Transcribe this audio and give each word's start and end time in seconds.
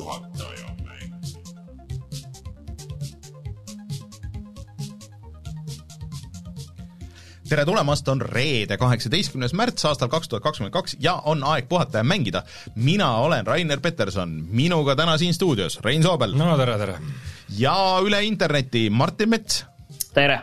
puhataja 0.00 0.68
mäng. 0.84 1.14
tere 7.48 7.64
tulemast, 7.64 8.08
on 8.08 8.20
reede, 8.22 8.76
kaheksateistkümnes 8.78 9.52
märts 9.58 9.84
aastal 9.84 10.08
kaks 10.08 10.30
tuhat 10.30 10.42
kakskümmend 10.42 10.72
kaks 10.72 10.96
ja 11.02 11.16
on 11.28 11.44
aeg 11.44 11.68
puhata 11.68 12.00
ja 12.00 12.04
mängida. 12.04 12.42
mina 12.74 13.10
olen 13.16 13.46
Rainer 13.46 13.80
Peterson, 13.80 14.30
minuga 14.48 14.96
täna 14.96 15.18
siin 15.18 15.34
stuudios 15.34 15.80
Rein 15.84 16.02
Soobel 16.02 16.36
no 16.38 16.56
tere, 16.56 16.78
tere. 16.78 16.98
ja 17.58 17.76
üle 18.04 18.24
interneti 18.24 18.88
Martin 18.90 19.28
Mets 19.28 19.64
tere! 20.14 20.42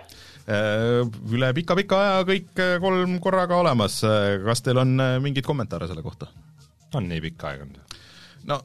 üle 1.34 1.50
pika-pika 1.54 1.98
aja 2.00 2.24
kõik 2.24 2.60
äh, 2.64 2.78
kolm 2.80 3.18
korraga 3.20 3.58
olemas, 3.60 4.00
kas 4.46 4.62
teil 4.64 4.80
on 4.80 4.94
äh, 5.04 5.18
mingeid 5.20 5.46
kommentaare 5.46 5.90
selle 5.90 6.06
kohta? 6.06 6.30
on 6.96 7.10
nii 7.10 7.24
pikk 7.26 7.50
aeg 7.50 7.66
olnud? 7.66 7.98
no 8.48 8.62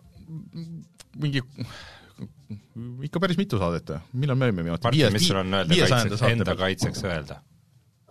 mingi 1.22 1.42
ikka 3.06 3.20
päris 3.22 3.38
mitu 3.40 3.58
saadet 3.60 3.94
millal 4.12 4.38
me 4.38 4.48
olime 4.48 4.66
viimati? 4.66 4.86
Martin, 4.88 5.14
mis 5.14 5.26
sul 5.28 5.40
on 5.40 5.56
öelda 5.60 5.78
kaitseks, 5.88 6.22
enda 6.28 6.56
kaitseks 6.58 7.04
öelda? 7.08 7.40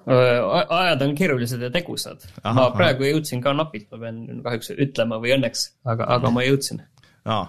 ajad 0.09 1.03
on 1.05 1.15
keerulised 1.15 1.61
ja 1.61 1.69
tegusad. 1.73 2.23
Ma 2.41 2.69
praegu 2.73 3.05
jõudsin 3.05 3.43
ka 3.43 3.53
napilt, 3.53 3.85
ma 3.93 3.99
pean 4.05 4.41
kahjuks 4.45 4.73
ütlema 4.73 5.19
või 5.21 5.35
õnneks, 5.35 5.67
aga, 5.85 6.07
aga 6.17 6.31
ma 6.33 6.45
jõudsin. 6.45 6.81
aa, 7.29 7.43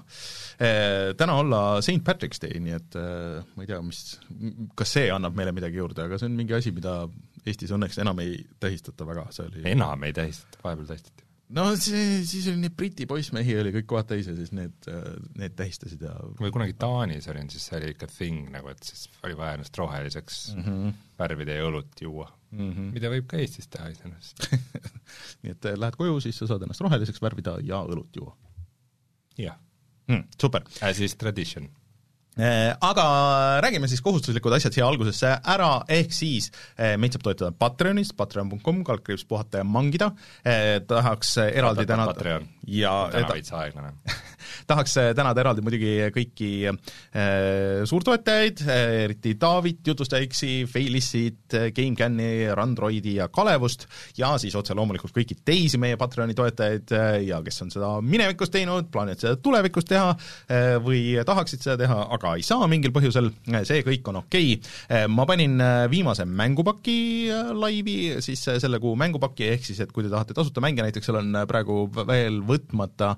täna 1.16 1.38
olla 1.40 1.62
St 1.80 2.04
Patrick's 2.04 2.42
Day, 2.42 2.60
nii 2.60 2.76
et 2.76 2.98
ma 2.98 3.64
ei 3.64 3.70
tea, 3.70 3.80
mis, 3.86 4.02
kas 4.78 4.96
see 4.98 5.08
annab 5.14 5.36
meile 5.38 5.54
midagi 5.56 5.80
juurde, 5.80 6.04
aga 6.04 6.20
see 6.20 6.28
on 6.28 6.36
mingi 6.38 6.58
asi, 6.58 6.74
mida 6.76 7.06
Eestis 7.42 7.72
õnneks 7.74 7.98
enam 7.98 8.20
ei 8.22 8.36
tähistata 8.62 9.06
väga, 9.08 9.26
see 9.34 9.48
oli 9.48 9.64
enam 9.72 10.04
ei 10.06 10.12
tähistata, 10.14 10.60
vahepeal 10.62 10.92
tähistati. 10.92 11.24
No 11.56 11.64
see, 11.76 12.20
siis 12.28 12.46
oli 12.50 12.62
neid 12.62 12.76
Briti 12.78 13.06
poissmehi 13.10 13.56
oli 13.60 13.72
kõik 13.76 13.88
kohad 13.92 14.10
täis 14.12 14.28
ja 14.30 14.36
siis 14.36 14.52
need, 14.56 14.88
need 15.38 15.56
tähistasid 15.58 16.04
ja 16.06 16.14
kui 16.38 16.52
kunagi 16.54 16.76
Taanis 16.80 17.28
olin, 17.32 17.50
siis 17.52 17.66
see 17.68 17.80
oli 17.80 17.92
ikka 17.94 18.08
thing 18.12 18.52
nagu, 18.54 18.72
et 18.72 18.82
siis 18.86 19.08
oli 19.26 19.36
vaja 19.38 19.58
ennast 19.58 19.78
roheliseks 19.78 20.40
mm 20.56 20.62
-hmm. 20.62 20.94
värvida 21.18 21.58
ja 21.58 21.66
õlut 21.68 22.00
juua 22.00 22.30
mm. 22.50 22.70
-hmm. 22.70 22.94
mida 22.96 23.10
võib 23.12 23.26
ka 23.26 23.36
Eestis 23.36 23.68
teha 23.68 23.88
iseenesest. 23.92 24.48
nii 25.42 25.52
et 25.56 25.64
eh, 25.64 25.78
lähed 25.78 25.96
koju, 25.96 26.20
siis 26.20 26.38
sa 26.38 26.46
saad 26.46 26.62
ennast 26.62 26.80
roheliseks 26.80 27.22
värvida 27.22 27.58
ja 27.62 27.82
õlut 27.84 28.16
juua 28.16 28.36
jah, 29.38 29.58
mm,. 30.08 30.24
super 30.40 30.62
as 30.80 31.00
is 31.00 31.16
tradition. 31.16 31.68
Eh, 32.38 32.74
Aga 32.80 33.04
räägime 33.60 33.88
siis 33.88 34.00
kohustuslikud 34.00 34.54
asjad 34.56 34.72
siia 34.72 34.86
algusesse 34.88 35.34
ära, 35.52 35.82
ehk 35.92 36.14
siis 36.16 36.46
eh, 36.80 36.94
meid 36.96 37.12
saab 37.12 37.26
toetada 37.26 37.52
Patreonis, 37.52 38.14
patreon.com, 38.16 38.78
kaldkriips 38.88 39.26
puhata 39.28 39.60
ja 39.60 39.66
mangida 39.68 40.08
eh,, 40.40 40.78
tahaks 40.88 41.34
eraldi 41.44 41.84
tänada 41.84 42.14
Patreon. 42.14 42.46
ja 42.72 42.94
täna 43.12 43.34
veits 43.34 43.52
aeglane. 43.52 43.92
tahaks 44.70 44.96
tänada 45.18 45.42
eraldi 45.44 45.64
muidugi 45.66 45.90
kõiki 46.14 46.48
eh, 46.70 47.82
suurtoetajaid 47.90 48.64
eh,, 48.64 48.94
eriti 49.02 49.34
Taavit, 49.36 49.82
Jutusta 49.92 50.22
X-i, 50.24 50.64
Failissit, 50.72 51.58
GameCami, 51.76 52.30
Randroidi 52.56 53.18
ja 53.18 53.28
Kalevust 53.28 53.84
ja 54.16 54.32
siis 54.40 54.56
otse 54.56 54.72
loomulikult 54.78 55.12
kõiki 55.18 55.36
teisi 55.44 55.76
meie 55.76 56.00
Patreoni 56.00 56.32
toetajaid 56.38 56.96
ja 57.28 57.44
kes 57.44 57.66
on 57.66 57.76
seda 57.76 57.92
minevikus 58.00 58.48
teinud, 58.56 58.88
plaanivad 58.88 59.20
seda 59.20 59.36
tulevikus 59.36 59.90
teha 59.92 60.16
eh, 60.48 60.80
või 60.80 61.04
tahaksid 61.28 61.68
seda 61.68 61.76
teha, 61.84 62.00
aga 62.16 62.21
ei 62.38 62.44
saa 62.46 62.66
mingil 62.70 62.92
põhjusel, 62.94 63.30
see 63.66 63.82
kõik 63.86 64.08
on 64.12 64.20
okei 64.22 64.54
okay.. 64.56 65.06
ma 65.10 65.26
panin 65.28 65.58
eh, 65.62 65.84
viimase 65.92 66.26
mängupaki 66.28 66.96
eh, 67.32 67.50
laivi, 67.56 67.96
siis 68.24 68.42
eh, 68.50 68.58
selle 68.62 68.80
kuu 68.82 68.94
mängupaki, 68.98 69.48
ehk 69.54 69.66
siis 69.66 69.82
et 69.84 69.92
kui 69.94 70.04
te 70.06 70.12
tahate 70.12 70.36
tasuta 70.36 70.62
mänge, 70.64 70.84
näiteks 70.84 71.08
seal 71.08 71.20
on 71.20 71.42
praegu 71.50 71.84
veel 72.08 72.40
võtmata 72.46 73.14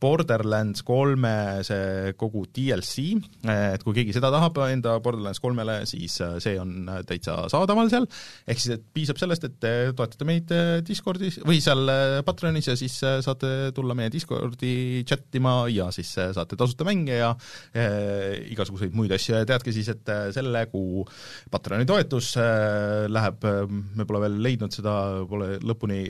Borderlands 0.00 0.84
kolme 0.86 1.32
see 1.66 2.12
kogu 2.20 2.44
DLC, 2.52 3.16
et 3.48 3.84
kui 3.84 3.96
keegi 3.96 4.14
seda 4.16 4.30
tahab 4.34 4.58
enda 4.66 4.98
Borderlands 5.04 5.40
kolmele, 5.42 5.78
siis 5.88 6.18
see 6.42 6.56
on 6.60 6.90
täitsa 7.08 7.38
saadaval 7.52 7.88
seal, 7.92 8.08
ehk 8.44 8.60
siis 8.60 8.76
et 8.76 8.84
piisab 8.96 9.20
sellest, 9.20 9.46
et 9.48 9.56
te 9.62 9.72
toetate 9.96 10.28
meid 10.28 10.52
Discordis 10.86 11.40
või 11.48 11.62
seal 11.64 11.88
Patreonis 12.26 12.68
ja 12.68 12.76
siis 12.78 12.98
saate 13.00 13.72
tulla 13.76 13.96
meie 13.96 14.12
Discordi 14.12 15.02
chat 15.08 15.40
ima 15.40 15.62
ja 15.72 15.88
siis 15.94 16.12
saate 16.12 16.58
tasuta 16.60 16.84
mänge 16.88 17.16
ja 17.16 17.32
igasuguseid 18.52 18.94
muid 18.96 19.12
asju 19.16 19.34
ja 19.36 19.48
teadke 19.48 19.74
siis, 19.74 19.88
et 19.92 20.12
äh, 20.12 20.28
selle 20.34 20.66
kuu 20.72 21.04
Patreoni 21.50 21.86
toetus 21.88 22.32
äh, 22.40 23.06
läheb 23.10 23.44
äh,, 23.48 23.64
me 23.68 24.06
pole 24.08 24.22
veel 24.26 24.38
leidnud 24.42 24.74
seda, 24.74 24.94
pole 25.28 25.56
lõpuni 25.64 26.00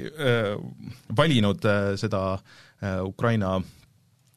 valinud 1.17 1.65
seda 2.01 2.21
Ukraina 3.07 3.57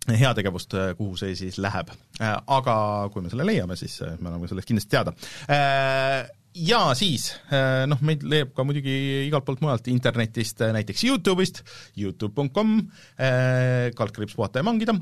heategevust, 0.10 0.74
kuhu 0.98 1.18
see 1.20 1.36
siis 1.38 1.60
läheb. 1.62 1.92
Aga 2.20 2.76
kui 3.14 3.24
me 3.24 3.32
selle 3.32 3.46
leiame, 3.48 3.78
siis 3.80 4.00
me 4.02 4.30
anname 4.30 4.50
sellest 4.50 4.70
kindlasti 4.70 4.94
teada. 4.96 5.14
Ja 6.58 6.82
siis, 6.98 7.30
noh, 7.88 8.00
meid 8.06 8.24
leiab 8.26 8.56
ka 8.58 8.64
muidugi 8.66 8.94
igalt 9.28 9.46
poolt 9.46 9.62
mujalt 9.62 9.86
internetist, 9.92 10.64
näiteks 10.74 11.04
Youtube'ist, 11.06 11.62
Youtube.com, 12.00 12.74
kaldkriips 13.96 14.34
puhata 14.36 14.64
ja 14.64 14.66
mangida, 14.66 14.96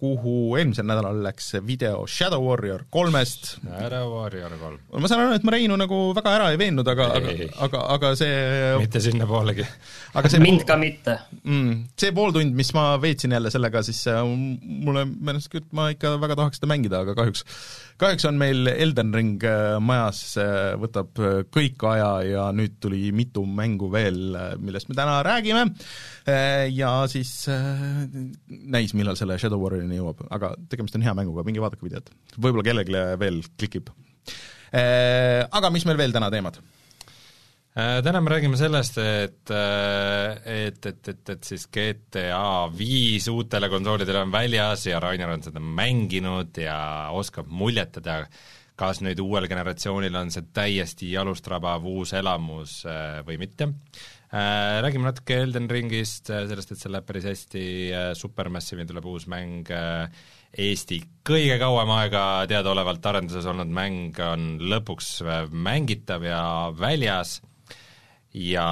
kuhu 0.00 0.56
eelmisel 0.58 0.88
nädalal 0.88 1.20
läks 1.26 1.52
video 1.66 2.06
Shadow 2.08 2.42
Warrior 2.46 2.86
kolmest, 2.90 3.58
ära 3.68 4.00
Warrior 4.08 4.56
kolm. 4.60 4.80
ma 4.96 5.10
saan 5.10 5.26
aru, 5.26 5.36
et 5.36 5.46
ma 5.46 5.54
Reinu 5.54 5.76
nagu 5.78 6.00
väga 6.16 6.34
ära 6.38 6.48
ei 6.54 6.60
veennud, 6.60 6.88
aga, 6.88 7.10
aga 7.18 7.34
aga, 7.68 7.82
aga 7.96 8.12
see 8.18 8.38
mitte 8.82 9.02
sinnapoolegi. 9.04 9.66
aga 10.18 10.32
see 10.32 10.42
mind 10.42 10.64
ka 10.68 10.78
mitte. 10.80 11.18
mm, 11.42 11.74
see 12.00 12.14
pooltund, 12.16 12.56
mis 12.58 12.72
ma 12.76 12.90
veetsin 13.02 13.36
jälle 13.36 13.52
sellega, 13.52 13.82
siis 13.86 14.00
äh, 14.10 14.22
mulle 14.24 15.04
meenus, 15.10 15.50
et 15.52 15.68
ma 15.76 15.90
ikka 15.94 16.16
väga 16.22 16.38
tahaks 16.40 16.60
seda 16.60 16.70
mängida, 16.72 17.04
aga 17.04 17.16
kahjuks 17.18 17.44
kahjuks 17.98 18.28
on 18.28 18.38
meil 18.40 18.68
Elden 18.70 19.12
Ring 19.14 19.44
äh, 19.46 19.76
majas, 19.82 20.22
võtab 20.82 21.20
äh, 21.22 21.40
kõik 21.54 21.84
aja 21.90 22.10
ja 22.26 22.46
nüüd 22.54 22.78
tuli 22.82 23.10
mitu 23.16 23.44
mängu 23.46 23.90
veel, 23.92 24.36
millest 24.62 24.90
me 24.90 24.98
täna 24.98 25.18
räägime, 25.26 25.66
ja 26.74 26.92
siis 27.10 27.32
äh, 27.52 27.84
näis, 28.48 28.94
millal 28.98 29.18
selle 29.20 29.38
Shadow 29.40 29.62
Warriorini 29.62 30.00
jõuab, 30.00 30.24
aga 30.34 30.54
tegemist 30.70 30.98
on 30.98 31.06
hea 31.06 31.14
mänguga, 31.16 31.46
minge 31.46 31.62
vaadake 31.64 31.86
videot. 31.86 32.10
võib-olla 32.36 32.66
kellelegi 32.66 33.04
veel 33.20 33.42
klikib. 33.56 33.92
Aga 34.68 35.70
mis 35.72 35.86
meil 35.88 35.96
veel 35.96 36.12
täna 36.12 36.28
teemad? 36.32 36.58
Äh, 37.78 38.00
täna 38.02 38.18
me 38.20 38.32
räägime 38.32 38.56
sellest, 38.58 38.96
et 38.98 39.50
et, 39.52 40.86
et, 40.86 41.08
et, 41.12 41.30
et 41.30 41.44
siis 41.46 41.68
GTA 41.70 42.66
viis 42.74 43.28
uutele 43.30 43.68
konsoolidele 43.70 44.24
on 44.24 44.32
väljas 44.34 44.86
ja 44.88 44.98
Rainer 45.00 45.30
on 45.30 45.44
seda 45.44 45.62
mänginud 45.62 46.58
ja 46.58 46.78
oskab 47.14 47.46
muljetada, 47.46 48.24
kas 48.78 49.02
nüüd 49.02 49.18
uuel 49.22 49.48
generatsioonil 49.50 50.14
on 50.20 50.30
see 50.34 50.46
täiesti 50.54 51.10
jalust 51.12 51.46
rabav 51.50 51.86
uus 51.88 52.14
elamus 52.16 52.80
äh, 52.86 53.20
või 53.26 53.40
mitte. 53.42 53.72
Räägime 54.28 55.06
natuke 55.06 55.38
Elden 55.40 55.70
Ringist, 55.72 56.28
sellest, 56.28 56.74
et 56.74 56.80
see 56.82 56.90
läheb 56.92 57.06
päris 57.08 57.24
hästi, 57.24 57.62
Supermassive'i 58.12 58.84
tuleb 58.84 59.06
uus 59.08 59.24
mäng, 59.24 59.70
Eesti 60.52 60.98
kõige 61.28 61.56
kauem 61.60 61.90
aega 61.96 62.22
teadaolevalt 62.48 63.08
arenduses 63.08 63.48
olnud 63.48 63.72
mäng 63.72 64.16
on 64.24 64.54
lõpuks 64.68 65.18
mängitav 65.52 66.24
ja 66.24 66.42
väljas 66.76 67.38
ja 68.32 68.68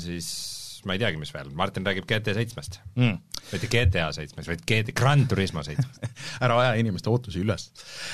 siis 0.00 0.57
ma 0.86 0.96
ei 0.96 1.02
teagi, 1.02 1.20
mis 1.20 1.32
veel, 1.34 1.50
Martin 1.58 1.86
räägib 1.86 2.06
GT 2.08 2.34
seitsmest 2.36 2.80
mm.. 2.94 3.18
mitte 3.52 3.70
GTA 3.72 4.08
seitsmest, 4.16 4.50
vaid 4.50 4.64
GT 4.68 4.94
Gran 4.98 5.26
Turismo 5.30 5.64
seitsmest. 5.66 6.08
ära 6.44 6.58
aja 6.62 6.74
inimeste 6.80 7.10
ootusi 7.12 7.42
üles 7.44 7.70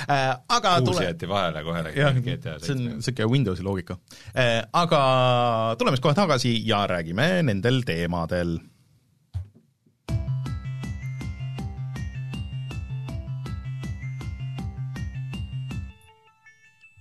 äh,. 0.08 0.30
aga 0.48 0.76
uus 0.80 0.90
tule- 0.90 1.08
jäeti 1.08 1.28
vahele 1.30 1.64
kohe 1.66 1.86
räägime, 1.88 2.22
GTA 2.28 2.58
see 2.58 2.76
on 2.76 2.84
seitsmest. 2.84 3.00
niisugune 3.00 3.32
Windowsi 3.34 3.66
loogika 3.66 3.98
eh,. 4.34 4.62
Aga 4.74 5.00
tuleme 5.78 5.96
siis 5.96 6.04
kohe 6.04 6.16
tagasi 6.16 6.54
ja 6.66 6.84
räägime 6.90 7.42
nendel 7.46 7.82
teemadel. 7.86 8.58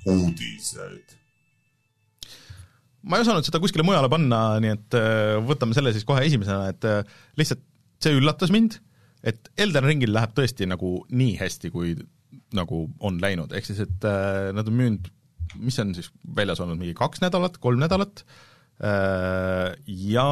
uudised. 0.05 1.12
Ma 3.03 3.19
ei 3.19 3.25
osanud 3.25 3.45
seda 3.47 3.59
kuskile 3.63 3.85
mujale 3.85 4.09
panna, 4.11 4.41
nii 4.63 4.73
et 4.77 4.97
eh, 4.99 5.35
võtame 5.43 5.75
selle 5.75 5.93
siis 5.95 6.07
kohe 6.07 6.23
esimesena, 6.27 6.71
et 6.71 6.87
eh, 6.87 7.01
lihtsalt 7.39 7.63
see 8.03 8.15
üllatas 8.19 8.51
mind, 8.53 8.79
et 9.23 9.51
Elden 9.59 9.87
Ringil 9.87 10.13
läheb 10.15 10.33
tõesti 10.37 10.67
nagu 10.69 10.95
nii 11.11 11.35
hästi, 11.39 11.71
kui 11.73 11.93
nagu 12.55 12.85
on 13.03 13.19
läinud, 13.23 13.53
ehk 13.55 13.67
siis 13.67 13.83
et 13.85 14.07
eh, 14.07 14.49
nad 14.55 14.69
on 14.69 14.79
müünud, 14.79 15.11
mis 15.59 15.77
on 15.83 15.93
siis 15.95 16.09
väljas 16.35 16.63
olnud, 16.63 16.79
mingi 16.79 16.95
kaks 16.97 17.23
nädalat, 17.23 17.59
kolm 17.63 17.83
nädalat, 17.83 18.25
ja 18.83 20.23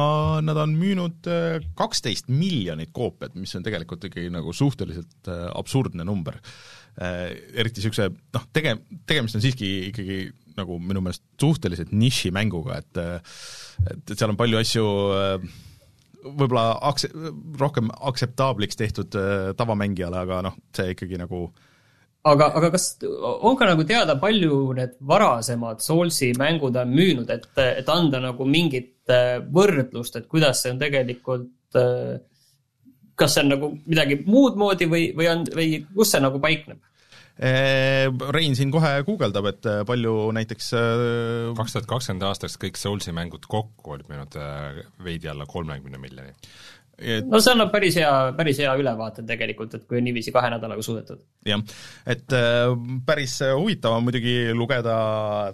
nad 0.44 0.58
on 0.60 0.72
müünud 0.76 1.28
kaksteist 1.78 2.26
miljonit 2.28 2.90
koopiat, 2.92 3.36
mis 3.38 3.54
on 3.56 3.62
tegelikult 3.64 4.02
ikkagi 4.08 4.32
nagu 4.34 4.52
suhteliselt 4.52 5.30
äh, 5.30 5.46
absurdne 5.56 6.04
number. 6.04 6.40
Eriti 7.00 7.80
niisuguse 7.80 8.10
noh, 8.12 8.46
tege-, 8.52 8.76
tegemist 9.08 9.38
on 9.38 9.44
siiski 9.44 9.68
ikkagi 9.88 10.18
nagu 10.58 10.76
minu 10.76 11.00
meelest 11.00 11.24
suhteliselt 11.40 11.92
nišimänguga, 11.96 12.80
et 12.82 13.00
et, 13.00 14.10
et 14.10 14.16
seal 14.16 14.32
on 14.32 14.38
palju 14.38 14.60
asju 14.60 14.86
äh, 15.16 15.46
võib-olla 16.22 16.78
akse-, 16.90 17.10
rohkem 17.60 17.90
aktseptaabliks 17.90 18.78
tehtud 18.78 19.16
äh, 19.18 19.50
tavamängijale, 19.58 20.22
aga 20.26 20.40
noh, 20.46 20.58
see 20.76 20.92
ikkagi 20.94 21.20
nagu 21.20 21.46
aga, 22.28 22.50
aga 22.58 22.70
kas 22.74 22.88
on 23.18 23.56
ka 23.58 23.68
nagu 23.72 23.86
teada, 23.88 24.16
palju 24.20 24.58
need 24.78 24.94
varasemad 25.08 25.82
Soulsi 25.84 26.32
mängud 26.38 26.76
on 26.78 26.92
müünud, 26.94 27.30
et, 27.34 27.48
et 27.64 27.88
anda 27.92 28.22
nagu 28.22 28.46
mingit 28.48 29.10
äh, 29.10 29.38
võrdlust, 29.42 30.18
et 30.18 30.28
kuidas 30.30 30.62
see 30.62 30.74
on 30.74 30.82
tegelikult, 30.82 31.50
äh, 31.78 32.20
kas 33.18 33.36
see 33.36 33.44
on 33.44 33.52
nagu 33.54 33.68
midagi 33.84 34.18
muud 34.26 34.56
moodi 34.60 34.88
või, 34.90 35.10
või 35.16 35.28
on, 35.32 35.44
või 35.56 35.82
kus 35.92 36.14
see 36.14 36.22
nagu 36.24 36.40
paikneb? 36.42 36.80
Rein 37.42 38.54
siin 38.54 38.70
kohe 38.70 38.90
guugeldab, 39.06 39.46
et 39.48 39.66
palju 39.88 40.12
näiteks 40.36 40.66
kaks 41.56 41.74
tuhat 41.74 41.88
kakskümmend 41.88 42.26
aastaks 42.28 42.58
kõik 42.60 42.76
Soulsi 42.78 43.14
mängud 43.16 43.48
kokku 43.50 43.96
olid 43.96 44.10
müünud 44.12 44.36
veidi 45.02 45.30
alla 45.32 45.48
kolmekümne 45.48 45.98
miljoni. 45.98 46.36
Et... 47.02 47.24
no 47.26 47.40
see 47.42 47.54
annab 47.54 47.72
päris 47.72 47.96
hea, 47.98 48.10
päris 48.36 48.60
hea 48.62 48.74
ülevaate 48.78 49.24
tegelikult, 49.26 49.72
et 49.74 49.86
kui 49.88 49.98
on 49.98 50.04
niiviisi 50.06 50.30
kahe 50.34 50.52
nädalaga 50.52 50.84
suudetud. 50.84 51.24
jah, 51.48 51.64
et 52.06 52.36
päris 53.08 53.38
huvitav 53.48 53.96
on 53.96 54.04
muidugi 54.06 54.36
lugeda 54.54 54.94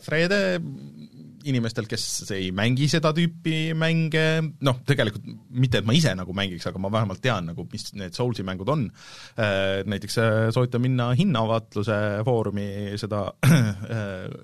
thread'e 0.04 0.58
inimestel, 1.48 1.88
kes 1.90 2.04
ei 2.36 2.50
mängi 2.54 2.88
seda 2.90 3.12
tüüpi 3.16 3.72
mänge, 3.78 4.24
noh, 4.64 4.80
tegelikult 4.88 5.26
mitte, 5.50 5.82
et 5.82 5.88
ma 5.88 5.96
ise 5.96 6.14
nagu 6.18 6.34
mängiks, 6.36 6.68
aga 6.70 6.82
ma 6.82 6.92
vähemalt 6.92 7.22
tean 7.24 7.50
nagu, 7.50 7.66
mis 7.72 7.90
need 7.98 8.16
Soulsi 8.16 8.44
mängud 8.46 8.68
on. 8.72 8.86
Näiteks 9.88 10.18
soovitan 10.54 10.84
minna 10.84 11.10
hinnavaatluse 11.18 11.98
foorumi 12.26 12.68
seda 13.00 13.26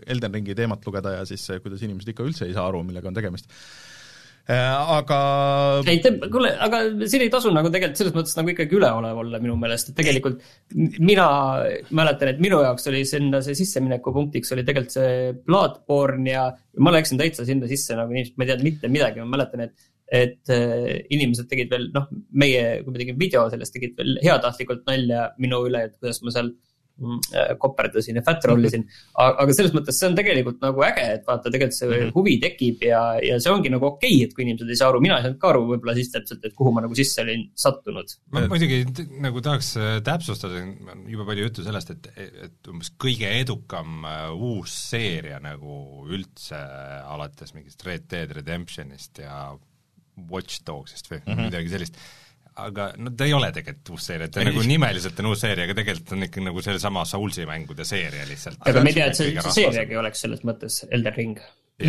Elden 0.06 0.38
Ringi 0.38 0.56
teemat 0.58 0.86
lugeda 0.86 1.18
ja 1.18 1.26
siis 1.28 1.46
kuidas 1.62 1.82
inimesed 1.84 2.14
ikka 2.14 2.26
üldse 2.26 2.48
ei 2.48 2.56
saa 2.56 2.68
aru, 2.70 2.84
millega 2.86 3.10
on 3.10 3.16
tegemist 3.16 3.50
aga 4.44 5.18
ei, 5.88 6.02
kuule, 6.28 6.50
aga 6.66 6.82
siin 7.08 7.22
ei 7.24 7.30
tasu 7.32 7.52
nagu 7.54 7.70
tegelikult 7.72 8.00
selles 8.00 8.16
mõttes 8.16 8.36
nagu 8.36 8.52
ikkagi 8.52 8.76
üleolev 8.76 9.20
olla 9.22 9.40
minu 9.40 9.56
meelest, 9.60 9.88
et 9.90 9.96
tegelikult 9.96 10.42
mina 10.74 11.28
mäletan, 11.96 12.34
et 12.34 12.42
minu 12.44 12.60
jaoks 12.60 12.90
oli 12.92 13.00
sinna 13.08 13.40
see 13.44 13.56
sisseminekupunktiks 13.62 14.52
oli 14.52 14.66
tegelikult 14.66 14.98
see 14.98 15.32
Bloodborne 15.46 16.28
ja 16.28 16.44
ma 16.84 16.92
läksin 16.92 17.20
täitsa 17.20 17.46
sinna 17.48 17.70
sisse 17.70 17.96
nagu 17.96 18.12
inimesed, 18.12 18.36
ma 18.36 18.44
ei 18.44 18.52
teadnud 18.52 18.68
mitte 18.68 18.92
midagi, 18.92 19.24
ma 19.24 19.36
mäletan, 19.38 19.64
et 19.68 19.90
et 20.14 20.52
äh, 20.52 21.00
inimesed 21.14 21.48
tegid 21.48 21.72
veel, 21.72 21.88
noh, 21.94 22.04
meie, 22.36 22.82
kui 22.84 22.92
me 22.92 23.00
tegime 23.00 23.18
video 23.18 23.46
sellest, 23.50 23.72
tegid 23.74 23.96
veel 23.98 24.18
heatahtlikult 24.22 24.84
nalja 24.86 25.30
minu 25.40 25.62
üle, 25.66 25.86
et 25.88 25.96
kuidas 25.96 26.20
ma 26.22 26.34
seal 26.34 26.52
äh, 26.52 26.52
äh, 26.52 26.73
koperdasin 27.58 28.20
ja 28.20 28.22
fat 28.22 28.44
roll 28.46 28.64
isin. 28.68 28.84
aga 29.18 29.54
selles 29.56 29.74
mõttes 29.74 29.96
see 29.98 30.08
on 30.10 30.14
tegelikult 30.18 30.60
nagu 30.62 30.84
äge, 30.86 31.06
et 31.16 31.24
vaata, 31.26 31.50
tegelikult 31.50 31.76
see 31.76 31.88
-hmm. 31.90 32.12
huvi 32.14 32.36
tekib 32.42 32.84
ja, 32.86 33.02
ja 33.22 33.38
see 33.42 33.52
ongi 33.52 33.72
nagu 33.72 33.88
okei 33.88 34.12
okay,, 34.14 34.28
et 34.28 34.34
kui 34.36 34.46
inimesed 34.46 34.70
ei 34.70 34.78
saa 34.78 34.92
aru, 34.92 35.00
mina 35.02 35.18
ei 35.18 35.26
saanud 35.26 35.40
ka 35.42 35.50
aru 35.50 35.64
võib-olla 35.72 35.96
siis 35.98 36.12
täpselt, 36.14 36.44
et 36.46 36.54
kuhu 36.54 36.72
ma 36.74 36.84
nagu 36.84 36.94
sisse 36.94 37.22
olin 37.24 37.44
sattunud. 37.58 38.14
ma 38.32 38.44
muidugi 38.50 39.08
nagu 39.24 39.42
tahaks 39.44 39.74
äh, 39.76 39.98
täpsustada, 40.06 40.62
juba 41.10 41.28
palju 41.30 41.48
juttu 41.48 41.66
sellest, 41.66 41.90
et, 41.96 42.10
et 42.46 42.72
umbes 42.72 42.92
kõige 43.06 43.30
edukam 43.40 44.06
äh, 44.06 44.26
uus 44.34 44.74
seeria 44.90 45.40
nagu 45.42 46.06
üldse 46.06 46.58
alates 47.10 47.54
mingist 47.54 47.82
Red 47.86 48.06
Dead 48.10 48.38
Redemptionist 48.38 49.18
ja 49.24 49.46
Watch 50.30 50.62
Dogsist 50.66 51.10
või 51.10 51.24
mm 51.24 51.32
-hmm. 51.32 51.50
midagi 51.50 51.74
sellist 51.74 51.98
aga 52.54 52.92
no 53.02 53.10
ta 53.16 53.26
ei 53.26 53.34
ole 53.34 53.50
tegelikult 53.54 53.90
uus 53.96 54.06
seeria, 54.10 54.30
ta 54.30 54.40
ei, 54.40 54.48
nagu 54.48 54.62
nimeliselt 54.66 55.18
on 55.22 55.30
uus 55.32 55.42
seeria, 55.42 55.66
aga 55.66 55.76
tegelikult 55.80 56.14
on 56.14 56.26
ikka 56.28 56.44
nagu 56.44 56.62
sellesama 56.62 57.04
Soulsi 57.08 57.46
mängude 57.48 57.86
seeria 57.88 58.26
lihtsalt. 58.28 58.60
aga 58.62 58.82
me 58.84 58.92
ei 58.92 58.98
tea, 58.98 59.10
et 59.10 59.18
see 59.18 59.44
seeriagi 59.58 59.98
oleks 59.98 60.24
selles 60.24 60.44
mõttes 60.46 60.80
Elden 60.86 61.16
Ring. 61.16 61.40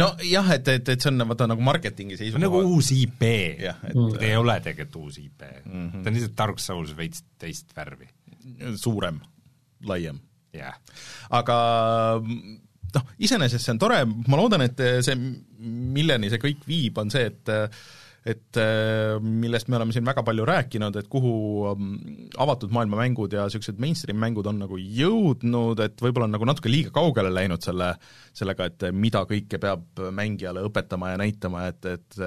nojah, 0.01 0.51
et, 0.57 0.71
et, 0.73 0.93
et 0.95 1.05
see 1.05 1.11
on 1.11 1.27
vaata 1.29 1.47
nagu 1.51 1.65
marketingi 1.65 2.17
seisukohalt 2.17 2.47
nagu 2.47 2.61
uus 2.73 2.89
IP, 2.95 3.25
et 3.61 3.91
mm. 3.93 4.15
ei 4.25 4.37
ole 4.39 4.57
tegelikult 4.65 5.03
uus 5.03 5.19
IP 5.21 5.43
mm. 5.45 5.73
-hmm. 5.73 5.99
ta 5.99 6.09
on 6.09 6.17
lihtsalt 6.17 6.37
Dark 6.39 6.63
Souls 6.63 6.95
veits 6.97 7.21
teist 7.41 7.75
värvi. 7.77 8.09
suurem, 8.81 9.19
laiem. 9.85 10.17
jah 10.53 10.73
yeah.. 10.73 11.03
aga 11.29 11.59
noh, 12.95 13.05
iseenesest 13.19 13.65
see 13.65 13.75
on 13.75 13.83
tore, 13.85 14.01
ma 14.05 14.39
loodan, 14.39 14.65
et 14.65 14.81
see, 15.05 15.15
milleni 15.59 16.31
see 16.31 16.41
kõik 16.41 16.65
viib, 16.65 16.97
on 16.97 17.13
see, 17.13 17.29
et 17.29 17.53
et 18.25 18.57
äh, 18.57 19.19
millest 19.21 19.67
me 19.69 19.77
oleme 19.77 19.93
siin 19.93 20.05
väga 20.05 20.23
palju 20.25 20.47
rääkinud, 20.49 20.95
et 20.97 21.07
kuhu 21.11 21.33
ähm, 21.69 21.91
avatud 22.41 22.71
maailma 22.73 22.97
mängud 23.03 23.35
ja 23.35 23.43
niisugused 23.45 23.77
mainstream 23.81 24.17
mängud 24.17 24.47
on 24.49 24.63
nagu 24.63 24.79
jõudnud, 24.81 25.81
et 25.85 26.01
võib-olla 26.01 26.25
on 26.25 26.33
nagu 26.33 26.47
natuke 26.49 26.71
liiga 26.71 26.89
kaugele 26.95 27.29
läinud 27.29 27.61
selle, 27.61 27.91
sellega, 28.33 28.69
et 28.71 28.87
mida 28.97 29.21
kõike 29.29 29.59
peab 29.61 30.01
mängijale 30.17 30.65
õpetama 30.65 31.13
ja 31.13 31.21
näitama, 31.21 31.67
et, 31.69 31.85
et 31.85 32.19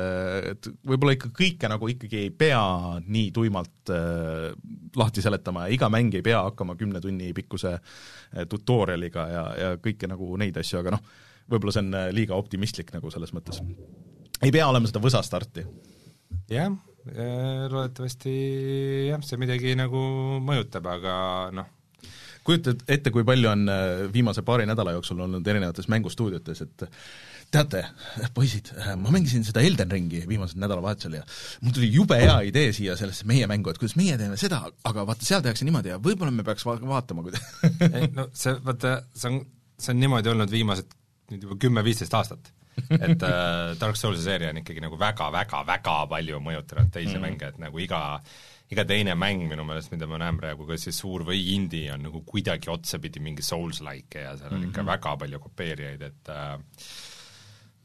et 0.53 0.69
võib-olla 0.87 1.17
ikka 1.17 1.33
kõike 1.35 1.71
nagu 1.73 1.91
ikkagi 1.91 2.23
ei 2.29 2.31
pea 2.31 2.63
nii 3.03 3.33
tuimalt 3.35 3.91
äh, 3.95 4.53
lahti 4.99 5.25
seletama 5.25 5.67
ja 5.67 5.75
iga 5.75 5.91
mäng 5.91 6.15
ei 6.15 6.23
pea 6.23 6.45
hakkama 6.47 6.79
kümne 6.79 7.03
tunni 7.03 7.33
pikkuse 7.35 7.75
äh, 7.75 8.47
tutorial'iga 8.47 9.31
ja, 9.33 9.47
ja 9.59 9.77
kõike 9.83 10.11
nagu 10.11 10.31
neid 10.39 10.63
asju, 10.63 10.79
aga 10.79 10.95
noh, 10.95 11.03
võib-olla 11.51 11.75
see 11.75 11.89
on 11.89 11.99
äh, 11.99 12.13
liiga 12.15 12.39
optimistlik 12.39 12.95
nagu 12.95 13.11
selles 13.11 13.35
mõttes 13.35 13.59
ei 14.43 14.55
pea 14.55 14.69
olema 14.71 14.89
seda 14.89 15.03
võsa 15.03 15.23
starti. 15.27 15.65
Jah, 16.53 16.77
loodetavasti 17.09 18.35
jah, 19.09 19.25
see 19.25 19.41
midagi 19.41 19.75
nagu 19.79 20.01
mõjutab, 20.45 20.89
aga 20.93 21.15
noh, 21.57 21.71
kujutad 22.49 22.85
ette, 22.89 23.13
kui 23.13 23.27
palju 23.29 23.51
on 23.51 23.69
äh, 23.73 24.05
viimase 24.13 24.45
paari 24.47 24.67
nädala 24.69 24.95
jooksul 24.97 25.21
olnud 25.27 25.47
erinevates 25.47 25.89
mängustuudiotes, 25.93 26.63
et 26.65 26.87
teate, 27.53 27.83
poisid, 28.37 28.71
ma 29.01 29.13
mängisin 29.13 29.45
seda 29.47 29.63
Elden 29.65 29.91
Ringi 29.93 30.21
viimasel 30.29 30.61
nädalavahetusel 30.61 31.17
ja 31.17 31.23
mul 31.65 31.73
tuli 31.77 31.89
jube 31.93 32.19
hea 32.21 32.37
idee 32.51 32.75
siia 32.77 32.97
sellesse 33.01 33.25
meie 33.29 33.49
mängu, 33.49 33.73
et 33.73 33.81
kuidas 33.81 33.97
meie 34.01 34.19
teeme 34.21 34.37
seda, 34.41 34.61
aga 34.89 35.07
vaata, 35.09 35.25
seal 35.25 35.45
tehakse 35.45 35.65
niimoodi 35.69 35.95
ja 35.95 36.01
võib-olla 36.03 36.35
me 36.35 36.45
peaks 36.45 36.67
va 36.69 36.77
vaatama, 36.83 37.25
kuidas 37.25 37.45
no 38.19 38.29
see, 38.37 38.53
vaata, 38.65 38.99
see 39.17 39.33
on, 39.33 39.41
see 39.81 39.95
on 39.95 40.03
niimoodi 40.05 40.33
olnud 40.35 40.53
viimased 40.53 40.93
nüüd 41.33 41.49
juba 41.49 41.57
kümme-viisteist 41.65 42.17
aastat 42.21 42.53
et 42.99 43.23
äh, 43.23 43.79
Dark 43.81 43.97
Soulsi 43.97 44.23
seeria 44.25 44.53
on 44.53 44.61
ikkagi 44.63 44.83
nagu 44.85 44.99
väga-väga-väga 45.01 45.97
palju 46.11 46.41
mõjutanud 46.45 46.93
teisi 46.95 47.17
mm. 47.17 47.25
mänge, 47.25 47.51
et 47.53 47.59
nagu 47.63 47.83
iga 47.83 48.03
iga 48.69 48.85
teine 48.85 49.15
mäng 49.17 49.47
minu 49.49 49.65
meelest, 49.65 49.93
mida 49.95 50.07
ma 50.09 50.19
näen 50.21 50.37
praegu, 50.41 50.67
kas 50.69 50.89
siis 50.89 50.99
suur 51.01 51.25
või 51.25 51.41
indie, 51.55 51.87
on 51.95 52.03
nagu 52.05 52.21
kuidagi 52.27 52.69
otsapidi 52.73 53.23
mingi 53.25 53.45
Souls-like 53.45 54.25
ja 54.25 54.35
seal 54.37 54.51
on 54.53 54.59
mm 54.59 54.65
-hmm. 54.65 54.73
ikka 54.73 54.83
mhm. 54.83 54.91
väga 54.91 55.17
palju 55.23 55.41
kopeerijaid, 55.41 56.03
et 56.03 56.33
äh, 56.35 56.59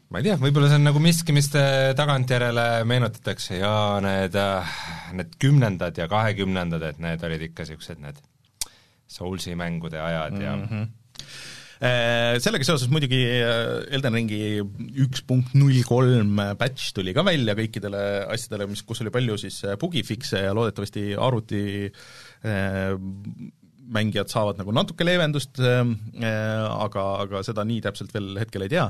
ma 0.09 0.19
ei 0.19 0.27
tea, 0.27 0.35
võib-olla 0.41 0.67
see 0.67 0.81
on 0.81 0.89
nagu 0.89 0.99
miski, 0.99 1.33
mis 1.33 1.47
tagantjärele 1.95 2.83
meenutatakse 2.83 3.61
ja 3.61 3.99
need, 4.03 4.35
äh, 4.35 4.75
need 5.13 5.39
kümnendad 5.39 5.97
ja 5.97 6.07
kahekümnendad, 6.07 6.83
et 6.89 6.99
need 6.99 7.23
olid 7.23 7.49
ikka 7.49 7.63
niisugused 7.63 8.03
need 8.03 8.19
Soulsi 9.13 9.55
mängude 9.55 9.99
ajad 10.01 10.41
ja 10.41 10.55
mm 10.55 10.67
-hmm 10.67 10.85
Äh, 10.85 11.02
sellega 11.83 12.63
seoses 12.63 12.87
muidugi 12.91 13.19
äh, 13.27 13.81
Elden 13.95 14.15
Ringi 14.15 14.39
üks 15.03 15.23
punkt 15.27 15.51
null 15.57 15.81
kolm 15.87 16.39
patch 16.59 16.93
tuli 16.95 17.11
ka 17.15 17.25
välja 17.27 17.57
kõikidele 17.59 18.03
asjadele, 18.31 18.69
mis, 18.71 18.85
kus 18.87 19.03
oli 19.03 19.11
palju 19.13 19.35
siis 19.41 19.59
äh, 19.67 19.75
bugifix'e 19.79 20.45
ja 20.45 20.55
loodetavasti 20.55 21.11
arvuti 21.19 21.63
mängijad 23.93 24.31
saavad 24.31 24.57
nagu 24.59 24.73
natuke 24.75 25.05
leevendust, 25.05 25.59
aga, 25.59 27.03
aga 27.23 27.41
seda 27.45 27.63
nii 27.67 27.83
täpselt 27.83 28.11
veel 28.15 28.33
hetkel 28.39 28.65
ei 28.65 28.71
tea 28.73 28.87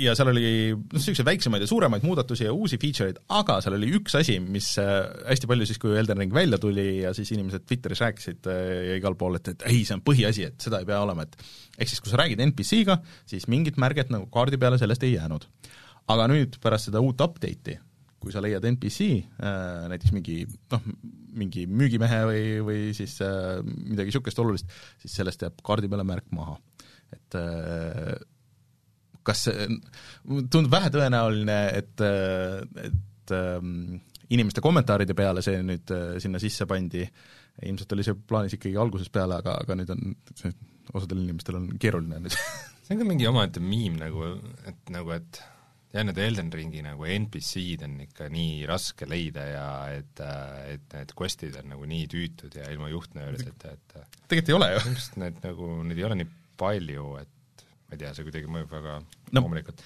ja 0.00 0.14
seal 0.16 0.30
oli 0.30 0.48
noh, 0.74 0.96
niisuguseid 0.96 1.26
väiksemaid 1.26 1.64
ja 1.64 1.68
suuremaid 1.70 2.04
muudatusi 2.06 2.46
ja 2.46 2.52
uusi 2.54 2.78
feature 2.80 3.10
eid, 3.10 3.20
aga 3.32 3.58
seal 3.64 3.76
oli 3.78 3.88
üks 3.98 4.16
asi, 4.18 4.36
mis 4.42 4.72
äh, 4.82 4.92
hästi 5.30 5.48
palju 5.50 5.68
siis, 5.68 5.80
kui 5.82 5.96
Elden 5.98 6.20
Ring 6.20 6.34
välja 6.34 6.58
tuli 6.62 6.86
ja 7.02 7.12
siis 7.16 7.32
inimesed 7.34 7.66
Twitteris 7.66 8.02
rääkisid 8.04 8.50
äh, 8.52 8.60
ja 8.90 8.98
igal 9.00 9.16
pool, 9.18 9.38
et, 9.40 9.52
et 9.54 9.66
ei, 9.70 9.82
see 9.88 9.96
on 9.96 10.04
põhiasi, 10.06 10.48
et 10.50 10.68
seda 10.68 10.82
ei 10.82 10.88
pea 10.88 11.00
olema, 11.04 11.26
et 11.26 11.36
ehk 11.78 11.92
siis, 11.92 12.02
kui 12.04 12.12
sa 12.12 12.20
räägid 12.22 12.42
NPC-ga, 12.50 12.98
siis 13.28 13.48
mingit 13.52 13.80
märget 13.80 14.12
nagu 14.14 14.28
kaardi 14.32 14.60
peale 14.60 14.80
sellest 14.82 15.06
ei 15.06 15.16
jäänud. 15.16 15.48
aga 16.12 16.28
nüüd 16.30 16.60
pärast 16.62 16.90
seda 16.90 17.02
uut 17.02 17.20
update'i, 17.24 17.80
kui 18.22 18.34
sa 18.34 18.42
leiad 18.44 18.64
NPC 18.68 19.08
äh,, 19.16 19.88
näiteks 19.90 20.14
mingi 20.14 20.44
noh, 20.72 20.86
mingi 21.36 21.66
müügimehe 21.66 22.22
või, 22.28 22.44
või 22.64 22.78
siis 22.96 23.18
midagi 23.20 24.08
niisugust 24.08 24.38
olulist, 24.40 24.78
siis 25.02 25.18
sellest 25.18 25.42
jääb 25.44 25.60
kaardi 25.66 25.90
peale 25.90 26.06
märk 26.06 26.30
maha. 26.34 26.56
et 27.12 27.36
kas 29.26 29.46
see, 29.48 29.66
tundub 30.26 30.70
vähetõenäoline, 30.74 31.58
et, 31.80 32.04
et 32.86 33.34
ähm, 33.34 33.98
inimeste 34.34 34.62
kommentaaride 34.64 35.16
peale 35.18 35.42
see 35.44 35.58
nüüd 35.64 35.92
äh, 35.94 36.16
sinna 36.22 36.40
sisse 36.42 36.68
pandi, 36.70 37.04
ilmselt 37.66 37.92
oli 37.96 38.06
see 38.06 38.16
plaanis 38.28 38.56
ikkagi 38.56 38.78
algusest 38.80 39.12
peale, 39.14 39.40
aga, 39.40 39.58
aga 39.64 39.78
nüüd 39.78 39.92
on 39.94 40.16
osadel 40.96 41.24
inimestel 41.24 41.58
on 41.58 41.68
keeruline 41.82 42.22
nüüd 42.22 42.34
see 42.86 42.94
on 42.94 43.02
ka 43.02 43.08
mingi 43.08 43.28
omaette 43.28 43.62
miim 43.62 43.98
nagu, 44.00 44.32
et 44.70 44.92
nagu, 44.94 45.14
et 45.16 45.40
jah, 45.94 46.04
need 46.06 46.18
Elden 46.20 46.50
Ringi 46.54 46.82
nagu 46.84 47.06
NPC-d 47.08 47.86
on 47.86 47.96
ikka 48.06 48.28
nii 48.32 48.66
raske 48.68 49.08
leida 49.08 49.46
ja 49.48 49.68
et, 49.94 50.22
et 50.74 50.98
need 50.98 51.14
quest'id 51.18 51.56
on 51.62 51.72
nagu 51.74 51.88
nii 51.88 52.10
tüütud 52.12 52.58
ja 52.58 52.68
ilma 52.72 52.90
juhtnöörideta, 52.92 53.74
et 53.74 53.96
tegelikult 54.26 54.52
ei 54.52 54.58
ole 54.58 54.72
ju. 54.74 54.82
just 54.92 55.16
need 55.22 55.40
nagu, 55.44 55.70
neid 55.86 56.02
ei 56.02 56.08
ole 56.08 56.20
nii 56.22 56.30
palju, 56.60 57.08
et 57.22 57.35
ma 57.86 57.94
ei 57.94 58.00
tea, 58.00 58.12
see 58.16 58.24
kuidagi 58.26 58.48
mõjub 58.50 58.72
väga 58.74 58.96
No. 59.32 59.40
loomulikult. 59.42 59.80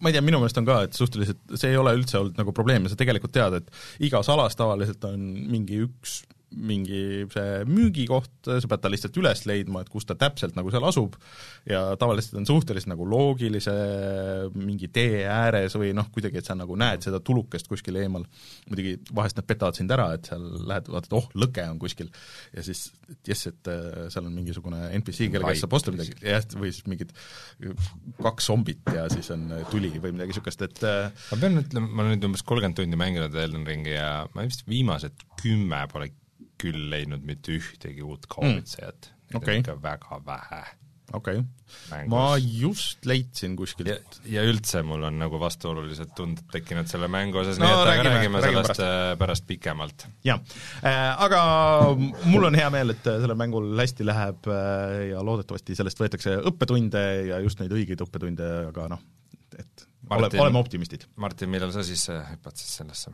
ma 0.00 0.08
ei 0.10 0.16
tea, 0.16 0.22
minu 0.24 0.38
meelest 0.40 0.58
on 0.60 0.66
ka, 0.68 0.78
et 0.88 0.96
suhteliselt, 0.96 1.38
see 1.60 1.70
ei 1.72 1.76
ole 1.80 1.92
üldse 1.96 2.18
olnud 2.20 2.36
nagu 2.40 2.52
probleem 2.56 2.84
ja 2.88 2.92
sa 2.92 2.96
tegelikult 3.00 3.32
tead, 3.36 3.58
et 3.62 3.70
igas 4.08 4.28
alas 4.32 4.56
tavaliselt 4.56 5.04
on 5.08 5.20
mingi 5.52 5.82
üks 5.86 6.22
mingi 6.56 7.26
see 7.32 7.64
müügikoht, 7.68 8.32
sa 8.46 8.70
pead 8.70 8.82
ta 8.82 8.90
lihtsalt 8.90 9.16
üles 9.20 9.44
leidma, 9.48 9.82
et 9.84 9.90
kus 9.92 10.06
ta 10.08 10.16
täpselt 10.18 10.56
nagu 10.56 10.72
seal 10.72 10.86
asub. 10.88 11.18
Ja 11.68 11.82
tavaliselt 12.00 12.38
on 12.40 12.48
suhteliselt 12.48 12.90
nagu 12.92 13.06
loogilise 13.08 13.74
mingi 14.56 14.88
tee 14.92 15.26
ääres 15.28 15.76
või 15.78 15.92
noh, 15.96 16.08
kuidagi, 16.14 16.40
et 16.40 16.48
sa 16.48 16.56
nagu 16.58 16.76
näed 16.78 17.04
seda 17.04 17.20
tulukest 17.24 17.68
kuskil 17.68 18.00
eemal. 18.00 18.24
muidugi 18.70 18.96
vahest 19.14 19.38
nad 19.38 19.48
petavad 19.48 19.76
sind 19.76 19.92
ära, 19.92 20.10
et 20.16 20.30
seal 20.30 20.46
lähed, 20.68 20.88
vaatad, 20.92 21.16
oh, 21.18 21.28
lõke 21.38 21.64
on 21.68 21.80
kuskil. 21.82 22.10
Ja 22.54 22.64
siis, 22.64 22.88
jess, 23.28 23.50
et 23.52 23.72
äh, 23.72 24.06
seal 24.12 24.28
on 24.28 24.34
mingisugune 24.36 24.88
NPC, 24.98 25.28
kelle 25.32 25.48
käest 25.48 25.66
saab 25.66 25.76
osta 25.78 25.94
midagi, 25.94 26.16
jah, 26.24 26.44
või 26.56 26.72
siis 26.72 26.88
mingid 26.88 27.12
kaks 28.22 28.48
zombit 28.48 28.88
ja 28.94 29.06
siis 29.12 29.28
on 29.34 29.50
tuli 29.72 29.92
või 29.98 30.14
midagi 30.16 30.32
niisugust, 30.32 30.62
et 30.64 30.80
äh, 30.86 31.10
ma 31.32 31.40
pean 31.40 31.60
ütlema, 31.62 31.90
ma 31.90 32.04
olen 32.04 32.16
nüüd 32.16 32.28
umbes 32.30 32.44
kolmkümmend 32.46 32.78
tundi 32.78 32.98
mänginud 33.00 33.34
Elden 33.34 33.66
Ringi 33.68 33.94
ja 33.94 34.10
ma 34.34 34.46
vist 34.46 34.64
viimased 34.68 35.26
kümme 35.42 35.84
pole 35.92 36.10
küll 36.60 36.88
leidnud 36.92 37.24
mitte 37.26 37.54
ühtegi 37.58 38.04
uut 38.04 38.26
kaubitsejat 38.30 39.12
mm. 39.12 39.40
Okei. 39.40 39.62
ikka 39.62 39.76
väga 39.82 40.20
vähe 40.26 40.62
okei 41.12 41.38
okay. 41.40 42.06
ma 42.10 42.36
just 42.36 43.06
leidsin 43.08 43.54
kuskilt 43.56 44.18
ja, 44.28 44.42
üldse 44.44 44.82
mul 44.84 45.06
on 45.08 45.16
nagu 45.20 45.40
vastuolulised 45.40 46.12
tunded 46.16 46.44
tekkinud 46.52 46.90
selle 46.90 47.08
mängu 47.12 47.40
osas 47.40 47.60
No 47.60 47.64
nii 47.64 47.72
et 47.72 47.80
aga 47.80 47.94
räägime- 47.94 48.14
räägime, 48.14 48.42
sellest 48.44 48.74
pärast, 48.74 49.18
pärast 49.22 49.46
pikemalt. 49.48 50.06
jah 50.24 50.40
äh,, 50.84 51.24
aga 51.24 51.40
mul 52.28 52.48
on 52.50 52.58
hea 52.58 52.68
meel, 52.74 52.92
et 52.96 53.08
sellel 53.08 53.38
mängul 53.40 53.70
hästi 53.80 54.06
läheb 54.08 54.50
äh, 54.52 54.96
ja 55.14 55.24
loodetavasti 55.24 55.78
sellest 55.78 56.00
võetakse 56.02 56.36
õppetunde 56.52 57.04
ja 57.32 57.40
just 57.44 57.60
neid 57.62 57.72
õigeid 57.72 58.04
õppetunde, 58.04 58.50
aga 58.72 58.90
noh, 58.96 59.04
et 59.56 59.88
Martin- 60.08 60.40
oleme 60.40 60.60
optimistid. 60.60 61.04
Martin, 61.20 61.50
millal 61.52 61.72
sa 61.74 61.82
siis 61.84 62.04
äh, 62.12 62.22
hüppad 62.32 62.56
siis 62.56 62.78
sellesse? 62.80 63.12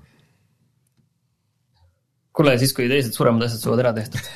kuule, 2.34 2.56
siis 2.60 2.74
kui 2.76 2.88
teised 2.90 3.14
suuremad 3.16 3.46
asjad 3.46 3.62
saavad 3.62 3.84
ära 3.84 3.92
tehtud. 3.96 4.30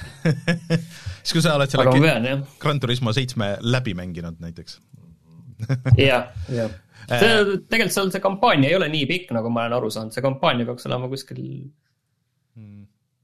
siis 1.23 1.35
kui 1.35 1.45
sa 1.45 1.57
oled 1.59 1.73
selle 1.73 1.95
pean 1.95 2.45
Gran 2.63 2.83
Turismo 2.83 3.15
seitsme 3.17 3.57
läbi 3.65 3.97
mänginud 3.99 4.39
näiteks. 4.43 4.79
jah, 5.99 6.31
jah. 6.55 6.71
see, 7.11 7.35
tegelikult 7.67 7.97
seal 7.97 8.15
see 8.15 8.23
kampaania 8.23 8.71
ei 8.71 8.79
ole 8.79 8.89
nii 8.93 9.09
pikk, 9.11 9.35
nagu 9.35 9.51
ma 9.51 9.67
olen 9.67 9.79
aru 9.81 9.91
saanud, 9.91 10.15
see 10.15 10.25
kampaania 10.25 10.69
peaks 10.69 10.87
olema 10.87 11.11
kuskil 11.11 11.43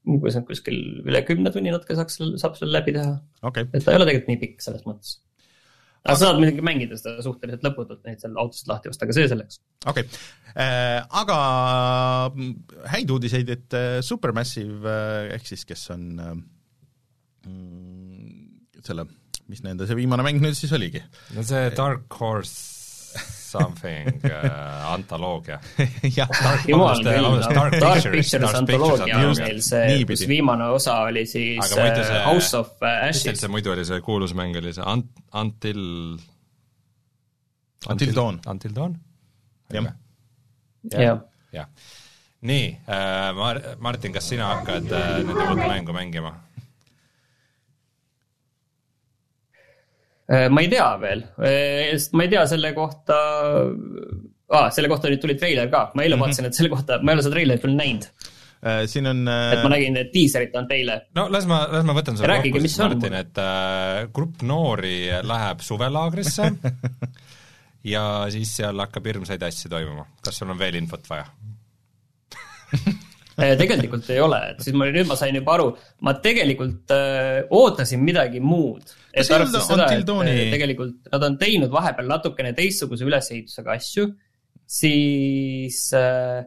umbes 0.04 0.36
on 0.38 0.44
kuskil 0.48 0.76
üle 1.04 1.22
kümne 1.26 1.52
tunni 1.52 1.72
natuke 1.72 1.96
saaks, 1.96 2.18
saab 2.40 2.58
selle 2.58 2.76
läbi 2.76 2.94
teha. 2.96 3.14
okay., 3.42 3.68
et 3.72 3.84
ta 3.84 3.92
ei 3.92 4.00
ole 4.00 4.08
tegelikult 4.08 4.32
nii 4.32 4.40
pikk 4.42 4.64
selles 4.64 4.84
mõttes. 4.88 5.16
Aga 6.04 6.16
sa 6.18 6.28
saad 6.28 6.40
muidugi 6.40 6.64
mängida 6.64 6.98
seda 7.00 7.24
suhteliselt 7.24 7.64
lõputult, 7.64 8.02
neid 8.04 8.20
seal 8.22 8.36
autost 8.40 8.68
lahti 8.68 8.92
osta, 8.92 9.06
aga 9.06 9.16
see 9.16 9.30
selleks. 9.30 9.60
okei 9.88 10.04
okay.. 10.04 10.22
Aga 11.20 11.38
mm, 12.30 12.52
häid 12.92 13.10
uudiseid, 13.10 13.48
et 13.50 13.74
äh, 13.74 13.98
Supermassive 14.06 14.90
äh, 14.90 15.32
ehk 15.34 15.48
siis 15.48 15.64
kes 15.66 15.88
on 15.94 16.04
äh, 16.22 16.36
mm, 17.48 18.36
selle, 18.84 19.08
mis 19.50 19.64
nende 19.66 19.88
see 19.88 19.98
viimane 19.98 20.26
mäng 20.26 20.44
nüüd 20.44 20.56
siis 20.58 20.74
oligi? 20.76 21.02
no 21.34 21.46
see 21.46 21.72
Dark 21.74 22.20
Horse 22.20 22.73
something 23.18 24.08
äh, 24.24 24.92
antoloogia. 24.92 25.60
jah, 26.16 26.28
Dark 26.42 26.64
Pictures, 26.66 27.00
Pictures 27.04 27.52
Dark 27.52 27.74
antoloogia 27.74 28.14
Pictures 28.14 28.54
on 28.54 28.56
antoloogia. 28.60 29.18
meil 29.46 29.60
see, 29.62 30.04
kus 30.10 30.24
viimane 30.28 30.68
osa 30.74 30.96
oli 31.08 31.26
siis 31.26 31.70
see- 31.70 31.88
äh, 32.02 32.24
House 32.26 32.54
of 32.58 32.70
äh, 32.82 33.06
mis 33.06 33.22
Ashes 33.26 33.40
see. 33.44 33.48
muidu 33.52 33.72
oli, 33.74 33.84
see 33.88 34.00
kuulus 34.04 34.34
mäng 34.34 34.56
oli 34.58 34.72
see 34.74 34.84
Ant-, 34.84 35.22
Until 35.34 35.82
Until 37.88 38.14
Dawn. 38.16 38.40
Until 38.46 38.72
Dawn? 38.74 38.96
jah, 39.72 39.86
jah, 40.92 41.18
jah. 41.52 41.66
nii 42.44 42.66
äh,, 42.88 43.32
Mar-, 43.36 43.62
Martin, 43.80 44.12
kas 44.12 44.28
sina 44.28 44.50
hakkad 44.54 44.90
äh, 44.92 45.22
nende 45.24 45.46
uut 45.50 45.62
mängu 45.68 45.92
mängima? 45.96 46.34
Ma 50.24 50.62
ei 50.64 50.68
tea 50.72 50.86
veel, 51.00 51.20
sest 51.36 52.14
ma 52.16 52.24
ei 52.24 52.30
tea 52.32 52.46
selle 52.48 52.70
kohta 52.72 53.16
ah,, 54.48 54.70
selle 54.72 54.88
kohta 54.88 55.10
nüüd 55.12 55.20
tuli 55.20 55.34
treiler 55.36 55.68
ka, 55.72 55.90
ma 55.92 56.02
eile 56.04 56.16
mm 56.16 56.22
-hmm. 56.22 56.24
vaatasin, 56.24 56.48
et 56.48 56.56
selle 56.56 56.72
kohta, 56.72 56.96
ma 57.02 57.12
ei 57.12 57.18
ole 57.18 57.26
seda 57.26 57.36
treilerit 57.36 57.66
veel 57.66 57.76
näinud, 57.76 58.08
Äh, 58.64 58.86
siin 58.88 59.04
on 59.04 59.26
et 59.28 59.60
ma 59.60 59.68
nägin, 59.74 59.96
et 60.00 60.12
diiserit 60.14 60.54
on 60.56 60.64
teile. 60.68 61.02
no 61.16 61.26
las 61.28 61.44
ma, 61.48 61.58
las 61.68 61.84
ma 61.84 61.92
võtan 61.96 62.16
Rääkige, 62.16 62.54
kokku 62.54 62.64
mis 62.64 62.72
siis, 62.72 62.80
Martin, 62.80 63.16
et 63.18 63.40
äh, 63.42 64.06
grupp 64.16 64.40
noori 64.46 64.96
läheb 65.20 65.60
suvelaagrisse 65.60 66.48
ja 67.94 68.04
siis 68.32 68.54
seal 68.62 68.80
hakkab 68.80 69.10
hirmsaid 69.10 69.44
asju 69.44 69.68
toimuma. 69.68 70.06
kas 70.24 70.40
sul 70.40 70.54
on 70.54 70.60
veel 70.62 70.80
infot 70.80 71.04
vaja? 71.12 71.28
tegelikult 73.34 74.08
ei 74.14 74.20
ole, 74.22 74.40
et 74.52 74.60
siis 74.62 74.76
ma, 74.78 74.86
nüüd 74.94 75.08
ma 75.08 75.16
sain 75.18 75.34
juba 75.34 75.56
aru, 75.56 75.70
ma 76.06 76.14
tegelikult 76.22 76.92
äh, 76.94 77.40
ootasin 77.50 78.02
midagi 78.04 78.42
muud. 78.44 78.84
Et 79.12 79.24
ei 79.24 79.36
arvestades 79.36 79.70
seda, 79.70 79.88
et 79.94 80.04
Dawni- 80.06 80.34
äh, 80.34 80.50
tegelikult 80.54 81.12
nad 81.12 81.28
on 81.28 81.38
teinud 81.40 81.72
vahepeal 81.74 82.10
natukene 82.10 82.54
teistsuguse 82.56 83.06
ülesehitusega 83.08 83.74
asju, 83.74 84.08
siis 84.80 85.80
äh, 85.98 86.44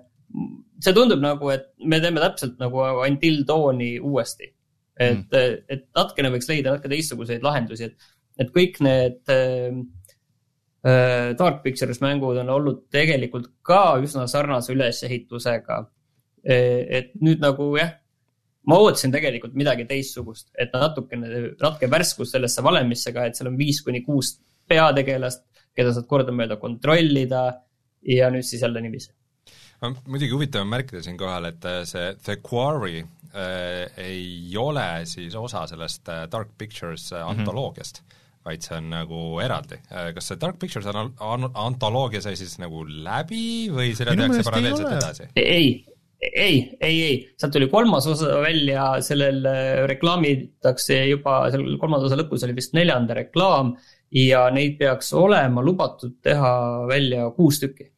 see 0.84 0.96
tundub 0.96 1.24
nagu, 1.24 1.52
et 1.54 1.70
me 1.86 2.00
teeme 2.04 2.22
täpselt 2.24 2.58
nagu 2.62 2.84
Until 3.06 3.44
Dawni 3.48 3.98
uuesti. 4.00 4.54
et 4.98 5.30
mm., 5.30 5.66
et 5.70 5.84
natukene 5.94 6.32
võiks 6.34 6.48
leida 6.50 6.72
natuke 6.72 6.90
teistsuguseid 6.90 7.44
lahendusi, 7.46 7.86
et, 7.92 8.08
et 8.42 8.50
kõik 8.56 8.80
need 8.82 9.30
äh, 9.30 9.76
äh, 10.88 11.36
Dark 11.38 11.62
Pictures 11.64 12.02
mängud 12.02 12.40
on 12.42 12.50
olnud 12.50 12.88
tegelikult 12.94 13.52
ka 13.62 14.00
üsna 14.02 14.26
sarnase 14.32 14.74
ülesehitusega. 14.74 15.84
Et 16.48 17.12
nüüd 17.20 17.42
nagu 17.44 17.70
jah, 17.78 17.92
ma 18.68 18.80
ootasin 18.84 19.14
tegelikult 19.14 19.56
midagi 19.58 19.86
teistsugust, 19.88 20.50
et 20.60 20.74
natukene, 20.76 21.30
natuke 21.60 21.90
värskust 21.92 22.36
sellesse 22.36 22.64
valemisse 22.66 23.14
ka, 23.16 23.26
et 23.28 23.36
seal 23.36 23.52
on 23.52 23.60
viis 23.60 23.82
kuni 23.86 24.04
kuus 24.06 24.36
peategelast, 24.68 25.46
keda 25.78 25.94
saad 25.96 26.08
kordamööda 26.10 26.58
kontrollida 26.60 27.44
ja 28.08 28.32
nüüd 28.34 28.46
siis 28.48 28.64
jälle 28.66 28.82
niiviisi. 28.84 29.12
muidugi 30.06 30.34
huvitav 30.34 30.66
on 30.66 30.72
märkida 30.74 31.04
siinkohal, 31.06 31.52
et 31.52 31.66
äh, 31.66 31.84
see 31.86 32.14
The 32.26 32.38
Quarry 32.44 33.00
äh, 33.00 34.00
ei 34.02 34.56
ole 34.58 35.06
siis 35.06 35.36
osa 35.36 35.68
sellest 35.70 36.10
äh, 36.10 36.26
Dark 36.32 36.56
Pictures 36.58 37.12
antoloogiast 37.14 38.02
mm, 38.02 38.08
-hmm. 38.08 38.42
vaid 38.46 38.62
see 38.62 38.78
on 38.78 38.90
nagu 38.90 39.40
eraldi. 39.44 39.78
kas 40.16 40.28
see 40.28 40.40
Dark 40.42 40.60
Pictures 40.60 40.88
an- 40.88 41.14
an- 41.20 41.52
antoloogia 41.54 42.22
sai 42.22 42.36
siis 42.36 42.58
nagu 42.60 42.84
läbi 42.88 43.70
või 43.70 43.94
seda 43.96 44.16
tehakse 44.16 44.44
paralleelselt 44.44 44.98
edasi? 44.98 45.30
ei, 45.36 45.86
ei, 46.22 46.78
ei, 46.82 47.02
ei, 47.02 47.18
sealt 47.38 47.54
tuli 47.54 47.68
kolmas 47.70 48.08
osa 48.10 48.40
välja, 48.42 48.90
sellel 49.06 49.44
äh, 49.46 49.84
reklaamitakse 49.90 51.04
juba, 51.12 51.44
seal 51.54 51.78
kolmanda 51.82 52.10
osa 52.10 52.18
lõpus 52.20 52.46
oli 52.48 52.58
vist 52.58 52.74
neljanda 52.78 53.18
reklaam 53.18 53.76
ja 54.14 54.48
neid 54.54 54.80
peaks 54.80 55.12
olema 55.18 55.62
lubatud 55.64 56.18
teha 56.24 56.56
välja 56.90 57.30
kuus 57.36 57.62
tükki. 57.62 57.92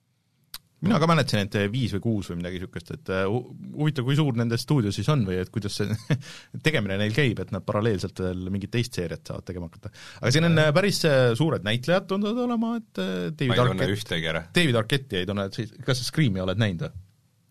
mina 0.81 0.99
ka 0.99 1.07
mäletasin, 1.11 1.43
et 1.43 1.55
viis 1.71 1.91
või 1.95 2.03
kuus 2.03 2.29
või 2.31 2.37
midagi 2.39 2.59
niisugust, 2.59 2.91
et 2.95 3.09
äh, 3.11 3.25
hu- 3.27 3.55
huvitav, 3.79 4.05
kui 4.07 4.15
suur 4.19 4.35
nende 4.39 4.59
stuudio 4.59 4.91
siis 4.95 5.07
on 5.11 5.25
või 5.27 5.39
et 5.39 5.51
kuidas 5.51 5.79
see 5.79 6.19
tegemine 6.67 6.99
neil 6.99 7.15
käib, 7.15 7.39
et 7.39 7.51
nad 7.55 7.63
paralleelselt 7.67 8.19
veel 8.23 8.47
mingit 8.51 8.71
teist 8.75 8.99
seeriat 8.99 9.31
saavad 9.31 9.47
tegema 9.47 9.71
hakata. 9.71 9.91
aga 10.19 10.31
siin 10.35 10.47
on 10.51 10.59
äh, 10.59 10.73
päris 10.75 11.05
äh, 11.07 11.33
suured 11.39 11.67
näitlejad 11.67 12.07
tunduvad 12.11 12.47
olema, 12.49 12.75
et 12.79 13.03
äh, 13.03 13.19
David 13.31 13.63
Arquette, 13.63 14.47
David 14.55 14.81
Arquetti 14.83 15.21
ei 15.21 15.29
tunne, 15.29 15.51
kas 15.85 16.01
sa 16.03 16.09
Scream'i 16.11 16.43
oled 16.43 16.59
näinud 16.59 16.89
või? 16.89 16.97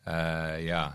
äh,. 0.09 0.57
Jaa, 0.69 0.89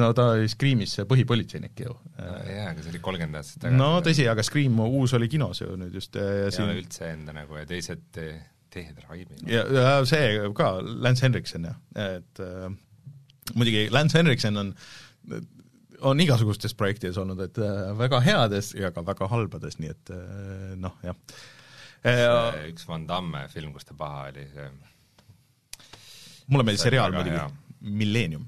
no 0.00 0.10
ta 0.16 0.30
oli 0.34 0.48
Scream'is 0.50 0.96
see 0.98 1.06
põhipolitseinik 1.08 1.84
ju. 1.84 1.94
jaa, 2.18 2.70
aga 2.72 2.82
see 2.82 2.92
oli 2.94 3.02
kolmkümmend 3.04 3.40
aastat 3.40 3.62
tagasi. 3.64 3.78
no 3.80 3.90
tõsi, 4.04 4.26
aga 4.32 4.44
Scream 4.46 4.80
uus 4.86 5.14
oli 5.18 5.28
kinos 5.32 5.62
ju 5.62 5.76
nüüd 5.78 5.96
just 5.96 6.18
ja 6.18 6.26
ei 6.26 6.44
ole 6.48 6.54
siin 6.56 6.72
üldse 6.74 7.10
enda 7.14 7.36
nagu 7.36 7.58
ja 7.60 7.66
teised 7.68 8.06
te- 8.14 8.40
teed 8.76 9.02
raimi. 9.06 9.42
ja, 9.50 9.64
see 10.08 10.32
ka, 10.56 10.70
Lance 10.82 11.26
Henriksen 11.26 11.68
jah, 11.70 11.76
et 12.18 12.42
äh, 12.44 12.70
muidugi 13.54 13.86
Lance 13.94 14.18
Henriksen 14.18 14.62
on 14.62 14.74
on 16.06 16.20
igasugustes 16.20 16.74
projektides 16.76 17.16
olnud, 17.20 17.40
et 17.46 17.58
äh, 17.62 17.92
väga 17.98 18.20
heades 18.24 18.74
ja 18.76 18.90
ka 18.92 19.04
väga 19.06 19.30
halbades, 19.32 19.78
nii 19.80 19.92
et 19.94 20.12
äh, 20.14 20.74
noh, 20.80 20.98
jah 21.06 21.16
äh,. 22.04 22.66
üks 22.72 22.88
Van 22.88 23.06
Damme 23.08 23.46
film, 23.52 23.72
kus 23.76 23.88
ta 23.88 23.96
paha 23.98 24.28
oli, 24.32 24.44
see 24.52 24.68
mulle 26.52 26.66
meeldis 26.66 26.84
seriaal 26.86 27.14
muidugi 27.14 27.40
Millennium. 27.86 28.46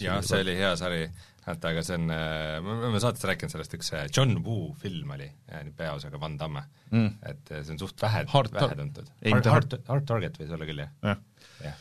jah, 0.00 0.20
see 0.26 0.40
oli 0.42 0.54
hea 0.58 0.72
sari, 0.76 1.04
vaata 1.46 1.70
aga 1.70 1.82
see 1.86 1.94
on, 1.98 2.06
me 2.10 2.72
oleme 2.78 3.00
saates 3.02 3.22
rääkinud 3.28 3.52
sellest, 3.52 3.74
üks 3.78 3.90
see 3.92 4.02
John 4.16 4.36
Woo 4.46 4.72
film 4.80 5.12
oli 5.16 5.28
äh, 5.52 5.64
peaosaga 5.76 6.20
Van 6.22 6.38
Damme 6.40 6.64
Mm. 6.94 7.08
et 7.26 7.48
äh, 7.50 7.62
see 7.66 7.72
on 7.74 7.78
suht 7.80 7.98
vähe, 7.98 8.20
vähe 8.54 8.76
tuntud. 8.78 9.08
Hard, 9.26 9.46
hard, 9.50 9.72
hard 9.88 10.04
Target 10.06 10.36
võis 10.38 10.52
olla 10.54 10.66
küll, 10.68 10.82
jah, 10.84 11.16
jah. 11.64 11.80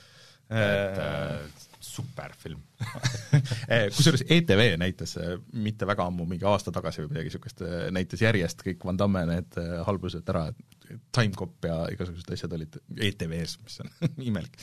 et 0.50 0.98
äh, 1.04 1.68
superfilm 1.84 2.62
Eh, 3.74 3.88
kusjuures 3.96 4.24
ETV 4.30 4.76
näitas 4.80 5.16
eh, 5.18 5.36
mitte 5.58 5.88
väga 5.88 6.06
ammu, 6.10 6.26
mingi 6.30 6.46
aasta 6.48 6.72
tagasi 6.76 7.04
või 7.04 7.14
midagi 7.14 7.32
niisugust, 7.32 7.64
näitas 7.96 8.22
järjest 8.22 8.62
kõik 8.66 8.84
Van 8.86 9.00
Damme 9.00 9.24
need 9.30 9.58
eh, 9.62 9.76
halbused 9.88 10.30
ära, 10.30 10.50
Timecop 11.16 11.66
ja 11.66 11.78
igasugused 11.90 12.30
asjad 12.36 12.52
olid 12.54 12.76
ETV-s, 13.08 13.56
mis 13.64 13.80
on 13.82 13.90
imelik. 14.30 14.60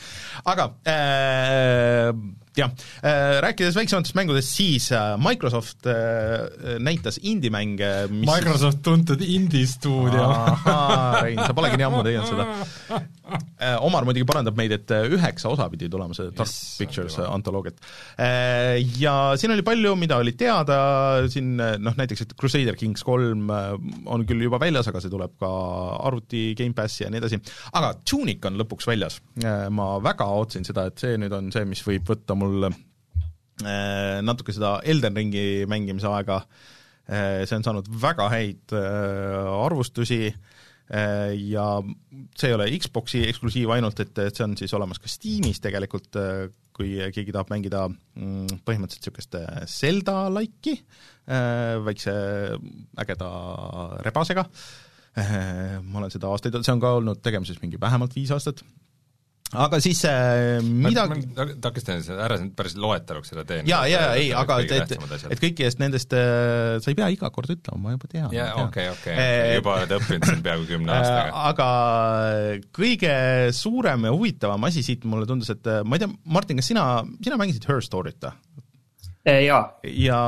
aga 0.52 0.66
äh, 0.86 2.10
jah 2.58 2.70
äh,, 3.00 3.40
rääkides 3.42 3.78
väiksematest 3.78 4.14
mängudest, 4.18 4.52
siis 4.54 4.90
Microsoft 5.18 5.88
äh, 5.90 6.76
näitas 6.78 7.18
indie-mänge, 7.22 7.90
mis 8.12 8.28
Microsoft 8.30 8.84
tuntud 8.86 9.24
indie-stuudio 9.24 10.28
Rein, 11.24 11.40
sa 11.40 11.56
polegi 11.56 11.80
nii 11.80 11.88
ammu 11.88 12.04
teinud 12.06 12.28
seda. 12.30 13.00
Omar 13.84 14.06
muidugi 14.06 14.26
parandab 14.28 14.56
meid, 14.58 14.72
et 14.76 14.92
üheksa 15.10 15.50
osa 15.50 15.66
pidi 15.72 15.90
tulema 15.90 16.14
see 16.16 16.30
Dark 16.30 16.46
Yes, 16.50 16.76
Pictures 16.78 17.09
jumal. 17.18 17.34
antoloogiat. 17.36 17.82
Ja 19.00 19.14
siin 19.40 19.54
oli 19.54 19.64
palju, 19.66 19.94
mida 19.98 20.20
oli 20.22 20.34
teada, 20.38 20.78
siin 21.32 21.54
noh, 21.58 21.96
näiteks 21.98 22.24
et 22.24 22.34
Crusader 22.38 22.78
Kings 22.78 23.04
kolm 23.06 23.50
äh, 23.54 23.72
on 24.10 24.26
küll 24.28 24.46
juba 24.46 24.60
väljas, 24.62 24.88
aga 24.90 25.02
see 25.02 25.12
tuleb 25.12 25.36
ka 25.40 25.50
arvuti 26.08 26.50
Gamepassi 26.58 27.04
ja 27.04 27.12
nii 27.12 27.22
edasi, 27.22 27.40
aga 27.78 27.94
Tunic 28.06 28.44
on 28.48 28.58
lõpuks 28.60 28.88
väljas. 28.90 29.20
Ma 29.74 29.92
väga 30.02 30.26
ootasin 30.36 30.66
seda, 30.66 30.88
et 30.90 31.00
see 31.00 31.16
nüüd 31.20 31.34
on 31.36 31.50
see, 31.54 31.64
mis 31.68 31.82
võib 31.86 32.08
võtta 32.10 32.36
mul 32.38 32.68
äh, 32.68 34.20
natuke 34.24 34.54
seda 34.56 34.78
Elden 34.84 35.16
Ringi 35.16 35.46
mängimise 35.70 36.10
aega, 36.10 36.42
Äh, 37.10 37.42
see 37.48 37.56
on 37.58 37.64
saanud 37.66 37.88
väga 37.90 38.28
häid 38.30 38.70
äh, 38.76 39.48
arvustusi 39.64 40.28
äh, 40.28 40.49
ja 40.90 41.66
see 42.34 42.48
ei 42.50 42.56
ole 42.56 42.66
Xboxi 42.82 43.22
eksklusiiv 43.28 43.70
ainult, 43.76 44.00
et, 44.02 44.16
et 44.18 44.34
see 44.34 44.46
on 44.46 44.56
siis 44.58 44.72
olemas 44.74 44.98
ka 44.98 45.10
Steamis 45.10 45.62
tegelikult, 45.62 46.18
kui 46.74 46.96
keegi 47.14 47.34
tahab 47.34 47.52
mängida 47.52 47.84
mm, 47.86 48.60
põhimõtteliselt 48.66 49.06
niisugust 49.06 49.36
Zelda-laiki, 49.70 50.74
väikse 51.86 52.14
ägeda 53.04 53.30
rebasega, 54.06 54.46
ma 55.14 56.02
olen 56.02 56.10
seda 56.10 56.30
aastaid, 56.32 56.58
see 56.58 56.74
on 56.74 56.82
ka 56.82 56.96
olnud 56.98 57.22
tegemises 57.22 57.62
mingi 57.62 57.78
vähemalt 57.80 58.16
viis 58.18 58.34
aastat, 58.34 58.64
aga 59.58 59.80
siis 59.82 60.00
äh, 60.06 60.60
midagi 60.62 61.24
takistan, 61.62 62.02
ära 62.14 62.36
nüüd 62.38 62.52
päris 62.58 62.76
loeteluks 62.78 63.32
seda 63.32 63.42
teen. 63.48 63.66
jaa, 63.66 63.82
jaa, 63.90 64.12
ei, 64.18 64.28
aga 64.36 64.60
et, 64.62 64.74
et, 64.76 64.94
et 65.26 65.42
kõikidest 65.42 65.80
nendest 65.82 66.14
äh, 66.14 66.76
sa 66.82 66.92
ei 66.92 66.98
pea 66.98 67.08
iga 67.10 67.32
kord 67.34 67.50
ütlema, 67.50 67.80
ma 67.82 67.94
juba 67.96 68.10
tean. 68.12 68.28
jaa, 68.34 68.52
okei, 68.62 68.86
okei, 68.92 69.16
Eh, 69.20 69.56
juba 69.58 69.74
oled 69.80 69.96
õppinud 69.98 70.28
siin 70.30 70.44
peaaegu 70.44 70.68
kümne 70.68 70.94
aastaga. 70.94 71.42
aga 71.50 71.68
kõige 72.78 73.16
suurem 73.56 74.06
ja 74.06 74.14
huvitavam 74.14 74.70
asi 74.70 74.84
siit 74.86 75.08
mulle 75.08 75.26
tundus, 75.26 75.50
et 75.56 75.66
äh, 75.66 75.82
ma 75.82 75.98
ei 75.98 76.04
tea, 76.04 76.12
Martin, 76.30 76.62
kas 76.62 76.70
sina, 76.70 76.86
sina 77.18 77.40
mängisid 77.40 77.66
Her 77.70 77.82
Story't 77.82 78.22
või? 78.22 78.38
jaa, 79.20 79.64
ja 79.84 80.20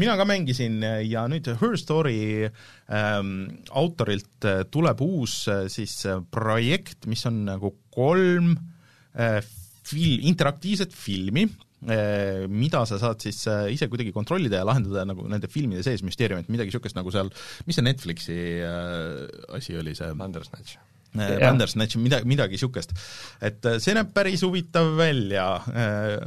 mina 0.00 0.16
ka 0.18 0.24
mängisin 0.26 0.80
ja 1.06 1.28
nüüd 1.30 1.52
Her 1.60 1.76
Story 1.78 2.48
ähm, 2.48 3.36
autorilt 3.70 4.48
äh, 4.48 4.64
tuleb 4.72 5.04
uus 5.04 5.44
äh, 5.52 5.66
siis 5.70 6.00
äh, 6.08 6.18
projekt, 6.32 7.04
mis 7.06 7.22
on 7.28 7.44
nagu 7.46 7.76
kolm 7.94 8.56
äh, 8.56 8.69
fil-, 9.14 10.22
interaktiivset 10.30 10.94
filmi 10.94 11.46
äh,, 11.88 12.46
mida 12.48 12.84
sa 12.88 13.00
saad 13.02 13.22
siis 13.24 13.42
äh, 13.50 13.66
ise 13.74 13.88
kuidagi 13.90 14.12
kontrollida 14.16 14.60
ja 14.60 14.68
lahendada 14.68 15.06
nagu 15.08 15.26
nende 15.30 15.50
filmide 15.52 15.82
sees 15.86 16.04
müsteeriumit, 16.06 16.50
midagi 16.52 16.72
niisugust 16.72 16.98
nagu 16.98 17.12
seal, 17.14 17.32
mis 17.66 17.78
see 17.78 17.86
Netflixi 17.86 18.38
äh, 18.66 19.26
asi 19.56 19.76
oli, 19.80 19.96
see 19.98 20.10
Bandersnatch. 20.18 20.76
äh, 21.16 21.26
Jah. 21.26 21.46
Bandersnatch, 21.48 21.98
midagi, 21.98 22.28
midagi 22.30 22.58
niisugust. 22.58 22.94
et 23.40 23.64
äh, 23.66 23.78
see 23.82 23.96
näeb 23.96 24.12
päris 24.16 24.44
huvitav 24.46 24.92
välja 24.98 25.46
äh, 25.74 26.18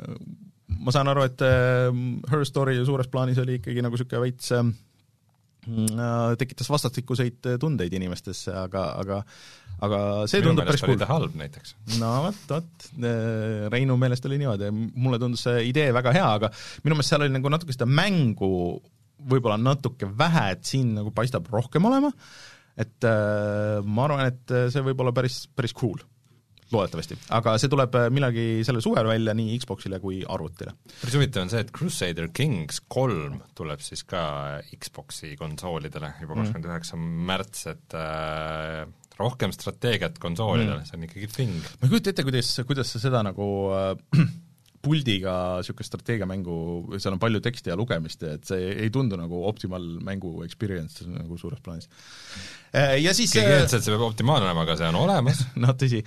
ma 0.83 0.93
saan 0.93 1.11
aru, 1.11 1.27
et 1.27 1.43
äh, 1.45 1.91
Her 2.31 2.43
Story 2.47 2.79
suures 2.85 3.09
plaanis 3.11 3.39
oli 3.43 3.59
ikkagi 3.61 3.83
nagu 3.85 3.95
niisugune 3.95 4.23
veits 4.25 4.51
äh, 4.55 4.63
äh, 5.69 6.33
tekitas 6.39 6.69
vastastikuseid 6.71 7.53
tundeid 7.61 7.93
inimestesse, 7.95 8.51
aga, 8.65 8.87
aga 8.99 9.21
aga 9.83 9.99
see 10.29 10.41
minu 10.41 10.53
tundub 10.53 10.69
päris 10.69 10.85
cool 10.85 11.05
halb 11.09 11.35
näiteks. 11.39 11.75
no 11.99 12.13
vot, 12.27 12.41
vot, 12.51 12.87
Reinu 13.73 13.97
meelest 13.99 14.29
oli 14.29 14.39
niimoodi, 14.41 14.71
mulle 14.73 15.19
tundus 15.21 15.45
see 15.47 15.67
idee 15.71 15.91
väga 15.95 16.15
hea, 16.15 16.29
aga 16.39 16.51
minu 16.85 16.97
meelest 16.97 17.13
seal 17.13 17.25
oli 17.25 17.33
nagu 17.35 17.53
natuke 17.53 17.75
seda 17.75 17.89
mängu 17.89 18.53
võib-olla 19.29 19.59
natuke 19.59 20.09
vähe, 20.19 20.47
et 20.55 20.65
siin 20.67 20.95
nagu 20.97 21.13
paistab 21.15 21.47
rohkem 21.51 21.85
olema, 21.89 22.11
et 22.79 23.05
äh, 23.07 23.79
ma 23.85 24.07
arvan, 24.07 24.25
et 24.31 24.57
see 24.73 24.83
võib 24.85 25.03
olla 25.03 25.13
päris, 25.15 25.43
päris 25.55 25.75
cool, 25.77 26.01
loodetavasti. 26.73 27.17
aga 27.37 27.55
see 27.61 27.71
tuleb 27.71 27.95
äh, 27.99 28.07
millalgi 28.13 28.45
sellel 28.65 28.83
suvel 28.83 29.07
välja 29.09 29.35
nii 29.37 29.57
Xboxile 29.61 29.99
kui 30.03 30.21
arvutile. 30.25 30.73
päris 31.01 31.17
huvitav 31.17 31.45
on 31.45 31.53
see, 31.53 31.61
et 31.63 31.71
Crusader 31.75 32.29
Kings 32.35 32.81
kolm 32.91 33.39
tuleb 33.57 33.83
siis 33.85 34.03
ka 34.09 34.23
Xboxi 34.73 35.35
konsoolidele 35.39 36.13
juba 36.21 36.39
kakskümmend 36.39 36.69
üheksa 36.71 36.99
märts, 36.99 37.67
et 37.73 37.97
äh, 37.99 38.83
rohkem 39.19 39.53
strateegiat 39.55 40.19
konsoolidele 40.21 40.79
mm., 40.79 40.87
see 40.89 40.97
on 40.97 41.07
ikkagi 41.07 41.29
thing. 41.31 41.59
ma 41.79 41.87
ei 41.87 41.93
kujuta 41.93 42.13
ette, 42.13 42.25
kuidas, 42.27 42.53
kuidas 42.67 42.93
sa 42.95 43.01
seda 43.03 43.23
nagu 43.25 43.47
äh, 43.75 43.93
puldiga 44.83 45.35
niisugust 45.61 45.93
strateegiamängu, 45.93 46.57
seal 46.97 47.15
on 47.15 47.21
palju 47.21 47.39
teksti 47.43 47.71
ja 47.71 47.77
lugemist 47.79 48.25
ja 48.25 48.35
et 48.37 48.49
see 48.49 48.73
ei 48.85 48.91
tundu 48.93 49.19
nagu 49.19 49.45
optimal 49.47 49.85
mängu 50.03 50.41
experience 50.43 51.07
nagu 51.07 51.39
suures 51.39 51.63
plaanis. 51.63 51.89
Äh, 52.73 52.97
Ja 53.03 53.13
siis 53.15 53.31
keegi 53.33 53.47
ei 53.47 53.63
ütle, 53.63 53.79
et 53.79 53.85
see 53.85 53.93
peab 53.93 54.05
optimaalne 54.07 54.47
olema, 54.47 54.65
aga 54.65 54.77
see 54.79 54.89
on 54.89 54.99
olemas. 54.99 55.43
noh, 55.63 55.73
tõsi. 55.79 56.03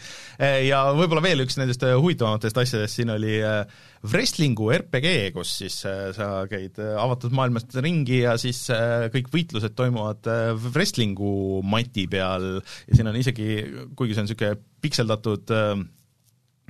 ja 0.66 0.82
võib-olla 0.96 1.24
veel 1.24 1.44
üks 1.46 1.58
nendest 1.60 1.84
äh, 1.86 1.96
huvitavamatest 1.96 2.62
asjadest 2.62 3.00
siin 3.00 3.12
oli 3.14 3.38
äh, 3.40 3.62
wrestlingu 4.06 4.68
RPG, 4.74 5.32
kus 5.34 5.52
siis 5.62 5.78
äh, 5.88 6.10
sa 6.16 6.44
käid 6.50 6.78
äh, 6.82 6.94
avatud 7.00 7.34
maailmast 7.36 7.74
ringi 7.82 8.22
ja 8.24 8.36
siis 8.40 8.64
äh, 8.74 9.08
kõik 9.14 9.30
võitlused 9.32 9.76
toimuvad 9.78 10.28
äh, 10.30 10.52
wrestlingu 10.74 11.62
mati 11.66 12.06
peal 12.10 12.48
ja 12.58 12.98
siin 12.98 13.10
on 13.10 13.18
isegi, 13.18 13.48
kuigi 13.96 14.16
see 14.16 14.24
on 14.24 14.28
niisugune 14.28 14.60
pikseldatud 14.84 15.54
äh, 15.54 15.72
äh, 15.72 15.84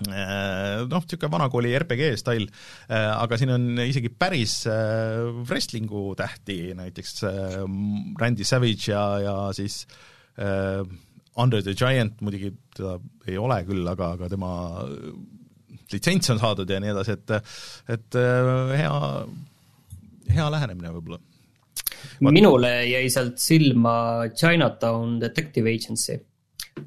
noh, 0.05 1.01
niisugune 1.01 1.33
vanakooli 1.33 1.73
RPG 1.79 2.11
stail, 2.21 2.45
aga 2.93 3.39
siin 3.41 3.55
on 3.55 3.81
isegi 3.87 4.11
päris 4.13 4.59
äh, 4.69 5.25
wrestlingu 5.49 6.11
tähti, 6.19 6.75
näiteks 6.77 7.23
äh, 7.25 7.57
Randy 8.21 8.45
Savage 8.45 8.93
ja, 8.93 9.07
ja 9.25 9.37
siis 9.57 9.87
äh, 10.37 10.85
Under 11.37 11.63
the 11.63 11.75
Giant, 11.77 12.21
muidugi 12.25 12.53
teda 12.77 12.97
ei 13.29 13.37
ole 13.41 13.59
küll, 13.69 13.85
aga, 13.89 14.15
aga 14.17 14.29
tema 14.33 14.53
litsents 15.93 16.31
on 16.33 16.41
saadud 16.41 16.71
ja 16.71 16.79
nii 16.83 16.93
edasi, 16.95 17.17
et 17.17 17.35
et 17.97 18.19
äh, 18.21 18.73
hea, 18.81 18.95
hea 20.37 20.47
lähenemine 20.55 20.95
võib-olla. 20.97 21.21
minule 22.25 22.73
jäi 22.89 23.11
sealt 23.13 23.39
silma 23.43 23.97
Chinatown 24.35 25.21
Detective 25.21 25.71
Agency, 25.71 26.19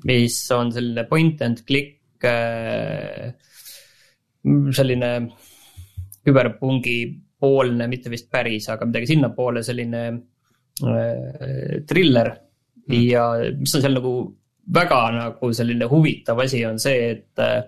mis 0.10 0.41
on 0.56 0.74
selline 0.74 1.06
point 1.10 1.41
and 1.45 1.63
click 1.67 1.98
äh, 2.27 3.32
selline 4.75 5.12
küberpungi 6.25 6.97
poolne, 7.39 7.88
mitte 7.88 8.12
vist 8.12 8.29
päris, 8.32 8.67
aga 8.71 8.88
midagi 8.88 9.13
sinnapoole, 9.13 9.63
selline 9.65 10.03
äh, 10.12 11.79
triller 11.88 12.34
mm. 12.34 13.01
ja 13.08 13.25
mis 13.55 13.75
on 13.75 13.86
seal 13.86 13.95
nagu 13.97 14.13
väga 14.69 15.01
nagu 15.15 15.51
selline 15.55 15.88
huvitav 15.89 16.39
asi, 16.43 16.63
on 16.67 16.79
see, 16.82 17.13
et 17.15 17.43
äh, 17.43 17.62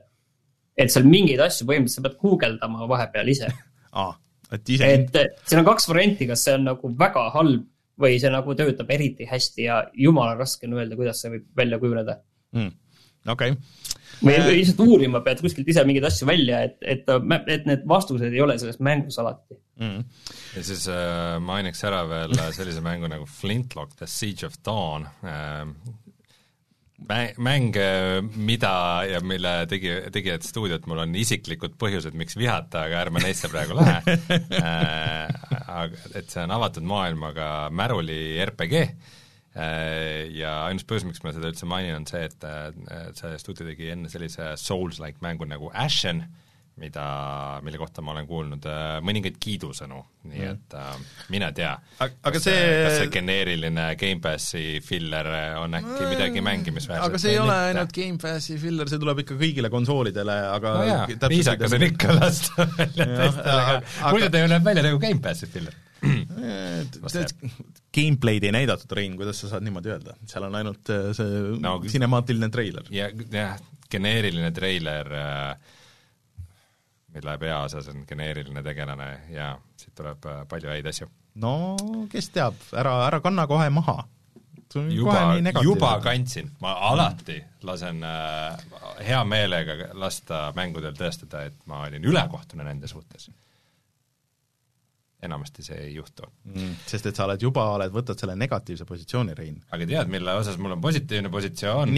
et 0.81 0.91
seal 0.91 1.07
mingeid 1.07 1.41
asju 1.43 1.67
põhimõtteliselt 1.69 2.01
sa 2.01 2.07
pead 2.07 2.19
guugeldama 2.21 2.87
vahepeal 2.89 3.31
ise 3.31 3.49
aa, 4.01 4.11
et 4.55 4.75
ise 4.75 4.91
et 4.97 5.19
siin 5.45 5.61
on 5.61 5.69
kaks 5.71 5.89
varianti, 5.91 6.27
kas 6.29 6.45
see 6.47 6.57
on 6.59 6.67
nagu 6.71 6.93
väga 6.99 7.27
halb 7.35 7.67
või 8.01 8.17
see 8.21 8.31
nagu 8.33 8.55
töötab 8.57 8.91
eriti 8.95 9.27
hästi 9.29 9.65
ja 9.67 9.81
jumala 9.93 10.35
raske 10.39 10.67
on 10.67 10.77
öelda, 10.79 10.97
kuidas 10.97 11.21
see 11.21 11.35
võib 11.35 11.49
välja 11.57 11.79
kujuneda. 11.81 12.17
mm, 12.57 12.71
okei 13.33 13.55
okay. 13.55 13.90
Või 14.21 14.35
või 14.45 14.59
lihtsalt 14.59 14.83
uurima 14.85 15.21
pead 15.25 15.41
kuskilt 15.43 15.71
ise 15.71 15.83
mingeid 15.87 16.05
asju 16.09 16.27
välja, 16.29 16.61
et, 16.67 16.77
et, 16.81 17.09
et 17.55 17.65
need 17.69 17.87
vastused 17.89 18.27
ei 18.29 18.43
ole 18.43 18.57
selles 18.61 18.79
mängus 18.83 19.19
alati. 19.21 19.57
mm. 19.81 20.03
ja 20.57 20.67
siis 20.67 20.85
äh, 20.91 21.39
mainiks 21.43 21.83
ära 21.87 22.03
veel 22.09 22.37
sellise 22.55 22.83
mängu 22.85 23.09
nagu 23.11 23.27
Flintlock 23.29 23.97
The 23.99 24.09
Siege 24.09 24.47
of 24.49 24.59
Dawn 24.65 25.07
äh,, 25.25 25.65
mäng, 27.09 27.37
mäng, 27.41 27.77
mida 28.37 28.73
ja 29.09 29.21
mille 29.25 29.55
tegi, 29.69 29.95
tegijad 30.13 30.45
stuudiot, 30.45 30.85
mul 30.85 31.01
on 31.01 31.15
isiklikud 31.17 31.73
põhjused, 31.81 32.13
miks 32.17 32.37
vihata, 32.37 32.85
aga 32.85 32.99
ärme 33.07 33.23
neisse 33.23 33.49
praegu 33.49 33.79
lähe 33.79 34.17
äh,. 34.61 35.65
aga 35.71 36.05
et 36.13 36.29
see 36.29 36.43
on 36.43 36.53
avatud 36.59 36.85
maailmaga 36.85 37.47
märuli 37.73 38.21
RPG 38.45 38.85
äh, 38.85 39.17
ja 40.41 40.51
ainus 40.69 40.85
põhjus, 40.87 41.03
miks 41.09 41.23
ma 41.25 41.33
seda 41.35 41.49
üldse 41.51 41.67
mainin, 41.67 41.97
on 41.99 42.05
see, 42.07 42.23
et 42.29 42.45
äh, 42.47 42.69
see 43.17 43.33
stuudio 43.41 43.67
tegi 43.67 43.89
enne 43.91 44.07
sellise 44.11 44.53
Souls-like 44.61 45.19
mängu 45.25 45.43
nagu 45.49 45.71
Ashen, 45.73 46.23
mida, 46.81 47.03
mille 47.61 47.77
kohta 47.77 48.01
ma 48.01 48.13
olen 48.15 48.25
kuulnud 48.29 48.63
äh, 48.65 48.93
mõningaid 49.05 49.35
kiidusõnu, 49.43 49.99
nii 50.31 50.45
et 50.53 50.73
äh, 50.79 50.95
mine 51.29 51.49
tea. 51.53 51.73
Ag- 52.01 52.15
aga 52.23 52.31
kas 52.37 52.45
see- 52.47 52.71
kas 52.85 52.95
see 53.01 53.09
geneeriline 53.13 53.89
Gamepassi 53.99 54.63
filler 54.87 55.27
on 55.59 55.75
äkki 55.77 56.07
midagi 56.09 56.41
mängimisväärset 56.47 57.09
aga 57.11 57.21
see 57.21 57.35
ei 57.35 57.41
ole 57.43 57.59
ainult 57.67 57.91
Gamepassi 57.99 58.57
filler, 58.63 58.89
see 58.89 59.03
tuleb 59.03 59.19
ikka 59.25 59.37
kõigile 59.43 59.69
konsoolidele, 59.73 60.39
aga 60.55 60.73
no 60.79 60.87
jaa, 60.89 61.29
viisakas 61.35 61.75
on 61.77 61.85
ikka 61.91 62.15
lasta 62.17 62.65
välja 62.79 63.09
teistele, 63.19 63.79
muidu 64.15 64.31
ta 64.31 64.45
ju 64.47 64.51
näeb 64.55 64.71
välja 64.71 64.87
nagu 64.89 65.03
Gamepassi 65.05 65.51
filler. 65.53 65.75
Gameplay'd 67.95 68.43
ei 68.47 68.51
näidatud, 68.55 68.91
Rein, 68.97 69.17
kuidas 69.19 69.41
sa 69.43 69.49
saad 69.51 69.65
niimoodi 69.65 69.91
öelda? 69.93 70.15
seal 70.29 70.47
on 70.47 70.55
ainult 70.57 70.89
äh, 70.93 71.11
see 71.17 71.41
No, 71.61 71.75
sinemaatiline 71.91 72.49
treiler. 72.53 72.87
ja 72.89 73.09
jah, 73.31 73.59
geneeriline 73.91 74.51
treiler, 74.55 75.09
mille 77.11 77.35
peaosas 77.37 77.89
on 77.91 78.05
geneeriline 78.07 78.63
tegelane 78.63 79.09
ja 79.35 79.51
siit 79.77 79.93
tuleb 79.97 80.25
äh, 80.31 80.41
palju 80.49 80.71
häid 80.71 80.87
asju. 80.93 81.09
no 81.43 81.53
kes 82.11 82.29
teab, 82.33 82.57
ära, 82.73 82.95
ära 83.09 83.19
kanna 83.21 83.45
kohe 83.47 83.69
maha. 83.69 84.03
juba, 84.95 85.35
juba 85.63 85.93
kandsin, 86.03 86.49
ma 86.63 86.73
alati 86.89 87.41
lasen 87.67 88.01
äh, 88.07 88.57
hea 89.05 89.21
meelega 89.27 89.91
lasta 89.93 90.47
mängudel 90.55 90.95
tõestada, 90.95 91.43
et 91.51 91.57
ma 91.67 91.83
olin 91.87 92.03
ülekohtune 92.07 92.63
nende 92.63 92.87
suhtes. 92.87 93.27
Enamasti 95.25 95.65
see 95.65 95.77
ei 95.85 95.93
juhtu. 95.95 96.27
mm, 96.49 96.75
sest 96.89 97.07
et 97.09 97.17
sa 97.17 97.27
oled 97.27 97.41
juba, 97.43 97.67
oled, 97.75 97.93
võtad 97.93 98.19
selle 98.19 98.35
negatiivse 98.39 98.87
positsiooni, 98.89 99.37
Rein. 99.37 99.61
aga 99.71 99.87
tead, 99.93 100.11
mille 100.11 100.35
osas 100.41 100.59
mul 100.61 100.75
on 100.77 100.83
positiivne 100.83 101.31
positsioon? 101.33 101.93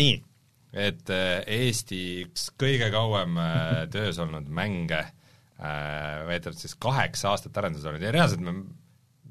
et 0.74 1.10
äh, 1.14 1.44
Eesti 1.60 2.00
üks 2.26 2.50
kõige 2.60 2.90
kauem 2.94 3.38
äh, 3.42 3.84
töös 3.94 4.20
olnud 4.22 4.50
mänge 4.50 5.02
äh, 5.04 6.24
veetud 6.30 6.58
siis 6.58 6.76
kaheksa 6.82 7.34
aastat 7.34 7.58
arenduses 7.62 7.90
olnud 7.90 8.04
ja 8.04 8.14
reaalselt 8.16 8.44
me 8.44 8.58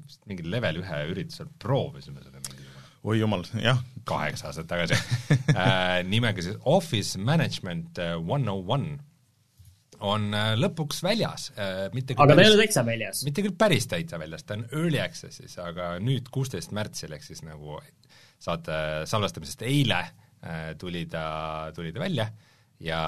vist 0.03 0.23
mingil 0.29 0.49
level 0.51 0.81
ühe 0.81 1.01
üritusel 1.11 1.51
proovisime 1.59 2.23
seda 2.23 2.39
mingisugune 2.39 2.71
oi 3.03 3.17
jumal, 3.19 3.43
jah. 3.59 3.81
kaheksa 4.07 4.49
aastat 4.49 4.69
tagasi 4.71 4.95
nimega 6.13 6.45
siis 6.45 6.55
Office 6.63 7.19
Management 7.19 7.99
One 8.23 8.51
O 8.51 8.63
One 8.63 8.97
on 10.03 10.29
äh, 10.35 10.53
lõpuks 10.59 11.03
väljas 11.05 11.49
äh,, 11.55 11.87
mitte 11.95 12.17
aga 12.17 12.35
ta 12.35 12.43
ei 12.43 12.51
ole 12.51 12.59
täitsa 12.63 12.85
väljas. 12.87 13.23
mitte 13.27 13.45
küll 13.45 13.55
päris 13.57 13.87
täitsa 13.91 14.19
väljas, 14.21 14.45
ta 14.47 14.57
on 14.57 14.65
early 14.71 14.99
access'is, 15.03 15.57
aga 15.63 15.93
nüüd, 16.03 16.27
kuusteist 16.33 16.75
märtsil, 16.75 17.13
ehk 17.15 17.25
siis 17.25 17.43
nagu 17.47 17.79
saate 18.43 18.79
salvestamisest 19.09 19.63
eile 19.67 20.01
äh, 20.03 20.73
tuli 20.79 21.05
ta, 21.11 21.25
tuli 21.75 21.93
ta 21.95 22.03
välja 22.03 22.27
ja, 22.83 23.03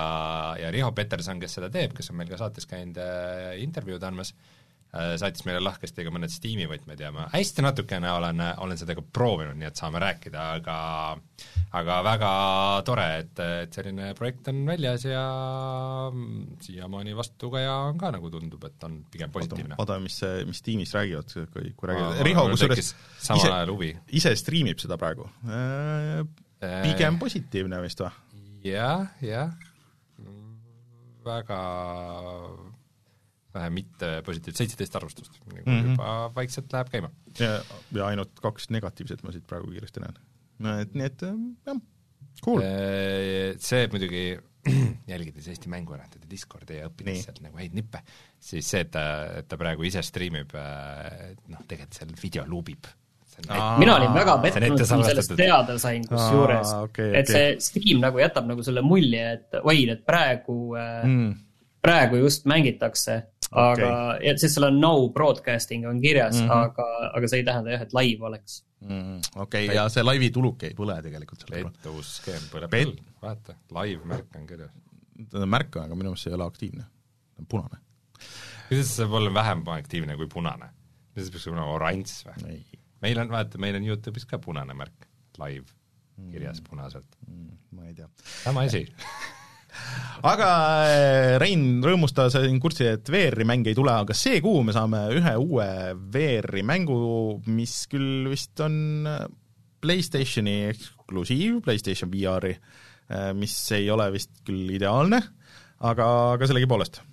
ja 0.60 0.71
Riho 0.71 0.91
Peterson, 0.95 1.41
kes 1.41 1.60
seda 1.60 1.71
teeb, 1.73 1.95
kes 1.97 2.13
on 2.13 2.21
meil 2.21 2.31
ka 2.31 2.39
saates 2.39 2.69
käinud 2.69 3.01
äh, 3.01 3.55
intervjuud 3.65 4.03
andmas 4.08 4.31
äh,, 4.31 4.55
saatis 4.95 5.43
meile 5.47 5.60
lahkesti 5.63 6.05
ka 6.05 6.13
mõned 6.13 6.31
Steam'i 6.31 6.67
võtmed 6.69 7.01
ja 7.01 7.12
ma 7.15 7.27
hästi 7.34 7.65
natukene 7.65 8.12
olen, 8.15 8.43
olen 8.63 8.79
seda 8.79 8.95
ka 8.97 9.03
proovinud, 9.03 9.58
nii 9.60 9.67
et 9.69 9.79
saame 9.81 9.99
rääkida, 10.03 10.45
aga 10.60 10.77
aga 11.75 11.97
väga 12.05 12.31
tore, 12.88 13.08
et, 13.23 13.41
et 13.63 13.75
selline 13.75 14.12
projekt 14.17 14.47
on 14.51 14.62
väljas 14.67 15.05
ja 15.08 15.23
siiamaani 16.63 17.15
vastukaja 17.17 17.73
on 17.89 17.99
ka 17.99 18.13
nagu 18.15 18.31
tundub, 18.31 18.63
et 18.69 18.88
on 18.88 19.01
pigem 19.12 19.34
positiivne. 19.34 19.79
oota, 19.81 19.99
mis 20.03 20.21
mis 20.47 20.63
tiimis 20.65 20.95
räägivad, 20.95 21.36
kui, 21.53 21.73
kui 21.75 21.91
räägivad, 21.91 22.21
Riho 22.25 22.47
kusjuures 22.53 22.79
tekkis 22.79 22.93
samal 23.27 23.58
ajal 23.58 23.73
huvi. 23.73 23.91
ise 24.15 24.36
striimib 24.39 24.79
seda 24.84 24.99
praegu. 25.01 25.27
pigem 26.86 27.19
positiivne 27.19 27.81
vist 27.84 28.05
või? 28.05 28.13
jah, 28.69 29.10
jah, 29.21 29.51
väga 31.25 31.60
mitte 33.74 34.12
positiivset, 34.26 34.62
seitseteist 34.63 34.96
arvustust, 35.00 35.39
nagu 35.46 35.62
mm. 35.63 35.68
-hmm. 35.72 35.91
juba 35.91 36.32
vaikselt 36.36 36.74
läheb 36.74 36.89
käima. 36.94 37.12
ja, 37.39 37.60
ja 37.96 38.08
ainult 38.08 38.39
kaks 38.41 38.70
negatiivset 38.70 39.24
ma 39.24 39.32
siit 39.36 39.48
praegu 39.48 39.72
kiiresti 39.72 40.04
näen. 40.04 40.20
no 40.60 40.80
et, 40.80 40.94
nii 40.94 41.06
et 41.06 41.22
jah, 41.22 41.80
cool. 42.44 42.62
Äh, 42.62 43.56
see 43.60 43.88
muidugi 43.91 44.26
jälgides 45.13 45.48
Eesti 45.48 45.70
Mänguarendajate 45.70 46.30
Discordi 46.30 46.80
ja 46.80 46.89
õppides 46.89 47.26
sealt 47.28 47.41
nagu 47.46 47.58
häid 47.60 47.76
nippe, 47.78 48.02
siis 48.41 48.68
see, 48.70 48.82
et 48.86 48.91
ta, 48.94 49.08
et 49.41 49.50
ta 49.50 49.58
praegu 49.62 49.86
ise 49.86 50.02
striimib, 50.06 50.56
noh, 50.56 51.65
tegelikult 51.68 52.00
seal 52.00 52.15
video 52.22 52.46
luubib. 52.50 52.89
Aa. 53.52 53.74
mina 53.80 53.98
olin 53.98 54.13
väga 54.15 54.38
pettunud, 54.39 54.80
kui 54.80 54.98
ma 54.98 55.08
sellest 55.10 55.34
teada 55.36 55.74
sain 55.82 56.06
kusjuures 56.08 56.70
okei, 56.78 57.10
et 57.20 57.28
okei. 57.28 57.58
see 57.60 57.65
Steam 57.65 58.00
nagu 58.00 58.22
jätab 58.22 58.48
nagu 58.48 58.63
selle 58.63 58.80
mulje, 58.86 59.26
et 59.36 59.58
oi, 59.60 59.82
et 59.91 60.06
praegu 60.08 60.56
äh, 60.80 61.02
Mm. 61.04 61.34
praegu 61.84 62.22
just 62.24 62.48
mängitakse, 62.50 63.18
aga 63.62 63.89
okay., 64.15 64.38
sest 64.38 64.58
seal 64.58 64.68
on 64.70 64.80
no 64.82 64.94
broadcasting 65.15 65.88
on 65.89 66.02
kirjas 66.04 66.39
mm. 66.39 66.48
-hmm. 66.48 66.63
aga, 66.70 66.88
aga 67.18 67.32
see 67.32 67.41
ei 67.41 67.48
tähenda 67.48 67.76
jah, 67.76 67.86
et 67.88 67.94
live 67.98 68.30
oleks. 68.30 68.62
Mm, 68.86 69.20
okei 69.36 69.65
okay,, 69.65 69.76
ja 69.76 69.88
see 69.89 70.04
laivi 70.04 70.30
tuluk 70.30 70.63
ei 70.68 70.76
põle 70.78 70.98
tegelikult 71.02 71.46
selle 71.46 71.58
peal. 71.58 71.72
pettuus 71.72 72.15
skeem 72.20 72.50
põleb 72.52 72.74
Pet- 72.74 72.91
küll, 72.91 73.12
vaata, 73.22 73.58
live 73.80 74.12
märk 74.13 74.39
on 74.39 74.48
kirjas. 74.48 74.72
ta 75.32 75.41
on 75.41 75.50
märk, 75.50 75.82
aga 75.82 75.96
minu 75.96 76.12
meelest 76.12 76.28
see 76.28 76.34
ei 76.34 76.39
ole 76.39 76.48
aktiivne. 76.48 76.84
ta 76.84 77.46
on 77.46 77.52
punane. 77.56 77.82
kuidas 78.68 78.88
see 78.91 79.04
saab 79.04 79.20
olla 79.22 79.34
vähem 79.34 79.68
aktiivne 79.78 80.18
kui 80.20 80.28
punane? 80.28 80.70
mis 81.15 81.26
see 81.26 81.38
peaks 81.38 81.48
olema, 81.48 81.70
oranž 81.80 82.20
või? 82.28 82.58
ei 82.58 82.84
meil 83.06 83.22
on, 83.22 83.32
vaata, 83.32 83.62
meil 83.62 83.78
on 83.80 83.88
Youtube'is 83.88 84.28
ka 84.30 84.39
punane 84.41 84.74
märk, 84.78 85.10
live 85.41 85.68
kirjas 86.32 86.62
punaselt. 86.70 87.18
mm,, 87.28 87.58
ma 87.76 87.89
ei 87.89 87.94
tea. 87.94 88.10
sama 88.44 88.68
asi. 88.70 88.86
aga 90.26 90.50
äh, 90.90 91.36
Rein 91.42 91.84
rõõmustas 91.86 92.38
siin 92.38 92.60
kurssi, 92.64 92.88
et 92.96 93.10
VR-i 93.12 93.48
mänge 93.48 93.72
ei 93.72 93.78
tule, 93.78 93.94
aga 93.94 94.16
see 94.18 94.42
kuu 94.44 94.64
me 94.66 94.76
saame 94.76 95.06
ühe 95.18 95.34
uue 95.42 95.68
VR-i 96.14 96.64
mängu, 96.66 96.98
mis 97.52 97.84
küll 97.92 98.30
vist 98.32 98.62
on 98.66 99.10
äh, 99.10 99.26
PlayStationi 99.86 100.56
eksklusiiv, 100.72 101.60
PlayStation 101.66 102.10
VR-i, 102.10 102.56
mis 103.38 103.54
ei 103.76 103.86
ole 103.94 104.08
vist 104.16 104.40
küll 104.48 104.72
ideaalne, 104.74 105.20
aga, 105.86 106.08
aga 106.34 106.48
sellegipoolest. 106.50 107.04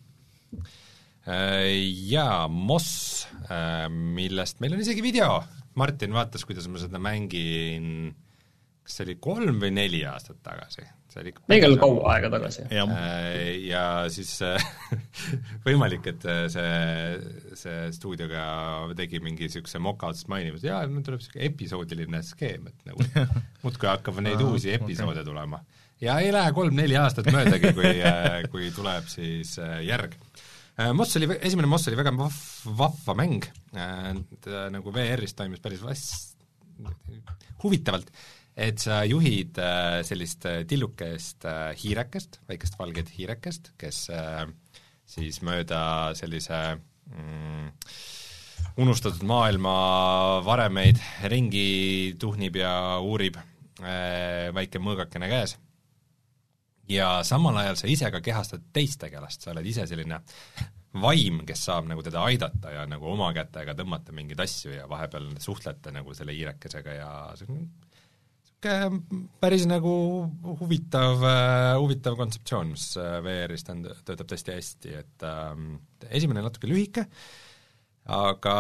Äh, 1.29 1.69
jaa, 2.09 2.47
Moss, 2.49 3.27
millest 3.93 4.63
meil 4.65 4.79
on 4.79 4.81
isegi 4.81 5.05
video. 5.05 5.43
Martin 5.77 6.17
vaatas, 6.17 6.47
kuidas 6.49 6.65
ma 6.69 6.81
seda 6.81 7.01
mängin, 7.01 8.11
kas 8.85 8.97
see 8.97 9.07
oli 9.11 9.21
kolm 9.21 9.61
või 9.61 9.73
neli 9.77 10.03
aastat 10.09 10.41
tagasi? 10.45 10.89
See 11.13 11.21
oli 11.23 11.33
ikka 11.33 11.45
õigel 11.53 11.77
kaua 11.81 12.15
aega 12.15 12.31
tagasi. 12.33 12.65
Äh, 12.73 13.27
ja 13.67 13.85
siis 14.13 14.33
äh, 14.47 14.65
võimalik, 15.67 16.09
et 16.13 16.27
äh, 16.29 16.45
see, 16.53 17.57
see 17.59 17.91
stuudio 17.97 18.29
ka 18.31 18.47
tegi 18.99 19.21
mingi 19.25 19.47
niisuguse 19.49 19.81
moka-otsast 19.83 20.31
mainimise, 20.33 20.71
jaa, 20.71 20.83
nüüd 20.89 21.07
tuleb 21.07 21.23
niisugune 21.23 21.49
episoodiline 21.51 22.23
skeem, 22.27 22.71
et 22.73 22.89
nagu 22.89 23.07
muudkui 23.65 23.91
hakkab 23.91 24.23
neid 24.25 24.43
uusi 24.45 24.73
episoode 24.77 25.25
tulema. 25.27 25.63
ja 26.03 26.19
ei 26.23 26.33
lähe 26.35 26.55
kolm-neli 26.57 26.99
aastat 27.01 27.29
möödagi, 27.35 27.75
kui, 27.77 27.95
kui 28.55 28.73
tuleb 28.75 29.09
siis 29.13 29.59
järg. 29.87 30.17
Moss 30.97 31.19
oli, 31.19 31.29
esimene 31.45 31.69
Moss 31.69 31.91
oli 31.91 31.99
väga 31.99 32.15
vahv, 32.17 32.37
vahva 32.79 33.15
mäng, 33.19 33.45
nagu 34.73 34.95
VR-is 34.95 35.37
toimis 35.37 35.61
päris 35.63 35.83
vas-, 35.85 36.33
huvitavalt, 37.63 38.09
et 38.57 38.81
sa 38.83 39.03
juhid 39.09 39.59
äh, 39.61 40.01
sellist 40.05 40.45
äh, 40.49 40.63
tillukest 40.69 41.47
äh, 41.49 41.73
hiirekest, 41.79 42.41
väikest 42.49 42.79
valget 42.79 43.13
hiirekest, 43.17 43.73
kes 43.81 44.05
siis 45.13 45.41
mööda 45.45 46.13
sellise 46.17 46.59
mm, 47.13 47.71
unustatud 48.83 49.25
maailma 49.29 49.75
varemeid 50.47 51.01
ringi 51.33 52.15
tuhnib 52.21 52.57
ja 52.61 52.75
uurib 53.05 53.37
väike 53.83 54.79
mõõgakene 54.79 55.27
käes. 55.27 55.57
Ja 56.93 57.25
samal 57.27 57.57
ajal 57.59 57.81
sa 57.81 57.89
ise 57.91 58.11
ka 58.15 58.21
kehastad 58.23 58.63
teist 58.73 59.01
tegelast, 59.03 59.43
sa 59.43 59.51
oled 59.51 59.67
ise 59.67 59.89
selline 59.91 60.21
vaim, 61.03 61.41
kes 61.49 61.65
saab 61.67 61.89
nagu 61.91 62.05
teda 62.05 62.23
aidata 62.29 62.71
ja 62.77 62.85
nagu 62.87 63.09
oma 63.11 63.33
kätega 63.35 63.75
tõmmata 63.75 64.15
mingeid 64.15 64.41
asju 64.45 64.77
ja 64.77 64.87
vahepeal 64.89 65.33
suhtlete 65.43 65.93
nagu 65.97 66.15
selle 66.15 66.37
hiirekesega 66.37 66.97
ja 67.01 67.11
see 67.39 67.51
on 67.51 67.67
päris 68.63 69.65
nagu 69.67 69.93
huvitav, 70.61 71.23
huvitav 71.81 72.19
kontseptsioon, 72.19 72.75
mis 72.75 72.93
äh, 73.01 73.17
VR-is 73.25 73.67
töötab 73.67 74.29
tõesti 74.31 74.55
hästi, 74.55 74.93
et 75.03 75.27
ähm, 75.27 75.75
esimene 76.11 76.45
natuke 76.45 76.71
lühike, 76.71 77.07
aga 78.13 78.55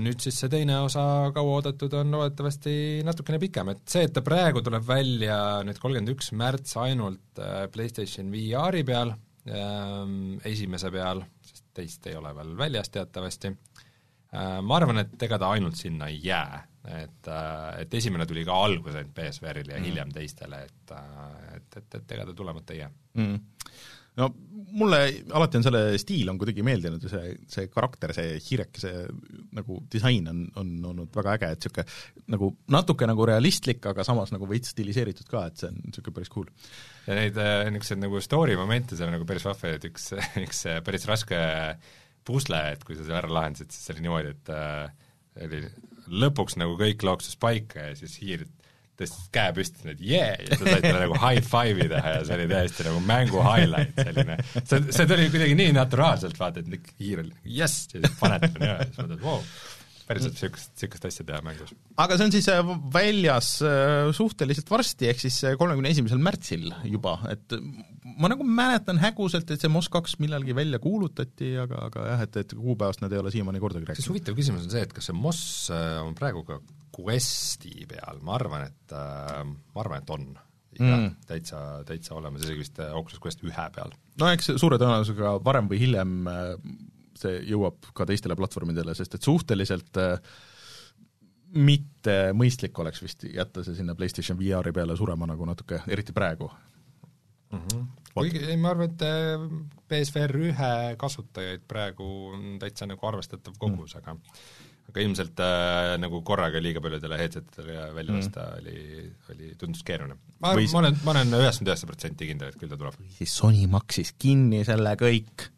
nüüd 0.00 0.22
siis 0.24 0.38
see 0.40 0.52
teine 0.52 0.78
osa 0.86 1.02
kauaoodatud 1.36 1.94
on 2.00 2.14
loodetavasti 2.16 2.74
natukene 3.04 3.40
pikem, 3.42 3.72
et 3.74 3.82
see, 3.92 4.06
et 4.08 4.14
ta 4.16 4.24
praegu 4.24 4.62
tuleb 4.64 4.86
välja 4.88 5.38
nüüd 5.66 5.80
kolmkümmend 5.80 6.14
üks 6.14 6.32
märts 6.36 6.76
ainult 6.80 7.40
äh, 7.40 7.66
PlayStation 7.72 8.32
VR-i 8.32 8.84
peal 8.88 9.14
ähm,, 9.48 10.40
esimese 10.48 10.92
peal, 10.94 11.24
sest 11.44 11.66
teist 11.76 12.08
ei 12.08 12.16
ole 12.20 12.32
veel 12.36 12.56
väljas 12.60 12.92
teatavasti 12.92 13.52
äh,, 13.52 14.60
ma 14.64 14.80
arvan, 14.80 15.04
et 15.04 15.28
ega 15.28 15.40
ta 15.40 15.52
ainult 15.56 15.80
sinna 15.80 16.08
ei 16.12 16.20
jää, 16.24 16.64
et, 16.88 17.30
et 17.82 17.94
esimene 18.00 18.26
tuli 18.28 18.44
ka 18.46 18.56
alguses 18.64 18.96
ainult 18.96 19.12
PSVR-ile 19.16 19.74
ja 19.74 19.80
mm. 19.80 19.88
hiljem 19.88 20.12
teistele, 20.14 20.62
et, 20.64 20.92
et, 21.56 21.80
et, 21.82 21.96
et 22.00 22.14
ega 22.16 22.28
ta 22.28 22.36
tulemata 22.36 22.72
ei 22.72 22.80
jää 22.80 22.90
mm. 23.20 23.34
no 24.22 24.30
mulle 24.80 25.00
alati 25.36 25.58
on 25.58 25.66
selle 25.66 25.82
stiil 26.00 26.30
on 26.32 26.38
kuidagi 26.40 26.64
meeldinud 26.64 27.04
ja 27.04 27.10
see, 27.12 27.34
see 27.50 27.68
karakter, 27.72 28.14
see 28.16 28.38
Hirek, 28.46 28.80
see 28.80 29.04
nagu 29.56 29.80
disain 29.92 30.28
on, 30.30 30.44
on 30.60 30.72
olnud 30.92 31.12
väga 31.16 31.36
äge, 31.36 31.50
et 31.52 31.66
niisugune 31.66 32.32
nagu 32.34 32.50
natuke 32.72 33.08
nagu 33.10 33.28
realistlik, 33.28 33.84
aga 33.90 34.06
samas 34.06 34.32
nagu 34.34 34.48
veits 34.50 34.72
stiliseeritud 34.74 35.28
ka, 35.30 35.46
et 35.50 35.60
see 35.60 35.70
on 35.72 35.80
niisugune 35.82 36.16
päris 36.16 36.32
cool. 36.32 36.48
ja 37.08 37.18
neid 37.18 37.40
äh, 37.40 37.66
niisuguseid 37.68 38.02
nagu 38.06 38.24
story 38.24 38.56
momente 38.60 38.96
seal 38.96 39.10
on 39.10 39.18
nagu 39.18 39.28
päris 39.28 39.46
vahva, 39.48 39.74
et 39.76 39.86
üks, 39.90 40.12
üks 40.46 40.64
äh, 40.70 40.80
päris 40.86 41.04
raske 41.10 41.44
pusle, 42.26 42.64
et 42.74 42.82
kui 42.86 42.96
sa 42.96 43.04
selle 43.04 43.20
ära 43.20 43.32
lahendasid, 43.32 43.72
siis 43.74 43.92
oli 43.94 44.06
niimoodi, 44.06 44.34
et 44.36 44.52
äh, 44.54 45.08
oli 45.46 45.64
lõpuks 46.10 46.58
nagu 46.60 46.76
kõik 46.80 47.04
looksus 47.06 47.38
paika 47.40 47.90
ja 47.90 47.98
siis 47.98 48.16
hiir 48.22 48.46
tõstis 49.00 49.30
käe 49.32 49.52
püsti, 49.56 49.84
et 49.88 50.00
jee, 50.04 50.30
ja 50.44 50.58
sa 50.58 50.66
said 50.66 50.84
talle 50.84 51.04
nagu 51.06 51.16
high 51.22 51.44
five'i 51.46 51.88
teha 51.88 52.14
ja 52.18 52.22
see 52.28 52.36
oli 52.36 52.48
täiesti 52.50 52.86
nagu 52.88 53.02
mängu 53.08 53.44
highlight 53.44 53.96
selline. 53.96 54.36
see, 54.58 54.82
see 54.92 55.06
tuli 55.08 55.28
kuidagi 55.32 55.56
nii 55.56 55.74
naturaalselt, 55.76 56.36
vaata, 56.40 56.60
et 56.60 56.90
hiir 57.00 57.22
oli 57.24 57.56
jess, 57.60 57.88
ja 57.94 58.02
siis 58.02 58.18
paned 58.20 58.44
talle 58.44 58.66
niimoodi, 58.66 58.90
siis 58.90 59.00
mõtled, 59.00 59.22
vau, 59.24 59.40
päriselt 60.10 60.36
niisugust, 60.36 60.72
niisugust 60.74 61.06
asja 61.08 61.26
teha 61.28 61.40
mängus. 61.46 61.72
aga 62.02 62.18
see 62.18 62.26
on 62.26 62.34
siis 62.34 62.48
äh, 62.52 62.72
väljas 62.94 63.52
äh, 63.66 64.10
suhteliselt 64.16 64.70
varsti, 64.72 65.10
ehk 65.12 65.22
siis 65.22 65.38
äh, 65.46 65.56
kolmekümne 65.60 65.92
esimesel 65.94 66.20
märtsil 66.22 66.68
juba, 66.90 67.16
et 67.30 67.56
ma 68.20 68.30
nagu 68.32 68.46
mäletan 68.46 69.00
häguselt, 69.02 69.50
et 69.50 69.62
see 69.62 69.72
MOS 69.72 69.90
kaks 69.92 70.18
millalgi 70.22 70.56
välja 70.56 70.82
kuulutati, 70.82 71.54
aga, 71.62 71.86
aga 71.90 72.10
jah, 72.12 72.26
et, 72.26 72.42
et 72.42 72.54
kuupäevast 72.58 73.04
nad 73.04 73.14
ei 73.14 73.22
ole 73.22 73.32
siiamaani 73.34 73.62
kordagi 73.62 73.86
siis 73.86 73.94
rääkinud. 73.94 74.12
huvitav 74.14 74.38
küsimus 74.40 74.66
on 74.66 74.74
see, 74.74 74.84
et 74.88 74.94
kas 74.96 75.10
see 75.10 75.16
MOS 75.16 75.42
on 76.04 76.14
praegu 76.18 76.44
ka 76.48 76.60
Questi 77.00 77.86
peal, 77.88 78.18
ma 78.26 78.34
arvan, 78.36 78.66
et 78.66 78.94
äh, 78.96 79.42
ma 79.46 79.84
arvan, 79.84 80.02
et 80.02 80.14
on. 80.16 80.30
jah 80.80 80.86
mm., 80.86 81.14
täitsa, 81.26 81.60
täitsa 81.86 82.14
olemas, 82.14 82.44
isegi 82.44 82.62
vist 82.62 82.78
Oculus 82.80 83.18
Quest 83.22 83.42
ühe 83.46 83.64
peal. 83.74 83.94
no 84.22 84.28
eks 84.30 84.52
suure 84.60 84.78
tõenäosusega 84.80 85.36
varem 85.44 85.70
või 85.70 85.80
hiljem 85.82 86.12
see 87.22 87.42
jõuab 87.50 87.90
ka 87.96 88.06
teistele 88.08 88.36
platvormidele, 88.38 88.94
sest 88.98 89.16
et 89.18 89.26
suhteliselt 89.26 90.00
äh, 90.00 90.18
mitte 91.56 92.16
mõistlik 92.36 92.78
oleks 92.78 93.02
vist 93.02 93.24
jätta 93.26 93.64
see 93.66 93.78
sinna 93.78 93.96
PlayStation 93.98 94.38
VR-i 94.38 94.74
peale 94.74 94.96
surema 94.98 95.28
nagu 95.30 95.48
natuke, 95.48 95.82
eriti 95.88 96.14
praegu. 96.16 96.50
mm. 97.52 97.58
-hmm. 97.58 97.86
kuigi 98.14 98.44
ei, 98.44 98.56
ma 98.56 98.70
arvan, 98.70 98.90
et 98.90 99.02
äh, 99.02 99.46
PSVR 99.88 100.36
ühe 100.36 100.72
kasutajaid 100.98 101.62
praegu 101.68 102.10
on 102.34 102.58
täitsa 102.58 102.86
nagu 102.86 103.06
arvestatav 103.06 103.54
kogus 103.58 103.94
mm., 103.94 103.98
aga 103.98 104.16
aga 104.90 105.04
ilmselt 105.04 105.40
äh, 105.44 105.94
nagu 106.02 106.20
korraga 106.26 106.60
liiga 106.62 106.82
paljudele 106.82 107.18
headsetidele 107.20 107.94
välja 107.94 108.16
lasta 108.16 108.46
mm. 108.46 108.58
oli, 108.58 109.12
oli, 109.34 109.54
tundus 109.58 109.84
keeruline. 109.86 110.18
ma 110.42 110.54
Või..., 110.58 110.66
ma 110.72 110.82
olen, 110.82 110.98
ma 111.04 111.14
olen 111.14 111.38
üheksakümmend 111.38 111.72
üheksa 111.72 111.90
protsenti 111.90 112.28
kindel, 112.30 112.52
et 112.52 112.60
küll 112.60 112.72
ta 112.72 112.78
tuleb. 112.80 112.98
siis 113.18 113.34
Sony 113.42 113.66
maksis 113.70 114.14
kinni 114.18 114.64
selle 114.66 114.94
kõik. 115.00 115.50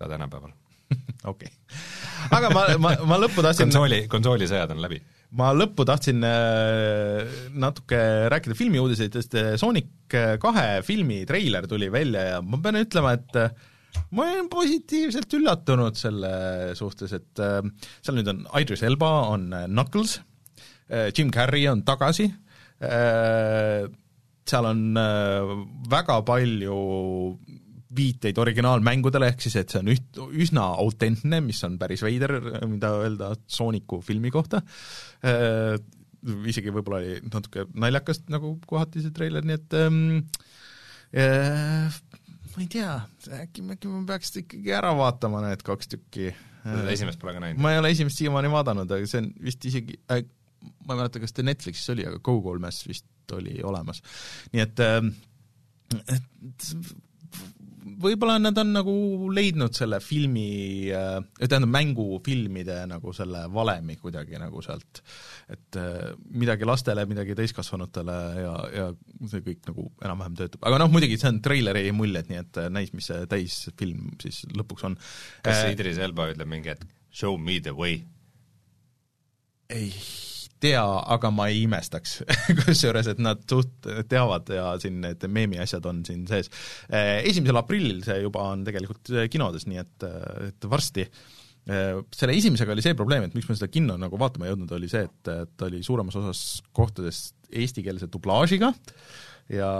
Muuda 0.00 0.16
tänapäeval. 0.16 0.52
okei. 1.30 1.50
aga 2.30 2.50
ma, 2.50 2.66
ma, 2.78 2.92
ma 3.06 3.18
lõppu 3.20 3.42
tahtsin 3.44 3.68
konsooli, 3.68 4.06
konsoolisõjad 4.10 4.72
on 4.74 4.80
läbi 4.82 5.00
ma 5.38 5.52
lõppu 5.54 5.84
tahtsin 5.86 6.24
äh, 6.26 7.36
natuke 7.54 8.00
rääkida 8.32 8.56
filmiuudiseidest, 8.58 9.36
Sonic 9.60 10.16
kahe 10.42 10.80
filmi 10.82 11.20
treiler 11.28 11.68
tuli 11.70 11.86
välja 11.92 12.24
ja 12.32 12.40
ma 12.42 12.58
pean 12.58 12.80
ütlema, 12.80 13.14
et 13.14 13.38
äh, 13.38 13.52
ma 14.10 14.26
olen 14.26 14.50
positiivselt 14.50 15.38
üllatunud 15.38 16.00
selle 16.00 16.32
suhtes, 16.74 17.14
et 17.14 17.44
äh, 17.44 17.62
seal 18.02 18.18
nüüd 18.18 18.32
on 18.32 18.42
Idris 18.58 18.82
Elba, 18.82 19.12
on 19.30 19.52
äh, 19.54 19.68
Knuckles 19.70 20.18
äh,, 20.90 21.12
Jim 21.14 21.30
Carrey 21.30 21.68
on 21.70 21.84
tagasi 21.86 22.26
äh,, 22.82 23.86
seal 24.50 24.66
on 24.66 24.98
äh, 24.98 25.54
väga 25.94 26.18
palju 26.26 26.82
viiteid 27.96 28.38
originaalmängudele, 28.38 29.30
ehk 29.32 29.42
siis 29.42 29.56
et 29.58 29.72
see 29.72 29.80
on 29.82 29.90
üht, 29.90 30.18
üsna 30.44 30.66
autentne, 30.78 31.40
mis 31.42 31.62
on 31.66 31.78
päris 31.80 32.04
veider, 32.06 32.36
mida 32.70 32.92
öelda 33.02 33.32
Sooniku 33.50 34.00
filmi 34.04 34.30
kohta 34.34 34.62
äh,, 35.26 35.74
isegi 36.50 36.72
võib-olla 36.74 37.00
oli 37.00 37.16
natuke 37.32 37.64
naljakas 37.80 38.22
nagu 38.32 38.54
kohati 38.68 39.02
see 39.04 39.14
treiler, 39.16 39.46
nii 39.46 39.56
et 39.56 39.76
ähm, 39.78 40.00
äh, 41.16 42.00
ma 42.54 42.62
ei 42.64 42.68
tea, 42.70 42.96
äkki, 43.40 43.64
äkki 43.74 43.90
ma 43.92 44.04
peaks 44.08 44.34
ikkagi 44.42 44.74
ära 44.76 44.92
vaatama 44.98 45.42
need 45.46 45.64
kaks 45.66 45.94
tükki. 45.94 46.30
esimest 46.92 47.20
pole 47.22 47.34
ka 47.36 47.42
näinud? 47.42 47.62
ma 47.62 47.74
ei 47.74 47.80
ole 47.80 47.92
esimest 47.94 48.20
siiamaani 48.20 48.52
vaadanud, 48.52 48.90
aga 48.96 49.08
see 49.10 49.24
on 49.24 49.30
vist 49.46 49.64
isegi 49.70 49.96
äh,, 50.12 50.22
ma 50.86 50.94
ei 50.94 51.02
mäleta, 51.02 51.22
kas 51.22 51.34
ta 51.34 51.46
Netflixis 51.46 51.94
oli, 51.94 52.06
aga 52.06 52.20
Go3-s 52.20 52.88
vist 52.90 53.36
oli 53.36 53.60
olemas. 53.64 54.02
nii 54.52 54.66
et, 54.66 54.82
äh, 54.84 55.00
et 56.04 56.92
võib-olla 58.00 58.38
nad 58.40 58.58
on 58.60 58.72
nagu 58.74 58.94
leidnud 59.34 59.74
selle 59.76 60.00
filmi, 60.04 60.90
tähendab 61.40 61.72
mängufilmide 61.74 62.78
nagu 62.90 63.14
selle 63.16 63.44
valemi 63.52 63.98
kuidagi 64.00 64.40
nagu 64.40 64.62
sealt, 64.64 65.02
et 65.52 65.80
äh, 65.80 66.12
midagi 66.30 66.68
lastele, 66.68 67.06
midagi 67.10 67.36
täiskasvanutele 67.38 68.18
ja, 68.40 68.54
ja 68.76 68.88
see 69.30 69.44
kõik 69.46 69.68
nagu 69.70 69.88
enam-vähem 70.00 70.38
töötab, 70.40 70.64
aga 70.68 70.80
noh, 70.82 70.92
muidugi 70.92 71.20
see 71.20 71.32
on 71.32 71.42
treileri 71.44 71.90
muljed, 71.96 72.30
nii 72.30 72.42
et 72.44 72.62
äh, 72.64 72.70
näis, 72.72 72.94
mis 72.96 73.10
see 73.10 73.28
täisfilm 73.30 74.14
siis 74.22 74.42
lõpuks 74.56 74.88
on. 74.88 74.98
kas 75.46 75.66
Idris 75.70 76.00
Elba 76.00 76.30
ütleb 76.32 76.50
mingi 76.50 76.74
hetk 76.74 76.88
show 77.10 77.36
me 77.36 77.60
the 77.60 77.74
way? 77.74 78.02
ei 79.70 79.92
tea, 80.62 80.82
aga 81.14 81.32
ma 81.34 81.48
ei 81.50 81.64
imestaks. 81.64 82.20
Kusjuures, 82.60 83.10
et 83.12 83.20
nad 83.22 83.42
suht 83.50 83.88
teavad 84.10 84.50
ja 84.54 84.72
siin 84.82 85.00
need 85.04 85.26
meemi 85.32 85.60
asjad 85.62 85.86
on 85.90 86.04
siin 86.06 86.26
sees. 86.30 86.52
Esimesel 86.90 87.60
aprillil 87.60 88.02
see 88.06 88.20
juba 88.24 88.50
on 88.52 88.64
tegelikult 88.66 89.12
kinodes, 89.32 89.66
nii 89.70 89.82
et, 89.82 90.08
et 90.50 90.68
varsti. 90.70 91.06
Selle 91.70 92.34
esimesega 92.34 92.72
oli 92.72 92.84
see 92.84 92.96
probleem, 92.98 93.26
et 93.26 93.34
miks 93.36 93.48
ma 93.50 93.56
seda 93.56 93.68
kinno 93.72 93.98
nagu 94.00 94.18
vaatama 94.20 94.46
ei 94.46 94.54
jõudnud, 94.54 94.72
oli 94.76 94.88
see, 94.90 95.04
et 95.06 95.28
ta 95.28 95.68
oli 95.68 95.82
suuremas 95.86 96.16
osas 96.18 96.44
kohtades 96.76 97.30
eestikeelse 97.50 98.08
dublaažiga 98.12 98.72
ja 99.50 99.70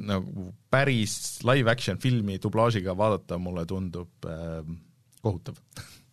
nagu 0.00 0.48
päris 0.72 1.42
live-action 1.44 2.00
filmi 2.00 2.38
dublaažiga 2.42 2.94
vaadata 2.96 3.38
mulle 3.38 3.66
tundub 3.68 4.28
äh, 4.28 4.64
kohutav 5.22 5.58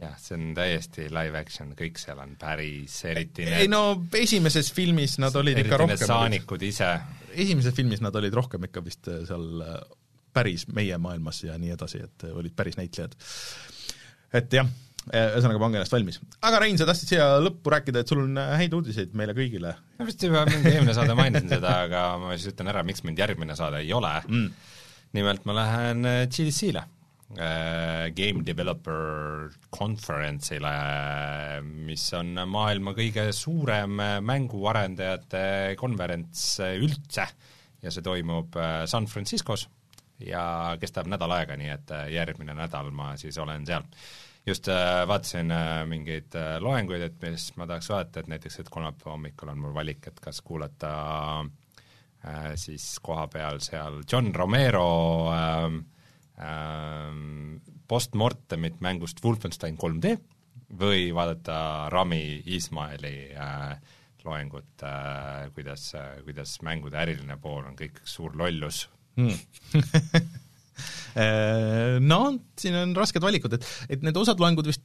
jah, 0.00 0.14
see 0.20 0.36
on 0.36 0.48
täiesti 0.56 1.06
live 1.12 1.38
action, 1.40 1.72
kõik 1.78 2.00
seal 2.00 2.20
on 2.22 2.34
päris, 2.40 2.96
eriti 3.08 3.46
need 3.46 3.66
ei 3.66 3.70
no 3.70 3.82
esimeses 4.18 4.70
filmis 4.76 5.16
nad 5.22 5.36
olid 5.38 5.60
ikka 5.62 5.80
rohkem 5.82 6.00
saanikud 6.00 6.64
ise. 6.66 6.90
esimeses 7.34 7.76
filmis 7.76 8.02
nad 8.04 8.16
olid 8.18 8.34
rohkem 8.36 8.68
ikka 8.68 8.84
vist 8.84 9.08
äh, 9.12 9.22
seal 9.28 9.62
äh, 9.64 9.76
päris 10.36 10.66
meie 10.76 10.98
maailmas 11.00 11.44
ja 11.46 11.56
nii 11.60 11.72
edasi, 11.76 12.02
et 12.04 12.26
olid 12.28 12.52
päris 12.56 12.76
näitlejad. 12.76 13.16
et 14.36 14.58
jah, 14.58 14.68
ühesõnaga 15.06 15.62
pange 15.62 15.80
ennast 15.80 15.94
valmis. 15.96 16.20
aga 16.44 16.60
Rein, 16.60 16.80
sa 16.80 16.88
tahtsid 16.88 17.14
siia 17.14 17.28
lõppu 17.40 17.72
rääkida, 17.72 18.02
et 18.02 18.12
sul 18.12 18.24
on 18.26 18.40
häid 18.60 18.74
uudiseid 18.76 19.16
meile 19.16 19.36
kõigile? 19.38 19.76
ma 19.98 20.08
vist 20.08 20.26
juba 20.28 20.44
mingi 20.50 20.74
eelmine 20.74 20.96
saade 20.96 21.16
mainisin 21.16 21.56
seda, 21.56 21.78
aga 21.86 22.08
ma 22.20 22.34
siis 22.36 22.52
ütlen 22.52 22.74
ära, 22.74 22.84
miks 22.86 23.06
mind 23.06 23.24
järgmine 23.24 23.56
saade 23.56 23.80
ei 23.86 23.94
ole 23.96 24.12
mm.. 24.26 24.68
nimelt 25.16 25.48
ma 25.48 25.56
lähen 25.62 26.04
GDC-le 26.28 26.84
Äh, 26.84 26.95
Game 27.34 28.44
Developer 28.46 29.48
Conference'ile, 29.74 30.70
mis 31.64 32.04
on 32.14 32.38
maailma 32.46 32.92
kõige 32.94 33.24
suurem 33.34 33.98
mänguarendajate 34.22 35.74
konverents 35.80 36.44
üldse 36.78 37.26
ja 37.82 37.90
see 37.92 38.04
toimub 38.06 38.54
äh, 38.60 38.84
San 38.86 39.08
Franciscos 39.10 39.66
ja 40.22 40.76
kestab 40.80 41.10
nädal 41.10 41.34
aega, 41.36 41.58
nii 41.58 41.72
et 41.74 41.92
äh, 41.94 42.06
järgmine 42.14 42.54
nädal 42.56 42.92
ma 42.94 43.12
siis 43.20 43.38
olen 43.42 43.66
seal. 43.66 43.84
just 44.46 44.68
vaatasin 45.10 45.50
mingeid 45.90 46.36
loenguid, 46.62 47.02
et 47.02 47.16
mis 47.24 47.48
ma 47.58 47.66
tahaks 47.66 47.88
vaadata, 47.90 48.20
et 48.22 48.28
näiteks, 48.30 48.60
et 48.60 48.68
kolmapäeva 48.70 49.16
hommikul 49.16 49.50
on 49.50 49.58
mul 49.58 49.74
valik, 49.74 50.06
et 50.06 50.20
kas 50.22 50.38
kuulata 50.46 50.92
siis 52.54 52.84
koha 53.02 53.26
peal 53.30 53.58
seal 53.62 54.00
John 54.06 54.30
Romero 54.34 54.86
äh, 55.34 55.66
postmortemit 57.88 58.80
mängust 58.84 59.22
Wolfenstein 59.24 59.78
3D 59.80 60.16
või 60.76 61.12
vaadata 61.14 61.88
Rami 61.92 62.42
Ismaili 62.56 63.30
äh, 63.32 63.76
loengut 64.26 64.82
äh,, 64.82 65.46
kuidas 65.54 65.94
äh,, 65.94 66.18
kuidas 66.26 66.58
mängude 66.66 66.98
äriline 67.00 67.38
pool 67.40 67.64
on 67.68 67.78
kõik 67.78 68.02
suur 68.04 68.34
lollus 68.36 68.88
hmm. 69.16 69.38
no 72.10 72.20
siin 72.58 72.76
on 72.76 72.92
rasked 72.98 73.22
valikud, 73.22 73.56
et, 73.56 73.70
et 73.88 74.02
need 74.04 74.18
osad 74.20 74.42
loengud 74.42 74.66
vist 74.68 74.82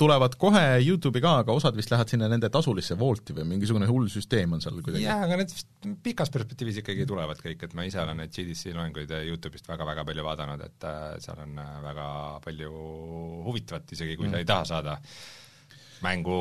tulevad 0.00 0.34
kohe 0.40 0.62
YouTube'i 0.82 1.22
ka, 1.22 1.36
aga 1.44 1.54
osad 1.54 1.76
vist 1.78 1.92
lähevad 1.92 2.10
sinna 2.10 2.28
nende 2.30 2.50
tasulisse 2.52 2.96
Wolti 2.98 3.36
või 3.36 3.46
mingisugune 3.52 3.86
hull 3.90 4.08
süsteem 4.12 4.56
on 4.56 4.62
seal 4.64 4.80
kuidagi? 4.80 5.04
jah, 5.06 5.22
aga 5.26 5.38
need 5.40 5.54
vist 5.54 5.88
pikas 6.02 6.32
perspektiivis 6.34 6.80
ikkagi 6.82 7.06
tulevad 7.08 7.40
kõik, 7.42 7.62
et 7.66 7.76
ma 7.78 7.86
ise 7.86 8.00
olen 8.02 8.18
neid 8.22 8.34
GDC 8.34 8.74
loenguid 8.74 9.14
YouTube'ist 9.20 9.70
väga-väga 9.70 10.06
palju 10.08 10.26
vaadanud, 10.26 10.64
et 10.66 10.88
äh, 10.90 11.04
seal 11.22 11.44
on 11.46 11.58
äh, 11.62 11.74
väga 11.84 12.08
palju 12.44 12.72
huvitavat, 13.46 13.94
isegi 13.94 14.18
kui 14.18 14.28
mm. 14.28 14.34
sa 14.34 14.42
ei 14.42 14.50
taha 14.50 14.70
saada 14.72 14.98
mängu 16.04 16.40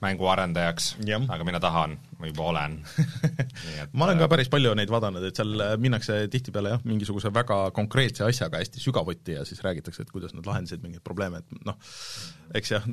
mänguarendajaks, 0.00 0.94
aga 1.28 1.44
mina 1.44 1.60
tahan, 1.60 1.96
ma 2.20 2.28
juba 2.28 2.46
olen. 2.50 2.76
Ma 3.96 4.06
olen 4.06 4.20
ka 4.20 4.28
päris 4.30 4.48
palju 4.52 4.72
neid 4.76 4.90
vaadanud, 4.92 5.24
et 5.26 5.36
seal 5.36 5.60
minnakse 5.80 6.16
tihtipeale 6.32 6.72
jah, 6.74 6.82
mingisuguse 6.88 7.32
väga 7.34 7.58
konkreetse 7.76 8.24
asjaga 8.24 8.60
hästi 8.60 8.80
sügavuti 8.80 9.36
ja 9.36 9.44
siis 9.48 9.60
räägitakse, 9.64 10.04
et 10.06 10.12
kuidas 10.12 10.32
nad 10.36 10.46
lahendasid 10.48 10.82
mingeid 10.84 11.04
probleeme, 11.04 11.42
et 11.42 11.66
noh, 11.66 11.76
eks 12.56 12.72
jah, 12.74 12.86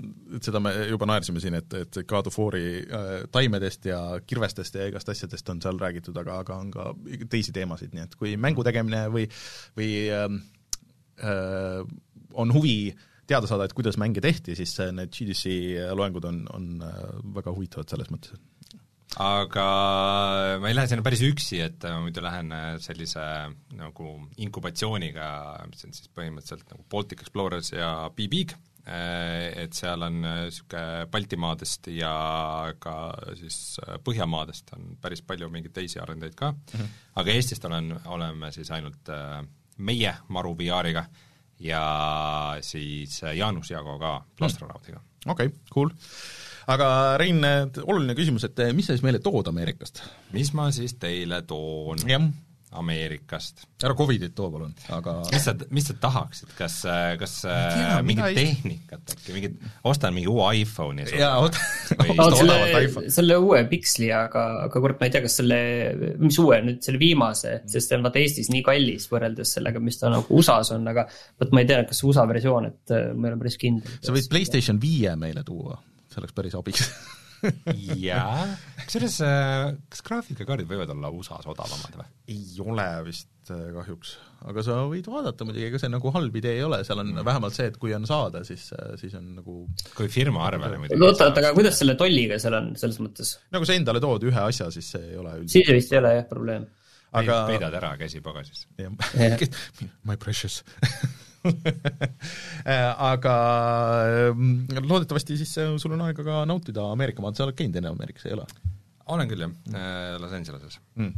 seda 0.43 0.62
me 0.63 0.74
juba 0.89 1.08
naersime 1.10 1.43
siin, 1.43 1.58
et, 1.60 1.78
et 1.80 2.02
God 2.10 2.28
of 2.32 2.39
War'i 2.39 2.67
äh, 2.84 3.10
taimedest 3.32 3.88
ja 3.89 4.02
kirvestest 4.28 4.80
ja 4.80 4.88
igast 4.91 5.10
asjadest 5.13 5.50
on 5.54 5.63
seal 5.63 5.80
räägitud, 5.82 6.17
aga, 6.20 6.41
aga 6.43 6.60
on 6.60 6.72
ka 6.74 6.91
teisi 7.32 7.56
teemasid, 7.56 7.96
nii 7.96 8.08
et 8.08 8.17
kui 8.20 8.36
mängu 8.41 8.65
tegemine 8.67 9.06
või, 9.13 9.28
või 9.80 9.91
ähm, 10.13 10.41
äh, 11.24 11.84
on 12.38 12.54
huvi 12.54 12.80
teada 13.28 13.50
saada, 13.50 13.68
et 13.68 13.76
kuidas 13.78 13.98
mänge 14.00 14.24
tehti, 14.24 14.56
siis 14.58 14.76
äh, 14.84 14.94
need 14.96 15.12
GDC 15.13 15.90
loengud 15.98 16.28
on, 16.30 16.44
on 16.56 16.70
äh, 16.86 17.02
väga 17.38 17.54
huvitavad 17.56 17.90
selles 17.92 18.12
mõttes. 18.13 18.40
aga 19.24 19.66
ma 20.62 20.70
ei 20.70 20.76
lähe 20.78 20.90
sinna 20.92 21.06
päris 21.06 21.24
üksi, 21.26 21.60
et 21.66 21.84
ma 21.88 22.00
muidu 22.06 22.24
lähen 22.24 22.54
äh, 22.56 22.70
sellise 22.84 23.26
nagu 23.76 24.13
inkubatsiooniga, 24.44 25.28
mis 25.72 25.86
on 25.88 25.96
siis 25.98 26.12
põhimõtteliselt 26.16 26.74
nagu 26.74 26.88
Baltic 26.92 27.24
Explorers 27.26 27.74
ja 27.76 27.92
Be-Big, 28.16 28.56
et 28.88 29.76
seal 29.76 30.00
on 30.06 30.22
niisugune 30.24 31.10
Baltimaadest 31.12 31.90
ja 31.92 32.12
ka 32.80 32.94
siis 33.36 33.82
Põhjamaadest 34.08 34.72
on 34.78 34.94
päris 35.04 35.20
palju 35.28 35.50
mingeid 35.52 35.74
teisi 35.76 36.00
arendajaid 36.00 36.38
ka 36.40 36.54
mm, 36.54 36.70
-hmm. 36.72 36.94
aga 37.20 37.34
Eestist 37.34 37.68
olen, 37.68 37.92
oleme 38.08 38.54
siis 38.56 38.72
ainult 38.72 39.12
meie 39.84 40.13
Maru 40.32 40.56
VR-iga 40.56 41.04
ja 41.60 41.84
siis 42.62 43.22
Jaanus 43.34 43.72
Jaago 43.72 43.98
ka 44.02 44.17
Plastronautiga. 44.38 45.02
okei 45.26 45.48
okay,, 45.48 45.60
cool. 45.74 45.93
aga 46.67 46.89
Rein, 47.17 47.41
oluline 47.84 48.15
küsimus, 48.17 48.46
et 48.48 48.67
mis 48.78 48.89
sa 48.89 48.96
siis 48.96 49.06
meile 49.06 49.22
tood 49.24 49.50
Ameerikast? 49.50 50.04
mis 50.36 50.54
ma 50.58 50.70
siis 50.76 50.98
teile 51.02 51.41
toon 51.50 52.06
jah. 52.08 52.30
Ameerikast? 52.75 53.63
ära 53.84 53.95
Covidit 53.95 54.34
too 54.36 54.49
palun, 54.51 54.73
aga 54.91 55.13
mis 55.32 55.45
sa, 55.47 55.53
mis 55.71 55.86
sa 55.88 55.93
tahaksid, 56.01 56.49
kas, 56.58 56.75
kas 57.21 57.36
tea, 57.45 58.01
mingit 58.03 58.25
ei... 58.27 58.36
tehnikat 58.36 59.13
äkki, 59.13 59.36
mingit, 59.36 59.56
ostan 59.88 60.15
mingi 60.17 60.27
uue 60.27 60.49
iPhone'i 60.63 61.06
sulle? 61.08 61.21
jaa, 61.21 61.39
odavalt 61.45 62.75
iPhone. 62.82 63.12
selle 63.13 63.38
uue 63.39 63.62
Pixli, 63.71 64.10
aga, 64.12 64.43
aga 64.65 64.84
kurat, 64.84 64.99
ma 64.99 65.08
ei 65.08 65.15
tea, 65.15 65.23
kas 65.23 65.39
selle, 65.39 65.60
mis 66.19 66.39
uue 66.43 66.60
nüüd, 66.65 66.82
selle 66.84 66.99
viimase, 66.99 67.58
sest 67.71 67.93
see 67.93 67.99
on 67.99 68.03
vaata 68.10 68.19
Eestis 68.23 68.51
nii 68.51 68.65
kallis 68.67 69.08
võrreldes 69.13 69.56
sellega, 69.58 69.84
mis 69.84 70.01
ta 70.01 70.12
nagu 70.12 70.41
USA-s 70.41 70.75
on, 70.75 70.89
aga 70.91 71.08
vot 71.39 71.56
ma 71.56 71.63
ei 71.63 71.71
tea, 71.71 71.86
kas 71.88 72.03
USA 72.03 72.27
versioon, 72.27 72.67
et 72.73 72.97
äh, 72.97 73.13
ma 73.13 73.30
ei 73.30 73.36
ole 73.36 73.45
päris 73.45 73.62
kindel. 73.62 73.99
sa 74.01 74.15
võid 74.15 74.27
PlayStation 74.34 74.82
viie 74.82 75.15
meile 75.15 75.45
tuua, 75.47 75.80
see 76.12 76.19
oleks 76.19 76.36
päris 76.36 76.60
abiks 76.60 76.84
jaa, 78.02 78.45
kusjuures 78.86 79.17
äh, 79.26 79.73
kas 79.91 80.04
graafikakaardid 80.06 80.69
võivad 80.69 80.91
olla 80.93 81.12
USA-s 81.13 81.50
odavamad 81.50 81.97
või? 82.00 82.08
ei 82.34 82.62
ole 82.63 82.86
vist 83.06 83.52
äh, 83.54 83.67
kahjuks, 83.76 84.13
aga 84.50 84.63
sa 84.65 84.80
võid 84.89 85.10
vaadata 85.12 85.47
muidugi, 85.47 85.67
ega 85.69 85.82
see 85.82 85.91
nagu 85.93 86.13
halb 86.15 86.39
idee 86.41 86.56
ei 86.60 86.65
ole, 86.65 86.82
seal 86.88 87.04
on 87.04 87.12
mm. 87.13 87.28
vähemalt 87.28 87.58
see, 87.58 87.69
et 87.71 87.78
kui 87.82 87.93
on 87.97 88.08
saada, 88.10 88.41
siis, 88.47 88.69
äh, 88.78 88.95
siis 89.02 89.13
on 89.19 89.30
nagu 89.38 89.60
kui 89.97 90.10
firma 90.13 90.47
arvele 90.47 90.82
muidugi. 90.82 91.02
oota, 91.04 91.30
oota, 91.30 91.43
aga 91.43 91.54
kuidas 91.58 91.78
selle 91.82 91.97
tolliga 92.00 92.39
seal 92.41 92.58
on, 92.60 92.73
selles 92.80 93.00
mõttes? 93.04 93.38
nagu 93.54 93.69
sa 93.69 93.78
endale 93.78 94.04
tood 94.04 94.28
ühe 94.32 94.43
asja, 94.47 94.71
siis 94.73 94.91
see 94.95 95.13
ei 95.13 95.21
ole 95.21 95.38
üldse 95.43 95.60
siis 95.60 95.71
vist 95.80 95.95
ei 95.95 96.02
ole 96.02 96.17
jah 96.17 96.28
probleem. 96.30 96.67
aga 97.21 97.43
peidad 97.52 97.80
ära 97.80 97.93
käsi 98.02 98.23
pagasis. 98.26 98.65
My 100.08 100.17
precious 100.17 100.63
aga 103.12 103.36
mm, 104.34 104.82
loodetavasti 104.88 105.38
siis 105.39 105.54
äh, 105.62 105.76
sul 105.82 105.95
on 105.95 106.04
aega 106.08 106.26
ka 106.26 106.41
nautida 106.50 106.88
Ameerika 106.91 107.23
maad, 107.23 107.38
sa 107.38 107.45
oled 107.47 107.58
käinud 107.58 107.80
enne 107.80 107.93
Ameerikas, 107.93 108.28
ei 108.28 108.36
ole? 108.38 108.47
olen 109.13 109.30
küll, 109.30 109.45
jah, 109.45 109.56
äh, 109.71 110.17
Los 110.21 110.36
Angeleses 110.36 110.80
mm.. 110.97 111.13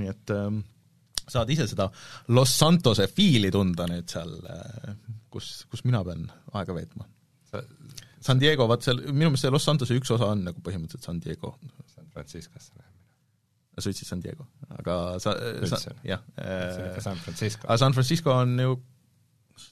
nii 0.00 0.12
et 0.12 0.34
ähm, 0.36 0.60
saad 1.30 1.50
ise 1.54 1.68
seda 1.70 1.88
Los 2.36 2.52
Santose 2.58 3.08
fiili 3.10 3.52
tunda 3.54 3.88
nüüd 3.90 4.10
seal, 4.12 4.36
äh, 4.50 4.94
kus, 5.32 5.64
kus 5.70 5.86
mina 5.88 6.04
pean 6.06 6.28
aega 6.52 6.76
veetma 6.76 7.08
sa.... 7.50 7.64
San 8.20 8.36
Diego, 8.36 8.66
vaat 8.68 8.84
seal, 8.84 8.98
minu 9.08 9.30
meelest 9.30 9.46
see 9.46 9.52
Los 9.54 9.64
Santose 9.64 9.96
üks 9.96 10.10
osa 10.12 10.28
on 10.34 10.42
nagu 10.44 10.60
põhimõtteliselt 10.60 11.06
San 11.08 11.22
Diego. 11.24 11.54
San 11.88 12.10
Franciscosse 12.12 12.74
sa 13.80 13.88
ütlesid 13.88 14.08
San 14.10 14.20
Diego, 14.20 14.44
aga 14.76 14.96
sa, 15.22 15.32
sa 15.70 15.94
jah. 16.04 16.20
San 17.00 17.16
Francisco. 17.16 17.64
aga 17.64 17.78
San 17.80 17.96
Francisco 17.96 18.34
on 18.34 18.58
ju 18.60 18.74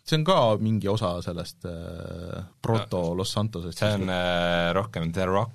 see 0.08 0.18
on 0.20 0.24
ka 0.26 0.38
mingi 0.62 0.88
osa 0.90 1.16
sellest 1.24 1.66
äh, 1.68 2.44
proto 2.62 3.02
Los 3.18 3.32
Santosest. 3.36 3.78
see 3.78 3.94
on 3.98 4.08
äh, 4.12 4.70
rohkem 4.76 5.12
The 5.12 5.26
Rock 5.28 5.52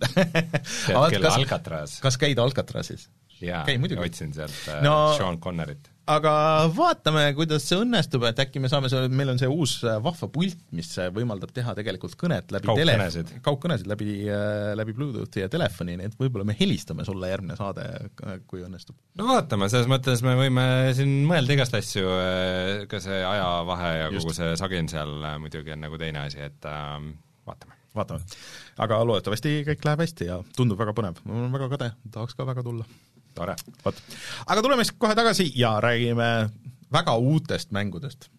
tead 0.00 1.10
küll, 1.12 1.26
Alcatraz. 1.28 1.98
kas 2.00 2.16
käid 2.20 2.38
Alcatrazis? 2.40 3.08
jaa, 3.40 3.64
otsin 4.04 4.34
sealt 4.36 4.56
äh, 4.68 4.82
no, 4.84 5.14
Sean 5.16 5.40
Connerit. 5.40 5.90
Aga 6.10 6.32
vaatame, 6.74 7.22
kuidas 7.36 7.64
see 7.68 7.78
õnnestub, 7.80 8.24
et 8.28 8.40
äkki 8.42 8.62
me 8.62 8.70
saame 8.72 8.90
see, 8.92 9.08
meil 9.14 9.32
on 9.32 9.40
see 9.40 9.48
uus 9.50 9.76
äh, 9.84 9.98
vahva 10.02 10.28
pult, 10.32 10.58
mis 10.76 10.90
äh, 10.98 11.10
võimaldab 11.14 11.52
teha 11.54 11.74
tegelikult 11.78 12.16
kõnet 12.20 12.52
läbi 12.54 12.70
kaugkõnesid, 12.70 13.32
kaugkõnesid 13.44 13.90
läbi, 13.90 14.10
läbi 14.80 14.94
Bluetoothi 14.96 15.44
ja 15.44 15.50
telefoni, 15.52 15.96
nii 16.00 16.10
et 16.10 16.16
võib-olla 16.20 16.46
me 16.48 16.56
helistame 16.58 17.06
sulle 17.08 17.30
järgmine 17.32 17.58
saade, 17.58 17.86
kui 18.50 18.64
õnnestub. 18.66 18.96
no 19.20 19.28
vaatame, 19.30 19.70
selles 19.72 19.90
mõttes 19.90 20.24
me 20.26 20.36
võime 20.38 20.64
siin 20.96 21.20
mõelda 21.28 21.56
igast 21.56 21.76
asju, 21.78 22.06
ka 22.90 23.02
see 23.02 23.20
ajavahe 23.20 23.92
ja 23.98 24.08
Just. 24.08 24.24
kogu 24.24 24.38
see 24.40 24.56
sagin 24.60 24.90
seal 24.92 25.14
muidugi 25.42 25.76
on 25.76 25.84
nagu 25.86 26.00
teine 26.00 26.24
asi, 26.26 26.40
et 26.50 26.70
äh, 26.70 26.96
vaatame 27.48 27.78
vaatame. 27.94 28.22
aga 28.78 29.00
loodetavasti 29.02 29.60
kõik 29.66 29.86
läheb 29.86 30.04
hästi 30.04 30.28
ja 30.28 30.40
tundub 30.56 30.78
väga 30.80 30.94
põnev, 30.96 31.22
mul 31.26 31.48
on 31.48 31.54
väga 31.54 31.70
kade, 31.72 31.88
tahaks 32.14 32.36
ka 32.38 32.46
väga 32.46 32.62
tulla 32.66 32.86
tore. 33.34 33.56
vot, 33.84 34.02
aga 34.46 34.62
tuleme 34.62 34.84
siis 34.84 34.96
kohe 34.98 35.14
tagasi 35.14 35.50
ja 35.54 35.78
räägime 35.80 36.50
väga 36.92 37.16
uutest 37.16 37.70
mängudest. 37.70 38.30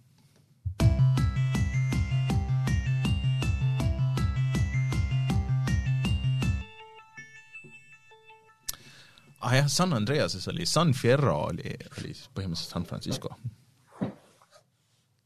ah 9.41 9.55
jah, 9.55 9.67
San 9.67 9.93
Andreases 9.93 10.47
oli, 10.47 10.65
San 10.65 10.93
Fierro 10.93 11.37
oli, 11.47 11.73
oli 11.97 12.13
siis 12.13 12.29
põhimõtteliselt 12.29 12.73
San 12.75 12.85
Francisco. 12.85 13.35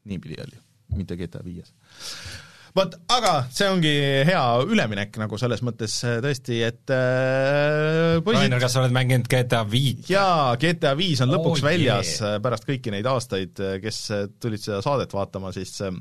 niipidi 0.06 0.42
oli, 0.42 0.60
mitte 0.96 1.18
GTA 1.18 1.44
viies 1.44 1.74
vot, 2.76 2.98
aga 3.16 3.34
see 3.54 3.70
ongi 3.72 3.94
hea 4.28 4.44
üleminek 4.68 5.16
nagu 5.22 5.40
selles 5.42 5.64
mõttes 5.66 5.96
äh, 6.08 6.18
tõesti, 6.24 6.60
et 6.68 6.94
äh, 6.94 8.18
poisid 8.26 8.44
Rainer, 8.44 8.62
kas 8.64 8.76
sa 8.76 8.84
oled 8.84 8.96
mänginud 8.96 9.30
GTA 9.32 9.64
viit? 9.70 10.06
jaa, 10.12 10.54
GTA 10.62 10.96
viis 11.00 11.24
on 11.26 11.34
lõpuks 11.34 11.64
oh, 11.64 11.70
väljas 11.70 12.18
yeah. 12.20 12.38
pärast 12.44 12.68
kõiki 12.68 12.94
neid 12.94 13.08
aastaid, 13.10 13.56
äh, 13.64 13.80
kes 13.84 14.04
äh, 14.16 14.28
tulid 14.42 14.64
seda 14.64 14.82
saadet 14.86 15.16
vaatama, 15.16 15.54
siis 15.56 15.78
äh, 15.86 15.96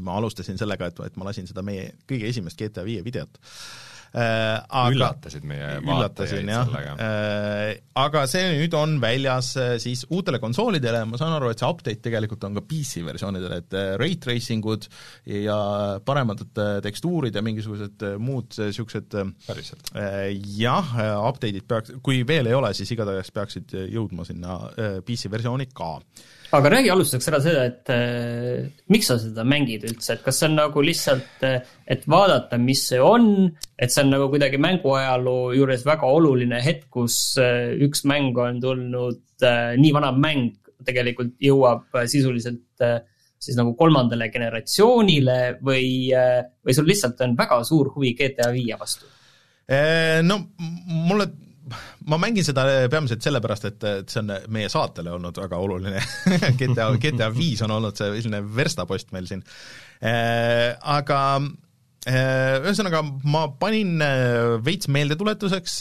ma 0.00 0.18
alustasin 0.20 0.58
sellega, 0.60 0.90
et, 0.90 1.04
et 1.10 1.20
ma 1.20 1.30
lasin 1.30 1.50
seda 1.50 1.66
meie 1.66 1.92
kõige 2.08 2.30
esimest 2.30 2.60
GTA 2.60 2.86
viie 2.86 3.04
videot 3.06 3.40
Äh, 3.40 3.89
aga 4.10 4.90
üllatasid 4.90 5.44
meie 5.46 5.76
vaatajaid 5.86 6.48
sellega 6.48 6.94
äh,. 6.98 7.76
Aga 8.00 8.24
see 8.30 8.46
nüüd 8.56 8.74
on 8.74 8.96
väljas 9.02 9.52
äh, 9.60 9.74
siis 9.82 10.02
uutele 10.10 10.40
konsoolidele, 10.42 11.04
ma 11.06 11.20
saan 11.20 11.34
aru, 11.36 11.50
et 11.52 11.60
see 11.60 11.68
update 11.68 12.02
tegelikult 12.06 12.46
on 12.48 12.56
ka 12.58 12.64
PC 12.66 13.04
versioonidele, 13.06 13.60
et 13.62 13.76
äh, 13.76 13.92
rate 14.00 14.20
tracing 14.24 14.66
ud 14.66 14.88
ja 15.30 15.58
paremad 16.06 16.42
tekstuurid 16.84 17.36
ja 17.36 17.44
mingisugused 17.44 18.06
muud 18.22 18.56
niisugused 18.58 19.14
päriselt? 19.46 19.92
Jah, 20.56 20.92
update'id 21.28 21.68
peaks, 21.70 21.94
kui 22.02 22.24
veel 22.26 22.50
ei 22.50 22.56
ole, 22.56 22.72
siis 22.76 22.90
igatahes 22.96 23.30
peaksid 23.34 23.76
jõudma 23.92 24.26
sinna 24.28 24.58
PC 25.06 25.30
versiooni 25.32 25.70
ka 25.70 25.94
aga 26.56 26.70
räägi 26.74 26.90
alustuseks 26.90 27.28
ära 27.30 27.40
seda, 27.44 27.64
et 27.70 27.90
äh, 27.94 28.68
miks 28.90 29.10
sa 29.10 29.18
seda 29.22 29.44
mängid 29.46 29.84
üldse, 29.86 30.16
et 30.16 30.24
kas 30.24 30.40
see 30.40 30.48
on 30.50 30.56
nagu 30.58 30.82
lihtsalt, 30.84 31.44
et 31.44 32.06
vaadata, 32.10 32.58
mis 32.60 32.82
see 32.90 33.00
on, 33.02 33.46
et 33.78 33.92
see 33.92 34.02
on 34.04 34.14
nagu 34.16 34.30
kuidagi 34.32 34.58
mänguajaloo 34.62 35.52
juures 35.58 35.84
väga 35.86 36.10
oluline 36.10 36.62
hetk, 36.64 36.88
kus 36.96 37.20
äh, 37.42 37.76
üks 37.86 38.04
mäng 38.10 38.38
on 38.40 38.60
tulnud 38.62 39.46
äh,, 39.46 39.76
nii 39.80 39.94
vana 39.96 40.10
mäng 40.16 40.56
tegelikult 40.86 41.36
jõuab 41.42 41.86
äh, 41.94 42.08
sisuliselt 42.10 42.84
äh, 42.84 43.00
siis 43.40 43.56
nagu 43.56 43.72
kolmandale 43.78 44.28
generatsioonile 44.32 45.38
või 45.64 46.10
äh,, 46.16 46.42
või 46.64 46.76
sul 46.76 46.88
lihtsalt 46.90 47.20
on 47.24 47.36
väga 47.38 47.62
suur 47.68 47.92
huvi 47.94 48.14
GTA 48.18 48.50
viie 48.54 48.76
vastu? 48.80 49.08
Äh, 49.70 50.20
no 50.26 50.42
mulle 50.58 51.30
ma 52.10 52.18
mängin 52.20 52.44
seda 52.46 52.64
peamiselt 52.90 53.24
sellepärast, 53.24 53.66
et, 53.70 53.86
et 54.02 54.12
see 54.12 54.22
on 54.22 54.32
meie 54.52 54.68
saatele 54.72 55.12
olnud 55.14 55.36
väga 55.42 55.58
oluline 55.60 56.02
GTA, 56.60 56.90
GTA 57.00 57.30
viis 57.34 57.62
on 57.66 57.74
olnud 57.76 57.96
see 57.98 58.12
selline 58.20 58.42
verstapost 58.56 59.12
meil 59.14 59.28
siin. 59.30 59.42
Äh, 60.00 60.72
aga 60.80 61.20
äh, 62.08 62.56
ühesõnaga, 62.62 63.02
ma 63.28 63.46
panin 63.60 64.00
äh, 64.04 64.56
veits 64.64 64.88
meeldetuletuseks 64.92 65.78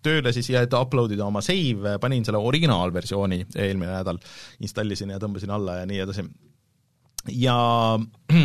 tööle 0.00 0.32
siis 0.36 0.48
ja 0.52 0.64
et 0.64 0.76
upload 0.76 1.12
ida 1.16 1.26
oma 1.26 1.42
save, 1.44 1.98
panin 2.00 2.24
selle 2.26 2.40
originaalversiooni 2.50 3.42
eelmine 3.54 3.92
nädal, 3.92 4.20
installisin 4.64 5.12
ja 5.12 5.20
tõmbasin 5.22 5.52
alla 5.56 5.80
ja 5.80 5.90
nii 5.90 6.04
edasi. 6.06 6.24
ja 7.36 7.58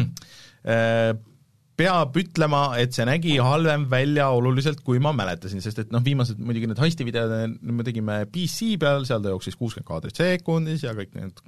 peab 1.79 2.15
ütlema, 2.19 2.61
et 2.79 2.95
see 2.95 3.05
nägi 3.07 3.35
halvem 3.43 3.85
välja 3.91 4.29
oluliselt, 4.35 4.79
kui 4.85 5.01
ma 5.03 5.11
mäletasin, 5.15 5.63
sest 5.63 5.81
et 5.83 5.91
noh, 5.93 6.03
viimased 6.05 6.39
muidugi 6.39 6.69
need 6.71 6.79
heisti 6.79 7.07
videod 7.07 7.57
me 7.59 7.85
tegime 7.87 8.21
PC 8.31 8.75
peal, 8.81 9.03
seal 9.07 9.23
ta 9.23 9.33
jooksis 9.33 9.59
kuuskümmend 9.59 9.89
kaadrit 9.89 10.21
sekundis 10.21 10.85
ja 10.85 10.95
kõik 10.95 11.11
need 11.17 11.43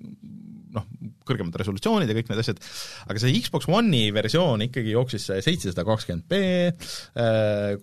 noh, 0.75 0.85
kõrgemad 1.27 1.55
resolutsioonid 1.61 2.11
ja 2.11 2.17
kõik 2.17 2.31
need 2.31 2.41
asjad, 2.43 2.59
aga 3.07 3.23
see 3.23 3.39
Xbox 3.39 3.69
One'i 3.71 4.11
versioon 4.15 4.65
ikkagi 4.67 4.93
jooksis 4.93 5.29
seitsesada 5.31 5.87
kakskümmend 5.87 6.27
B, 6.27 6.41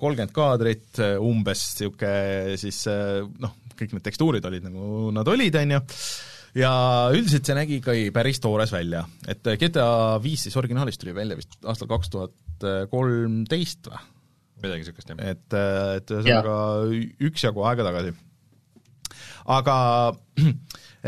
kolmkümmend 0.00 0.36
kaadrit, 0.36 1.00
umbes 1.24 1.64
niisugune 1.80 2.60
siis 2.60 2.84
noh, 3.40 3.56
kõik 3.74 3.96
need 3.96 4.04
tekstuurid 4.04 4.44
olid 4.46 4.68
nagu 4.68 5.10
nad 5.16 5.28
olid, 5.32 5.56
on 5.60 5.76
ju, 5.78 5.82
ja 6.54 6.72
üldiselt 7.14 7.46
see 7.46 7.58
nägi 7.58 7.80
ikka 7.80 7.96
päris 8.14 8.40
toores 8.42 8.72
välja, 8.74 9.04
et 9.28 9.44
GTA 9.60 9.88
viis 10.22 10.46
siis 10.46 10.56
originaalist 10.60 11.02
tuli 11.02 11.14
välja 11.16 11.38
vist 11.38 11.58
aastal 11.66 11.90
kaks 11.90 12.12
tuhat 12.14 12.68
kolmteist 12.90 13.90
või? 13.90 14.02
midagi 14.64 14.84
niisugust, 14.84 15.10
jah. 15.10 15.20
et, 15.32 15.56
et 15.98 16.14
ühesõnaga 16.14 16.54
üksjagu 17.28 17.66
aega 17.68 17.86
tagasi. 17.88 18.14
aga 19.54 19.76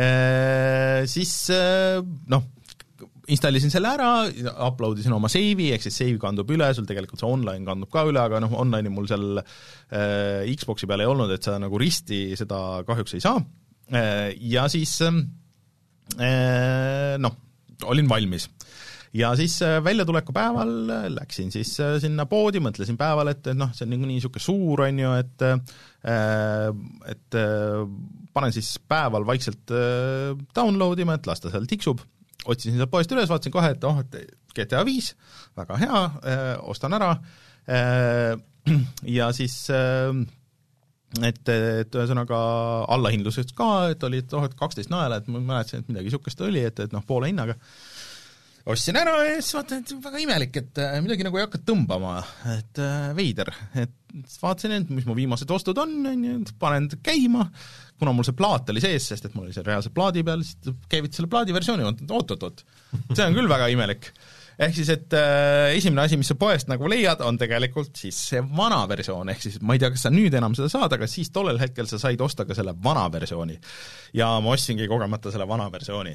äh, 0.05 1.07
siis 1.11 1.33
äh, 1.55 2.01
noh, 2.33 2.47
installisin 3.33 3.73
selle 3.73 3.91
ära, 3.97 4.11
upload 4.69 5.01
isin 5.03 5.15
oma 5.17 5.31
seivi, 5.33 5.73
ehk 5.75 5.87
siis 5.87 5.97
save 6.03 6.19
kandub 6.23 6.51
üle, 6.55 6.69
sul 6.77 6.87
tegelikult 6.89 7.23
see 7.23 7.31
online 7.31 7.67
kandub 7.67 7.91
ka 7.93 8.07
üle, 8.09 8.23
aga 8.23 8.43
noh, 8.45 8.55
online'i 8.63 8.93
mul 8.93 9.09
seal 9.11 9.41
äh, 9.41 10.47
Xbox'i 10.53 10.89
peal 10.91 11.05
ei 11.05 11.11
olnud, 11.11 11.33
et 11.35 11.47
sa 11.47 11.57
nagu 11.63 11.81
risti 11.81 12.29
seda 12.39 12.83
kahjuks 12.87 13.17
ei 13.19 13.25
saa 13.25 13.41
ja 13.91 14.69
siis 14.73 14.99
äh, 15.03 15.15
noh, 17.23 17.37
olin 17.85 18.09
valmis. 18.09 18.49
Ja 19.17 19.31
siis 19.37 19.55
äh, 19.63 19.79
väljatuleku 19.85 20.33
päeval 20.37 20.91
äh, 20.91 21.05
läksin 21.09 21.53
siis 21.53 21.71
äh, 21.81 21.97
sinna 22.03 22.27
poodi, 22.29 22.61
mõtlesin 22.61 22.99
päeval, 23.01 23.31
et, 23.33 23.47
et 23.47 23.57
noh, 23.57 23.71
see 23.73 23.87
on 23.87 23.95
niikuinii 23.95 24.19
niisugune 24.19 24.45
suur, 24.45 24.83
on 24.87 24.99
ju, 25.01 25.13
et 25.23 25.47
et 26.07 27.37
panen 28.37 28.53
siis 28.55 28.69
päeval 28.87 29.25
vaikselt 29.27 29.73
download 30.55 31.01
ima, 31.03 31.17
et 31.17 31.27
las 31.27 31.43
ta 31.43 31.51
seal 31.51 31.67
tiksub, 31.67 32.05
otsisin 32.47 32.77
sealt 32.79 32.93
poest 32.93 33.11
üles, 33.11 33.27
vaatasin 33.31 33.55
kohe, 33.55 33.73
et 33.75 33.87
oh, 33.89 33.99
et 34.05 34.37
GTA 34.55 34.85
viis, 34.87 35.09
väga 35.59 35.81
hea, 35.81 36.03
ostan 36.71 36.95
ära, 36.95 37.11
ja 39.19 39.33
siis 39.35 39.57
et, 41.23 41.49
et 41.49 41.97
ühesõnaga 41.97 42.39
allahindluseks 42.97 43.55
ka, 43.57 43.71
et 43.95 44.03
oli, 44.07 44.23
et 44.25 44.35
oh, 44.37 44.45
et 44.47 44.57
kaksteist 44.59 44.93
naela, 44.93 45.21
et 45.21 45.31
ma 45.33 45.41
mäletasin, 45.41 45.85
et 45.85 45.93
midagi 45.93 46.11
niisugust 46.11 46.43
oli, 46.47 46.65
et, 46.67 46.85
et 46.87 46.95
noh, 46.95 47.05
poole 47.07 47.31
hinnaga. 47.31 47.57
Ostsin 48.67 48.99
ära 48.99 49.13
ja 49.23 49.35
siis 49.39 49.55
vaatan, 49.55 49.85
et 49.85 49.93
väga 50.03 50.21
imelik, 50.25 50.57
et 50.59 50.81
äh, 50.83 50.97
midagi 51.05 51.23
nagu 51.23 51.39
ei 51.39 51.45
hakka 51.45 51.61
tõmbama, 51.69 52.17
et 52.57 52.81
äh, 52.83 53.13
veider, 53.15 53.53
et 53.79 53.95
vaatasin, 54.43 54.75
et 54.81 54.91
mis 54.91 55.07
mu 55.07 55.15
viimased 55.15 55.51
ostud 55.55 55.79
on, 55.79 55.93
on 56.11 56.25
ju, 56.27 56.39
panen 56.59 56.89
käima, 57.07 57.47
kuna 58.01 58.15
mul 58.17 58.27
see 58.27 58.35
plaat 58.37 58.75
oli 58.75 58.83
sees, 58.83 59.07
sest 59.13 59.29
et 59.29 59.37
mul 59.37 59.47
oli 59.47 59.55
see 59.55 59.67
reaalse 59.67 59.95
plaadi 59.95 60.27
peal, 60.27 60.43
siis 60.43 60.75
käivitas 60.91 61.21
selle 61.21 61.31
plaadi 61.31 61.55
versiooni, 61.55 61.87
oot-oot-oot, 61.87 62.67
see 63.13 63.23
on 63.23 63.39
küll 63.39 63.55
väga 63.55 63.71
imelik 63.71 64.11
ehk 64.57 64.77
siis, 64.77 64.91
et 64.93 65.17
äh, 65.17 65.75
esimene 65.77 66.07
asi, 66.07 66.17
mis 66.21 66.31
sa 66.31 66.37
poest 66.39 66.71
nagu 66.71 66.89
leiad, 66.89 67.21
on 67.27 67.37
tegelikult 67.41 67.97
siis 68.01 68.19
see 68.31 68.43
vana 68.57 68.83
versioon, 68.89 69.29
ehk 69.33 69.43
siis 69.45 69.59
ma 69.61 69.77
ei 69.77 69.83
tea, 69.83 69.91
kas 69.93 70.07
sa 70.07 70.13
nüüd 70.13 70.35
enam 70.39 70.57
seda 70.57 70.71
saad, 70.73 70.95
aga 70.97 71.09
siis 71.11 71.31
tollel 71.35 71.61
hetkel 71.61 71.89
sa 71.91 72.01
said 72.01 72.23
osta 72.25 72.47
ka 72.49 72.57
selle 72.57 72.73
vana 72.85 73.07
versiooni. 73.13 73.59
ja 74.17 74.31
ma 74.41 74.55
ostsingi 74.55 74.89
kogemata 74.89 75.33
selle 75.35 75.49
vana 75.49 75.69
versiooni. 75.73 76.15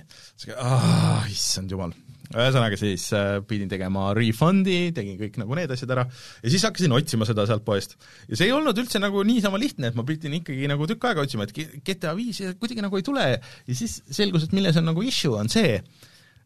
Ah, 0.58 1.28
issand 1.30 1.72
jumal. 1.72 1.94
ühesõnaga 2.32 2.78
siis 2.80 3.10
äh, 3.14 3.42
pidin 3.46 3.70
tegema 3.70 4.12
refund'i, 4.18 4.94
tegin 4.96 5.18
kõik 5.20 5.38
nagu 5.42 5.58
need 5.60 5.74
asjad 5.76 5.92
ära 5.94 6.06
ja 6.08 6.52
siis 6.54 6.64
hakkasin 6.64 6.96
otsima 6.96 7.28
seda 7.28 7.46
sealt 7.46 7.66
poest. 7.68 7.98
ja 8.30 8.39
see 8.39 8.48
ei 8.48 8.56
olnud 8.56 8.78
üldse 8.78 9.02
nagu 9.04 9.22
niisama 9.28 9.60
lihtne, 9.62 9.92
et 9.92 10.00
ma 10.00 10.08
pidin 10.08 10.39
ikkagi 10.39 10.70
nagu 10.72 10.88
tükk 10.89 11.12
aega 11.12 11.28
otsima, 11.28 11.46
et 11.46 11.84
GTA 11.86 12.16
viis 12.18 12.42
kuidagi 12.58 12.82
nagu 12.82 12.98
ei 12.98 13.06
tule 13.06 13.28
ja 13.36 13.76
siis 13.76 14.00
selgus, 14.10 14.48
et 14.48 14.56
milles 14.56 14.80
on 14.80 14.89
nagu 14.89 15.04
issue, 15.06 15.36
on 15.38 15.52
see, 15.52 15.78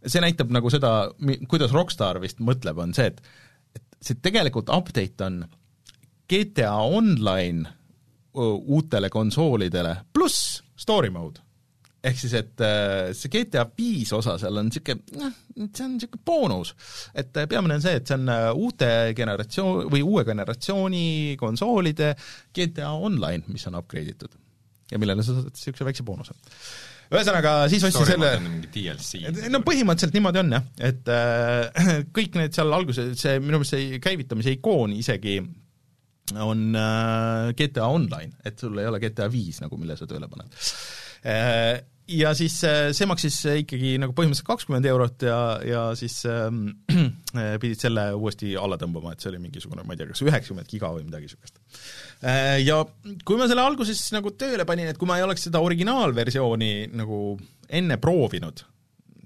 see 0.06 0.22
näitab 0.24 0.54
nagu 0.54 0.70
seda, 0.74 0.94
kuidas 1.50 1.74
Rockstar 1.76 2.20
vist 2.24 2.42
mõtleb, 2.44 2.80
on 2.82 2.94
see, 2.98 3.12
et 3.12 3.22
et 3.76 4.06
see 4.08 4.22
tegelikult 4.24 4.70
update 4.72 5.26
on 5.26 5.42
GTA 6.32 6.76
Online 6.84 7.66
uutele 8.36 9.10
konsoolidele 9.10 9.96
pluss 10.14 10.62
story 10.78 11.10
mode. 11.10 11.42
ehk 12.06 12.20
siis, 12.22 12.36
et 12.38 12.62
see 13.18 13.32
GTA 13.34 13.64
viis 13.78 14.12
osa 14.14 14.36
seal 14.38 14.60
on 14.62 14.68
niisugune, 14.68 15.02
noh, 15.18 15.38
see 15.66 15.86
on 15.88 15.96
niisugune 15.96 16.22
boonus. 16.28 16.76
et 17.16 17.32
peamine 17.34 17.80
on 17.80 17.82
see, 17.82 17.96
et 17.98 18.08
see 18.08 18.18
on 18.20 18.30
uute 18.62 18.90
generatsioon, 19.18 19.88
või 19.92 20.04
uue 20.06 20.26
generatsiooni 20.28 21.06
konsoolide 21.40 22.14
GTA 22.54 22.92
Online, 22.94 23.44
mis 23.48 23.66
on 23.72 23.80
upgrade 23.80 24.14
itud. 24.14 24.38
ja 24.92 25.02
millele 25.02 25.24
sa 25.26 25.34
saad 25.34 25.50
niisuguse 25.50 25.88
väikse 25.88 26.06
boonuse 26.06 26.38
ühesõnaga, 27.14 27.54
siis 27.72 27.86
ostsin 27.88 28.08
selle 28.10 28.32
no 29.54 29.62
põhimõtteliselt 29.66 30.16
niimoodi 30.18 30.42
on 30.42 30.56
jah, 30.58 30.66
et 30.90 31.12
äh, 31.14 31.86
kõik 32.18 32.40
need 32.40 32.56
seal 32.58 32.74
alguses, 32.76 33.14
see 33.22 33.38
minu 33.42 33.62
meelest 33.62 33.76
see 33.78 34.02
käivitamise 34.04 34.56
ikoon 34.58 34.96
isegi 34.98 35.40
on 36.42 36.76
äh, 36.76 37.52
GTA 37.58 37.90
Online, 37.94 38.34
et 38.46 38.60
sul 38.60 38.78
ei 38.82 38.88
ole 38.90 39.02
GTA 39.04 39.30
viis 39.32 39.62
nagu, 39.62 39.78
mille 39.78 39.98
sa 40.00 40.08
tööle 40.10 40.30
paned. 40.32 40.56
Äh, 41.26 41.84
ja 42.12 42.34
siis 42.38 42.58
äh, 42.68 42.90
see 42.96 43.08
maksis 43.10 43.38
ikkagi 43.64 43.96
nagu 44.02 44.14
põhimõtteliselt 44.18 44.50
kakskümmend 44.50 44.88
eurot 44.90 45.26
ja, 45.26 45.40
ja 45.66 45.84
siis 45.98 46.20
ähm, 46.30 46.68
äh, 47.40 47.56
pidid 47.62 47.82
selle 47.82 48.08
uuesti 48.18 48.54
alla 48.60 48.78
tõmbama, 48.82 49.16
et 49.16 49.24
see 49.24 49.32
oli 49.32 49.42
mingisugune, 49.48 49.86
ma 49.86 49.96
ei 49.96 50.02
tea, 50.02 50.12
kas 50.12 50.24
üheksakümmend 50.26 50.70
giga 50.70 50.92
või 50.94 51.08
midagi 51.08 51.30
niisugust 51.30 51.60
äh,. 52.22 52.62
Ja 52.66 52.82
kui 53.26 53.40
ma 53.40 53.50
selle 53.50 53.66
alguses 53.66 54.04
nagu 54.16 54.36
tööle 54.38 54.68
panin, 54.68 54.92
et 54.92 55.02
kui 55.02 55.10
ma 55.10 55.20
ei 55.20 55.26
oleks 55.26 55.48
seda 55.50 55.64
originaalversiooni 55.66 56.72
nagu 56.96 57.20
enne 57.76 57.98
proovinud, 58.02 58.62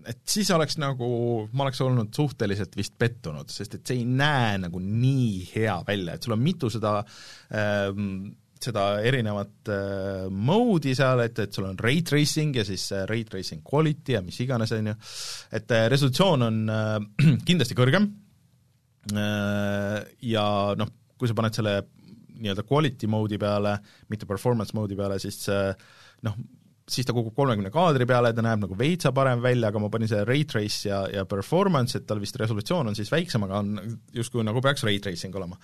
et 0.10 0.22
siis 0.30 0.50
oleks 0.56 0.80
nagu, 0.82 1.10
ma 1.52 1.66
oleks 1.66 1.82
olnud 1.84 2.14
suhteliselt 2.16 2.76
vist 2.80 2.96
pettunud, 3.00 3.52
sest 3.52 3.76
et 3.78 3.88
see 3.88 4.02
ei 4.02 4.08
näe 4.08 4.58
nagu 4.64 4.82
nii 4.82 5.50
hea 5.52 5.80
välja, 5.88 6.16
et 6.16 6.26
sul 6.26 6.38
on 6.38 6.44
mitu 6.44 6.72
seda 6.74 7.00
ähm, 7.52 8.30
seda 8.64 8.86
erinevat 9.06 9.72
äh, 9.72 10.26
mode'i 10.30 10.96
seal, 10.98 11.24
et, 11.24 11.40
et 11.46 11.56
sul 11.56 11.68
on 11.70 11.78
ray 11.80 12.02
tracing 12.06 12.58
ja 12.60 12.66
siis 12.68 12.90
äh, 12.96 13.06
ray 13.10 13.24
tracing 13.28 13.64
quality 13.66 14.18
ja 14.18 14.24
mis 14.26 14.40
iganes, 14.44 14.74
on 14.76 14.92
ju, 14.92 14.96
et 15.60 15.76
äh, 15.76 15.88
resolutsioon 15.92 16.48
on 16.50 16.60
äh, 16.74 16.98
kindlasti 17.48 17.78
kõrgem. 17.78 18.10
Äh, 19.16 19.98
ja 20.28 20.46
noh, 20.78 20.94
kui 21.20 21.30
sa 21.30 21.38
paned 21.38 21.56
selle 21.56 21.80
nii-öelda 22.40 22.64
quality 22.68 23.10
mode'i 23.12 23.40
peale, 23.40 23.76
mitte 24.12 24.28
performance 24.28 24.76
mode'i 24.76 24.98
peale, 25.00 25.20
siis 25.24 25.42
äh, 25.52 25.72
noh, 26.28 26.40
siis 26.90 27.06
ta 27.06 27.14
kukub 27.14 27.36
kolmekümne 27.38 27.72
kaadri 27.74 28.08
peale, 28.10 28.32
ta 28.34 28.44
näeb 28.44 28.64
nagu 28.64 28.78
veitsa 28.78 29.12
parem 29.16 29.44
välja, 29.44 29.70
aga 29.70 29.82
ma 29.82 29.92
panin 29.94 30.10
selle 30.10 30.26
ray 30.28 30.44
trace 30.50 30.90
ja, 30.90 31.04
ja 31.14 31.24
performance, 31.30 32.00
et 32.00 32.08
tal 32.10 32.22
vist 32.22 32.40
resolutsioon 32.40 32.92
on 32.92 32.98
siis 32.98 33.12
väiksem, 33.14 33.46
aga 33.46 33.62
on 33.62 34.00
justkui 34.16 34.44
nagu 34.48 34.64
peaks 34.66 34.84
ray 34.88 35.00
tracing 35.04 35.36
olema 35.38 35.60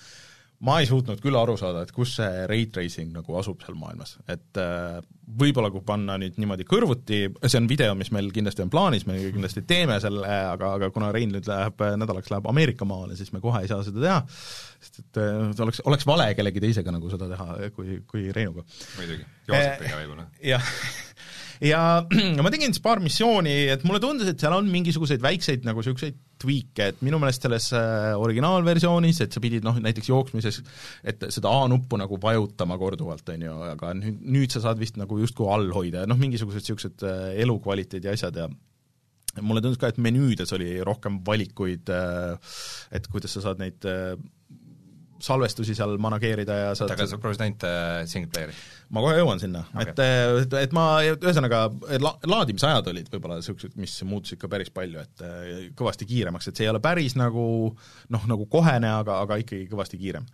ma 0.64 0.78
ei 0.80 0.88
suutnud 0.88 1.20
küll 1.24 1.36
aru 1.36 1.58
saada, 1.60 1.84
et 1.84 1.92
kus 1.96 2.16
see 2.20 2.46
ray 2.50 2.68
tracing 2.72 3.12
nagu 3.16 3.36
asub 3.40 3.64
seal 3.64 3.76
maailmas, 3.80 4.16
et 4.32 4.60
äh, 4.62 5.00
võib-olla 5.40 5.72
kui 5.74 5.84
panna 5.86 6.16
nüüd 6.22 6.38
niimoodi 6.40 6.68
kõrvuti, 6.70 7.20
see 7.44 7.60
on 7.60 7.68
video, 7.70 7.96
mis 7.98 8.12
meil 8.16 8.30
kindlasti 8.36 8.64
on 8.64 8.72
plaanis, 8.72 9.08
me 9.10 9.18
kindlasti 9.36 9.66
teeme 9.68 9.98
selle, 10.04 10.30
aga, 10.54 10.76
aga 10.80 10.92
kuna 10.96 11.12
Rein 11.16 11.34
nüüd 11.36 11.50
läheb 11.50 11.84
nädalaks, 12.00 12.32
läheb 12.32 12.48
Ameerika 12.52 12.88
maale, 12.88 13.18
siis 13.20 13.34
me 13.36 13.44
kohe 13.44 13.66
ei 13.66 13.72
saa 13.72 13.82
seda 13.86 14.04
teha, 14.06 14.20
sest 14.86 15.02
et 15.04 15.22
äh, 15.22 15.66
oleks, 15.66 15.84
oleks 15.90 16.08
vale 16.08 16.30
kellegi 16.38 16.64
teisega 16.64 16.96
nagu 16.96 17.12
seda 17.12 17.30
teha, 17.34 17.50
kui, 17.76 18.00
kui 18.08 18.30
Reinuga. 18.36 18.64
muidugi, 19.00 19.28
Joosepiga 19.50 20.00
võib-olla. 20.04 20.30
jah 20.54 20.72
ja 21.64 21.80
ma 22.44 22.52
tegin 22.54 22.74
siis 22.74 22.84
paar 22.84 23.02
missiooni, 23.04 23.56
et 23.74 23.86
mulle 23.88 24.02
tundus, 24.04 24.30
et 24.32 24.42
seal 24.42 24.56
on 24.58 24.68
mingisuguseid 24.72 25.24
väikseid 25.24 25.68
nagu 25.68 25.84
niisuguseid 25.84 26.18
tweak'e, 26.42 26.90
et 26.92 27.02
minu 27.06 27.20
meelest 27.22 27.46
selles 27.46 27.70
äh, 27.78 28.12
originaalversioonis, 28.20 29.22
et 29.24 29.36
sa 29.36 29.44
pidid 29.44 29.66
noh, 29.66 29.78
näiteks 29.82 30.12
jooksmises, 30.12 30.62
et 31.08 31.28
seda 31.34 31.54
A-nuppu 31.62 32.00
nagu 32.02 32.20
vajutama 32.22 32.78
korduvalt, 32.82 33.28
on 33.34 33.48
ju, 33.48 33.58
aga 33.72 33.94
nüüd, 33.98 34.22
nüüd 34.38 34.56
sa 34.56 34.64
saad 34.68 34.82
vist 34.82 35.00
nagu 35.02 35.20
justkui 35.22 35.50
all 35.52 35.72
hoida 35.76 36.04
ja 36.04 36.12
noh, 36.12 36.20
mingisugused 36.20 36.64
niisugused 36.64 37.06
äh, 37.08 37.28
elukvaliteedi 37.46 38.12
asjad 38.12 38.42
ja 38.44 38.50
mulle 39.44 39.60
tundus 39.64 39.80
ka, 39.80 39.92
et 39.92 40.00
menüüdes 40.00 40.54
oli 40.56 40.78
rohkem 40.86 41.20
valikuid, 41.28 41.92
äh, 41.92 42.56
et 42.96 43.08
kuidas 43.12 43.36
sa 43.36 43.48
saad 43.50 43.64
neid 43.64 43.88
salvestusi 45.26 45.76
seal 45.78 45.98
manageerida 46.02 46.58
ja 46.60 46.72
saad 46.78 46.94
aga 46.94 47.08
sa 47.10 47.20
proovisid 47.22 47.44
ainult 47.46 47.66
äh, 47.68 48.04
single 48.10 48.32
player'i? 48.34 48.56
ma 48.96 49.04
kohe 49.04 49.18
jõuan 49.18 49.42
sinna 49.42 49.64
okay., 49.74 49.92
et, 49.92 50.02
et, 50.44 50.56
et 50.68 50.76
ma, 50.76 50.86
ühesõnaga, 51.10 51.66
la-, 52.04 52.16
laadimisajad 52.30 52.90
olid 52.92 53.12
võib-olla 53.14 53.40
niisugused, 53.40 53.76
mis 53.82 53.98
muutusid 54.08 54.42
ka 54.42 54.50
päris 54.52 54.72
palju, 54.74 55.02
et 55.02 55.26
äh, 55.26 55.54
kõvasti 55.78 56.08
kiiremaks, 56.10 56.50
et 56.50 56.60
see 56.60 56.68
ei 56.68 56.74
ole 56.74 56.82
päris 56.84 57.18
nagu 57.20 57.46
noh, 58.14 58.28
nagu 58.30 58.50
kohene, 58.52 58.92
aga, 59.02 59.22
aga 59.26 59.40
ikkagi 59.42 59.66
kõvasti 59.72 60.00
kiirem 60.02 60.28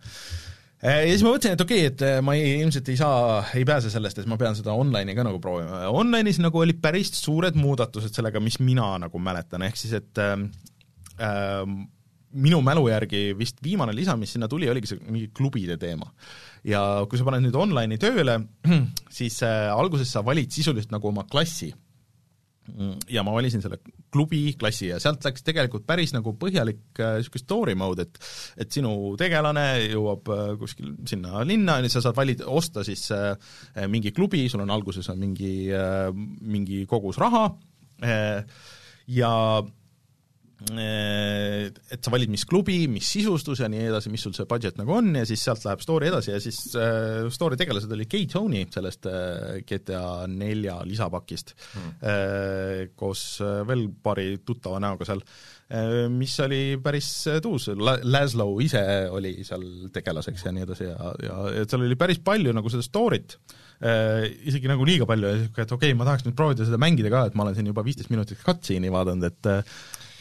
äh, 0.84 1.06
ja 1.06 1.14
siis 1.14 1.24
ma 1.24 1.32
mõtlesin, 1.32 1.56
et 1.56 1.64
okei 1.64 1.86
okay,, 1.86 1.94
et 1.94 2.26
ma 2.26 2.36
ei, 2.36 2.58
ilmselt 2.60 2.92
ei 2.92 3.00
saa, 3.00 3.40
ei 3.56 3.64
pääse 3.68 3.92
sellest, 3.92 4.20
et 4.20 4.28
ma 4.30 4.38
pean 4.40 4.58
seda 4.58 4.76
online'i 4.76 5.16
ka 5.16 5.24
nagu 5.26 5.40
proovima. 5.42 5.86
Online'is 5.94 6.42
nagu 6.42 6.60
olid 6.60 6.82
päris 6.84 7.14
suured 7.22 7.56
muudatused 7.58 8.12
sellega, 8.12 8.42
mis 8.44 8.60
mina 8.60 8.92
nagu 9.06 9.22
mäletan, 9.22 9.64
ehk 9.68 9.80
siis 9.80 9.96
et 10.02 10.20
ähm, 10.20 10.50
minu 12.32 12.60
mälu 12.64 12.86
järgi 12.90 13.22
vist 13.38 13.60
viimane 13.64 13.94
lisa, 13.96 14.16
mis 14.18 14.34
sinna 14.34 14.48
tuli, 14.50 14.68
oligi 14.70 14.92
see 14.92 15.04
mingi 15.08 15.30
klubide 15.36 15.78
teema. 15.80 16.08
ja 16.64 16.80
kui 17.10 17.18
sa 17.18 17.26
paned 17.26 17.42
nüüd 17.44 17.56
online'i 17.58 18.00
tööle, 18.00 18.38
siis 19.18 19.40
äh, 19.46 19.70
alguses 19.72 20.12
sa 20.12 20.24
valid 20.24 20.52
sisuliselt 20.54 20.92
nagu 20.94 21.10
oma 21.10 21.26
klassi 21.30 21.72
ja 23.10 23.24
ma 23.26 23.32
valisin 23.34 23.58
selle 23.58 23.80
klubi 24.14 24.52
klassi 24.54 24.92
ja 24.92 25.00
sealt 25.02 25.24
läks 25.26 25.42
tegelikult 25.42 25.82
päris 25.82 26.12
nagu 26.14 26.30
põhjalik 26.38 26.84
niisugune 26.94 27.40
äh, 27.40 27.42
story 27.42 27.74
mode, 27.74 28.06
et 28.06 28.20
et 28.62 28.78
sinu 28.78 28.92
tegelane 29.18 29.66
jõuab 29.88 30.30
äh, 30.30 30.44
kuskil 30.60 30.94
sinna 31.10 31.42
linna 31.48 31.80
ja 31.82 31.90
sa 31.90 32.04
saad 32.06 32.16
valida, 32.16 32.46
osta 32.46 32.86
siis 32.86 33.08
mingi 33.90 34.14
klubi, 34.14 34.46
sul 34.48 34.62
on 34.62 34.70
alguses 34.70 35.10
on 35.10 35.18
mingi 35.20 35.52
mingi 36.40 36.84
kogus 36.86 37.18
raha 37.20 37.48
ja 39.10 39.32
et 40.72 42.04
sa 42.04 42.12
valid, 42.12 42.30
mis 42.32 42.44
klubi, 42.48 42.84
mis 42.90 43.06
sisustus 43.14 43.62
ja 43.62 43.68
nii 43.70 43.86
edasi, 43.90 44.10
mis 44.12 44.22
sul 44.24 44.34
see 44.36 44.46
budget 44.48 44.78
nagu 44.80 44.94
on 44.94 45.10
ja 45.18 45.24
siis 45.28 45.42
sealt 45.44 45.64
läheb 45.66 45.82
story 45.84 46.08
edasi 46.10 46.32
ja 46.32 46.40
siis 46.42 46.60
äh, 46.78 47.28
story 47.34 47.58
tegelased 47.60 47.92
oli 47.92 48.06
Kay 48.10 48.28
Tony 48.30 48.62
sellest 48.72 49.08
äh, 49.10 49.62
GTA 49.68 50.28
nelja 50.30 50.78
lisapakist 50.88 51.54
hmm. 51.56 51.96
äh, 51.98 52.84
koos 52.98 53.24
äh, 53.44 53.62
veel 53.68 53.88
paari 54.02 54.28
tuttava 54.46 54.80
näoga 54.82 55.08
seal. 55.08 55.24
Äh,, 55.72 56.06
mis 56.12 56.34
oli 56.44 56.76
päris 56.84 57.08
tuus, 57.42 57.70
Laslow 57.72 58.60
ise 58.64 58.82
oli 59.12 59.34
seal 59.46 59.66
tegelaseks 59.94 60.46
ja 60.46 60.54
nii 60.54 60.66
edasi 60.66 60.88
ja, 60.90 61.12
ja, 61.24 61.40
ja 61.58 61.66
seal 61.66 61.86
oli 61.86 61.98
päris 62.00 62.22
palju 62.24 62.54
nagu 62.54 62.72
seda 62.72 62.84
story't. 62.86 63.38
Äh,, 63.82 64.28
isegi 64.52 64.70
nagu 64.70 64.86
liiga 64.86 65.08
palju 65.08 65.26
ja 65.26 65.40
niisugune, 65.40 65.66
et 65.66 65.74
okei 65.74 65.90
okay,, 65.90 65.98
ma 65.98 66.06
tahaks 66.08 66.28
nüüd 66.28 66.38
proovida 66.38 66.68
seda 66.68 66.80
mängida 66.82 67.10
ka, 67.12 67.26
et 67.30 67.38
ma 67.38 67.46
olen 67.46 67.58
siin 67.58 67.72
juba 67.72 67.84
viisteist 67.86 68.12
minutit 68.14 68.44
cutscene'i 68.46 68.92
vaadanud, 68.94 69.26
et 69.32 69.52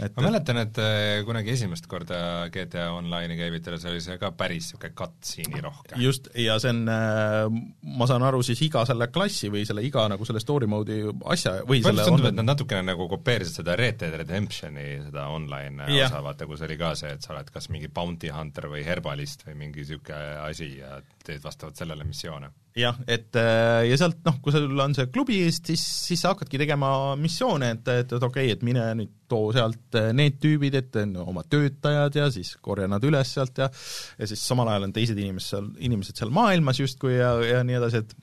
et 0.02 0.16
ma 0.18 0.26
mäletan, 0.28 0.60
et 0.64 0.80
äh, 0.82 1.22
kunagi 1.28 1.54
esimest 1.54 1.88
korda 1.92 2.50
GTA 2.54 2.90
Online'i 2.96 3.38
käivitades 3.40 3.86
oli 3.90 4.02
see 4.04 4.18
ka 4.22 4.32
päris 4.38 4.72
niisugune 4.72 4.94
cutscene'i 4.98 5.64
rohke. 5.64 6.00
just, 6.02 6.30
ja 6.38 6.58
see 6.62 6.74
on, 6.74 6.82
äh, 6.92 7.62
ma 8.00 8.08
saan 8.10 8.26
aru, 8.28 8.42
siis 8.46 8.62
iga 8.66 8.84
selle 8.90 9.08
klassi 9.14 9.52
või 9.54 9.64
selle 9.68 9.84
iga 9.86 10.08
nagu 10.12 10.28
selle 10.28 10.44
story 10.44 10.70
mode'i 10.72 11.06
asja 11.34 11.60
või 11.68 11.84
selle 11.86 12.06
tundub, 12.08 12.30
et 12.32 12.40
nad 12.40 12.50
natukene 12.54 12.86
nagu 12.92 13.08
kopeerisid 13.12 13.62
seda 13.62 13.78
Red 13.80 14.02
Dead 14.02 14.18
Redemptioni 14.24 14.88
seda 15.08 15.28
online 15.34 15.90
yeah. 15.90 16.10
osa, 16.10 16.24
vaata, 16.26 16.50
kus 16.50 16.66
oli 16.68 16.80
ka 16.82 16.94
see, 17.00 17.14
et 17.18 17.26
sa 17.26 17.36
oled 17.36 17.52
kas 17.54 17.70
mingi 17.74 17.92
bounty 17.92 18.32
hunter 18.34 18.70
või 18.72 18.86
herbalist 18.88 19.46
või 19.48 19.58
mingi 19.66 19.84
niisugune 19.84 20.22
asi 20.48 20.74
ja 20.80 21.00
teed 21.32 21.44
vastavalt 21.44 21.80
sellele 21.80 22.06
missioone? 22.08 22.52
Jah, 22.78 22.96
et 23.10 23.36
äh, 23.40 23.82
ja 23.90 23.98
sealt 24.00 24.22
noh, 24.28 24.38
kui 24.44 24.54
sul 24.56 24.80
on 24.80 24.96
see 24.96 25.10
klubi 25.12 25.42
eest, 25.46 25.72
siis, 25.72 25.84
siis 26.08 26.24
sa 26.24 26.32
hakkadki 26.32 26.62
tegema 26.62 26.92
missioone, 27.20 27.74
et, 27.76 27.92
et, 27.92 28.16
et 28.18 28.28
okei 28.28 28.48
okay,, 28.48 28.56
et 28.56 28.66
mine 28.68 28.86
nüüd 29.00 29.14
too 29.32 29.52
sealt 29.56 30.00
äh, 30.00 30.12
need 30.16 30.40
tüübid 30.44 30.78
ette, 30.80 31.06
oma 31.24 31.44
töötajad 31.48 32.20
ja 32.20 32.28
siis 32.34 32.54
korja 32.64 32.88
nad 32.92 33.04
üles 33.08 33.36
sealt 33.36 33.64
ja 33.64 33.72
ja 33.72 34.28
siis 34.28 34.44
samal 34.48 34.72
ajal 34.72 34.90
on 34.90 34.96
teised 34.96 35.20
inimesed 35.20 35.56
seal, 35.56 35.72
inimesed 35.80 36.20
seal 36.20 36.34
maailmas 36.36 36.80
justkui 36.84 37.18
ja, 37.18 37.34
ja 37.44 37.64
nii 37.68 37.80
edasi, 37.82 38.04
et 38.06 38.20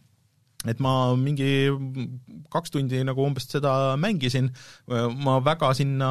et 0.67 0.81
ma 0.83 0.93
mingi 1.15 1.69
kaks 2.51 2.73
tundi 2.75 3.05
nagu 3.07 3.23
umbes 3.23 3.47
seda 3.47 3.95
mängisin, 4.01 4.49
ma 5.23 5.37
väga 5.45 5.71
sinna 5.79 6.09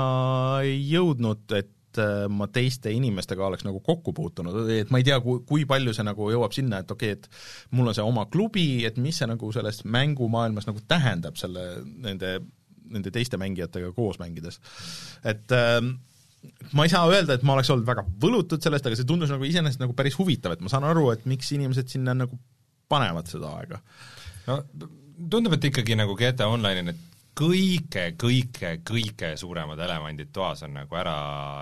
ei 0.64 0.78
jõudnud, 0.88 1.44
et 1.58 1.74
et 1.98 2.04
äh, 2.04 2.26
ma 2.32 2.48
teiste 2.54 2.92
inimestega 2.94 3.46
oleks 3.48 3.66
nagu 3.68 3.82
kokku 3.86 4.14
puutunud, 4.16 4.70
et 4.74 4.92
ma 4.94 5.02
ei 5.02 5.08
tea, 5.08 5.18
kui, 5.24 5.66
palju 5.70 5.94
see 5.96 6.06
nagu 6.08 6.30
jõuab 6.34 6.56
sinna, 6.56 6.82
et 6.84 6.92
okei 6.94 7.16
okay,, 7.16 7.28
et 7.28 7.76
mul 7.78 7.90
on 7.90 7.98
see 7.98 8.06
oma 8.06 8.28
klubi, 8.32 8.68
et 8.88 9.00
mis 9.02 9.18
see 9.18 9.30
nagu 9.30 9.50
selles 9.56 9.84
mängumaailmas 9.86 10.70
nagu 10.70 10.84
tähendab 10.88 11.40
selle, 11.40 11.66
nende, 12.04 12.38
nende 12.94 13.14
teiste 13.14 13.40
mängijatega 13.42 13.94
koos 13.98 14.22
mängides. 14.22 14.62
et 15.28 15.56
äh, 15.56 15.82
ma 16.78 16.86
ei 16.86 16.94
saa 16.94 17.08
öelda, 17.10 17.38
et 17.38 17.48
ma 17.48 17.58
oleks 17.58 17.74
olnud 17.74 17.88
väga 17.88 18.06
võlutud 18.22 18.64
sellest, 18.64 18.86
aga 18.88 19.00
see 19.00 19.10
tundus 19.10 19.34
nagu 19.34 19.48
iseenesest 19.48 19.82
nagu 19.84 19.98
päris 19.98 20.18
huvitav, 20.20 20.56
et 20.56 20.64
ma 20.64 20.72
saan 20.72 20.88
aru, 20.88 21.10
et 21.16 21.26
miks 21.30 21.52
inimesed 21.58 21.90
sinna 21.92 22.16
nagu 22.18 22.40
panevad 22.88 23.28
seda 23.30 23.52
aega. 23.60 23.82
no 24.48 24.62
tundub, 25.18 25.58
et 25.58 25.66
ikkagi 25.72 25.98
nagu 25.98 26.14
GTA 26.18 26.48
Online'i 26.54 26.92
need 26.92 27.06
kõige, 27.38 28.08
kõige, 28.20 28.74
kõige 28.88 29.36
suuremad 29.38 29.80
elemendid 29.86 30.34
toas 30.34 30.64
on 30.66 30.76
nagu 30.80 30.98
ära, 30.98 31.18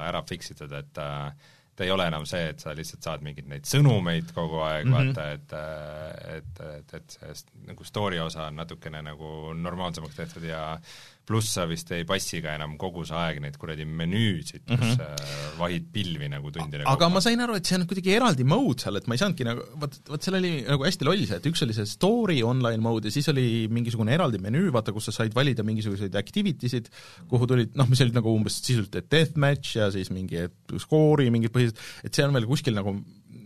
ära 0.07 0.23
fix 0.27 0.53
itud, 0.53 0.71
et 0.75 1.01
äh, 1.01 1.51
ta 1.75 1.83
ei 1.83 1.91
ole 1.91 2.07
enam 2.07 2.25
see, 2.29 2.51
et 2.53 2.63
sa 2.63 2.73
lihtsalt 2.75 3.03
saad 3.03 3.25
mingeid 3.25 3.49
neid 3.51 3.67
sõnumeid 3.67 4.31
kogu 4.35 4.61
aeg 4.63 4.87
mm, 4.87 4.93
-hmm. 4.93 5.11
vaata, 5.11 5.31
et 5.35 5.55
äh, 5.59 6.37
et, 6.37 6.61
et, 6.77 6.93
et 6.99 7.17
see 7.17 7.67
nagu 7.67 7.87
story 7.87 8.19
osa 8.23 8.47
on 8.47 8.61
natukene 8.61 9.01
nagu 9.03 9.53
normaalsemaks 9.59 10.15
tehtud 10.15 10.47
ja 10.47 10.77
pluss 11.25 11.55
sa 11.57 11.65
vist 11.69 11.89
ei 11.95 12.05
passi 12.07 12.41
ka 12.43 12.53
enam 12.57 12.75
kogu 12.81 13.05
see 13.07 13.17
aeg 13.17 13.41
neid 13.43 13.57
kuradi 13.61 13.85
menüüsid, 13.85 14.63
kus 14.67 14.77
mm 14.77 14.91
-hmm. 14.99 15.55
vahid 15.59 15.87
pilvi 15.93 16.29
nagu 16.31 16.51
tundide 16.53 16.85
aga 16.91 17.09
ma 17.09 17.21
sain 17.23 17.41
aru, 17.41 17.57
et 17.59 17.65
see 17.65 17.79
on 17.79 17.87
kuidagi 17.89 18.13
eraldi 18.15 18.45
mode 18.47 18.85
seal, 18.85 18.99
et 18.99 19.07
ma 19.07 19.17
ei 19.17 19.23
saanudki 19.23 19.47
nagu, 19.47 19.65
vot, 19.81 19.97
vot 20.09 20.27
seal 20.27 20.39
oli 20.39 20.53
nagu 20.67 20.85
hästi 20.87 21.09
loll 21.09 21.25
see, 21.25 21.39
et 21.41 21.49
üks 21.51 21.65
oli 21.65 21.77
see 21.77 21.89
story 21.89 22.41
online 22.43 22.81
mode 22.83 23.09
ja 23.09 23.15
siis 23.17 23.29
oli 23.33 23.67
mingisugune 23.71 24.13
eraldi 24.13 24.41
menüü, 24.41 24.69
vaata, 24.75 24.93
kus 24.95 25.09
sa 25.09 25.15
said 25.19 25.35
valida 25.35 25.65
mingisuguseid 25.65 26.15
activity 26.15 26.69
sid, 26.69 26.91
kuhu 27.31 27.49
tulid 27.49 27.75
noh, 27.75 27.89
mis 27.89 28.01
olid 28.05 28.17
nagu 28.17 28.33
umbes 28.35 28.61
sisuliselt, 28.61 28.95
et 29.01 29.09
deathmatch 29.11 29.79
ja 29.79 29.89
siis 29.93 30.11
mingi 30.13 30.45
skoori 30.81 31.29
mingid 31.33 31.53
põhilised, 31.55 31.81
et 32.05 32.13
see 32.13 32.25
on 32.27 32.35
veel 32.35 32.49
kuskil 32.49 32.77
nagu 32.77 32.97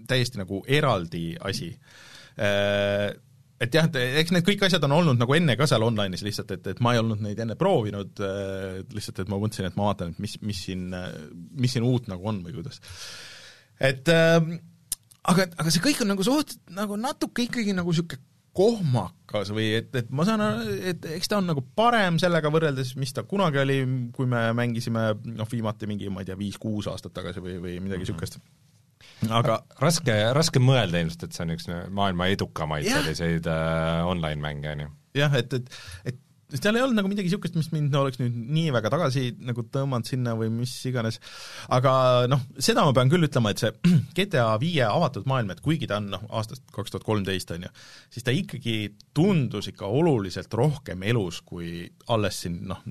täiesti 0.09 0.41
nagu 0.41 0.63
eraldi 0.67 1.38
asi 1.45 1.71
äh, 2.39 3.13
et 3.60 3.76
jah, 3.76 3.89
et 3.89 3.97
eks 4.22 4.32
need 4.36 4.45
kõik 4.47 4.64
asjad 4.68 4.86
on 4.88 4.95
olnud 4.99 5.20
nagu 5.20 5.36
enne 5.36 5.55
ka 5.60 5.68
seal 5.70 5.84
online'is 5.84 6.24
lihtsalt, 6.26 6.53
et, 6.55 6.72
et 6.74 6.80
ma 6.84 6.93
ei 6.95 7.01
olnud 7.01 7.22
neid 7.26 7.39
enne 7.43 7.57
proovinud 7.60 8.24
lihtsalt 8.95 9.24
et 9.24 9.32
ma 9.32 9.41
mõtlesin, 9.41 9.68
et 9.70 9.78
ma 9.80 9.89
vaatan, 9.89 10.14
et 10.14 10.24
mis, 10.24 10.38
mis 10.45 10.64
siin, 10.70 10.88
mis 11.60 11.76
siin 11.76 11.88
uut 11.88 12.07
nagu 12.12 12.32
on 12.32 12.41
või 12.45 12.55
kuidas. 12.60 12.82
et 13.91 14.12
äh, 14.14 14.39
aga, 15.28 15.49
aga 15.60 15.74
see 15.74 15.84
kõik 15.84 16.03
on 16.05 16.14
nagu 16.14 16.26
suhteliselt 16.26 16.76
nagu 16.78 16.99
natuke 16.99 17.47
ikkagi 17.47 17.76
nagu 17.78 17.91
niisugune 17.93 18.26
kohmakas 18.60 19.51
või 19.53 19.68
et, 19.78 19.91
et 19.95 20.07
ma 20.12 20.26
saan 20.28 20.41
aru, 20.43 20.72
et 20.89 21.05
eks 21.16 21.30
ta 21.32 21.38
on 21.38 21.45
nagu 21.47 21.62
parem 21.78 22.18
sellega 22.20 22.49
võrreldes, 22.51 22.95
mis 22.99 23.14
ta 23.16 23.24
kunagi 23.28 23.62
oli, 23.62 23.78
kui 24.16 24.28
me 24.28 24.49
mängisime 24.57 25.12
noh, 25.38 25.47
viimati 25.51 25.88
mingi, 25.88 26.10
ma 26.12 26.24
ei 26.24 26.32
tea, 26.32 26.39
viis-kuus 26.39 26.89
aastat 26.91 27.14
tagasi 27.16 27.43
või, 27.45 27.60
või 27.62 27.78
midagi 27.84 28.07
niisugust 28.07 28.39
mm 28.39 28.43
-hmm 28.47 28.68
aga 29.28 29.59
raske, 29.82 30.15
raske 30.36 30.61
mõelda 30.63 31.03
ilmselt, 31.03 31.28
et 31.28 31.36
see 31.36 31.45
on 31.45 31.53
üks 31.57 31.70
maailma 31.95 32.30
edukamaid 32.34 32.88
selliseid 32.88 33.49
äh, 33.51 33.99
online-mänge, 34.07 34.74
on 34.74 34.84
ju. 34.86 34.89
jah, 35.20 35.36
et, 35.39 35.55
et, 35.59 35.72
et 36.07 36.20
seal 36.57 36.78
ei 36.78 36.82
olnud 36.82 36.97
nagu 36.97 37.09
midagi 37.11 37.30
niisugust, 37.30 37.57
mis 37.59 37.70
mind 37.74 37.93
oleks 37.99 38.17
nüüd 38.22 38.34
nii 38.55 38.72
väga 38.74 38.89
tagasi 38.93 39.28
nagu 39.45 39.63
tõmmanud 39.70 40.09
sinna 40.09 40.34
või 40.39 40.49
mis 40.53 40.72
iganes, 40.89 41.20
aga 41.76 41.93
noh, 42.32 42.41
seda 42.57 42.86
ma 42.88 42.95
pean 42.95 43.11
küll 43.11 43.28
ütlema, 43.28 43.53
et 43.53 43.61
see 43.61 43.74
GTA 44.17 44.47
viie 44.61 44.86
avatud 44.88 45.30
maailm, 45.30 45.53
et 45.53 45.61
kuigi 45.65 45.89
ta 45.89 45.99
on 46.01 46.09
noh, 46.15 46.26
aastast 46.39 46.65
kaks 46.76 46.95
tuhat 46.95 47.05
kolmteist, 47.05 47.53
on 47.53 47.67
ju, 47.67 47.74
siis 48.15 48.26
ta 48.26 48.34
ikkagi 48.34 48.78
tundus 49.17 49.70
ikka 49.74 49.89
oluliselt 49.99 50.53
rohkem 50.57 51.05
elus 51.11 51.43
kui 51.45 51.84
alles 52.09 52.45
siin 52.45 52.63
noh, 52.72 52.82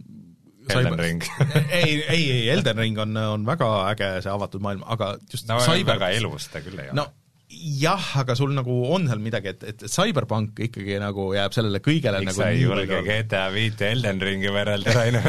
Elden 0.75 0.99
Ring. 0.99 1.25
Ei, 1.81 2.03
ei, 2.03 2.25
ei, 2.33 2.43
Elden 2.53 2.79
Ring 2.79 2.99
on, 3.03 3.17
on 3.17 3.47
väga 3.49 3.69
äge 3.93 4.11
see 4.25 4.33
avatud 4.33 4.65
maailm, 4.65 4.85
aga 4.87 5.15
just 5.31 5.49
no 5.49 5.61
Cyber... 5.65 5.97
väga 5.97 6.13
elus 6.19 6.49
ta 6.53 6.63
küll 6.65 6.79
ei 6.79 6.91
ole. 6.93 6.99
No, 7.01 7.07
jah, 7.49 8.05
aga 8.21 8.35
sul 8.37 8.51
nagu 8.53 8.75
on 8.93 9.07
seal 9.09 9.21
midagi, 9.25 9.55
et, 9.55 9.63
et 9.71 9.85
Cyberpunk 9.89 10.59
ikkagi 10.67 10.99
nagu 11.01 11.31
jääb 11.33 11.55
sellele 11.57 11.81
kõigele 11.81 12.21
Miks 12.21 12.35
nagu 12.35 12.43
sa 12.43 12.49
ei 12.53 12.61
julge 12.61 12.99
GTA 13.07 13.45
viite 13.55 13.89
Elden 13.95 14.21
Ringi 14.21 14.51
võrrelda, 14.53 14.93
Rainer 14.93 15.29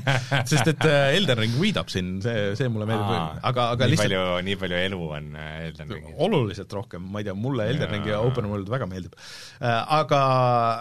sest 0.50 0.72
et 0.72 0.86
äh, 0.88 1.14
Elden 1.14 1.38
Ring 1.44 1.54
võidab 1.60 1.92
siin, 1.92 2.16
see, 2.24 2.56
see 2.58 2.70
mulle 2.72 2.88
meeldib, 2.90 3.38
aga, 3.46 3.66
aga 3.76 3.86
nii 3.86 3.94
lihtsalt 3.94 4.10
palju, 4.10 4.24
nii 4.48 4.58
palju 4.62 4.80
elu 4.80 4.98
on 5.18 5.28
äh, 5.38 5.52
Elden 5.68 5.92
Ringis. 5.94 6.16
oluliselt 6.26 6.74
rohkem, 6.74 7.04
ma 7.06 7.22
ei 7.22 7.28
tea, 7.28 7.36
mulle 7.38 7.68
Elden 7.70 7.94
Ring 7.94 8.08
ja 8.10 8.18
Open 8.24 8.48
World 8.50 8.72
väga 8.72 8.88
meeldib. 8.90 9.14
Äh, 9.60 9.76
aga, 10.00 10.22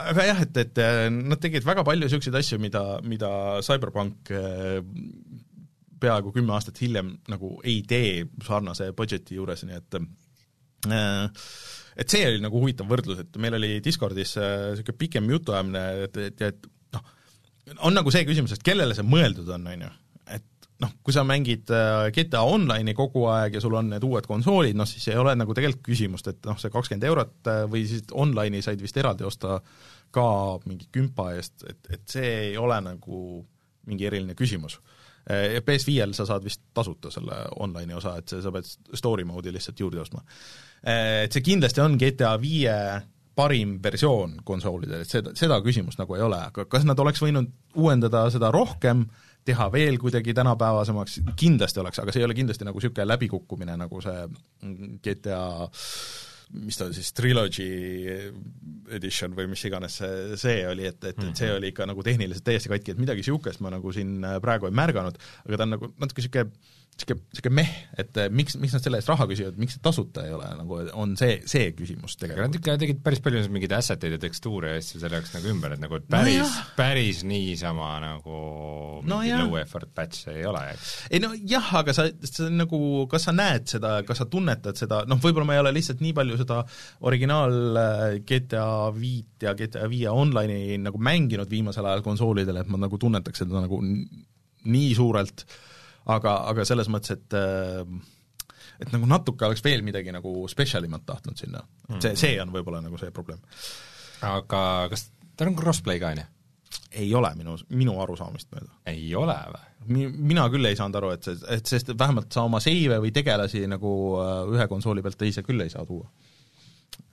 aga 0.09 0.25
jah, 0.25 0.41
et, 0.47 0.57
et 0.63 0.81
nad 1.13 1.41
tegid 1.43 1.67
väga 1.67 1.85
palju 1.85 2.07
niisuguseid 2.07 2.39
asju, 2.39 2.57
mida, 2.63 2.81
mida 3.05 3.29
Cyberpunk 3.65 4.33
peaaegu 5.99 6.33
kümme 6.33 6.55
aastat 6.55 6.81
hiljem 6.81 7.13
nagu 7.29 7.59
ei 7.67 7.83
tee 7.85 8.25
sarnase 8.47 8.89
budget'i 8.97 9.37
juures, 9.37 9.65
nii 9.67 9.77
et 9.77 9.99
et 10.87 12.11
see 12.11 12.27
oli 12.27 12.41
nagu 12.43 12.61
huvitav 12.61 12.89
võrdlus, 12.89 13.23
et 13.23 13.39
meil 13.41 13.57
oli 13.57 13.79
Discordis 13.83 14.35
niisugune 14.37 14.95
äh, 14.95 14.99
pikem 14.99 15.31
jutuajamine, 15.33 15.85
et, 16.05 16.19
et, 16.29 16.45
et 16.49 16.69
noh, 16.95 17.09
on 17.87 17.95
nagu 17.95 18.13
see 18.13 18.27
küsimus, 18.27 18.55
et 18.55 18.63
kellele 18.65 18.95
see 18.97 19.07
mõeldud 19.07 19.49
on, 19.55 19.67
on 19.73 19.85
ju. 19.87 19.91
noh, 20.79 20.93
kui 21.03 21.15
sa 21.15 21.25
mängid 21.27 21.71
äh, 21.75 22.07
GTA 22.15 22.45
Online'i 22.47 22.95
kogu 22.97 23.25
aeg 23.33 23.57
ja 23.57 23.63
sul 23.63 23.75
on 23.75 23.91
need 23.91 24.05
uued 24.07 24.29
konsoolid, 24.29 24.77
noh 24.79 24.87
siis 24.87 25.09
ei 25.11 25.19
ole 25.19 25.35
nagu 25.35 25.55
tegelikult 25.57 25.85
küsimust, 25.89 26.31
et 26.31 26.39
noh, 26.47 26.59
see 26.61 26.71
kakskümmend 26.73 27.07
eurot 27.09 27.53
või 27.71 27.83
siis 27.89 28.07
online'i 28.11 28.63
said 28.63 28.79
vist 28.81 28.97
eraldi 28.97 29.27
osta 29.27 29.59
ka 30.15 30.27
mingi 30.65 30.87
kümpa 30.93 31.33
eest, 31.35 31.67
et, 31.67 31.81
et 31.97 32.05
see 32.09 32.31
ei 32.49 32.55
ole 32.57 32.79
nagu 32.85 33.43
mingi 33.89 34.07
eriline 34.07 34.37
küsimus 34.37 34.79
PS5-l 35.29 36.15
sa 36.17 36.25
saad 36.25 36.45
vist 36.45 36.63
tasuta 36.73 37.11
selle 37.13 37.43
online'i 37.61 37.95
osa, 37.97 38.15
et 38.17 38.33
sa 38.33 38.51
pead 38.53 38.67
story 38.97 39.25
mode'i 39.29 39.53
lihtsalt 39.53 39.79
juurde 39.79 40.01
ostma. 40.01 40.23
Eh, 40.81 41.25
et 41.27 41.35
see 41.35 41.45
kindlasti 41.45 41.83
on 41.83 41.97
GTA 42.01 42.33
viie 42.41 42.75
parim 43.39 43.77
versioon 43.83 44.39
konsoolidel, 44.43 45.05
et 45.05 45.11
seda, 45.11 45.33
seda 45.37 45.59
küsimust 45.63 46.01
nagu 46.01 46.17
ei 46.17 46.23
ole, 46.25 46.39
aga 46.49 46.65
kas 46.67 46.85
nad 46.87 46.99
oleks 46.99 47.21
võinud 47.23 47.51
uuendada 47.79 48.25
seda 48.33 48.49
rohkem, 48.51 49.05
teha 49.47 49.69
veel 49.71 49.95
kuidagi 50.01 50.33
tänapäevasemaks, 50.35 51.21
kindlasti 51.39 51.79
oleks, 51.79 52.01
aga 52.01 52.13
see 52.13 52.23
ei 52.23 52.27
ole 52.27 52.35
kindlasti 52.37 52.67
nagu 52.67 52.81
niisugune 52.81 53.07
läbikukkumine, 53.07 53.77
nagu 53.79 54.01
see 54.03 54.25
GTA 55.05 55.39
mis 56.57 56.79
ta 56.79 56.89
siis, 56.93 57.11
Trilogy 57.13 57.67
edition 58.95 59.35
või 59.37 59.49
mis 59.51 59.63
iganes 59.69 59.99
see, 60.01 60.37
see 60.41 60.63
oli, 60.69 60.87
et, 60.89 61.03
et, 61.05 61.21
et 61.29 61.37
see 61.37 61.51
oli 61.53 61.69
ikka 61.73 61.85
nagu 61.89 62.03
tehniliselt 62.05 62.45
täiesti 62.47 62.71
katki, 62.71 62.95
et 62.95 63.01
midagi 63.01 63.21
niisugust 63.21 63.61
ma 63.61 63.73
nagu 63.73 63.93
siin 63.93 64.17
praegu 64.41 64.69
ei 64.69 64.77
märganud, 64.79 65.19
aga 65.45 65.59
ta 65.59 65.67
on 65.67 65.75
nagu 65.75 65.91
natuke 66.01 66.23
niisugune 66.23 66.77
niisugune, 66.99 67.25
niisugune 67.31 67.55
meh, 67.59 67.71
et 68.01 68.17
eh, 68.19 68.29
miks, 68.33 68.55
miks 68.59 68.75
nad 68.75 68.83
selle 68.83 68.99
eest 68.99 69.09
raha 69.11 69.27
küsivad, 69.29 69.57
miks 69.61 69.77
see 69.77 69.83
tasuta 69.85 70.25
ei 70.27 70.33
ole, 70.35 70.49
nagu 70.59 70.79
on 70.99 71.15
see, 71.19 71.39
see 71.49 71.71
küsimus 71.77 72.17
aga 72.19 72.27
nad 72.27 72.35
tegelikult. 72.35 72.59
ikka 72.59 72.75
tegid 72.83 73.01
päris 73.05 73.23
palju 73.23 73.43
mingeid 73.55 73.75
asset 73.77 74.03
eid 74.05 74.17
ja 74.17 74.21
tekstuure 74.21 74.73
ja 74.73 74.81
asju 74.81 75.01
selle 75.01 75.19
jaoks 75.19 75.33
nagu 75.37 75.51
ümber, 75.53 75.75
et 75.75 75.83
nagu 75.83 75.99
et 75.99 76.07
päris 76.11 76.41
no, 76.43 76.65
päris 76.77 77.23
niisama 77.27 77.91
nagu 78.03 78.39
No 79.05 79.21
mingi 79.21 79.31
jah. 79.31 79.43
low 79.45 79.57
effort 79.61 79.91
patch 79.95 80.29
ei 80.31 80.43
ole, 80.47 80.61
eks. 80.73 80.89
ei 81.09 81.21
no 81.23 81.31
jah, 81.37 81.71
aga 81.79 81.95
sa, 81.95 82.07
sa 82.27 82.49
nagu, 82.51 82.79
kas 83.11 83.29
sa 83.29 83.35
näed 83.35 83.69
seda, 83.71 83.99
kas 84.07 84.21
sa 84.23 84.27
tunnetad 84.29 84.79
seda, 84.79 85.03
noh 85.09 85.21
võib-olla 85.23 85.47
ma 85.47 85.57
ei 85.57 85.63
ole 85.63 85.73
lihtsalt 85.77 86.03
nii 86.03 86.15
palju 86.17 86.39
seda 86.41 86.61
originaal 87.07 87.79
äh, 87.79 88.03
GTA 88.27 88.67
viit 88.95 89.45
ja 89.45 89.55
GTA 89.57 89.87
viie 89.91 90.11
online'i 90.11 90.79
nagu 90.83 90.99
mänginud 91.01 91.49
viimasel 91.51 91.87
ajal 91.87 92.03
konsoolidel, 92.05 92.59
et 92.61 92.69
ma 92.71 92.81
nagu 92.81 92.99
tunnetaks 92.99 93.45
seda 93.45 93.63
nagu 93.63 93.79
nii 94.69 94.91
suurelt, 94.97 95.45
aga, 96.15 96.35
aga 96.51 96.65
selles 96.67 96.89
mõttes, 96.91 97.17
et 97.17 97.37
äh, 97.37 97.83
et 98.79 98.91
nagu 98.95 99.07
natuke 99.09 99.47
oleks 99.47 99.63
veel 99.65 99.83
midagi 99.85 100.13
nagu 100.15 100.33
spetsial 100.51 100.85
imat 100.87 101.05
tahtnud 101.07 101.39
sinna. 101.39 101.63
see, 101.99 102.15
see 102.19 102.35
on 102.41 102.51
võib-olla 102.53 102.81
nagu 102.83 102.99
see 103.01 103.11
probleem. 103.15 103.41
aga 104.25 104.61
kas 104.91 105.09
tal 105.35 105.51
on 105.51 105.57
crossplay 105.59 105.99
ka, 106.01 106.13
on 106.15 106.23
ju? 106.23 106.27
ei 106.99 107.09
ole 107.15 107.29
minu, 107.37 107.55
minu 107.77 107.97
arusaamist 108.01 108.49
mööda. 108.55 108.71
ei 108.89 109.11
ole 109.15 109.35
või? 109.53 109.65
Mi-, 109.89 110.09
mina 110.31 110.47
küll 110.51 110.65
ei 110.69 110.77
saanud 110.77 110.97
aru, 110.99 111.11
et 111.15 111.27
see, 111.27 111.37
et 111.55 111.69
sest 111.69 111.93
vähemalt 111.97 112.33
sa 112.33 112.43
oma 112.47 112.59
seive 112.63 112.97
või 113.01 113.13
tegelasi 113.15 113.65
nagu 113.69 113.91
äh, 114.21 114.41
ühe 114.55 114.67
konsooli 114.71 115.03
pealt 115.05 115.19
teise 115.19 115.43
küll 115.45 115.61
ei 115.65 115.71
saa 115.73 115.85
tuua. 115.87 116.07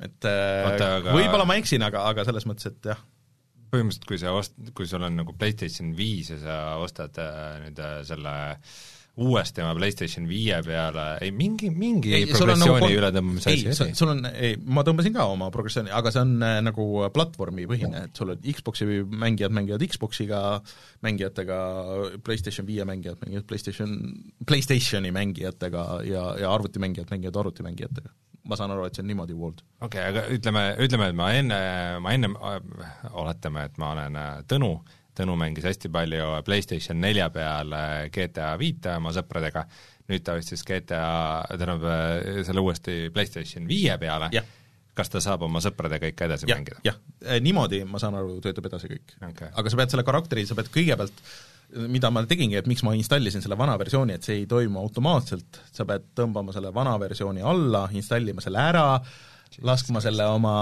et 0.01 0.29
äh, 0.29 0.71
Oota, 0.71 0.91
aga- 1.01 1.17
võib-olla 1.19 1.49
ma 1.49 1.59
eksin, 1.61 1.85
aga, 1.87 2.07
aga 2.13 2.25
selles 2.29 2.49
mõttes, 2.49 2.71
et 2.73 2.91
jah, 2.93 3.03
põhimõtteliselt 3.71 4.11
kui 4.11 4.21
sa 4.23 4.35
ost-, 4.37 4.59
kui 4.77 4.89
sul 4.91 5.07
on 5.07 5.23
nagu 5.23 5.37
PlayStation 5.39 5.95
viis 5.97 6.33
ja 6.35 6.39
sa 6.43 6.59
ostad 6.83 7.17
äh, 7.23 7.57
nüüd 7.65 7.81
äh, 7.83 7.99
selle 8.07 8.37
uuesti 9.17 9.63
oma 9.65 9.73
PlayStation 9.79 10.27
viie 10.29 10.59
peale, 10.65 11.05
ei 11.25 11.31
mingi, 11.33 11.71
mingi 11.73 12.13
ei, 12.13 12.27
on 12.27 12.35
progressiooni 12.37 12.83
nagu 12.83 12.99
ületõmbamise 12.99 13.53
ei, 13.53 13.63
asi 13.73 13.85
oli? 13.87 13.95
sul 13.97 14.13
on, 14.13 14.21
ei, 14.29 14.59
ma 14.61 14.85
tõmbasin 14.85 15.15
ka 15.15 15.25
oma 15.33 15.49
progressiooni, 15.55 15.93
aga 15.97 16.13
see 16.13 16.25
on 16.27 16.35
äh, 16.45 16.59
nagu 16.67 16.87
platvormipõhine, 17.15 18.03
et 18.11 18.21
sul 18.21 18.35
on 18.35 18.45
Xboxi 18.45 18.89
mängijad 19.25 19.57
mängivad 19.57 19.87
Xboxiga 19.89 20.43
mängijatega, 21.07 21.59
PlayStation 22.27 22.69
viie 22.69 22.85
mängijad 22.89 23.25
mängivad 23.25 23.49
PlayStation, 23.49 23.97
PlayStationi 24.45 25.15
mängijatega 25.17 25.87
ja, 26.05 26.29
ja 26.43 26.53
arvutimängijad 26.53 27.09
mängivad 27.17 27.41
arvutimängijatega. 27.47 28.13
Ma 28.47 28.59
saan 28.59 28.73
aru, 28.75 28.87
et 28.87 28.97
see 28.97 29.05
on 29.05 29.11
niimoodi 29.11 29.37
World. 29.37 29.63
okei 29.81 30.01
okay,, 30.01 30.13
aga 30.13 30.25
ütleme, 30.35 30.63
ütleme, 30.85 31.11
et 31.11 31.19
ma 31.19 31.31
enne, 31.37 31.59
ma 32.03 32.15
ennem, 32.17 32.37
oletame, 33.13 33.67
et 33.71 33.81
ma 33.83 33.93
olen 33.95 34.21
äh, 34.21 34.31
Tõnu, 34.51 34.71
Tõnu 35.17 35.37
mängis 35.41 35.65
hästi 35.65 35.91
palju 35.93 36.29
PlayStation 36.47 37.01
nelja 37.01 37.31
peal 37.35 37.73
äh, 37.77 37.97
GTA 38.13 38.53
viite 38.61 38.97
oma 39.01 39.15
sõpradega, 39.17 39.65
nüüd 40.11 40.27
ta 40.27 40.37
ostis 40.39 40.65
GTA, 40.67 41.03
tähendab, 41.55 41.89
äh, 41.91 42.45
selle 42.47 42.65
uuesti 42.65 43.07
PlayStation 43.15 43.67
viie 43.69 43.97
peale, 44.01 44.31
kas 44.97 45.13
ta 45.13 45.21
saab 45.25 45.45
oma 45.49 45.61
sõpradega 45.65 46.13
ikka 46.13 46.31
edasi 46.31 46.49
jah, 46.49 46.61
mängida? 46.61 46.81
jah, 46.87 47.01
niimoodi, 47.45 47.83
ma 47.89 48.01
saan 48.03 48.17
aru, 48.21 48.39
töötab 48.45 48.71
edasi 48.71 48.93
kõik 48.93 49.19
Okei. 49.33 49.53
aga 49.53 49.73
sa 49.73 49.83
pead 49.83 49.95
selle 49.95 50.07
karakteri, 50.07 50.47
sa 50.49 50.57
pead 50.59 50.73
kõigepealt, 50.73 51.25
mida 51.91 52.11
ma 52.15 52.23
tegingi, 52.29 52.59
et 52.59 52.69
miks 52.71 52.85
ma 52.87 52.95
installisin 52.97 53.43
selle 53.45 53.59
vana 53.59 53.77
versiooni, 53.81 54.17
et 54.17 54.27
see 54.27 54.43
ei 54.43 54.51
toimu 54.51 54.81
automaatselt, 54.83 55.63
sa 55.75 55.87
pead 55.89 56.13
tõmbama 56.19 56.55
selle 56.55 56.73
vana 56.75 56.95
versiooni 57.03 57.45
alla, 57.45 57.87
installima 57.97 58.45
selle 58.45 58.63
ära, 58.63 58.87
laskma 59.67 60.03
selle 60.05 60.27
oma 60.29 60.57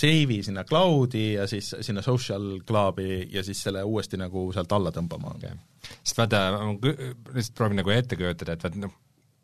seivi 0.00 0.40
sinna 0.42 0.64
cloud'i 0.66 1.34
ja 1.36 1.46
siis 1.50 1.70
sinna 1.86 2.02
social 2.02 2.58
club'i 2.66 3.22
ja 3.32 3.44
siis 3.46 3.60
selle 3.66 3.82
uuesti 3.86 4.18
nagu 4.20 4.48
sealt 4.54 4.72
alla 4.74 4.92
tõmbama. 4.94 5.36
Okay. 5.36 5.60
sest 6.02 6.18
vaata, 6.18 6.42
ma 6.56 6.74
lihtsalt 6.74 7.56
proovin 7.56 7.80
nagu 7.82 7.94
ette 7.94 8.18
kujutada, 8.18 8.56
et 8.56 8.66
vaat 8.66 8.80
noh, 8.80 8.96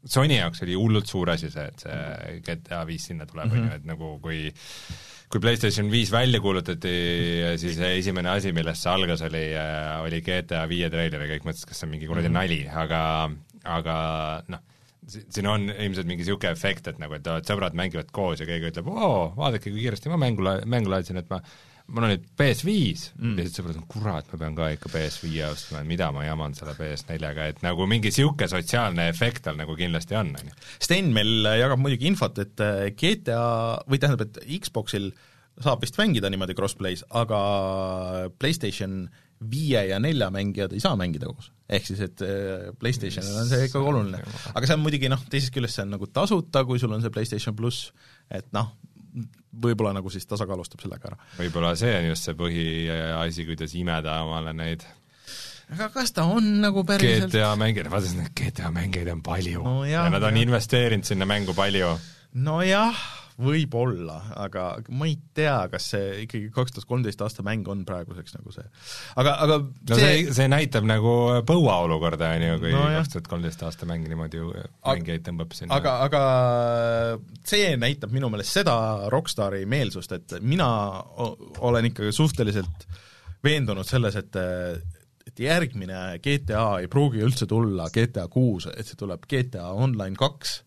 Sony 0.07 0.37
jaoks 0.37 0.63
oli 0.63 0.77
hullult 0.79 1.09
suur 1.11 1.33
asi 1.33 1.49
see, 1.51 1.65
et 1.67 1.83
see 1.83 2.35
GTA 2.47 2.85
viis 2.87 3.09
sinna 3.09 3.27
tuleb, 3.27 3.51
on 3.51 3.65
ju, 3.65 3.71
et 3.75 3.87
nagu 3.89 4.13
kui 4.23 4.45
kui 5.33 5.41
PlayStation 5.43 5.89
viis 5.91 6.11
välja 6.15 6.39
kuulutati, 6.43 6.93
siis 7.59 7.79
esimene 7.83 8.31
asi, 8.37 8.53
millest 8.55 8.85
see 8.85 8.93
algas, 8.93 9.25
oli, 9.27 9.43
oli 10.05 10.21
GTA 10.27 10.63
viie 10.71 10.89
treiler 10.93 11.25
ja 11.27 11.31
kõik 11.35 11.49
mõtlesid, 11.49 11.67
kas 11.71 11.81
see 11.83 11.89
on 11.89 11.93
mingi 11.97 12.07
kuradi 12.11 12.31
nali, 12.33 12.61
aga, 12.85 13.01
aga 13.79 13.97
noh, 14.55 14.63
si- 15.11 15.25
siin 15.35 15.49
on 15.51 15.67
ilmselt 15.73 16.07
mingi 16.07 16.23
niisugune 16.23 16.53
efekt, 16.55 16.93
et 16.93 17.01
nagu, 17.03 17.19
et, 17.19 17.27
et 17.27 17.51
sõbrad 17.51 17.75
mängivad 17.79 18.13
koos 18.15 18.43
ja 18.43 18.47
keegi 18.49 18.71
ütleb, 18.71 18.91
oo, 18.95 19.33
vaadake, 19.39 19.71
kui 19.73 19.83
kiiresti 19.83 20.13
ma 20.15 20.21
mängu 20.23 20.47
la-, 20.47 20.61
mängu 20.67 20.95
laadsin, 20.95 21.19
et 21.23 21.31
ma 21.35 21.43
mul 21.87 22.09
nüüd 22.11 22.25
PS5 22.39 23.05
mm. 23.15 23.37
siis 23.45 23.59
sõbrad 23.61 23.79
kurat, 23.91 24.27
ma 24.33 24.41
pean 24.41 24.57
ka 24.59 24.71
ikka 24.75 24.91
PS5 24.91 25.45
ostma, 25.51 25.83
et 25.83 25.89
mida 25.89 26.09
ma 26.15 26.25
jaman 26.27 26.57
selle 26.59 26.75
PS4-ga, 26.79 27.51
et 27.53 27.63
nagu 27.65 27.87
mingi 27.91 28.11
niisugune 28.11 28.49
sotsiaalne 28.51 29.07
efekt 29.13 29.45
tal 29.47 29.59
nagu 29.61 29.77
kindlasti 29.79 30.19
on, 30.19 30.33
on 30.35 30.51
ju. 30.51 30.57
Sten 30.83 31.13
meil 31.15 31.47
jagab 31.61 31.83
muidugi 31.83 32.11
infot, 32.11 32.41
et 32.43 32.65
äh, 32.65 32.89
GTA, 32.99 33.43
või 33.87 34.03
tähendab, 34.03 34.27
et 34.27 34.43
Xboxil 34.67 35.13
saab 35.63 35.85
vist 35.85 35.97
mängida 36.01 36.29
niimoodi 36.33 36.57
crossplay's, 36.59 37.05
aga 37.17 37.39
PlayStation 38.41 39.07
viie 39.37 39.83
ja 39.91 40.01
nelja 40.01 40.29
mängijad 40.33 40.73
ei 40.73 40.81
saa 40.81 40.97
mängida 40.97 41.29
koos. 41.29 41.53
ehk 41.69 41.87
siis, 41.87 42.01
et 42.01 42.23
äh, 42.25 42.73
PlayStationil 42.81 43.41
on 43.41 43.49
see 43.51 43.67
ikka 43.69 43.81
oluline. 43.83 44.21
aga 44.55 44.67
see 44.67 44.77
on 44.77 44.83
muidugi 44.83 45.11
noh, 45.13 45.23
teisest 45.31 45.55
küljest 45.55 45.79
see 45.79 45.87
on 45.87 45.95
nagu 45.97 46.09
tasuta, 46.09 46.65
kui 46.65 46.81
sul 46.83 46.95
on 46.97 47.05
see 47.05 47.13
PlayStation 47.13 47.57
pluss, 47.57 47.91
et 48.31 48.49
noh, 48.57 48.73
võib-olla 49.63 49.95
nagu 49.97 50.11
siis 50.13 50.27
tasakaalustab 50.29 50.83
sellega 50.85 51.11
ära. 51.13 51.19
võib-olla 51.39 51.75
see 51.79 51.93
on 51.99 52.11
just 52.11 52.29
see 52.29 52.35
põhiasi, 52.39 53.47
kuidas 53.49 53.75
imeda 53.79 54.21
omale 54.27 54.53
neid 54.57 54.85
aga 55.73 55.89
kas 55.95 56.13
ta 56.15 56.27
on 56.31 56.61
nagu 56.63 56.85
päriselt 56.87 57.33
GTA 57.33 57.55
mängijaid, 57.59 57.89
vaata 57.91 58.13
neid 58.15 58.35
GTA 58.39 58.71
mängijaid 58.75 59.09
on 59.17 59.23
palju 59.27 59.63
No 59.65 59.79
jah, 59.85 60.05
ja 60.07 60.11
nad 60.13 60.23
on 60.23 60.37
jah. 60.37 60.43
investeerinud 60.47 61.09
sinna 61.09 61.27
mängu 61.27 61.55
palju. 61.57 61.95
nojah, 62.35 63.01
võib-olla, 63.37 64.17
aga 64.41 64.65
ma 64.97 65.09
ei 65.09 65.17
tea, 65.37 65.57
kas 65.73 65.91
see 65.93 66.23
ikkagi 66.25 66.49
kaks 66.55 66.73
tuhat 66.73 66.89
kolmteist 66.89 67.21
aasta 67.25 67.45
mäng 67.45 67.69
on 67.69 67.83
praeguseks 67.89 68.37
nagu 68.39 68.53
see. 68.55 68.65
aga, 69.21 69.35
aga 69.45 69.59
no 69.61 69.99
see, 69.99 70.23
see, 70.25 70.35
see 70.39 70.49
näitab 70.49 70.89
nagu 70.89 71.13
põua 71.49 71.79
olukorda, 71.85 72.33
on 72.39 72.47
ju, 72.47 72.59
kui 72.65 72.73
kaks 72.73 73.13
tuhat 73.13 73.31
kolmteist 73.33 73.65
aasta 73.67 73.89
mäng 73.89 74.09
niimoodi 74.09 74.41
mängijaid 74.41 75.27
tõmbab 75.29 75.57
sinna. 75.59 75.77
aga, 75.77 75.99
aga 76.07 76.23
see 77.47 77.75
näitab 77.81 78.15
minu 78.17 78.33
meelest 78.33 78.57
seda 78.57 78.77
rokkstaari 79.13 79.67
meelsust, 79.69 80.17
et 80.17 80.39
mina 80.41 80.69
olen 81.61 81.93
ikkagi 81.93 82.15
suhteliselt 82.17 82.89
veendunud 83.45 83.87
selles, 83.87 84.17
et 84.17 84.41
et 85.27 85.41
järgmine 85.43 86.21
GTA 86.23 86.79
ei 86.81 86.89
pruugi 86.89 87.21
üldse 87.27 87.49
tulla 87.51 87.91
GTA 87.93 88.29
kuus, 88.33 88.69
et 88.71 88.87
see 88.87 88.99
tuleb 88.99 89.27
GTA 89.29 89.73
Online 89.75 90.17
kaks, 90.17 90.61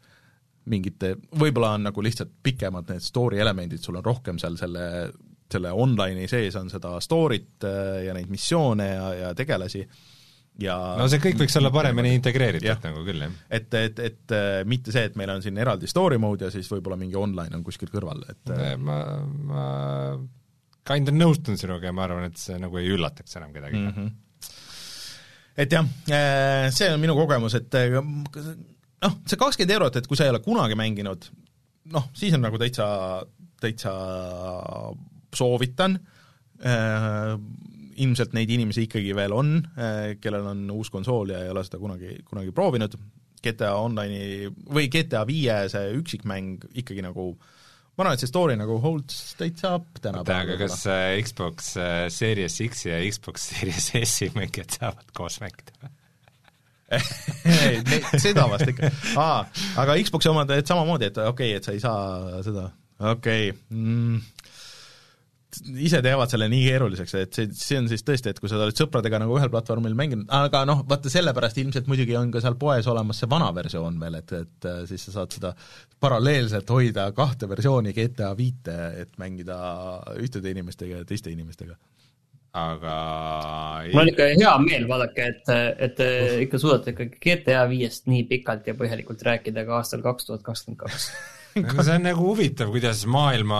mingite, 0.69 1.15
võib-olla 1.39 1.73
on 1.77 1.87
nagu 1.89 2.03
lihtsalt 2.03 2.31
pikemad 2.43 2.91
need 2.91 3.03
story 3.03 3.39
elemendid, 3.41 3.81
sul 3.83 3.99
on 3.99 4.05
rohkem 4.05 4.39
seal 4.41 4.57
selle, 4.59 4.85
selle 5.51 5.73
online'i 5.73 6.29
sees 6.29 6.57
on 6.59 6.69
seda 6.71 6.95
story't 7.03 7.67
äh, 7.67 8.05
ja 8.07 8.15
neid 8.17 8.31
missioone 8.31 8.87
ja, 8.89 9.11
ja 9.23 9.33
tegelasi 9.37 9.83
ja 10.59 10.75
no 10.99 11.07
see 11.11 11.21
kõik 11.23 11.39
võiks 11.43 11.55
olla 11.59 11.71
paremini 11.73 12.11
integreeritud 12.17 12.87
nagu 12.89 13.03
küll, 13.07 13.23
jah. 13.25 13.35
et, 13.59 13.69
et, 13.79 14.01
et 14.09 14.35
äh, 14.35 14.49
mitte 14.69 14.93
see, 14.95 15.05
et 15.09 15.19
meil 15.19 15.31
on 15.33 15.43
siin 15.45 15.57
eraldi 15.61 15.89
story 15.89 16.19
mode 16.21 16.47
ja 16.47 16.53
siis 16.53 16.69
võib-olla 16.71 16.99
mingi 16.99 17.17
online 17.19 17.55
on 17.57 17.65
kuskil 17.65 17.91
kõrval, 17.91 18.25
et 18.29 18.55
äh, 18.55 18.73
ma, 18.81 18.99
ma 19.49 19.67
kinda 20.89 21.13
nõustun 21.15 21.57
sinuga 21.59 21.89
ja 21.89 21.95
ma 21.95 22.05
arvan, 22.07 22.27
et 22.29 22.41
see 22.41 22.57
nagu 22.61 22.81
ei 22.81 22.91
üllataks 22.91 23.39
enam 23.39 23.53
kedagi 23.55 23.79
mm. 23.79 23.93
-hmm. 23.95 24.11
et 25.63 25.77
jah, 25.77 25.87
see 26.75 26.91
on 26.91 27.01
minu 27.01 27.15
kogemus, 27.17 27.55
et 27.57 27.79
noh, 29.05 29.19
see 29.27 29.39
kakskümmend 29.39 29.75
eurot, 29.77 29.99
et 29.99 30.09
kui 30.09 30.19
sa 30.19 30.27
ei 30.27 30.33
ole 30.33 30.41
kunagi 30.43 30.77
mänginud, 30.79 31.29
noh, 31.95 32.09
siis 32.17 32.35
on 32.37 32.43
nagu 32.45 32.59
täitsa, 32.61 32.87
täitsa 33.61 33.93
soovitan, 35.35 35.99
ilmselt 37.99 38.33
neid 38.35 38.51
inimesi 38.51 38.87
ikkagi 38.87 39.13
veel 39.15 39.35
on, 39.35 39.53
kellel 40.19 40.49
on 40.51 40.65
uus 40.75 40.91
konsool 40.91 41.31
ja 41.31 41.43
ei 41.45 41.53
ole 41.53 41.63
seda 41.67 41.79
kunagi, 41.81 42.17
kunagi 42.27 42.51
proovinud, 42.55 42.97
GTA 43.39 43.71
Online'i 43.79 44.49
või 44.67 44.89
GTA 44.91 45.23
viie 45.27 45.61
see 45.71 45.93
üksikmäng 45.95 46.65
ikkagi 46.81 47.03
nagu 47.05 47.31
ma 47.99 48.05
arvan, 48.05 48.15
et 48.15 48.23
see 48.23 48.31
story 48.31 48.55
nagu 48.59 48.77
holds 48.79 49.15
täitsa 49.39 49.73
up 49.75 49.87
oota, 49.99 50.11
aga 50.11 50.23
tänapäeval. 50.23 50.59
kas 50.61 50.83
äh, 50.87 51.19
Xbox 51.25 51.71
äh, 51.75 52.05
Series 52.13 52.59
X 52.63 52.85
ja 52.87 52.99
Xbox 53.03 53.49
Series 53.51 53.89
S-i 54.05 54.29
mängijad 54.37 54.77
saavad 54.79 55.09
koos 55.15 55.39
mängida 55.43 55.75
või? 55.81 55.91
Seda 58.25 58.47
vast 58.49 58.69
ikka. 58.71 58.89
aa, 59.19 59.39
aga 59.83 59.97
Xbox'i 60.03 60.31
omad, 60.31 60.51
et 60.57 60.69
samamoodi, 60.69 61.09
et 61.11 61.21
okei 61.23 61.53
okay, 61.53 61.57
et 61.59 61.65
sa 61.65 61.75
ei 61.75 61.81
saa 61.83 62.43
seda, 62.45 62.69
okei 63.11 63.49
okay, 63.51 63.57
mm,. 63.73 64.21
ise 65.85 66.01
teevad 66.05 66.31
selle 66.31 66.49
nii 66.51 66.63
keeruliseks, 66.67 67.15
et 67.19 67.37
see, 67.39 67.51
see 67.57 67.79
on 67.81 67.89
siis 67.91 68.05
tõesti, 68.05 68.33
et 68.33 68.41
kui 68.41 68.51
sa 68.51 68.59
oled 68.59 68.77
sõpradega 68.77 69.21
nagu 69.21 69.37
ühel 69.37 69.51
platvormil 69.53 69.97
mänginud, 69.97 70.29
aga 70.39 70.63
noh, 70.69 70.83
vaata 70.89 71.11
sellepärast 71.13 71.61
ilmselt 71.61 71.89
muidugi 71.89 72.17
on 72.19 72.33
ka 72.33 72.41
seal 72.43 72.57
poes 72.61 72.89
olemas 72.91 73.21
see 73.21 73.29
vana 73.31 73.51
versioon 73.55 74.01
veel, 74.01 74.19
et, 74.21 74.35
et 74.43 74.69
äh, 74.69 74.81
siis 74.89 75.07
sa 75.09 75.19
saad 75.19 75.37
seda 75.37 75.53
paralleelselt 75.99 76.69
hoida 76.73 77.09
kahte 77.17 77.49
versiooni 77.49 77.95
GTA 77.97 78.33
viite, 78.37 78.77
et 79.05 79.15
mängida 79.21 79.59
ühtede 80.21 80.53
inimestega 80.53 81.01
ja 81.01 81.09
teiste 81.09 81.33
inimestega 81.33 81.77
aga 82.57 82.93
mul 83.91 84.03
on 84.03 84.11
ikka 84.11 84.29
hea 84.33 84.53
meel, 84.63 84.85
vaadake, 84.89 85.25
et, 85.33 85.51
et 85.85 85.97
te 85.97 86.07
ikka 86.45 86.61
suudate 86.61 86.95
ikkagi 86.95 87.19
GTA 87.21 87.65
viiest 87.69 88.07
nii 88.09 88.23
pikalt 88.29 88.69
ja 88.69 88.77
põhjalikult 88.77 89.21
rääkida 89.25 89.65
ka 89.67 89.81
aastal 89.81 90.01
kaks 90.05 90.29
tuhat 90.29 90.45
kakskümmend 90.45 90.81
kaks. 90.81 91.11
aga 91.59 91.83
see 91.85 91.97
on 91.97 92.03
nagu 92.05 92.25
huvitav, 92.25 92.71
kuidas 92.73 93.03
maailma 93.09 93.59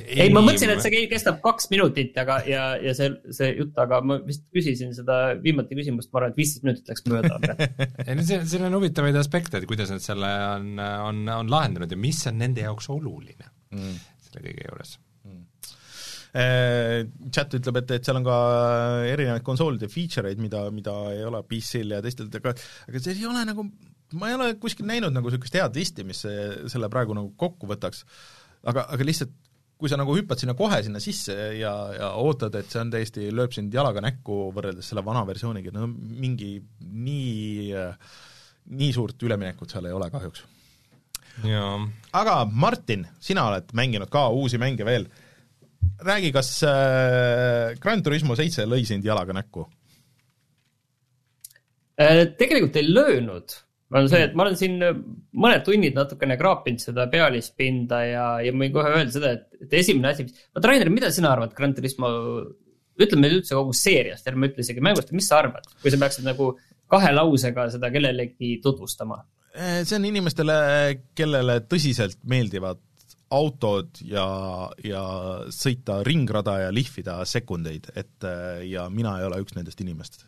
ei, 0.00 0.28
ma 0.32 0.42
mõtlesin, 0.44 0.72
et 0.74 0.84
see 0.84 1.04
kestab 1.10 1.40
kaks 1.44 1.68
minutit, 1.72 2.16
aga, 2.20 2.38
ja, 2.48 2.64
ja 2.80 2.94
see, 2.96 3.12
see 3.36 3.50
jutt, 3.58 3.76
aga 3.80 4.00
ma 4.04 4.18
vist 4.24 4.46
küsisin 4.54 4.94
seda 4.96 5.36
viimati 5.40 5.76
küsimust, 5.76 6.12
ma 6.12 6.22
arvan, 6.22 6.34
et 6.34 6.40
viisteist 6.40 6.64
minutit 6.64 6.92
läks 6.92 7.04
mööda 7.10 7.36
ei 8.08 8.16
no 8.16 8.24
see, 8.24 8.40
siin 8.48 8.66
on 8.68 8.76
huvitavaid 8.78 9.20
aspekte, 9.20 9.60
et 9.60 9.68
kuidas 9.68 9.92
nad 9.92 10.04
selle 10.04 10.32
on, 10.54 10.72
on, 10.80 11.22
on 11.40 11.52
lahendanud 11.52 11.92
ja 11.92 12.00
mis 12.00 12.24
on 12.30 12.40
nende 12.40 12.64
jaoks 12.64 12.88
oluline 12.92 13.52
mm. 13.76 14.02
selle 14.28 14.48
kõige 14.48 14.68
juures 14.68 14.98
chat 16.30 17.56
ütleb, 17.58 17.80
et, 17.80 17.94
et 17.96 18.06
seal 18.06 18.20
on 18.20 18.26
ka 18.26 18.36
erinevaid 19.10 19.42
konsoolide 19.46 19.88
feature 19.90 20.30
eid, 20.30 20.38
mida, 20.42 20.62
mida 20.74 20.94
ei 21.10 21.24
ole 21.26 21.42
PC-l 21.48 21.96
ja 21.96 22.02
teistel, 22.04 22.30
aga 22.38 22.54
aga 22.54 23.02
see 23.02 23.16
ei 23.16 23.26
ole 23.26 23.42
nagu, 23.48 23.66
ma 24.20 24.30
ei 24.30 24.38
ole 24.38 24.52
kuskil 24.62 24.86
näinud 24.86 25.14
nagu 25.16 25.30
niisugust 25.30 25.58
head 25.58 25.78
listi, 25.78 26.06
mis 26.06 26.22
selle 26.22 26.90
praegu 26.92 27.16
nagu 27.18 27.32
kokku 27.40 27.70
võtaks. 27.70 28.04
aga, 28.62 28.86
aga 28.94 29.06
lihtsalt 29.06 29.34
kui 29.80 29.88
sa 29.88 29.96
nagu 29.96 30.12
hüppad 30.12 30.40
sinna 30.42 30.54
kohe 30.58 30.78
sinna 30.84 31.00
sisse 31.00 31.34
ja, 31.56 31.72
ja 31.96 32.12
ootad, 32.20 32.54
et 32.60 32.68
see 32.68 32.82
on 32.82 32.90
täiesti, 32.92 33.30
lööb 33.32 33.54
sind 33.56 33.72
jalaga 33.74 34.02
näkku 34.04 34.50
võrreldes 34.54 34.90
selle 34.92 35.04
vana 35.06 35.22
versiooniga, 35.28 35.72
no 35.72 35.88
mingi 35.88 36.58
nii, 36.84 37.70
nii 38.76 38.90
suurt 38.96 39.24
üleminekut 39.24 39.72
seal 39.72 39.88
ei 39.88 39.96
ole 39.96 40.10
kahjuks. 40.12 40.44
aga 42.20 42.36
Martin, 42.52 43.06
sina 43.24 43.46
oled 43.48 43.72
mänginud 43.76 44.12
ka 44.12 44.26
uusi 44.36 44.60
mänge 44.60 44.84
veel 44.84 45.08
räägi, 46.04 46.32
kas 46.32 46.52
äh, 46.66 47.76
Gran 47.80 48.02
Turismo 48.04 48.36
seitse 48.38 48.66
lõi 48.68 48.84
sind 48.88 49.06
jalaga 49.06 49.36
näkku 49.36 49.66
äh,? 52.00 52.24
tegelikult 52.38 52.78
ei 52.80 52.88
löönud. 52.88 53.56
on 53.90 54.08
see, 54.08 54.22
et 54.22 54.36
ma 54.38 54.46
olen 54.46 54.56
siin 54.58 54.78
mõned 54.80 55.64
tunnid 55.66 55.96
natukene 55.98 56.36
kraapinud 56.40 56.82
seda 56.82 57.08
pealispinda 57.10 58.02
ja, 58.06 58.26
ja 58.44 58.52
ma 58.54 58.64
võin 58.64 58.74
kohe 58.76 58.92
öelda 58.94 59.14
seda, 59.16 59.32
et, 59.36 59.48
et 59.66 59.78
esimene 59.80 60.12
asi, 60.12 60.28
vaata 60.54 60.70
Rainer, 60.70 60.92
mida 60.94 61.10
sina 61.14 61.32
arvad 61.34 61.56
Gran 61.56 61.74
Turismo, 61.74 62.10
ütleme 63.00 63.32
üldse 63.32 63.56
kogu 63.58 63.74
seeriast, 63.76 64.28
ärme 64.30 64.52
ütle 64.52 64.62
isegi 64.62 64.84
mängust, 64.84 65.10
mis 65.16 65.26
sa 65.30 65.40
arvad, 65.42 65.66
kui 65.82 65.90
sa 65.90 65.98
peaksid 66.00 66.28
nagu 66.28 66.52
kahe 66.90 67.10
lausega 67.14 67.66
seda 67.74 67.90
kellelegi 67.90 68.58
tutvustama? 68.62 69.18
Äh, 69.50 69.80
see 69.82 69.98
on 69.98 70.06
inimestele, 70.06 70.54
kellele 71.18 71.58
tõsiselt 71.66 72.20
meeldivad 72.30 72.78
autod 73.30 74.00
ja, 74.06 74.26
ja 74.84 75.04
sõita 75.54 76.00
ringrada 76.06 76.56
ja 76.64 76.72
lihvida 76.74 77.20
sekundeid, 77.28 77.90
et 77.94 78.26
ja 78.66 78.88
mina 78.90 79.16
ei 79.20 79.28
ole 79.28 79.40
üks 79.44 79.54
nendest 79.56 79.80
inimestest. 79.84 80.26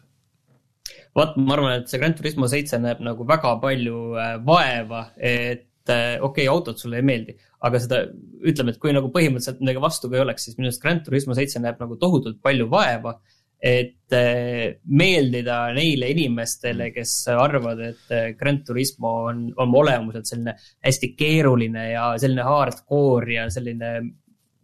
vot, 1.16 1.34
ma 1.36 1.56
arvan, 1.56 1.80
et 1.80 1.90
see 1.90 2.00
Gran 2.00 2.14
Turismo 2.16 2.48
seitse 2.50 2.78
näeb 2.80 3.02
nagu 3.04 3.26
väga 3.28 3.56
palju 3.62 3.98
äh, 4.16 4.36
vaeva, 4.46 5.02
et 5.16 5.90
äh, 5.90 6.16
okei 6.22 6.46
okay,, 6.46 6.48
autod 6.48 6.78
sulle 6.80 7.02
ei 7.02 7.06
meeldi, 7.06 7.36
aga 7.66 7.82
seda, 7.82 8.02
ütleme, 8.46 8.74
et 8.74 8.80
kui 8.82 8.94
nagu 8.94 9.10
põhimõtteliselt 9.14 9.60
midagi 9.62 9.82
vastu 9.82 10.10
ka 10.10 10.18
ei 10.18 10.24
oleks, 10.24 10.46
siis 10.46 10.58
minu 10.58 10.70
arust 10.70 10.82
Gran 10.84 11.02
Turismo 11.04 11.36
seitse 11.38 11.62
näeb 11.62 11.82
nagu 11.82 11.98
tohutult 12.00 12.40
palju 12.44 12.70
vaeva 12.72 13.18
et 13.62 14.14
eh, 14.16 14.80
meeldida 14.90 15.58
neile 15.76 16.08
inimestele, 16.10 16.88
kes 16.90 17.12
arvavad, 17.30 17.82
et 17.86 18.14
eh, 18.14 18.32
Gran 18.38 18.58
Turismo 18.66 19.12
on 19.30 19.44
oma 19.62 19.78
olemuselt 19.84 20.26
selline 20.26 20.56
hästi 20.82 21.12
keeruline 21.18 21.84
ja 21.92 22.08
selline 22.18 22.46
hardcore 22.46 23.36
ja 23.36 23.46
selline 23.54 23.92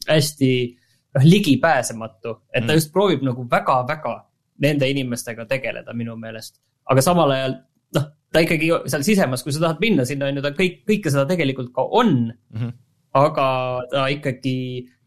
hästi 0.08 0.50
noh, 1.14 1.28
ligipääsematu, 1.28 2.34
et 2.50 2.64
ta 2.64 2.72
mm. 2.72 2.80
just 2.80 2.92
proovib 2.92 3.22
nagu 3.26 3.46
väga-väga 3.50 4.16
nende 4.66 4.90
inimestega 4.90 5.46
tegeleda 5.46 5.94
minu 5.94 6.16
meelest. 6.18 6.58
aga 6.90 7.04
samal 7.04 7.30
ajal 7.36 7.54
noh, 7.94 8.10
ta 8.34 8.42
ikkagi 8.42 8.72
seal 8.90 9.06
sisemas, 9.06 9.46
kui 9.46 9.54
sa 9.54 9.62
tahad 9.62 9.82
minna 9.84 10.06
sinna, 10.08 10.26
on 10.26 10.40
ju, 10.40 10.44
ta 10.44 10.54
kõik, 10.58 10.82
kõike 10.88 11.12
seda 11.14 11.28
tegelikult 11.30 11.70
ka 11.76 11.86
on 11.86 12.14
mm. 12.32 12.58
-hmm. 12.58 12.76
Aga 13.16 13.48
ta 13.90 14.06
ikkagi 14.12 14.56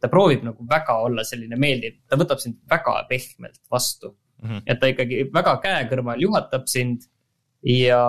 ta 0.02 0.10
proovib 0.10 0.46
nagu 0.46 0.66
väga 0.70 0.98
olla 1.06 1.24
selline 1.28 1.58
meeldiv, 1.60 2.00
ta 2.10 2.18
võtab 2.18 2.42
sind 2.42 2.58
väga 2.70 3.04
pehmelt 3.10 3.60
vastu 3.72 4.10
mm. 4.42 4.50
-hmm. 4.50 4.62
et 4.66 4.80
ta 4.80 4.90
ikkagi 4.90 5.26
väga 5.34 5.58
käe 5.64 5.84
kõrval 5.92 6.22
juhatab 6.22 6.66
sind 6.68 7.06
ja, 7.66 8.02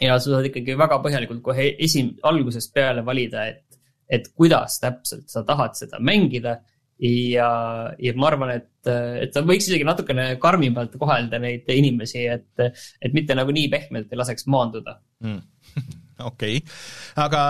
ja 0.00 0.18
sa 0.18 0.30
saad 0.36 0.50
ikkagi 0.50 0.76
väga 0.78 1.00
põhjalikult 1.02 1.42
kohe 1.42 1.72
esim-, 1.78 2.14
algusest 2.22 2.72
peale 2.74 3.04
valida, 3.06 3.48
et, 3.50 3.80
et 4.08 4.30
kuidas 4.34 4.78
täpselt 4.82 5.26
sa 5.30 5.42
tahad 5.42 5.74
seda 5.78 5.98
mängida. 6.00 6.60
ja, 7.04 7.48
ja 7.98 8.12
ma 8.14 8.28
arvan, 8.28 8.50
et, 8.54 8.86
et 8.86 9.34
sa 9.34 9.42
võiks 9.42 9.66
isegi 9.66 9.84
natukene 9.84 10.36
karmimalt 10.38 10.94
kohelda 10.98 11.40
neid 11.42 11.66
inimesi, 11.68 12.22
et, 12.30 12.62
et 13.02 13.12
mitte 13.12 13.34
nagu 13.34 13.50
nii 13.50 13.66
pehmelt 13.68 14.12
ei 14.12 14.20
laseks 14.20 14.46
maanduda 14.46 15.00
mm. 15.20 15.40
okei 16.30 16.60
okay., 16.62 16.76
aga 17.18 17.42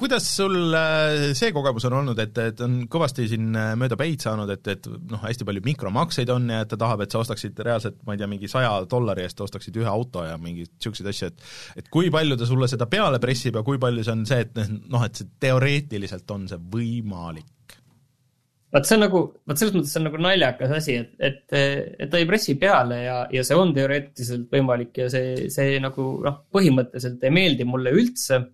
kuidas 0.00 0.26
sul 0.36 0.74
äh, 0.76 1.30
see 1.36 1.52
kogemus 1.54 1.84
on 1.88 1.98
olnud, 2.00 2.18
et, 2.22 2.38
et 2.42 2.62
on 2.64 2.80
kõvasti 2.90 3.26
siin 3.30 3.50
äh, 3.58 3.72
mööda 3.78 3.98
peid 4.00 4.24
saanud, 4.24 4.50
et, 4.54 4.72
et 4.72 4.88
noh, 4.88 5.20
hästi 5.22 5.46
palju 5.48 5.64
mikromakseid 5.66 6.32
on 6.34 6.48
ja 6.52 6.64
et 6.64 6.72
ta 6.72 6.78
tahab, 6.80 7.04
et 7.04 7.12
sa 7.12 7.22
ostaksid 7.22 7.60
reaalselt, 7.66 8.00
ma 8.06 8.16
ei 8.16 8.22
tea, 8.22 8.30
mingi 8.30 8.50
saja 8.50 8.72
dollari 8.90 9.26
eest 9.26 9.40
ostaksid 9.44 9.76
ühe 9.80 9.90
auto 9.90 10.24
ja 10.26 10.38
mingeid 10.40 10.72
niisuguseid 10.72 11.12
asju, 11.12 11.30
et 11.30 11.84
et 11.84 11.92
kui 11.92 12.10
palju 12.12 12.38
ta 12.40 12.48
sulle 12.48 12.68
seda 12.70 12.88
peale 12.90 13.20
pressib 13.22 13.60
ja 13.60 13.64
kui 13.66 13.80
palju 13.82 14.04
see 14.06 14.16
on 14.16 14.26
see, 14.28 14.44
et 14.46 14.60
noh, 14.90 15.04
et 15.06 15.20
see 15.20 15.32
teoreetiliselt 15.46 16.36
on 16.36 16.48
see 16.50 16.60
võimalik? 16.74 17.48
vaat 18.70 18.86
see 18.86 18.96
on 18.96 19.02
nagu, 19.02 19.20
vot 19.50 19.58
selles 19.58 19.74
mõttes 19.74 19.96
on 19.98 20.04
nagu 20.06 20.18
naljakas 20.22 20.72
asi, 20.76 20.94
et, 21.02 21.14
et, 21.18 21.40
et 21.98 22.10
ta 22.10 22.20
ei 22.20 22.26
pressi 22.28 22.54
peale 22.60 23.00
ja, 23.02 23.16
ja 23.34 23.42
see 23.46 23.58
on 23.58 23.72
teoreetiliselt 23.74 24.46
võimalik 24.54 25.02
ja 25.02 25.08
see, 25.10 25.48
see 25.50 25.80
nagu 25.82 26.06
noh, 26.22 26.44
põhimõtteliselt 26.54 27.24
ei 27.26 27.34
meeldi 27.34 27.66
mulle 27.66 27.92
üldse 27.96 28.44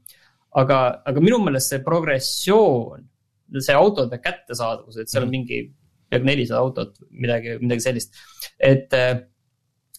aga, 0.61 0.80
aga 1.07 1.22
minu 1.22 1.38
meelest 1.44 1.74
see 1.74 1.84
progressioon, 1.84 3.07
see 3.61 3.76
autode 3.76 4.18
kättesaadavus, 4.22 5.00
et 5.00 5.12
seal 5.12 5.26
on 5.26 5.30
mm. 5.30 5.36
mingi 5.36 5.62
peaaegu 6.11 6.28
nelisada 6.28 6.62
autot, 6.62 7.00
midagi, 7.11 7.57
midagi 7.62 7.84
sellist. 7.84 8.16
et, 8.62 8.94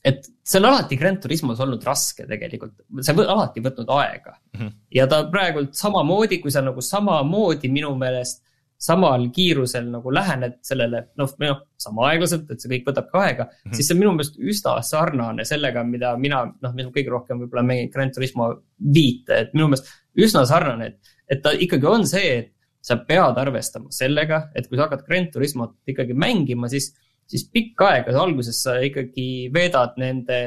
et 0.08 0.30
see 0.48 0.62
on 0.62 0.70
alati 0.70 0.98
Grand 1.00 1.20
Turismos 1.24 1.62
olnud 1.64 1.84
raske 1.88 2.28
tegelikult, 2.30 2.78
see 3.02 3.16
on 3.16 3.24
alati 3.36 3.64
võtnud 3.64 3.92
aega 3.98 4.34
mm. 4.38 4.60
-hmm. 4.60 4.76
ja 5.00 5.08
ta 5.12 5.24
praegult 5.32 5.76
samamoodi, 5.76 6.42
kui 6.44 6.54
sa 6.54 6.64
nagu 6.66 6.82
samamoodi 6.82 7.72
minu 7.72 7.94
meelest 8.00 8.44
samal 8.78 9.24
kiirusel 9.34 9.88
nagu 9.90 10.12
lähened 10.14 10.60
sellele, 10.66 11.08
noh, 11.18 11.32
noh, 11.42 11.62
sama 11.82 12.12
aeglaselt, 12.12 12.50
et 12.54 12.62
see 12.62 12.70
kõik 12.76 12.92
võtab 12.92 13.08
ka 13.10 13.24
aega 13.24 13.46
mm, 13.48 13.56
-hmm. 13.64 13.78
siis 13.78 13.88
see 13.88 13.96
on 13.96 14.02
minu 14.04 14.12
meelest 14.14 14.38
üsna 14.38 14.76
sarnane 14.86 15.46
sellega, 15.50 15.84
mida 15.84 16.14
mina, 16.22 16.44
noh, 16.46 16.76
mis 16.78 16.86
ma 16.86 16.94
kõige 16.94 17.14
rohkem 17.14 17.42
võib-olla 17.42 17.66
mängin 17.66 17.90
Grand 17.94 18.14
Turismo 18.14 18.52
viite, 18.94 19.42
et 19.42 19.58
minu 19.58 19.72
meelest 19.72 19.90
üsna 20.28 20.46
sarnane, 20.50 20.92
et, 20.92 21.16
et 21.26 21.42
ta 21.42 21.56
ikkagi 21.58 21.90
on 21.90 22.06
see, 22.10 22.38
et 22.38 22.54
sa 22.88 23.00
pead 23.08 23.42
arvestama 23.42 23.92
sellega, 23.92 24.44
et 24.56 24.70
kui 24.70 24.78
sa 24.78 24.86
hakkad 24.86 25.04
Grand 25.08 25.34
Turismot 25.34 25.76
ikkagi 25.90 26.14
mängima, 26.14 26.70
siis, 26.72 26.92
siis 27.28 27.48
pikka 27.52 27.90
aega 27.96 28.14
alguses 28.22 28.62
sa 28.62 28.78
ikkagi 28.86 29.50
veedad 29.54 29.98
nende, 29.98 30.40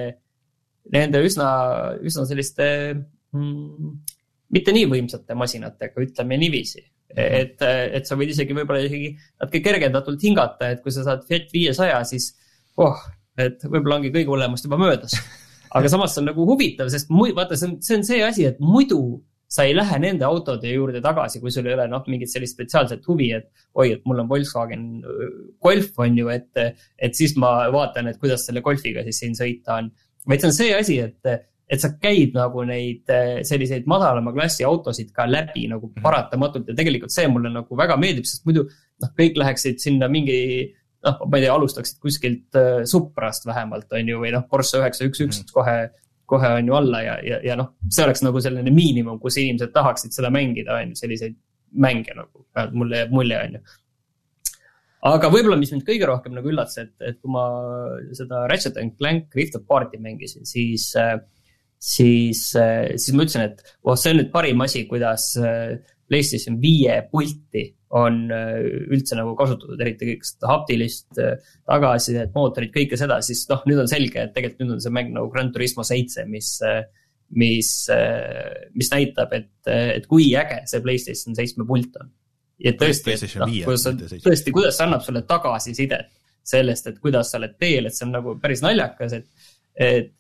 nende 0.95 1.25
üsna, 1.27 1.51
üsna 1.99 2.25
selliste 2.31 2.71
mm, 3.35 3.91
mitte 4.55 4.75
nii 4.75 4.87
võimsate 4.95 5.37
masinatega, 5.39 6.07
ütleme 6.07 6.39
niiviisi. 6.41 6.87
Et, 7.17 7.57
et 7.63 8.07
sa 8.07 8.19
võid 8.19 8.35
isegi 8.35 8.57
võib-olla 8.57 8.85
isegi 8.85 9.15
natuke 9.41 9.63
kergendatult 9.65 10.23
hingata, 10.27 10.75
et 10.75 10.85
kui 10.85 10.95
sa 10.95 11.07
saad 11.07 11.25
Fiat 11.29 11.51
viiesaja, 11.55 12.03
siis 12.09 12.33
oh, 12.81 12.99
et 13.41 13.63
võib-olla 13.67 14.01
ongi 14.01 14.13
kõige 14.15 14.31
hullemast 14.33 14.69
juba 14.69 14.79
möödas. 14.81 15.17
aga 15.77 15.91
samas 15.91 16.15
see 16.15 16.23
on 16.23 16.31
nagu 16.33 16.47
huvitav, 16.49 16.91
sest 16.93 17.11
mu-, 17.15 17.31
vaata, 17.37 17.59
see 17.59 17.71
on, 17.71 17.77
see 17.85 17.99
on 17.99 18.07
see 18.07 18.23
asi, 18.27 18.47
et 18.51 18.63
muidu 18.63 19.03
sa 19.51 19.65
ei 19.67 19.75
lähe 19.75 19.99
nende 19.99 20.23
autode 20.27 20.71
juurde 20.71 21.01
tagasi, 21.03 21.41
kui 21.43 21.51
sul 21.51 21.67
ei 21.67 21.75
ole 21.75 21.89
noh, 21.91 22.05
mingit 22.07 22.31
sellist 22.31 22.55
spetsiaalset 22.55 23.07
huvi, 23.11 23.33
et 23.35 23.49
oi, 23.75 23.89
et 23.97 24.05
mul 24.07 24.23
on 24.23 24.29
Volkswagen 24.31 24.85
Golf 25.63 25.99
on 25.99 26.19
ju, 26.21 26.31
et, 26.31 26.61
et 26.95 27.19
siis 27.19 27.35
ma 27.41 27.65
vaatan, 27.75 28.13
et 28.13 28.21
kuidas 28.23 28.47
selle 28.47 28.63
Golfiga 28.63 29.03
siis 29.07 29.19
siin 29.25 29.35
sõita 29.39 29.81
on. 29.81 29.91
vaid 30.31 30.45
see 30.45 30.53
on 30.53 30.55
see 30.55 30.77
asi, 30.77 31.01
et 31.03 31.50
et 31.71 31.83
sa 31.83 31.93
käid 32.03 32.35
nagu 32.35 32.65
neid 32.67 33.11
eh, 33.15 33.41
selliseid 33.47 33.87
madalama 33.91 34.33
klassi 34.35 34.67
autosid 34.67 35.13
ka 35.15 35.27
läbi 35.31 35.69
nagu 35.71 35.87
mhm. 35.87 36.03
paratamatult 36.03 36.71
ja 36.73 36.77
tegelikult 36.77 37.15
see 37.15 37.29
mulle 37.31 37.53
nagu 37.55 37.79
väga 37.79 37.97
meeldib, 38.01 38.27
sest 38.29 38.47
muidu 38.49 38.67
noh, 38.67 39.13
kõik 39.19 39.39
läheksid 39.39 39.83
sinna 39.83 40.11
mingi 40.11 40.41
noh, 41.07 41.21
ma 41.27 41.39
ei 41.39 41.47
tea, 41.47 41.55
alustaksid 41.55 42.01
kuskilt 42.03 42.59
uh, 42.59 42.83
Suprast 42.89 43.47
vähemalt, 43.49 43.89
on 43.97 44.11
ju, 44.13 44.21
või 44.23 44.33
noh, 44.35 44.47
Porsche 44.51 44.81
üheksa 44.83 45.07
üks 45.09 45.23
üks 45.25 45.43
mhm. 45.45 45.53
kohe, 45.55 45.77
kohe 46.31 46.55
on 46.59 46.73
ju 46.73 46.77
alla 46.81 47.05
ja, 47.07 47.19
ja, 47.27 47.39
ja 47.53 47.59
noh, 47.59 47.73
see 47.89 48.05
oleks 48.07 48.25
nagu 48.27 48.43
selline 48.43 48.75
miinimum, 48.75 49.21
kus 49.23 49.39
inimesed 49.41 49.73
tahaksid 49.77 50.17
seda 50.17 50.33
mängida, 50.35 50.81
on 50.81 50.93
ju, 50.93 51.01
selliseid 51.05 51.39
mänge 51.71 52.17
nagu, 52.19 52.45
mulle 52.75 53.05
jääb 53.05 53.15
mulje, 53.15 53.39
on 53.39 53.57
ju. 53.57 53.65
aga 55.15 55.31
võib-olla, 55.33 55.59
mis 55.61 55.71
mind 55.71 55.87
kõige 55.87 56.11
rohkem 56.11 56.35
nagu 56.35 56.51
üllatas, 56.51 56.83
et, 56.83 56.95
et 57.07 57.21
kui 57.23 57.31
ma 57.33 57.45
seda 58.17 58.49
Ratchet 58.51 58.81
and 58.83 58.99
Clank 58.99 59.39
Rift 59.39 59.55
Apart'i 59.57 60.03
mängisin, 60.03 60.43
siis 60.49 60.91
äh, 60.99 61.15
siis, 61.81 62.51
siis 62.53 63.17
ma 63.17 63.25
ütlesin, 63.25 63.49
et 63.49 63.63
oh, 63.83 63.97
see 63.97 64.13
on 64.13 64.21
nüüd 64.21 64.33
parim 64.35 64.61
asi, 64.65 64.85
kuidas 64.89 65.33
PlayStation 66.11 66.59
viie 66.61 66.99
pulti 67.11 67.71
on 67.97 68.29
üldse 68.31 69.17
nagu 69.19 69.33
kasutatud, 69.39 69.81
eriti 69.83 70.13
kõik 70.13 70.27
seda 70.29 70.51
haptilist 70.53 71.17
tagasisidet, 71.19 72.31
mootorit, 72.37 72.71
kõike 72.75 72.99
seda, 73.01 73.19
siis 73.25 73.43
noh, 73.51 73.65
nüüd 73.67 73.81
on 73.83 73.91
selge, 73.91 74.29
et 74.29 74.35
tegelikult 74.37 74.63
nüüd 74.63 74.77
on 74.77 74.85
see 74.85 74.95
mäng 74.95 75.11
nagu 75.17 75.31
Gran 75.33 75.51
Turismo 75.55 75.83
seitse, 75.87 76.27
mis 76.31 76.53
mis, 77.31 77.89
mis 78.75 78.91
näitab, 78.93 79.35
et, 79.37 79.53
et 79.71 80.07
kui 80.11 80.33
äge 80.39 80.63
see 80.71 80.83
Playstation 80.85 81.37
seitsme 81.39 81.67
pult 81.69 81.99
on. 82.01 82.11
ja 82.61 82.73
tõesti, 82.77 83.15
et 83.15 83.37
noh, 83.41 83.53
kuidas 83.65 83.87
tõesti, 84.25 84.55
kuidas 84.55 84.79
see 84.79 84.87
annab 84.87 85.05
sulle 85.07 85.23
tagasisidet 85.29 86.11
sellest, 86.51 86.91
et 86.91 86.99
kuidas 87.03 87.31
sa 87.31 87.39
oled 87.39 87.55
teel, 87.61 87.87
et 87.87 87.97
see 87.97 88.07
on 88.09 88.17
nagu 88.17 88.35
päris 88.43 88.65
naljakas, 88.65 89.15
et, 89.21 89.53
et 89.79 90.11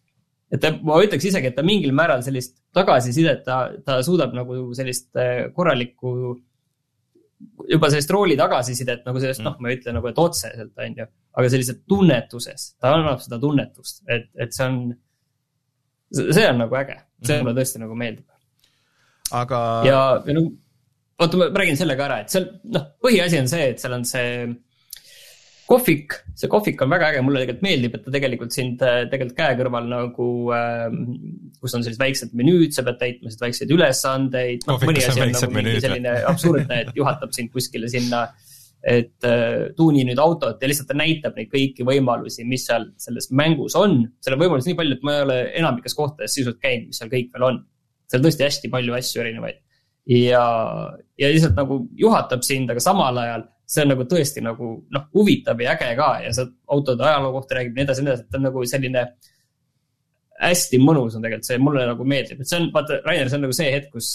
et 0.50 0.62
ta, 0.62 0.72
ma 0.86 0.98
ütleks 1.04 1.26
isegi, 1.30 1.50
et 1.50 1.56
ta 1.56 1.64
mingil 1.66 1.92
määral 1.96 2.22
sellist 2.26 2.56
tagasisidet, 2.76 3.42
ta, 3.46 3.62
ta 3.86 4.00
suudab 4.06 4.34
nagu 4.36 4.62
sellist 4.76 5.10
äh, 5.18 5.48
korralikku, 5.54 6.14
juba 7.70 7.90
sellist 7.92 8.10
rooli 8.14 8.36
tagasisidet 8.38 9.06
nagu 9.06 9.22
sellest 9.22 9.42
mm., 9.42 9.48
noh, 9.48 9.60
ma 9.62 9.70
ei 9.70 9.78
ütle 9.78 9.94
nagu, 9.96 10.10
et 10.10 10.18
otseselt, 10.20 10.72
on 10.76 10.98
ju, 11.02 11.06
aga 11.40 11.52
sellises 11.52 11.78
tunnetuses, 11.88 12.66
ta 12.82 12.96
annab 12.96 13.22
seda 13.22 13.38
tunnetust, 13.42 14.02
et, 14.10 14.26
et 14.40 14.56
see 14.56 14.66
on, 14.66 14.80
see 16.18 16.48
on 16.48 16.60
nagu 16.64 16.80
äge, 16.80 16.98
see 17.22 17.36
mm. 17.36 17.46
mulle 17.46 17.56
tõesti 17.60 17.84
nagu 17.84 18.00
meeldib. 18.02 18.26
aga. 19.42 19.62
ja, 19.86 20.02
ja 20.26 20.36
no 20.36 20.48
oota, 21.20 21.38
ma 21.38 21.50
räägin 21.62 21.78
selle 21.78 21.96
ka 21.98 22.08
ära, 22.08 22.18
et 22.24 22.34
seal, 22.34 22.48
noh, 22.74 22.90
põhiasi 23.04 23.40
on 23.40 23.48
see, 23.50 23.70
et 23.74 23.82
seal 23.82 23.94
on 23.96 24.06
see 24.08 24.26
kohvik, 25.70 26.16
see 26.38 26.50
kohvik 26.50 26.80
on 26.82 26.90
väga 26.90 27.12
äge, 27.12 27.22
mulle 27.22 27.44
tegelikult 27.44 27.64
meeldib, 27.64 27.94
et 27.94 28.04
ta 28.04 28.12
tegelikult 28.14 28.54
sind 28.54 28.82
äh, 28.82 29.04
tegelikult 29.10 29.36
käe 29.38 29.56
kõrval 29.60 29.88
nagu 29.90 30.28
äh,, 30.56 30.86
kus 31.62 31.76
on 31.76 31.84
sellised 31.84 32.02
väiksed 32.02 32.34
menüüd, 32.38 32.74
sa 32.74 32.84
pead 32.86 32.98
täitma 33.00 33.30
selliseid 33.30 33.46
väikseid 33.46 33.74
ülesandeid 33.76 34.66
no,. 34.66 34.76
nagu 34.76 35.54
mingi 35.54 35.82
selline 35.84 36.14
absurdne, 36.30 36.80
et 36.84 36.92
juhatab 36.98 37.34
sind 37.36 37.52
kuskile 37.54 37.90
sinna, 37.92 38.24
et 38.80 39.28
äh, 39.28 39.70
tuuni 39.78 40.02
nüüd 40.08 40.20
autot 40.22 40.58
ja 40.58 40.70
lihtsalt 40.70 40.90
ta 40.90 40.98
näitab 40.98 41.38
neid 41.38 41.52
kõiki 41.52 41.86
võimalusi, 41.86 42.46
mis 42.48 42.66
seal 42.66 42.90
selles 43.00 43.30
mängus 43.30 43.78
on. 43.78 44.02
seal 44.24 44.38
on 44.38 44.42
võimalusi 44.42 44.72
nii 44.72 44.80
palju, 44.82 44.98
et 44.98 45.06
ma 45.06 45.16
ei 45.16 45.26
ole 45.28 45.40
enamikes 45.62 45.94
kohtades 45.98 46.34
sisuliselt 46.34 46.62
käinud, 46.64 46.90
mis 46.90 47.02
seal 47.02 47.12
kõik 47.12 47.30
veel 47.36 47.48
on. 47.52 47.64
seal 48.10 48.24
tõesti 48.26 48.48
hästi 48.48 48.72
palju 48.72 48.96
asju 48.98 49.22
erinevaid 49.22 49.60
ja, 50.10 50.44
ja 51.20 51.30
lihtsalt 51.30 51.58
nagu 51.58 51.84
juhatab 51.98 52.42
sind, 52.46 52.70
aga 52.72 52.82
samal 52.82 53.18
ajal 53.22 53.46
see 53.70 53.84
on 53.84 53.92
nagu 53.92 54.06
tõesti 54.10 54.42
nagu 54.42 54.70
noh, 54.90 55.08
huvitav 55.14 55.60
ja 55.62 55.74
äge 55.76 55.90
ka 55.98 56.10
ja 56.24 56.32
see 56.34 56.48
autode 56.74 57.06
ajaloo 57.06 57.34
kohta 57.38 57.58
räägib 57.58 57.76
ja 57.76 57.80
nii 57.80 57.86
edasi 57.88 58.04
nii 58.04 58.12
edasi, 58.12 58.26
et 58.26 58.32
ta 58.32 58.40
on 58.40 58.46
nagu 58.48 58.64
selline 58.72 59.04
hästi 60.40 60.80
mõnus 60.82 61.16
on 61.16 61.26
tegelikult 61.26 61.50
see, 61.50 61.60
mulle 61.62 61.84
nagu 61.86 62.06
meeldib, 62.08 62.40
et 62.40 62.50
see 62.50 62.58
on, 62.58 62.70
vaata, 62.74 62.98
Rainer, 63.04 63.30
see 63.30 63.38
on 63.38 63.44
nagu 63.46 63.56
see 63.56 63.70
hetk, 63.74 63.90
kus, 63.92 64.14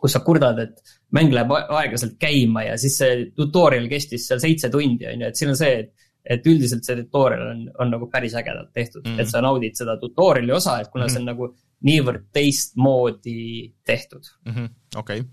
kus 0.00 0.16
sa 0.16 0.22
kurdad, 0.26 0.62
et 0.64 0.94
mäng 1.16 1.34
läheb 1.34 1.52
aeglaselt 1.60 2.16
käima 2.20 2.64
ja 2.70 2.78
siis 2.80 2.96
see 3.02 3.26
tutorial 3.36 3.86
kestis 3.90 4.26
seal 4.30 4.40
seitse 4.42 4.72
tundi, 4.72 5.06
on 5.12 5.26
ju, 5.26 5.30
et 5.30 5.40
siin 5.40 5.52
on 5.54 5.60
see, 5.60 5.82
et 5.84 6.08
et 6.30 6.44
üldiselt 6.46 6.84
see 6.84 6.98
tutorial 6.98 7.46
on, 7.46 7.60
on 7.80 7.88
nagu 7.94 8.06
päris 8.12 8.34
ägedalt 8.36 8.74
tehtud. 8.76 9.00
Mm, 9.06 9.14
-hmm. 9.14 9.22
et 9.22 9.30
sa 9.30 9.40
naudid 9.40 9.78
seda 9.78 9.94
tutorial'i 9.98 10.52
osa, 10.52 10.74
et 10.80 10.90
kuna 10.92 11.06
mm 11.06 11.08
-hmm. 11.08 11.12
see 11.12 11.20
on 11.20 11.30
nagu 11.30 11.48
niivõrd 11.88 12.26
teistmoodi 12.32 13.72
tehtud. 13.88 14.28
Mm 14.44 14.52
-hmm.. 14.52 14.68
okei 15.00 15.24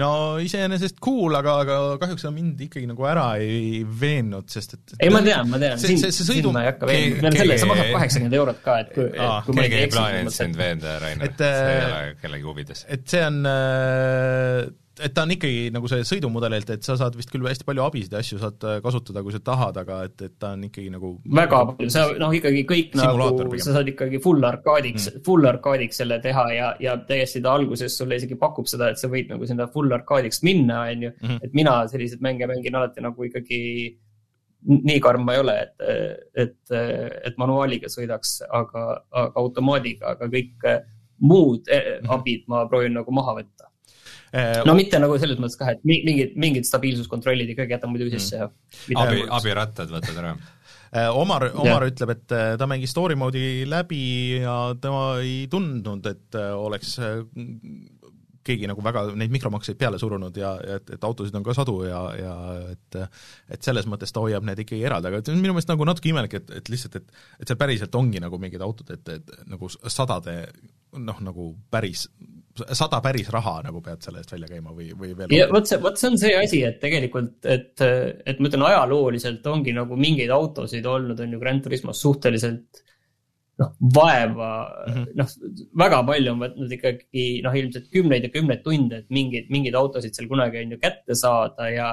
no 0.00 0.10
iseenesest 0.42 0.98
cool, 1.04 1.36
aga, 1.38 1.54
aga 1.64 1.76
kahjuks 2.02 2.26
sa 2.26 2.32
mind 2.34 2.60
ikkagi 2.66 2.88
nagu 2.90 3.06
ära 3.08 3.26
ei 3.40 3.80
veennud, 3.86 4.48
sest 4.52 4.76
et, 4.76 4.82
et 4.96 5.06
ei, 5.06 5.12
ma 5.14 5.22
tean, 5.24 5.48
ma 5.52 5.60
tean, 5.62 5.80
siin, 5.80 6.00
siin 6.04 6.50
ma 6.52 6.64
ei 6.64 6.72
hakka 6.72 6.90
veenma, 6.90 7.20
peale 7.24 7.40
selle, 7.40 7.58
sa 7.62 7.70
maksad 7.70 7.92
kaheksakümmend 7.94 8.40
eurot 8.40 8.64
ka, 8.64 8.78
et 8.84 8.90
kui, 8.96 9.06
et 9.08 9.46
kui 9.46 9.56
ma 9.56 9.64
ei 9.64 9.70
eksi. 9.70 9.76
keegi 9.76 9.86
ei 9.88 9.92
plaaninud 9.94 10.36
sind 10.36 10.58
veenda, 10.60 10.96
Rainer, 11.04 11.32
see 11.40 11.52
ei 11.52 11.78
äh, 11.78 11.86
ole 11.86 12.02
kellegi 12.20 12.50
huvides. 12.50 12.84
et 12.92 13.06
see 13.08 13.24
on 13.24 13.40
äh, 13.48 14.66
et 15.04 15.12
ta 15.14 15.24
on 15.26 15.32
ikkagi 15.34 15.70
nagu 15.74 15.88
see 15.90 16.04
sõidumudelilt, 16.08 16.70
et 16.72 16.86
sa 16.86 16.96
saad 16.98 17.16
vist 17.18 17.30
küll 17.32 17.44
hästi 17.46 17.66
palju 17.68 17.84
abisid 17.84 18.14
ja 18.14 18.22
asju 18.22 18.38
saad 18.40 18.64
äh, 18.64 18.78
kasutada, 18.84 19.22
kui 19.24 19.34
sa 19.34 19.40
tahad, 19.44 19.76
aga 19.82 19.98
et, 20.08 20.16
et 20.24 20.34
ta 20.40 20.54
on 20.56 20.64
ikkagi 20.68 20.92
nagu 20.94 21.12
väga 21.40 21.60
palju, 21.72 21.90
sa 21.92 22.06
noh, 22.20 22.32
ikkagi 22.36 22.62
kõik 22.68 22.96
nagu, 22.98 23.28
sa 23.60 23.76
saad 23.76 23.90
ikkagi 23.92 24.20
full 24.24 24.46
arkaadiks 24.48 25.10
mm., 25.10 25.26
full 25.26 25.48
arkaadiks 25.48 26.00
selle 26.02 26.18
teha 26.24 26.46
ja, 26.54 26.70
ja 26.82 26.96
täiesti 27.08 27.44
ta 27.44 27.56
alguses 27.58 27.98
sulle 27.98 28.20
isegi 28.20 28.38
pakub 28.40 28.68
seda, 28.70 28.90
et 28.92 29.02
sa 29.02 29.10
võid 29.12 29.30
nagu 29.34 29.48
sinna 29.48 29.68
full 29.72 29.92
arkaadiks 29.92 30.42
minna, 30.46 30.86
on 30.86 31.06
ju. 31.08 31.12
Mhm. 31.20 31.38
et 31.44 31.54
mina 31.56 31.76
selliseid 31.90 32.24
mänge 32.24 32.48
mängin 32.48 32.80
alati 32.80 33.04
nagu 33.04 33.28
ikkagi 33.28 33.60
nii 34.66 34.98
karm 35.04 35.26
ma 35.26 35.36
ei 35.36 35.44
ole, 35.44 35.54
et, 35.62 35.86
et, 36.46 36.76
et 37.28 37.36
manuaaliga 37.38 37.90
sõidaks, 37.92 38.40
aga, 38.48 38.88
aga 39.12 39.42
automaadiga, 39.44 40.16
aga 40.16 40.30
kõik 40.32 40.68
muud 41.20 41.68
mhm. 41.68 42.12
abid 42.12 42.48
ma 42.50 42.64
proovin 42.70 42.96
nagu 42.96 43.12
maha 43.14 43.38
võtta 43.42 43.70
Äh, 44.34 44.60
no 44.66 44.74
mitte 44.78 44.98
nagu 45.02 45.16
selles 45.22 45.38
mõttes 45.42 45.58
ka, 45.60 45.70
et 45.76 45.84
mingid, 45.86 46.34
mingid 46.40 46.66
stabiilsuskontrollid 46.66 47.52
ikkagi 47.54 47.76
jätan 47.76 47.92
muidugi 47.92 48.16
sisse 48.18 48.40
ja 48.42 48.48
abi, 48.98 49.22
abirattad 49.38 49.92
võtad 49.92 50.18
ära 50.18 50.32
äh, 50.96 51.10
Omar, 51.14 51.48
Omar 51.54 51.86
ja. 51.86 51.92
ütleb, 51.92 52.16
et 52.16 52.34
äh, 52.34 52.54
ta 52.58 52.66
mängis 52.70 52.94
story 52.94 53.18
mode'i 53.18 53.62
läbi 53.70 54.00
ja 54.42 54.56
tema 54.82 55.20
ei 55.22 55.44
tundnud, 55.52 56.10
et 56.10 56.40
oleks 56.42 56.96
keegi 58.46 58.68
nagu 58.70 58.82
väga 58.84 59.08
neid 59.18 59.32
mikromakseid 59.34 59.78
peale 59.78 59.98
surunud 59.98 60.36
ja, 60.38 60.52
ja 60.62 60.78
et, 60.80 60.90
et 60.94 61.06
autosid 61.06 61.34
on 61.38 61.46
ka 61.46 61.54
sadu 61.56 61.80
ja, 61.86 62.02
ja 62.18 62.34
et 62.74 62.98
et 63.56 63.66
selles 63.66 63.88
mõttes 63.90 64.14
ta 64.14 64.22
hoiab 64.22 64.46
need 64.46 64.62
ikkagi 64.62 64.86
eraldi, 64.86 65.10
aga 65.10 65.34
minu 65.34 65.54
meelest 65.54 65.70
nagu 65.70 65.86
natuke 65.86 66.10
imelik, 66.12 66.38
et, 66.40 66.50
et 66.60 66.70
lihtsalt, 66.72 66.98
et 67.00 67.42
et 67.42 67.50
seal 67.50 67.58
päriselt 67.60 67.94
ongi 67.98 68.22
nagu 68.22 68.38
mingid 68.42 68.62
autod, 68.62 68.90
et, 68.94 69.14
et 69.18 69.36
nagu 69.50 69.70
sadade 69.70 70.38
noh, 70.96 71.22
nagu 71.26 71.52
päris 71.70 72.06
sada 72.76 73.00
päris 73.04 73.28
raha 73.32 73.58
nagu 73.66 73.82
pead 73.84 74.02
selle 74.04 74.22
eest 74.22 74.32
välja 74.32 74.48
käima 74.50 74.74
või, 74.76 74.90
või 74.96 75.12
veel? 75.16 75.34
ja 75.34 75.46
vot 75.52 75.68
see, 75.68 75.78
vot 75.82 75.98
see 76.00 76.10
on 76.10 76.18
see 76.20 76.32
asi, 76.38 76.62
et 76.66 76.80
tegelikult, 76.82 77.38
et, 77.44 77.74
et 77.82 78.40
ma 78.40 78.50
ütlen, 78.50 78.66
ajalooliselt 78.70 79.46
ongi 79.52 79.74
nagu 79.76 79.98
mingeid 80.00 80.32
autosid 80.34 80.86
olnud, 80.86 81.20
on 81.20 81.36
ju, 81.36 81.40
Grand 81.42 81.64
Turismos 81.64 82.00
suhteliselt 82.02 82.82
noh, 83.58 83.72
vaeva 83.94 84.50
mm 84.86 84.94
-hmm. 84.94 85.06
noh, 85.16 85.34
väga 85.84 86.02
palju 86.10 86.32
on 86.32 86.42
võtnud 86.44 86.76
ikkagi 86.78 87.26
noh, 87.44 87.56
ilmselt 87.56 87.88
kümneid 87.92 88.28
ja 88.28 88.32
kümneid 88.32 88.62
tunde, 88.64 89.02
et 89.02 89.10
mingeid, 89.10 89.50
mingeid 89.50 89.74
autosid 89.74 90.14
seal 90.14 90.28
kunagi 90.28 90.64
on 90.64 90.76
ju 90.76 90.78
kätte 90.82 91.14
saada 91.14 91.70
ja, 91.72 91.90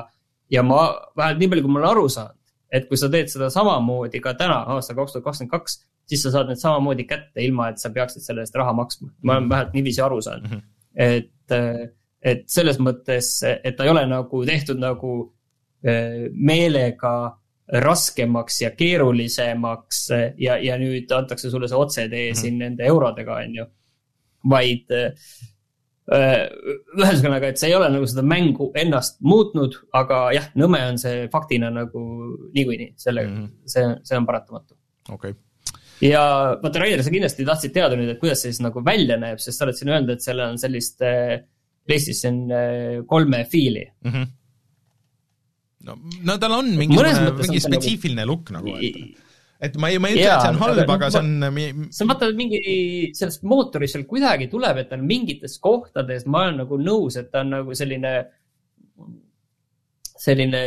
ja 0.51 0.63
ma 0.63 0.81
vähemalt 1.17 1.39
nii 1.39 1.49
palju, 1.53 1.63
kui 1.63 1.73
ma 1.73 1.79
olen 1.79 1.91
aru 1.91 2.09
saanud, 2.09 2.39
et 2.73 2.87
kui 2.89 2.97
sa 2.97 3.09
teed 3.09 3.31
seda 3.31 3.49
samamoodi 3.53 4.19
ka 4.19 4.33
täna, 4.33 4.63
aastal 4.75 4.97
kaks 4.97 5.15
tuhat 5.15 5.25
kakskümmend 5.29 5.51
kaks, 5.51 5.79
siis 6.09 6.23
sa 6.25 6.31
saad 6.33 6.51
need 6.51 6.61
samamoodi 6.61 7.05
kätte, 7.09 7.43
ilma 7.43 7.69
et 7.71 7.81
sa 7.81 7.91
peaksid 7.93 8.25
selle 8.25 8.43
eest 8.43 8.55
raha 8.59 8.73
maksma. 8.77 9.11
ma 9.21 9.37
olen 9.37 9.49
vähemalt 9.49 9.77
niiviisi 9.77 10.01
aru 10.01 10.21
saanud 10.21 10.49
mm, 10.49 10.57
-hmm. 10.57 10.63
et, 10.95 11.29
et 12.21 12.43
selles 12.49 12.79
mõttes, 12.79 13.29
et 13.63 13.77
ta 13.77 13.83
ei 13.87 13.93
ole 13.93 14.05
nagu 14.07 14.43
tehtud 14.45 14.79
nagu 14.79 15.13
eh, 15.83 16.27
meelega 16.33 17.13
raskemaks 17.73 18.61
ja 18.61 18.71
keerulisemaks 18.75 20.09
ja, 20.37 20.57
ja 20.59 20.77
nüüd 20.77 21.11
antakse 21.15 21.49
sulle 21.49 21.67
see 21.67 21.77
otsetee 21.77 22.29
mm 22.29 22.33
-hmm. 22.33 22.41
siin 22.41 22.57
nende 22.59 22.85
eurodega, 22.85 23.35
on 23.35 23.55
ju. 23.55 23.65
vaid 24.49 24.91
äh, 24.91 25.11
ühesõnaga, 26.99 27.47
et 27.47 27.57
see 27.57 27.69
ei 27.69 27.75
ole 27.75 27.89
nagu 27.89 28.07
seda 28.07 28.21
mängu 28.21 28.71
ennast 28.75 29.21
muutnud, 29.21 29.77
aga 29.93 30.31
jah, 30.35 30.49
nõme 30.55 30.81
on 30.89 30.97
see 30.99 31.29
faktina 31.31 31.69
nagu 31.71 32.01
niikuinii, 32.53 32.93
selle 32.97 33.23
mm, 33.23 33.37
-hmm. 33.37 33.49
see, 33.65 33.95
see 34.03 34.17
on 34.17 34.25
paratamatu. 34.25 34.75
okei 35.09 35.31
okay 35.31 35.52
ja 36.03 36.21
vaata, 36.61 36.81
Rainer, 36.81 37.03
sa 37.05 37.13
kindlasti 37.13 37.47
tahtsid 37.47 37.73
teada 37.75 37.97
nüüd, 37.99 38.13
et 38.13 38.21
kuidas 38.21 38.43
see 38.43 38.53
siis 38.53 38.63
nagu 38.65 38.83
välja 38.85 39.17
näeb, 39.21 39.41
sest 39.41 39.59
sa 39.59 39.67
oled 39.67 39.77
siin 39.79 39.91
öelnud, 39.93 40.13
et 40.15 40.25
seal 40.25 40.41
on 40.43 40.59
sellist 40.61 41.03
äh, 41.05 41.35
PlayStation 41.87 42.39
äh, 42.51 43.03
kolme 43.09 43.43
fiili 43.51 43.85
mm. 44.03 44.11
-hmm. 44.11 44.31
no, 45.89 45.99
no 46.29 46.37
tal 46.41 46.57
on 46.59 46.73
mingisugune, 46.77 47.13
mingi 47.13 47.59
nagu 47.59 47.67
spetsiifiline 47.67 48.21
nagu... 48.23 48.31
look 48.31 48.51
nagu, 48.55 48.75
et 48.79 49.21
et 49.63 49.77
ma 49.79 49.89
ei, 49.89 49.99
ma 50.01 50.09
ei 50.11 50.17
ütle, 50.17 50.27
et 50.27 50.43
see 50.43 50.51
on 50.51 50.59
halb, 50.59 50.89
aga 50.91 51.09
see 51.13 51.21
on 51.23 51.59
see 51.87 52.03
on 52.03 52.11
vaata 52.11 52.29
mingi, 52.35 52.59
sellest 53.15 53.45
mootorist 53.47 53.95
seal 53.95 54.05
kuidagi 54.09 54.49
tuleb, 54.51 54.81
et 54.81 54.89
ta 54.89 54.97
on 54.99 55.05
mingites 55.07 55.55
kohtades, 55.63 56.25
ma 56.27 56.47
olen 56.47 56.63
nagu 56.65 56.79
nõus, 56.81 57.15
et 57.19 57.29
ta 57.31 57.45
on 57.45 57.53
nagu 57.53 57.77
selline, 57.79 58.11
selline 60.25 60.61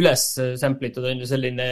üles 0.00 0.24
sample 0.62 0.88
itud 0.88 1.04
on 1.10 1.20
ju 1.20 1.28
selline 1.28 1.68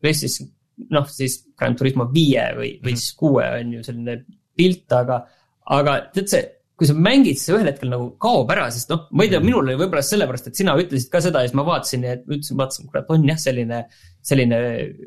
PlayStation 0.00 0.52
noh, 0.94 1.10
siis 1.10 1.40
Gran 1.58 1.76
Turismo 1.78 2.06
viie 2.14 2.46
või, 2.56 2.72
või 2.84 2.96
siis 2.96 3.12
kuue 3.18 3.44
on 3.58 3.76
ju 3.76 3.84
selline 3.86 4.16
pilt, 4.58 4.86
aga, 4.96 5.20
aga 5.76 5.96
tead 6.14 6.32
see, 6.32 6.42
kui 6.80 6.88
sa 6.88 6.94
mängid, 6.96 7.36
siis 7.36 7.52
ühel 7.52 7.68
hetkel 7.68 7.90
nagu 7.92 8.06
kaob 8.22 8.48
ära, 8.54 8.70
sest 8.72 8.88
noh, 8.92 9.02
ma 9.12 9.26
ei 9.26 9.32
tea, 9.32 9.42
minul 9.44 9.66
oli 9.66 9.76
võib-olla 9.76 10.00
sellepärast, 10.06 10.48
et 10.48 10.60
sina 10.60 10.72
ütlesid 10.80 11.10
ka 11.12 11.20
seda 11.20 11.42
ja 11.42 11.50
siis 11.50 11.58
ma 11.58 11.66
vaatasin 11.66 12.06
ja 12.06 12.14
ütlesin, 12.22 12.56
vaatasin, 12.60 12.88
kurat, 12.88 13.12
on 13.12 13.26
jah, 13.28 13.40
selline, 13.40 13.82
selline 14.24 14.60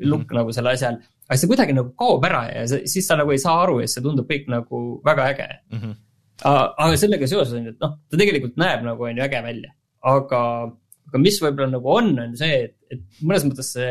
look 0.04 0.22
mm 0.22 0.28
-hmm. 0.28 0.38
nagu 0.38 0.54
selle 0.54 0.74
asjal. 0.76 1.00
aga 1.26 1.38
see 1.40 1.50
kuidagi 1.50 1.74
nagu 1.74 1.90
kaob 1.98 2.24
ära 2.28 2.44
ja 2.52 2.66
see, 2.70 2.86
siis 2.92 3.08
sa 3.08 3.16
nagu 3.18 3.32
ei 3.32 3.42
saa 3.42 3.56
aru 3.64 3.80
ja 3.80 3.88
see 3.90 4.04
tundub 4.04 4.30
kõik 4.30 4.46
nagu 4.52 4.80
väga 5.04 5.26
äge 5.32 5.48
mm. 5.72 5.78
-hmm. 5.80 5.94
aga 6.84 6.96
sellega 7.00 7.26
seoses 7.26 7.54
on 7.58 7.66
ju, 7.66 7.74
et 7.74 7.80
noh, 7.80 7.98
ta 8.10 8.16
tegelikult 8.22 8.56
näeb 8.56 8.86
nagu 8.86 9.04
on 9.04 9.18
ju 9.18 9.24
äge 9.24 9.42
välja, 9.42 9.74
aga 10.02 10.40
aga 11.08 11.22
mis 11.22 11.40
võib-olla 11.42 11.70
nagu 11.70 11.90
on, 11.90 12.18
on 12.18 12.36
see, 12.36 12.64
et, 12.68 12.76
et 12.90 13.22
mõnes 13.22 13.44
mõttes 13.46 13.72
see, 13.76 13.90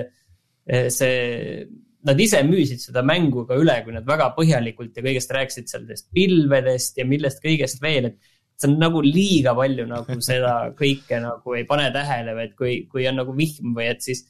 see, 0.67 1.63
nad 2.07 2.19
ise 2.19 2.43
müüsid 2.47 2.83
seda 2.83 3.03
mängu 3.05 3.45
ka 3.47 3.57
üle, 3.59 3.79
kui 3.85 3.95
nad 3.95 4.07
väga 4.07 4.31
põhjalikult 4.37 4.95
ja 4.97 5.05
kõigest 5.05 5.33
rääkisid 5.35 5.71
sellest 5.71 6.09
pilvedest 6.15 6.99
ja 6.99 7.07
millest 7.07 7.43
kõigest 7.43 7.81
veel, 7.83 8.11
et 8.11 8.31
see 8.59 8.69
on 8.69 8.77
nagu 8.81 9.01
liiga 9.03 9.55
palju 9.57 9.87
nagu 9.89 10.19
seda 10.29 10.53
kõike 10.79 11.19
nagu 11.23 11.57
ei 11.57 11.65
pane 11.69 11.89
tähele 11.95 12.35
või 12.37 12.47
et 12.49 12.55
kui, 12.59 12.75
kui 12.91 13.07
on 13.09 13.19
nagu 13.21 13.35
vihm 13.37 13.73
või 13.77 13.89
et 13.91 14.03
siis, 14.05 14.25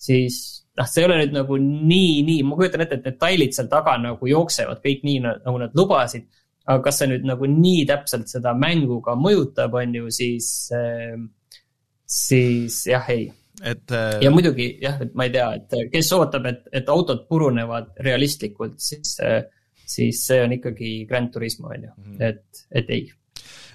siis 0.00 0.38
noh, 0.78 0.88
see 0.88 1.02
ei 1.02 1.08
ole 1.08 1.18
nüüd 1.22 1.36
nagu 1.36 1.58
nii, 1.62 2.22
nii, 2.28 2.46
ma 2.48 2.58
kujutan 2.58 2.84
ette, 2.84 3.00
et 3.00 3.10
detailid 3.10 3.56
seal 3.56 3.68
taga 3.72 3.96
nagu 4.00 4.30
jooksevad 4.30 4.82
kõik 4.84 5.04
nii, 5.06 5.20
nagu 5.28 5.58
nad 5.60 5.76
lubasid. 5.78 6.28
aga 6.62 6.78
kas 6.84 7.00
see 7.00 7.08
nüüd 7.10 7.24
nagu 7.26 7.46
nii 7.50 7.86
täpselt 7.90 8.28
seda 8.30 8.52
mängu 8.54 9.00
ka 9.02 9.16
mõjutab, 9.18 9.72
on 9.74 9.94
ju, 9.98 10.10
siis 10.14 10.70
äh, 10.76 11.16
siis 12.06 12.84
jah, 12.86 13.08
ei. 13.10 13.30
Et 13.62 13.94
äh.... 13.94 14.18
ja 14.24 14.32
muidugi 14.34 14.68
jah, 14.82 15.00
et 15.04 15.16
ma 15.18 15.28
ei 15.28 15.34
tea, 15.34 15.48
et 15.58 15.74
kes 15.92 16.12
ootab, 16.16 16.46
et, 16.50 16.62
et 16.80 16.92
autod 16.92 17.24
purunevad 17.28 17.92
realistlikult, 18.04 18.78
siis, 18.82 19.16
äh, 19.24 19.42
siis 19.86 20.22
see 20.26 20.42
on 20.44 20.54
ikkagi 20.58 20.94
Grand 21.10 21.32
Turismo, 21.34 21.72
on 21.72 21.88
ju, 21.88 21.96
mhm. 21.96 22.22
et, 22.28 22.64
et 22.74 22.92
ei 22.94 23.06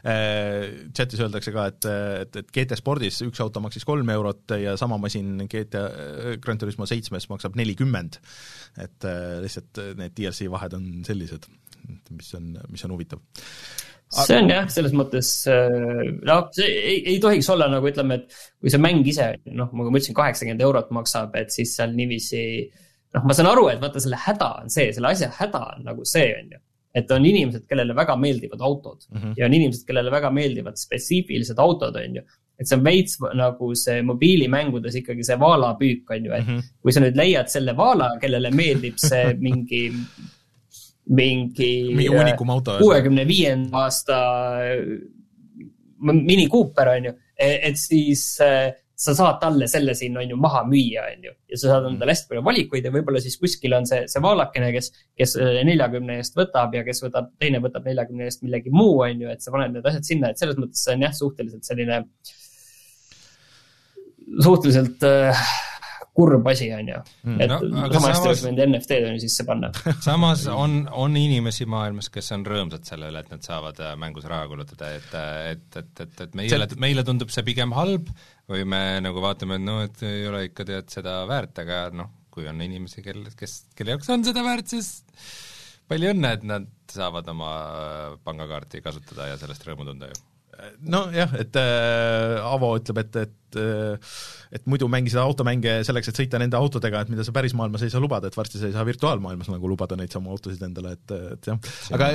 äh, 0.08 0.90
chatis 0.96 1.24
öeldakse 1.24 1.54
ka, 1.56 1.68
et, 1.72 1.90
et, 2.26 2.40
et 2.44 2.54
GT 2.60 2.80
Spordis 2.80 3.22
üks 3.26 3.42
auto 3.44 3.64
maksis 3.64 3.88
kolm 3.88 4.12
eurot 4.14 4.58
ja 4.62 4.78
sama 4.80 5.00
masin 5.02 5.48
GT 5.48 5.84
Grand 6.44 6.64
Turismo 6.64 6.90
seitsmes 6.90 7.30
maksab 7.32 7.58
nelikümmend. 7.60 8.20
et 8.84 9.10
lihtsalt 9.44 9.84
need 9.98 10.16
DLC 10.18 10.52
vahed 10.52 10.78
on 10.78 10.88
sellised, 11.08 11.48
mis 12.14 12.34
on, 12.38 12.56
mis 12.70 12.84
on 12.86 12.94
huvitav 12.94 13.24
see 14.14 14.38
on 14.40 14.52
jah, 14.52 14.68
selles 14.72 14.94
mõttes 14.96 15.32
noh, 15.48 16.46
see 16.56 16.68
ei, 16.68 17.00
ei 17.14 17.18
tohiks 17.24 17.50
olla 17.54 17.68
nagu 17.72 17.90
ütleme, 17.90 18.22
et 18.22 18.38
kui 18.62 18.72
see 18.74 18.82
mäng 18.82 19.08
ise 19.10 19.34
noh, 19.50 19.68
nagu 19.68 19.92
ma 19.92 20.00
ütlesin, 20.00 20.16
kaheksakümmend 20.18 20.64
eurot 20.64 20.94
maksab, 20.96 21.36
et 21.40 21.52
siis 21.54 21.76
seal 21.78 21.96
niiviisi. 21.98 22.42
noh, 23.18 23.28
ma 23.28 23.36
saan 23.36 23.52
aru, 23.52 23.68
et 23.72 23.84
vaata 23.84 24.04
selle 24.04 24.20
häda 24.24 24.50
on 24.64 24.74
see, 24.74 24.90
selle 24.96 25.12
asja 25.12 25.32
häda 25.40 25.64
on 25.76 25.86
nagu 25.92 26.08
see, 26.08 26.32
on 26.40 26.56
ju. 26.56 26.64
et 26.98 27.12
on 27.14 27.26
inimesed, 27.30 27.68
kellele 27.70 27.94
väga 27.98 28.16
meeldivad 28.18 28.64
autod 28.64 29.04
mm 29.12 29.22
-hmm. 29.22 29.34
ja 29.38 29.46
on 29.46 29.54
inimesed, 29.54 29.86
kellele 29.88 30.12
väga 30.12 30.32
meeldivad 30.32 30.80
spetsiifilised 30.80 31.60
autod, 31.60 31.96
on 31.96 32.22
ju 32.22 32.24
et 32.58 32.66
see 32.66 32.78
on 32.78 32.84
veits 32.84 33.20
nagu 33.38 33.70
see 33.78 34.02
mobiilimängudes 34.02 34.96
ikkagi 35.02 35.26
see 35.26 35.38
vaalapüük 35.40 36.10
on 36.16 36.26
ju, 36.26 36.32
et 36.32 36.48
mm 36.48 36.56
-hmm. 36.56 36.64
kui 36.82 36.92
sa 36.92 37.04
nüüd 37.04 37.20
leiad 37.20 37.48
selle 37.54 37.78
vaala, 37.78 38.10
kellele 38.22 38.52
meeldib 38.52 38.98
see 38.98 39.34
mingi 39.48 39.92
mingi. 41.10 41.72
mingi 41.94 42.10
uunikum 42.12 42.50
auto. 42.56 42.78
kuuekümne 42.82 43.28
viienda 43.28 43.86
aasta 43.86 44.18
Mini 46.00 46.46
Cooper 46.50 46.92
on 46.94 47.08
ju, 47.10 47.14
e, 47.34 47.48
et 47.70 47.80
siis 47.80 48.26
äh, 48.44 48.70
sa 48.98 49.14
saad 49.14 49.38
talle 49.42 49.68
selle 49.70 49.94
siin 49.98 50.16
on 50.18 50.30
ju 50.30 50.38
maha 50.42 50.64
müüa, 50.66 51.04
on 51.14 51.28
ju. 51.28 51.34
ja 51.52 51.60
sa 51.60 51.72
saad 51.72 51.88
endale 51.92 52.14
hästi 52.14 52.32
palju 52.32 52.44
valikuid 52.46 52.86
ja 52.86 52.94
võib-olla 52.94 53.22
siis 53.22 53.38
kuskil 53.42 53.76
on 53.78 53.86
see, 53.90 54.08
see 54.10 54.24
vaalakene, 54.24 54.72
kes, 54.74 54.90
kes 55.18 55.36
neljakümne 55.68 56.18
eest 56.22 56.38
võtab 56.38 56.74
ja 56.74 56.82
kes 56.86 57.04
võtab, 57.06 57.30
teine 57.42 57.62
võtab 57.64 57.86
neljakümne 57.86 58.26
eest 58.26 58.42
millegi 58.46 58.74
muu, 58.74 59.00
on 59.06 59.22
ju, 59.22 59.30
et 59.34 59.46
sa 59.46 59.54
paned 59.54 59.78
need 59.78 59.90
asjad 59.90 60.10
sinna, 60.10 60.34
et 60.34 60.42
selles 60.42 60.58
mõttes 60.58 60.82
see 60.82 60.98
on 60.98 61.06
jah, 61.06 61.14
suhteliselt 61.18 61.70
selline, 61.70 62.02
suhteliselt 64.46 65.06
äh, 65.06 65.46
kurb 66.18 66.48
asi, 66.50 66.68
on 66.74 66.88
ju. 66.90 67.00
Mm. 67.28 67.42
et 67.44 67.52
no, 67.52 67.60
sama 67.94 68.12
hästi 68.12 68.30
oleks 68.32 68.44
võinud 68.46 68.62
NFT-d 68.64 69.10
on 69.10 69.18
ju 69.18 69.24
sisse 69.24 69.46
panna. 69.48 69.70
samas 70.08 70.46
on, 70.50 70.80
on 71.06 71.18
inimesi 71.20 71.68
maailmas, 71.70 72.10
kes 72.14 72.32
on 72.34 72.46
rõõmsad 72.48 72.88
selle 72.90 73.12
üle, 73.12 73.22
et 73.22 73.34
nad 73.34 73.46
saavad 73.46 73.82
äh, 73.84 73.94
mängus 74.02 74.26
raha 74.30 74.48
kulutada, 74.50 74.90
et, 74.98 75.12
et, 75.54 75.68
et, 75.84 75.92
et, 76.06 76.24
et 76.26 76.38
meile 76.40 76.66
see..., 76.66 76.80
meile 76.82 77.06
tundub 77.08 77.34
see 77.34 77.46
pigem 77.48 77.76
halb 77.78 78.10
või 78.50 78.64
me 78.70 78.82
nagu 79.04 79.22
vaatame, 79.22 79.60
et 79.60 79.68
noh, 79.68 79.84
et 79.86 80.02
ei 80.08 80.26
ole 80.30 80.48
ikka 80.48 80.66
tead 80.68 80.90
seda 80.94 81.20
väärt, 81.30 81.62
aga 81.62 81.84
noh, 81.94 82.10
kui 82.34 82.50
on 82.50 82.64
inimesi, 82.66 83.04
kel, 83.06 83.28
kes, 83.38 83.60
kelle 83.78 83.96
jaoks 83.96 84.10
on 84.14 84.26
seda 84.26 84.46
väärt, 84.46 84.74
siis 84.74 84.96
palju 85.88 86.16
õnne, 86.16 86.34
et 86.40 86.48
nad 86.48 86.66
saavad 86.94 87.30
oma 87.34 87.52
äh, 87.54 88.18
pangakaarti 88.26 88.82
kasutada 88.86 89.30
ja 89.30 89.38
sellest 89.42 89.70
rõõmu 89.70 89.86
tunda 89.92 90.10
ju 90.10 90.18
nojah, 90.82 91.38
et 91.42 91.60
äh, 91.60 92.48
Avo 92.48 92.74
ütleb, 92.80 93.04
et, 93.04 93.22
et 93.28 93.60
äh, 93.62 94.12
et 94.52 94.64
muidu 94.70 94.88
mängisid 94.92 95.20
automänge 95.20 95.82
selleks, 95.88 96.12
et 96.12 96.20
sõita 96.22 96.40
nende 96.40 96.58
autodega, 96.60 97.02
et 97.04 97.12
mida 97.12 97.26
sa 97.28 97.34
päris 97.36 97.56
maailmas 97.58 97.84
ei 97.84 97.92
saa 97.92 98.02
lubada, 98.04 98.30
et 98.30 98.38
varsti 98.38 98.62
sa 98.62 98.70
ei 98.70 98.76
saa 98.76 98.86
virtuaalmaailmas 98.88 99.50
nagu 99.52 99.72
lubada 99.72 99.98
neid 100.00 100.14
samu 100.14 100.32
autosid 100.36 100.64
endale, 100.64 100.94
et, 100.96 101.16
et 101.36 101.50
jah. 101.52 101.60
aga 101.98 102.10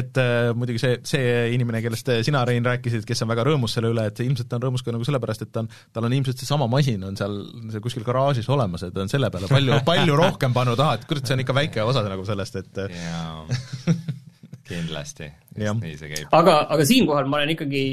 et 0.00 0.20
äh, 0.22 0.50
muidugi 0.58 0.82
see, 0.82 0.98
see 1.06 1.30
inimene, 1.54 1.82
kellest 1.84 2.10
sina, 2.26 2.42
Rein, 2.46 2.66
rääkisid, 2.66 3.06
kes 3.06 3.22
on 3.22 3.30
väga 3.30 3.46
rõõmus 3.46 3.76
selle 3.78 3.92
üle, 3.94 4.08
et 4.10 4.22
ilmselt 4.26 4.50
ta 4.50 4.58
on 4.58 4.66
rõõmus 4.66 4.84
ka 4.86 4.94
nagu 4.94 5.06
sellepärast, 5.06 5.46
et 5.46 5.54
ta 5.54 5.64
on, 5.64 5.70
tal 5.94 6.10
on 6.10 6.18
ilmselt 6.18 6.42
seesama 6.42 6.68
masin 6.70 7.06
on 7.06 7.18
seal, 7.18 7.38
see 7.72 7.82
kuskil 7.84 8.06
garaažis 8.06 8.50
olemas 8.52 8.86
ja 8.86 8.92
ta 8.94 9.04
on 9.06 9.12
selle 9.12 9.30
peale 9.34 9.50
palju, 9.50 9.80
palju 9.86 10.18
rohkem 10.18 10.54
pannud, 10.56 10.82
ah, 10.82 10.96
et 10.98 11.06
kurat, 11.08 11.26
see 11.26 11.38
on 11.38 11.46
ikka 11.46 11.56
väike 11.56 11.86
osa 11.86 12.04
nagu 12.06 12.26
sellest, 12.26 12.62
et 12.62 12.82
kindlasti, 14.66 15.30
nii 15.56 15.94
see 16.00 16.10
käib. 16.12 16.34
aga, 16.36 16.58
aga 16.74 16.86
siinkohal 16.88 17.30
ma 17.30 17.40
olen 17.40 17.54
ikkagi, 17.54 17.84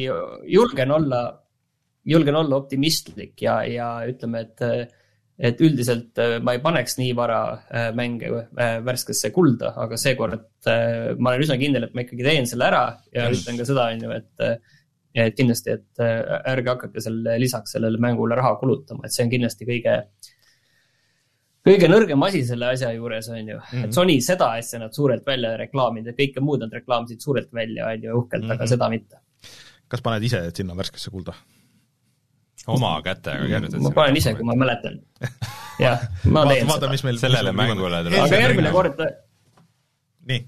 julgen 0.51 0.91
olla, 0.95 1.21
julgen 2.09 2.37
olla 2.41 2.59
optimistlik 2.59 3.41
ja, 3.45 3.61
ja 3.69 3.93
ütleme, 4.09 4.45
et 4.47 4.93
et 5.43 5.61
üldiselt 5.65 6.19
äh, 6.21 6.35
ma 6.45 6.53
ei 6.53 6.61
paneks 6.61 6.99
nii 6.99 7.15
vara 7.17 7.39
äh, 7.65 7.87
mänge 7.97 8.29
äh, 8.29 8.75
värskesse 8.85 9.31
kulda, 9.33 9.73
aga 9.81 9.97
seekord 9.97 10.45
ma 10.63 11.33
olen 11.33 11.43
üsna 11.43 11.57
kindel, 11.59 11.87
et 11.87 11.95
ma 11.97 12.03
ikkagi 12.05 12.23
teen 12.23 12.45
selle 12.47 12.69
ära 12.69 12.83
ja 13.11 13.25
mm. 13.25 13.39
ütlen 13.39 13.57
ka 13.59 13.65
seda, 13.67 13.89
on 13.91 14.05
ju, 14.05 14.13
et 14.21 14.47
et 15.13 15.35
kindlasti, 15.37 15.73
et 15.75 16.01
ärge 16.49 16.71
hakake 16.71 17.01
selle 17.03 17.35
lisaks 17.37 17.75
sellele 17.75 17.99
mängule 18.01 18.33
raha 18.37 18.55
kulutama, 18.61 19.05
et 19.05 19.13
see 19.13 19.25
on 19.25 19.33
kindlasti 19.33 19.67
kõige 19.67 19.97
äh, 19.99 20.32
kõige 21.67 21.89
nõrgem 21.89 22.25
asi 22.27 22.43
selle 22.47 22.71
asja 22.75 22.91
juures 22.95 23.29
on 23.31 23.39
ju 23.39 23.57
mm, 23.57 23.63
-hmm. 23.63 23.79
et 23.79 23.89
mhm. 23.89 23.95
Sony 23.95 24.19
seda 24.21 24.51
asja 24.59 24.79
nad 24.79 24.93
suurelt 24.93 25.25
välja 25.25 25.55
reklaaminud 25.57 26.11
ja 26.11 26.17
kõike 26.17 26.43
muud 26.43 26.63
nad 26.65 26.73
reklaamisid 26.73 27.23
suurelt 27.23 27.51
välja, 27.53 27.87
on 27.87 28.03
ju, 28.03 28.17
uhkelt 28.19 28.43
mm, 28.43 28.49
-hmm. 28.49 28.53
aga 28.53 28.63
mhm. 28.63 28.69
seda 28.69 28.89
mitte. 28.89 29.17
kas 29.87 30.01
paned 30.01 30.23
ise 30.23 30.49
sinna 30.55 30.75
värskesse 30.75 31.11
kulda? 31.11 31.33
oma 32.67 33.01
kätega 33.03 33.47
kirjutad? 33.47 33.81
ma 33.81 33.91
panen 33.91 34.17
ise, 34.17 34.35
kui 34.35 34.45
ma 34.47 34.55
mäletan. 34.55 34.99
jah, 35.79 36.07
ma 36.25 36.45
teen 36.47 36.67
vaata, 36.67 36.89
seda. 36.91 37.07
Meil, 37.09 37.17
sellele 37.17 37.51
mängule 37.51 38.03
tuleb. 38.03 38.19
aga 38.25 38.41
järgmine 38.45 38.71
kord. 38.71 39.03
nii. 40.31 40.47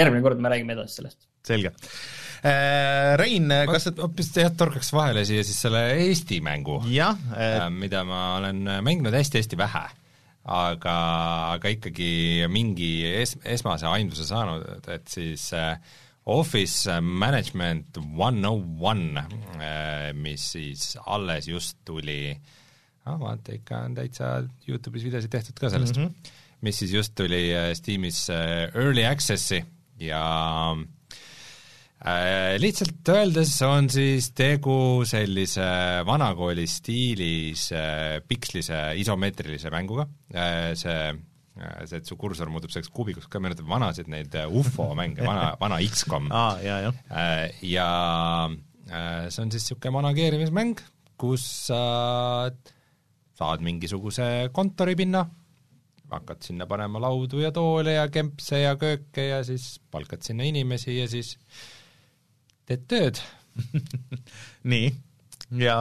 järgmine 0.00 0.22
kord 0.22 0.38
me 0.38 0.52
räägime 0.52 0.76
edasi 0.78 1.00
sellest. 1.00 1.28
selge 1.44 1.72
Rein, 2.44 3.48
kas 3.70 3.86
sa 3.86 3.92
hoopis 3.96 4.28
jah, 4.36 4.50
torkaks 4.52 4.90
vahele 4.92 5.22
siia 5.24 5.44
siis 5.46 5.62
selle 5.64 5.80
Eesti 5.96 6.42
mängu, 6.44 6.76
äh, 6.84 7.68
mida 7.72 8.02
ma 8.04 8.36
olen 8.36 8.60
mänginud 8.84 9.14
hästi-hästi 9.16 9.56
vähe. 9.56 9.84
Aga, 10.44 10.94
aga 11.54 11.70
ikkagi 11.72 12.44
mingi 12.52 12.98
es-, 13.08 13.38
esmase 13.48 13.88
aimduse 13.88 14.26
saanud, 14.28 14.66
et 14.92 15.08
siis 15.08 15.46
äh, 15.56 15.78
Office 16.28 16.98
Management 17.00 17.96
One 18.12 18.44
O 18.50 18.58
One, 18.90 19.24
äh, 19.56 20.10
mis 20.12 20.50
siis 20.52 20.98
alles 21.06 21.48
just 21.48 21.78
tuli. 21.88 22.34
Ah, 23.08 23.16
vaata, 23.20 23.56
ikka 23.56 23.86
on 23.86 23.96
täitsa 23.96 24.34
Youtube'is 24.68 25.06
videosid 25.08 25.32
tehtud 25.32 25.56
ka 25.56 25.72
sellest. 25.72 25.96
Mm, 25.96 26.12
-hmm. 26.12 26.36
mis 26.60 26.78
siis 26.78 26.92
just 26.92 27.14
tuli 27.16 27.46
Steamis 27.72 28.26
Early 28.28 29.04
Access'i 29.08 29.64
ja 30.00 30.20
äh, 30.76 30.84
Äh, 32.04 32.58
lihtsalt 32.60 33.08
öeldes 33.08 33.54
on 33.64 33.86
siis 33.88 34.26
tegu 34.36 35.06
sellise 35.08 35.64
vanakooli 36.04 36.66
stiilis 36.68 37.70
äh, 37.72 38.18
pikslise 38.28 38.90
isomeetrilise 39.00 39.70
mänguga, 39.72 40.04
äh, 40.36 40.74
see 40.76 41.14
see, 41.54 41.96
et 41.96 42.04
su 42.04 42.18
kursor 42.20 42.50
muutub 42.52 42.74
selleks 42.74 42.90
kuubikuks, 42.92 43.30
ka 43.32 43.40
meenutab 43.40 43.70
vanasid 43.70 44.10
neid 44.12 44.34
ufo 44.52 44.90
mänge, 44.98 45.24
vana, 45.24 45.54
vana 45.56 45.78
X-kom 45.86 46.26
ah,. 46.34 46.58
ja, 46.60 46.80
ja. 46.84 46.90
ja 47.64 47.86
see 49.30 49.44
on 49.46 49.54
siis 49.54 49.62
niisugune 49.62 49.94
manageerimismäng, 49.94 50.82
kus 51.16 51.46
sa 51.70 51.78
saad 53.38 53.64
mingisuguse 53.64 54.50
kontoripinna, 54.52 55.22
hakkad 56.12 56.44
sinna 56.44 56.68
panema 56.68 57.00
laudu 57.06 57.40
ja 57.40 57.52
toole 57.54 57.96
ja 57.96 58.04
kempse 58.12 58.60
ja 58.60 58.74
kööke 58.76 59.30
ja 59.30 59.40
siis 59.46 59.78
palkad 59.94 60.26
sinna 60.26 60.44
inimesi 60.50 60.98
ja 60.98 61.08
siis 61.08 61.38
äh, 61.38 61.72
teed 62.68 62.86
tööd 62.90 63.20
nii, 64.70 64.88
ja 65.60 65.78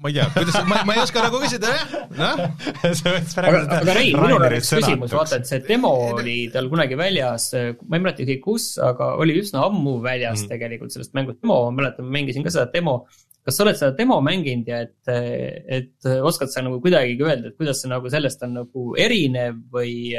ma 0.00 0.08
ei 0.08 0.14
tea, 0.16 0.26
kuidas, 0.32 0.56
ma, 0.64 0.80
ma 0.88 0.94
ei 0.96 1.02
oska 1.02 1.22
nagu 1.26 1.40
küsida, 1.42 1.70
jah, 1.76 1.90
noh. 2.16 2.38
aga, 3.44 3.58
aga 3.76 3.96
Rein, 3.96 4.14
minul 4.16 4.38
oleks 4.38 4.72
küsimus, 4.72 5.12
vaata, 5.12 5.40
et 5.40 5.48
see 5.50 5.60
demo 5.66 5.90
oli 6.14 6.36
tal 6.54 6.70
kunagi 6.72 6.96
väljas, 6.96 7.50
ma 7.84 7.98
ei 7.98 8.04
mäleta 8.06 8.24
isegi 8.24 8.40
kus, 8.44 8.72
aga 8.80 9.12
oli 9.20 9.36
üsna 9.42 9.66
ammu 9.68 9.98
väljas 10.04 10.46
mm. 10.46 10.52
tegelikult 10.54 10.96
sellest 10.96 11.12
mängust 11.18 11.42
demo, 11.44 11.66
ma 11.68 11.82
mäletan, 11.82 12.08
ma 12.08 12.16
mängisin 12.16 12.46
ka 12.46 12.54
seda 12.54 12.70
demo. 12.72 13.02
kas 13.44 13.56
sa 13.56 13.64
oled 13.64 13.76
seda 13.76 13.92
demo 13.96 14.18
mänginud 14.24 14.68
ja 14.68 14.82
et, 14.84 15.12
et 15.80 16.10
oskad 16.24 16.52
sa 16.52 16.64
nagu 16.64 16.80
kuidagigi 16.80 17.24
öelda, 17.24 17.52
et 17.52 17.60
kuidas 17.60 17.84
see 17.84 17.92
nagu 17.92 18.08
sellest 18.12 18.44
on 18.48 18.56
nagu 18.62 18.90
erinev 19.00 19.60
või 19.72 20.16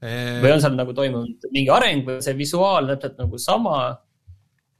või 0.00 0.52
on 0.52 0.60
seal 0.62 0.76
nagu 0.76 0.92
toimunud 0.96 1.46
mingi 1.54 1.72
areng 1.72 2.04
või 2.06 2.20
see 2.24 2.36
visuaal 2.36 2.90
täpselt 2.92 3.22
nagu 3.22 3.40
sama? 3.40 3.78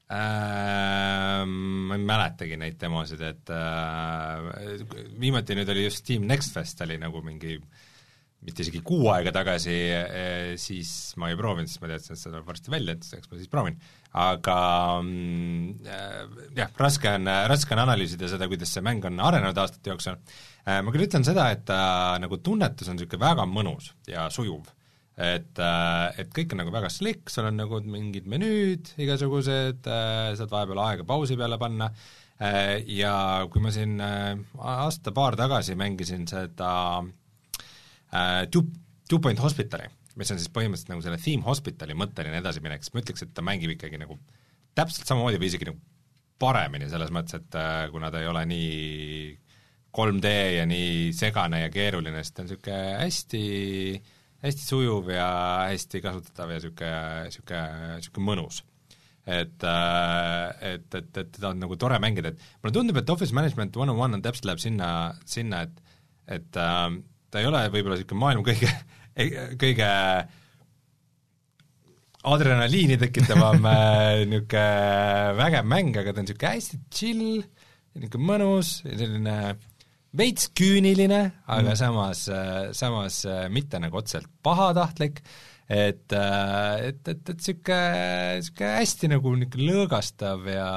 Ähm, 0.06 1.54
ma 1.88 1.96
ei 1.96 2.04
mäletagi 2.06 2.58
neid 2.60 2.76
demosid, 2.78 3.22
et 3.26 3.50
äh, 3.50 4.84
viimati 5.18 5.56
nüüd 5.58 5.72
oli 5.72 5.88
just 5.88 6.04
Steam 6.04 6.28
Next 6.30 6.54
Fest 6.54 6.84
oli 6.84 7.00
nagu 7.02 7.24
mingi 7.26 7.56
mitte 8.46 8.62
isegi 8.62 8.78
kuu 8.86 9.08
aega 9.10 9.32
tagasi, 9.34 9.74
siis 10.60 10.90
ma 11.18 11.32
ei 11.32 11.38
proovinud, 11.38 11.66
sest 11.66 11.82
ma 11.82 11.88
teadsin, 11.90 12.14
et 12.14 12.20
see 12.20 12.30
tuleb 12.30 12.46
varsti 12.46 12.70
välja, 12.70 12.94
et 12.94 13.08
eks 13.16 13.30
ma 13.32 13.38
siis 13.40 13.50
proovin. 13.50 13.80
aga 14.22 14.58
mm, 15.00 15.88
jah, 16.54 16.70
raske 16.78 17.10
on, 17.16 17.32
raske 17.50 17.74
on 17.74 17.82
analüüsida 17.82 18.30
seda, 18.30 18.46
kuidas 18.52 18.76
see 18.76 18.84
mäng 18.86 19.08
on 19.08 19.18
arenenud 19.24 19.58
aastate 19.58 19.90
jooksul. 19.90 20.20
ma 20.68 20.94
küll 20.94 21.08
ütlen 21.08 21.26
seda, 21.26 21.48
et 21.56 21.64
ta 21.66 21.80
nagu 22.22 22.38
tunnetus 22.38 22.92
on 22.92 23.00
niisugune 23.00 23.24
väga 23.24 23.48
mõnus 23.50 23.90
ja 24.06 24.28
sujuv 24.30 24.75
et, 25.16 25.60
et 26.20 26.30
kõik 26.36 26.52
on 26.52 26.60
nagu 26.60 26.72
väga 26.74 26.90
slick, 26.92 27.30
sul 27.32 27.48
on 27.48 27.56
nagu 27.56 27.80
mingid 27.88 28.28
menüüd 28.28 28.92
igasugused, 29.00 29.86
saad 29.86 30.52
vahepeal 30.52 30.82
aega 30.84 31.06
pausi 31.08 31.38
peale 31.40 31.56
panna 31.60 31.88
ja 32.92 33.12
kui 33.48 33.62
ma 33.64 33.72
siin 33.72 33.96
aasta-paar 33.96 35.38
tagasi 35.40 35.76
mängisin 35.78 36.26
seda 36.28 36.70
Two, 38.52 38.66
Two 39.08 39.22
Point 39.24 39.40
Hospitali, 39.40 39.88
mis 40.20 40.32
on 40.32 40.40
siis 40.40 40.52
põhimõtteliselt 40.52 40.92
nagu 40.92 41.04
selle 41.04 41.20
Theme 41.22 41.48
Hospitali 41.48 41.96
mõtteline 41.96 42.42
edasiminek, 42.42 42.84
siis 42.84 42.92
ma 42.92 43.00
ütleks, 43.00 43.24
et 43.24 43.32
ta 43.32 43.44
mängib 43.44 43.72
ikkagi 43.72 44.00
nagu 44.00 44.18
täpselt 44.76 45.08
samamoodi 45.08 45.40
või 45.40 45.48
isegi 45.48 45.70
nagu 45.70 45.80
paremini, 46.36 46.90
selles 46.92 47.08
mõttes, 47.16 47.40
et 47.40 47.56
kuna 47.88 48.12
ta 48.12 48.20
ei 48.20 48.28
ole 48.28 48.44
nii 48.52 49.32
3D 49.96 50.32
ja 50.58 50.68
nii 50.68 51.08
segane 51.16 51.62
ja 51.62 51.72
keeruline, 51.72 52.20
siis 52.20 52.36
ta 52.36 52.44
on 52.44 52.50
niisugune 52.50 52.80
hästi 53.00 53.42
äh, 53.96 54.15
hästi 54.44 54.64
sujuv 54.66 55.10
ja 55.14 55.28
hästi 55.70 56.02
kasutatav 56.04 56.52
ja 56.52 56.60
niisugune, 56.60 56.96
niisugune, 57.26 57.62
niisugune 57.96 58.28
mõnus. 58.28 58.62
et, 59.26 59.64
äh, 59.66 60.74
et, 60.74 60.86
et, 60.94 61.10
et 61.18 61.30
teda 61.34 61.50
on 61.50 61.58
nagu 61.58 61.76
tore 61.80 61.98
mängida, 61.98 62.30
et 62.30 62.42
mulle 62.62 62.74
tundub, 62.76 63.00
et 63.00 63.10
Office 63.10 63.34
Management 63.34 63.76
One 63.76 63.90
on 63.90 63.98
One 63.98 64.18
on 64.18 64.22
täpselt 64.22 64.46
läheb 64.46 64.62
sinna, 64.62 64.88
sinna, 65.26 65.64
et 65.66 65.82
et 66.26 66.58
äh, 66.58 66.88
ta 67.30 67.42
ei 67.42 67.48
ole 67.48 67.62
võib-olla 67.70 67.98
niisugune 67.98 68.22
maailma 68.22 68.46
kõige, 68.46 68.70
kõige 69.62 69.90
adrenaliini 72.26 72.98
tekitavam 73.02 73.66
äh, 73.70 74.24
niisugune 74.30 74.66
vägev 75.40 75.70
mäng, 75.70 75.96
aga 75.96 76.12
ta 76.12 76.22
on 76.22 76.28
niisugune 76.28 76.52
hästi 76.54 76.82
chill, 76.90 77.24
niisugune 77.96 78.30
mõnus, 78.30 78.76
selline 78.86 79.38
veits 80.16 80.50
küüniline, 80.56 81.20
aga 81.46 81.72
mm. 81.72 81.78
samas, 81.80 82.24
samas 82.76 83.20
mitte 83.52 83.80
nagu 83.82 84.00
otseselt 84.00 84.30
pahatahtlik, 84.46 85.20
et, 85.66 86.06
et, 86.12 87.02
et, 87.02 87.10
et 87.10 87.32
niisugune, 87.32 87.80
niisugune 88.38 88.72
hästi 88.78 89.12
nagu 89.12 89.34
niisugune 89.36 89.70
lõõgastav 89.72 90.46
ja, 90.50 90.70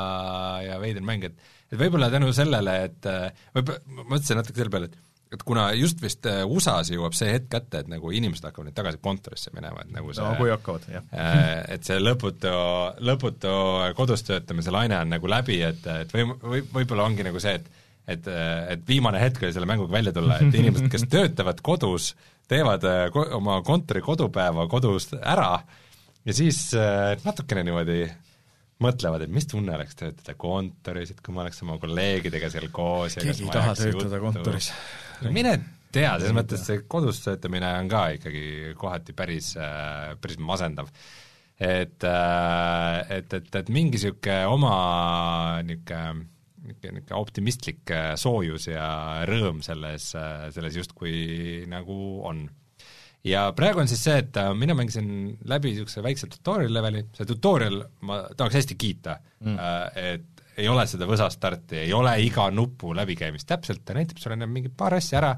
ja 0.66 0.82
veider 0.82 1.06
mäng, 1.06 1.30
et 1.30 1.56
et 1.70 1.78
võib-olla 1.78 2.10
tänu 2.10 2.32
sellele, 2.34 2.74
et 2.88 3.06
ma 3.06 3.62
mõtlesin 3.62 4.40
natuke 4.40 4.58
selle 4.58 4.74
peale, 4.74 4.90
et 4.90 5.06
et 5.30 5.44
kuna 5.46 5.68
just 5.78 6.00
vist 6.02 6.26
USA-s 6.26 6.90
jõuab 6.90 7.14
see 7.14 7.30
hetk 7.36 7.52
kätte, 7.54 7.84
et 7.84 7.90
nagu 7.92 8.10
inimesed 8.18 8.48
hakkavad 8.48 8.70
nüüd 8.70 8.78
tagasi 8.80 8.98
kontorisse 9.04 9.52
minema, 9.54 9.84
et 9.86 9.92
nagu 9.94 10.10
see 10.10 10.26
no 10.26 10.32
kui 10.40 10.50
hakkavad, 10.50 10.88
jah. 10.90 11.06
et 11.76 11.86
see 11.86 12.00
lõputu, 12.02 12.54
lõputu 13.06 13.52
kodus 13.98 14.26
töötamise 14.26 14.74
laine 14.74 14.98
on 14.98 15.14
nagu 15.14 15.30
läbi, 15.30 15.60
et, 15.68 15.86
et 15.86 16.16
või, 16.16 16.26
või 16.42 16.64
võib-olla 16.80 17.06
ongi 17.06 17.28
nagu 17.28 17.42
see, 17.44 17.60
et 17.62 17.70
et, 18.10 18.30
et 18.74 18.88
viimane 18.88 19.22
hetk 19.22 19.44
oli 19.44 19.54
selle 19.56 19.70
mänguga 19.70 19.94
välja 19.94 20.14
tulla, 20.16 20.40
et 20.42 20.56
inimesed, 20.56 20.90
kes 20.92 21.06
töötavad 21.16 21.62
kodus, 21.66 22.14
teevad 22.50 22.88
äh, 22.90 23.04
ko 23.14 23.26
oma 23.38 23.60
kontori 23.66 24.02
kodupäeva 24.06 24.68
kodus 24.72 25.12
ära 25.20 25.52
ja 26.26 26.36
siis 26.36 26.70
äh, 26.78 27.16
natukene 27.26 27.66
niimoodi 27.68 28.04
mõtlevad, 28.84 29.26
et 29.26 29.34
mis 29.34 29.48
tunne 29.50 29.74
oleks 29.76 29.98
töötada 30.00 30.36
kontoris, 30.40 31.12
et 31.12 31.20
kui 31.24 31.36
ma 31.36 31.44
oleks 31.44 31.60
oma 31.66 31.76
kolleegidega 31.82 32.50
seal 32.52 32.70
koos 32.72 33.18
ja 33.18 33.26
keegi 33.26 33.46
ei 33.46 33.54
taha 33.54 33.76
töötada 33.76 34.22
juttu. 34.22 34.26
kontoris. 34.26 34.72
mine 35.28 35.58
tea, 35.92 36.14
selles 36.16 36.36
mõttes 36.38 36.64
see 36.66 36.84
kodus 36.90 37.20
töötamine 37.26 37.72
on 37.82 37.90
ka 37.92 38.06
ikkagi 38.16 38.76
kohati 38.80 39.16
päris, 39.18 39.54
äh, 39.60 40.14
päris 40.22 40.40
masendav. 40.40 40.92
et, 41.60 42.06
et, 42.08 43.34
et, 43.36 43.56
et 43.62 43.70
mingi 43.70 43.98
niisugune 43.98 44.42
oma 44.48 44.76
niisugune 45.68 46.28
niisugune 46.70 47.20
optimistlik 47.20 47.92
äh, 47.96 48.14
soojus 48.20 48.70
ja 48.70 48.88
rõõm 49.30 49.62
selles, 49.66 50.12
äh, 50.18 50.48
selles 50.56 50.78
justkui 50.80 51.66
nagu 51.70 52.00
on. 52.28 52.48
ja 53.26 53.50
praegu 53.56 53.84
on 53.84 53.90
siis 53.92 54.04
see, 54.08 54.18
et 54.24 54.38
äh, 54.40 54.52
mina 54.58 54.76
mängisin 54.78 55.38
läbi 55.50 55.74
niisuguse 55.74 56.04
väikse 56.06 56.30
tutorial 56.32 56.74
leveli, 56.74 57.06
see 57.18 57.30
tutorial 57.30 57.82
ma 58.08 58.22
tahaks 58.36 58.62
hästi 58.62 58.78
kiita 58.80 59.18
mm., 59.44 59.58
et 59.96 60.46
ei 60.60 60.68
ole 60.68 60.84
seda 60.92 61.08
võsastarti, 61.08 61.86
ei 61.86 61.94
ole 61.96 62.12
iga 62.20 62.50
nupu 62.52 62.92
läbikäimist 62.96 63.48
täpselt, 63.48 63.86
ta 63.88 63.96
näitab 63.96 64.20
sulle 64.20 64.36
mingi 64.44 64.72
paar 64.76 64.98
asja 64.98 65.22
ära, 65.22 65.30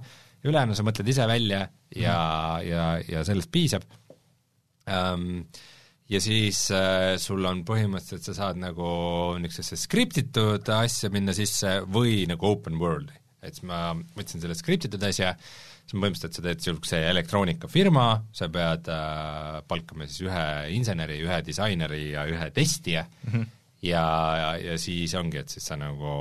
ülejäänu 0.42 0.74
sa 0.78 0.86
mõtled 0.86 1.12
ise 1.14 1.28
välja 1.30 1.68
ja 1.96 2.16
mm., 2.58 2.70
ja, 2.70 2.88
ja 3.18 3.28
sellest 3.28 3.52
piisab 3.54 3.86
um,. 4.88 5.46
Ja 6.12 6.20
siis 6.20 6.66
äh, 6.76 7.16
sul 7.22 7.46
on 7.48 7.62
põhimõtteliselt, 7.68 8.26
sa 8.26 8.34
saad 8.36 8.60
nagu 8.60 8.86
niisugusesse 9.40 9.80
skriptitud 9.80 10.68
asja 10.76 11.08
minna 11.14 11.36
sisse 11.36 11.78
või 11.88 12.26
nagu 12.28 12.50
open 12.50 12.80
world'i. 12.82 13.16
et 13.42 13.56
siis 13.56 13.64
ma 13.66 13.96
võtsin 14.18 14.44
selle 14.44 14.54
skriptitud 14.54 15.02
asja, 15.08 15.32
siis 15.86 15.96
põhimõtteliselt 15.96 16.36
sa 16.36 16.44
teed 16.44 16.60
niisuguse 16.60 17.00
elektroonikafirma, 17.14 18.06
sa 18.36 18.52
pead 18.52 18.92
äh, 18.92 19.62
palkama 19.72 20.10
siis 20.10 20.28
ühe 20.28 20.44
inseneri, 20.76 21.22
ühe 21.24 21.40
disaineri 21.48 22.04
ja 22.12 22.28
ühe 22.28 22.52
testija 22.52 23.06
mm 23.08 23.32
-hmm. 23.32 23.48
ja, 23.88 24.06
ja, 24.44 24.52
ja 24.68 24.78
siis 24.78 25.16
ongi, 25.16 25.40
et 25.40 25.50
siis 25.50 25.64
sa 25.72 25.80
nagu 25.80 26.12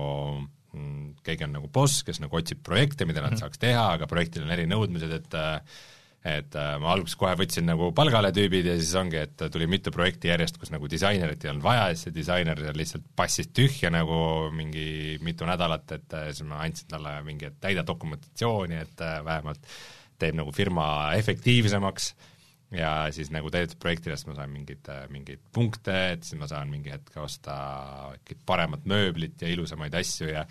mm, 0.73 1.19
keegi 1.27 1.49
on 1.49 1.57
nagu 1.59 1.69
boss, 1.69 2.05
kes 2.07 2.23
nagu 2.23 2.37
otsib 2.37 2.63
projekte, 2.63 3.05
mida 3.05 3.21
nad 3.21 3.33
mm 3.33 3.37
-hmm. 3.37 3.41
saaks 3.41 3.59
teha, 3.59 3.89
aga 3.99 4.07
projektil 4.07 4.47
on 4.47 4.55
erinõudmised, 4.55 5.13
et 5.19 5.35
äh, 5.35 5.61
et 6.21 6.57
äh, 6.59 6.75
ma 6.81 6.91
alguses 6.93 7.17
kohe 7.17 7.33
võtsin 7.41 7.65
nagu 7.65 7.91
palgale 7.97 8.29
tüübid 8.37 8.67
ja 8.69 8.75
siis 8.77 8.93
ongi, 9.01 9.23
et 9.23 9.45
tuli 9.53 9.69
mitu 9.71 9.93
projekti 9.95 10.29
järjest, 10.29 10.59
kus 10.61 10.73
nagu 10.73 10.89
disainerit 10.91 11.47
ei 11.47 11.53
olnud 11.55 11.65
vaja 11.65 11.87
ja 11.89 11.95
siis 11.95 12.09
see 12.09 12.17
disainer 12.19 12.61
lihtsalt 12.77 13.07
passis 13.17 13.49
tühja 13.57 13.89
nagu 13.95 14.19
mingi 14.53 15.17
mitu 15.25 15.49
nädalat, 15.49 15.87
et 15.97 16.19
äh, 16.19 16.29
siis 16.35 16.45
ma 16.49 16.61
andsin 16.67 16.91
talle 16.93 17.15
mingi, 17.25 17.49
et 17.49 17.57
täida 17.63 17.87
dokumentatsiooni, 17.89 18.83
et 18.85 19.07
äh, 19.07 19.17
vähemalt 19.25 19.65
teeb 20.21 20.37
nagu 20.37 20.53
firma 20.53 21.15
efektiivsemaks. 21.17 22.13
Ja 22.77 23.09
siis 23.11 23.33
nagu 23.35 23.49
täidetud 23.51 23.81
projektidest 23.83 24.29
ma 24.29 24.37
saan 24.37 24.53
mingeid, 24.55 24.87
mingeid 25.11 25.41
punkte, 25.51 25.97
et 26.13 26.23
siis 26.23 26.39
ma 26.39 26.47
saan 26.47 26.69
mingi 26.71 26.93
hetk 26.93 27.17
osta 27.19 27.57
paremat 28.47 28.85
mööblit 28.87 29.43
ja 29.43 29.51
ilusamaid 29.51 29.97
asju 29.99 30.29
ja 30.31 30.45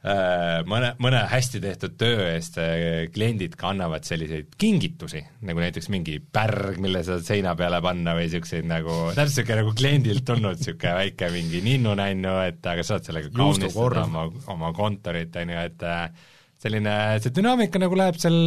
mõne, 0.00 0.94
mõne 1.02 1.20
hästi 1.28 1.60
tehtud 1.60 1.96
töö 2.00 2.24
eest 2.30 2.56
äh, 2.62 3.10
kliendid 3.12 3.56
ka 3.60 3.68
annavad 3.74 4.06
selliseid 4.08 4.54
kingitusi, 4.60 5.20
nagu 5.44 5.60
näiteks 5.60 5.90
mingi 5.92 6.16
pärg, 6.20 6.78
mille 6.80 7.02
sa 7.04 7.18
saad 7.18 7.28
seina 7.28 7.54
peale 7.58 7.82
panna 7.84 8.14
või 8.16 8.26
niisuguseid 8.28 8.68
nagu, 8.70 8.96
täpselt 9.12 9.42
niisugune 9.42 9.60
nagu 9.60 9.74
kliendilt 9.76 10.26
tulnud 10.30 10.60
niisugune 10.60 10.96
väike 11.02 11.30
mingi 11.34 11.62
ninnu-nännu, 11.66 12.34
et 12.48 12.70
aga 12.72 12.84
saad 12.86 13.08
sellega 13.08 13.32
kaunistada 13.36 14.04
oma, 14.06 14.26
oma 14.54 14.74
kontorit, 14.76 15.36
on 15.36 15.52
ju, 15.52 15.64
et 15.68 15.84
äh, 15.84 16.28
selline, 16.60 16.94
see 17.20 17.36
dünaamika 17.36 17.80
nagu 17.82 18.00
läheb 18.00 18.20
seal, 18.20 18.40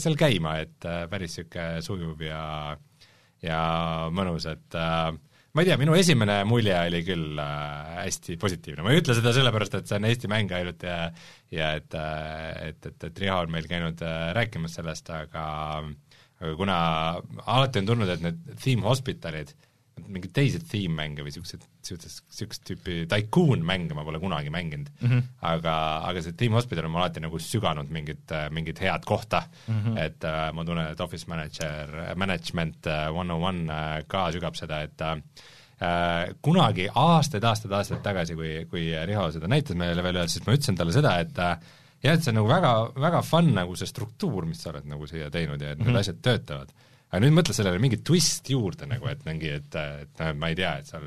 seal 0.00 0.18
käima, 0.20 0.58
et 0.64 0.90
päris 1.12 1.38
niisugune 1.38 1.84
sujuv 1.84 2.28
ja 2.28 2.42
ja 3.44 3.60
mõnus, 4.14 4.46
et 4.48 4.76
äh, 4.78 5.12
ma 5.54 5.62
ei 5.62 5.68
tea, 5.68 5.76
minu 5.78 5.94
esimene 5.94 6.40
mulje 6.50 6.74
oli 6.74 7.00
küll 7.06 7.38
äh, 7.38 7.98
hästi 8.00 8.34
positiivne, 8.42 8.82
ma 8.82 8.90
ei 8.90 8.98
ütle 9.02 9.14
seda 9.14 9.30
sellepärast, 9.36 9.76
et 9.78 9.90
see 9.90 10.00
on 10.00 10.08
Eesti 10.08 10.30
mäng 10.30 10.54
ainult 10.56 10.82
ja 10.82 10.96
ja 11.54 11.70
et, 11.78 11.94
äh, 11.94 12.72
et, 12.72 12.80
et, 12.90 13.06
et 13.10 13.22
Riho 13.22 13.36
on 13.44 13.52
meil 13.54 13.68
käinud 13.70 14.02
äh, 14.02 14.32
rääkimas 14.34 14.74
sellest, 14.80 15.12
aga 15.14 15.44
aga 16.40 16.56
kuna 16.58 16.78
alati 17.46 17.80
on 17.80 17.92
tulnud, 17.92 18.10
et 18.10 18.24
need 18.24 18.42
theme 18.64 18.82
hospitalid, 18.88 19.54
mingeid 20.02 20.32
teisi 20.34 20.58
theme-mänge 20.58 21.22
või 21.22 21.30
niisugused, 21.30 21.64
niisugust, 21.80 22.24
niisugust 22.26 22.64
tüüpi 22.68 22.96
tycoon-mänge 23.10 23.94
ma 23.96 24.04
pole 24.06 24.18
kunagi 24.22 24.50
mänginud 24.52 24.90
mm, 24.90 25.08
-hmm. 25.10 25.28
aga, 25.50 25.74
aga 26.10 26.22
see 26.24 26.36
Team 26.38 26.56
Hospital 26.58 26.88
on 26.88 26.94
mul 26.94 27.04
alati 27.04 27.22
nagu 27.22 27.38
süganud 27.38 27.92
mingit, 27.94 28.34
mingit 28.50 28.80
head 28.82 29.06
kohta 29.06 29.44
mm, 29.46 29.80
-hmm. 29.80 29.98
et 30.02 30.24
äh, 30.24 30.48
ma 30.52 30.64
tunnen, 30.64 30.90
et 30.92 31.00
Office 31.00 31.28
Manager, 31.30 32.14
Management 32.16 32.86
one 33.14 33.32
on 33.32 33.42
one 33.42 34.02
ka 34.08 34.26
sügab 34.34 34.58
seda, 34.58 34.82
et 34.82 35.00
äh, 35.00 36.34
kunagi 36.42 36.88
aastaid, 36.94 37.44
aastaid, 37.44 37.72
aastaid 37.72 38.02
tagasi, 38.02 38.34
kui, 38.34 38.66
kui 38.70 38.90
Riho 39.06 39.30
seda 39.30 39.48
näitas 39.50 39.76
meile 39.76 40.02
veel 40.02 40.22
ühes, 40.22 40.36
siis 40.36 40.46
ma 40.46 40.54
ütlesin 40.56 40.78
talle 40.78 40.92
seda, 40.92 41.18
et 41.22 41.38
äh, 41.38 41.56
jah, 42.04 42.14
et 42.14 42.24
see 42.24 42.32
on 42.34 42.40
nagu 42.42 42.50
väga, 42.50 42.72
väga 43.00 43.22
fun 43.26 43.52
nagu 43.56 43.76
see 43.78 43.88
struktuur, 43.90 44.46
mis 44.48 44.62
sa 44.62 44.72
oled 44.72 44.90
nagu 44.90 45.06
siia 45.10 45.30
teinud 45.30 45.60
ja 45.60 45.72
et 45.72 45.78
mm 45.78 45.84
-hmm. 45.84 45.92
need 45.92 46.00
asjad 46.02 46.20
töötavad 46.22 46.74
aga 47.14 47.22
nüüd 47.22 47.36
mõtle 47.36 47.54
sellele 47.54 47.78
mingi 47.82 48.00
twist 48.02 48.50
juurde 48.50 48.88
nagu, 48.90 49.06
et 49.10 49.22
mingi, 49.28 49.54
et, 49.60 49.80
et 50.04 50.20
noh, 50.20 50.34
ma 50.40 50.50
ei 50.50 50.58
tea, 50.58 50.72
et 50.82 50.90
seal 50.90 51.06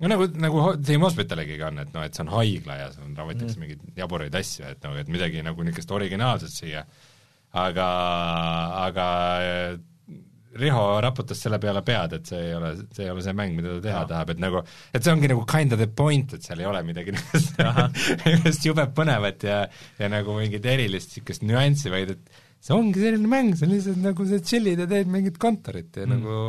no 0.00 0.10
nagu, 0.12 0.26
nagu 0.40 0.64
Team 0.84 1.04
Hospitaligiga 1.06 1.70
on, 1.70 1.80
et 1.84 1.94
noh, 1.96 2.04
et 2.04 2.16
see 2.16 2.24
on 2.26 2.32
haigla 2.34 2.80
ja 2.82 2.90
seal 2.92 3.14
ravitakse 3.16 3.56
mm. 3.56 3.62
mingeid 3.64 4.02
jaburaid 4.02 4.36
asju, 4.40 4.66
et 4.68 4.84
noh, 4.84 4.98
et 5.00 5.12
midagi 5.12 5.44
nagu 5.46 5.64
niisugust 5.64 5.94
originaalset 5.96 6.52
siia, 6.52 6.84
aga, 7.56 7.86
aga 8.86 9.06
Riho 10.60 10.84
raputas 10.98 11.38
selle 11.38 11.60
peale 11.62 11.80
pead, 11.86 12.16
et 12.18 12.26
see 12.26 12.40
ei 12.48 12.54
ole, 12.56 12.72
see 12.90 13.04
ei 13.04 13.12
ole 13.12 13.22
see 13.22 13.34
mäng, 13.38 13.54
mida 13.54 13.76
ta 13.76 13.84
teha 13.84 14.00
tahab, 14.10 14.32
et 14.34 14.40
nagu, 14.42 14.64
et 14.90 15.04
see 15.06 15.12
ongi 15.14 15.30
nagu 15.30 15.44
kind 15.48 15.76
of 15.76 15.78
the 15.78 15.86
point, 15.86 16.34
et 16.34 16.42
seal 16.42 16.60
ei 16.60 16.66
ole 16.66 16.82
midagi 16.82 17.14
niisugust 17.16 18.66
jube 18.66 18.88
põnevat 18.96 19.46
ja 19.46 19.60
ja 20.00 20.10
nagu 20.10 20.34
mingit 20.34 20.66
erilist 20.66 21.14
niisugust 21.14 21.46
nüanssi, 21.46 21.92
vaid 21.94 22.16
et 22.16 22.40
see 22.60 22.76
ongi 22.76 23.02
selline 23.02 23.30
mäng, 23.30 23.54
see 23.56 23.68
on 23.68 23.74
lihtsalt 23.74 24.00
nagu 24.04 24.28
sa 24.28 24.40
tšillid 24.44 24.84
ja 24.84 24.88
teed 24.90 25.10
mingit 25.12 25.38
kontorit 25.40 25.96
ja 25.96 26.06
mm. 26.06 26.16
nagu 26.16 26.40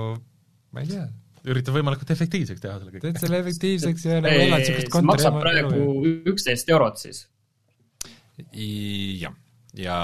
ma 0.75 0.83
ei 0.83 0.89
tea, 0.91 1.05
üritab 1.51 1.77
võimalikult 1.77 2.11
efektiivseks 2.15 2.63
teha 2.63 2.79
selle 2.79 2.95
kõik. 2.95 3.05
teed 3.07 3.21
selle 3.23 3.43
efektiivseks 3.45 4.07
ja 4.09 4.19
nagu 4.23 4.43
elad 4.47 4.65
niisugust 4.65 4.91
kontori 4.93 5.11
maksab 5.13 5.39
praegu 5.43 5.85
üksteist 6.33 6.73
eurot 6.73 7.01
siis? 7.01 7.23
jah 8.51 9.37
ja 9.77 9.97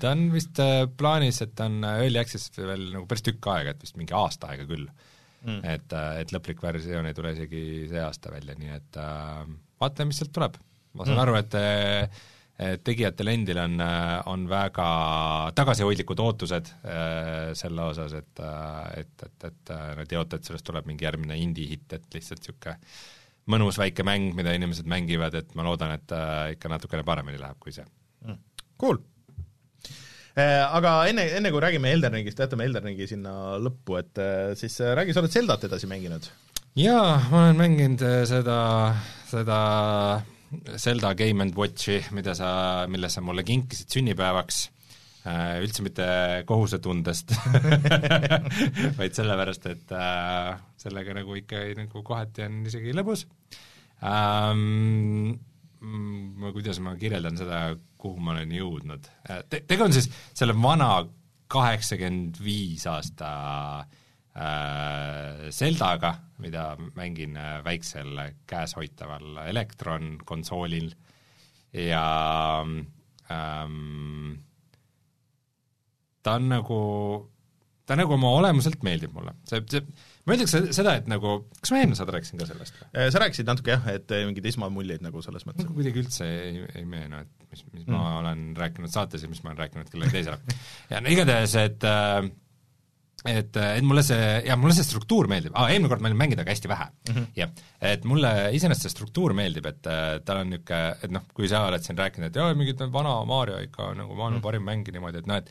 ta 0.00 0.12
on 0.14 0.28
vist 0.32 0.60
äh, 0.62 0.86
plaanis, 0.96 1.42
et 1.44 1.52
ta 1.56 1.68
on 1.68 1.82
äh, 1.84 2.04
early 2.06 2.20
access 2.20 2.52
veel 2.56 2.86
nagu 2.94 3.04
päris 3.08 3.24
tükk 3.26 3.48
aega, 3.52 3.74
et 3.74 3.82
vist 3.84 3.98
mingi 4.00 4.16
aasta 4.16 4.52
aega 4.52 4.64
küll 4.68 4.86
mm.. 4.86 5.60
et, 5.60 5.92
äh, 5.92 6.20
et 6.22 6.32
lõplik 6.34 6.62
versioon 6.64 7.08
ei 7.08 7.16
tule 7.16 7.34
isegi 7.36 7.64
see 7.90 8.00
aasta 8.00 8.32
välja, 8.32 8.56
nii 8.58 8.72
et 8.78 9.00
äh, 9.00 9.42
vaatame, 9.82 10.10
mis 10.10 10.22
sealt 10.22 10.32
tuleb. 10.36 10.56
ma 10.94 11.04
saan 11.04 11.18
mm. 11.18 11.24
aru, 11.26 11.36
et 11.42 11.58
et 11.58 12.14
tegijatel 12.54 13.32
endil 13.32 13.58
on, 13.58 13.80
on 14.30 14.44
väga 14.46 14.84
tagasihoidlikud 15.58 16.20
ootused 16.22 16.68
äh, 16.86 17.50
selle 17.58 17.88
osas, 17.90 18.14
et 18.14 18.42
et, 19.00 19.24
et, 19.26 19.46
et 19.48 19.72
nad 19.98 20.12
ei 20.12 20.20
oota, 20.20 20.38
et 20.38 20.46
sellest 20.46 20.66
tuleb 20.68 20.86
mingi 20.86 21.06
järgmine 21.08 21.34
indie-hitt, 21.42 21.96
et 21.98 22.14
lihtsalt 22.14 22.44
niisugune 22.44 22.76
mõnus 23.50 23.78
väike 23.80 24.04
mäng, 24.06 24.32
mida 24.36 24.54
inimesed 24.56 24.88
mängivad, 24.88 25.34
et 25.36 25.50
ma 25.58 25.66
loodan, 25.66 25.94
et 25.98 26.14
äh, 26.16 26.54
ikka 26.56 26.70
natukene 26.72 27.04
paremini 27.06 27.40
läheb 27.40 27.58
kui 27.60 27.74
see. 27.74 27.84
Mm. 28.24 28.38
Cool. 28.80 29.00
Äh, 30.34 30.62
aga 30.64 30.96
enne, 31.10 31.26
enne 31.38 31.52
kui 31.54 31.62
räägime 31.62 31.92
Elden 31.94 32.16
Ringist, 32.16 32.40
jätame 32.40 32.66
Elden 32.66 32.88
Ringi 32.88 33.08
sinna 33.10 33.58
lõppu, 33.62 33.98
et 34.00 34.22
äh, 34.22 34.54
siis 34.58 34.80
äh, 34.82 34.94
räägi, 34.98 35.14
sa 35.14 35.22
oled 35.22 35.34
Zeldat 35.34 35.68
edasi 35.68 35.90
mänginud? 35.90 36.30
jaa, 36.74 37.20
ma 37.30 37.44
olen 37.44 37.60
mänginud 37.60 38.00
seda, 38.26 38.56
seda 39.30 39.58
Zelda 40.76 41.14
Game 41.18 41.44
and 41.44 41.56
Watchi, 41.58 42.00
mida 42.16 42.34
sa, 42.38 42.48
mille 42.90 43.10
sa 43.12 43.22
mulle 43.24 43.44
kinkisid 43.46 43.92
sünnipäevaks, 43.94 44.60
üldse 45.64 45.84
mitte 45.84 46.06
kohusetundest 46.48 47.32
vaid 48.98 49.16
sellepärast, 49.16 49.68
et 49.72 49.94
äh, 49.96 50.50
sellega 50.80 51.16
nagu 51.16 51.38
ikka 51.40 51.62
nagu 51.78 52.04
kohati 52.04 52.44
on 52.44 52.62
isegi 52.68 52.94
lõbus 52.96 53.26
ähm,. 54.04 55.34
Kuidas 55.84 56.78
ma 56.80 56.94
kirjeldan 56.96 57.36
seda, 57.36 57.58
kuhu 58.00 58.16
ma 58.24 58.32
olen 58.32 58.52
jõudnud 58.56 59.08
äh, 59.28 59.42
Te,. 59.48 59.62
tegu 59.68 59.84
on 59.84 59.92
siis 59.92 60.08
selle 60.32 60.54
vana 60.56 61.02
kaheksakümmend 61.52 62.38
viis 62.44 62.86
aasta 62.88 63.32
äh, 63.82 64.03
Zeldaga, 65.54 66.14
mida 66.42 66.72
mängin 66.96 67.36
äh, 67.38 67.60
väiksel 67.64 68.18
käeshoitaval 68.50 69.44
Electron 69.46 70.16
konsoolil 70.26 70.90
ja 71.70 72.64
ähm, 73.30 74.32
ta 76.22 76.34
on 76.40 76.50
nagu, 76.50 76.80
ta 77.86 77.94
nagu 77.98 78.16
oma 78.16 78.34
olemuselt 78.40 78.82
meeldib 78.82 79.14
mulle, 79.14 79.36
see, 79.46 79.62
see 79.70 79.86
ma 80.26 80.34
ütleks 80.34 80.56
seda, 80.74 80.96
et 80.98 81.06
nagu, 81.10 81.36
kas 81.60 81.70
ma 81.70 81.82
eelmine 81.84 81.98
saade 81.98 82.18
rääkisin 82.18 82.42
ka 82.42 82.50
sellest 82.50 82.78
või? 82.80 82.90
Äh, 82.90 83.10
sa 83.14 83.22
rääkisid 83.22 83.50
natuke 83.50 83.76
jah, 83.76 83.90
et 83.94 84.18
mingid 84.26 84.50
esmamuljeid 84.50 85.04
nagu 85.06 85.22
selles 85.22 85.46
mõttes. 85.46 85.70
kuidagi 85.70 86.02
üldse 86.02 86.26
ei, 86.26 86.64
ei 86.74 86.86
meenu, 86.88 87.22
et 87.22 87.50
mis, 87.52 87.66
mis 87.70 87.86
mm. 87.86 87.94
ma 87.94 88.18
olen 88.24 88.48
rääkinud 88.58 88.90
saates 88.90 89.22
ja 89.22 89.30
mis 89.30 89.46
ma 89.46 89.52
olen 89.52 89.62
rääkinud 89.62 89.94
kellelegi 89.94 90.18
teisele. 90.18 90.58
ja 90.92 91.04
no 91.04 91.14
igatahes, 91.14 91.54
et 91.62 91.86
äh, 91.86 92.24
et, 93.24 93.56
et 93.56 93.84
mulle 93.86 94.02
see, 94.04 94.24
jah, 94.46 94.58
mulle 94.60 94.74
see 94.76 94.86
struktuur 94.86 95.28
meeldib. 95.30 95.54
Ah,, 95.56 95.70
eelmine 95.72 95.90
kord 95.92 96.04
ma 96.04 96.10
olin 96.10 96.20
mänginud 96.20 96.42
aga 96.44 96.54
hästi 96.54 96.70
vähe. 96.70 96.88
Mm 97.08 97.14
-hmm. 97.14 97.26
jah, 97.40 97.54
et 97.92 98.04
mulle 98.08 98.32
iseenesest 98.56 98.88
see 98.88 98.94
struktuur 98.96 99.36
meeldib, 99.36 99.66
et 99.70 99.86
äh, 99.86 100.18
tal 100.24 100.42
on 100.42 100.50
niisugune, 100.52 100.82
et 101.02 101.14
noh, 101.14 101.24
kui 101.34 101.48
sa 101.48 101.64
oled 101.68 101.82
siin 101.82 101.98
rääkinud, 101.98 102.28
et 102.28 102.36
jaa, 102.40 102.54
mingi 102.54 102.76
vana 102.92 103.16
Mario 103.24 103.58
ikka 103.60 103.94
nagu 103.94 104.14
maailma 104.14 104.36
mm 104.36 104.38
-hmm. 104.38 104.42
parim 104.42 104.62
mäng 104.62 104.86
ja 104.86 104.92
niimoodi, 104.92 105.18
et 105.18 105.26
noh, 105.26 105.36
et 105.36 105.50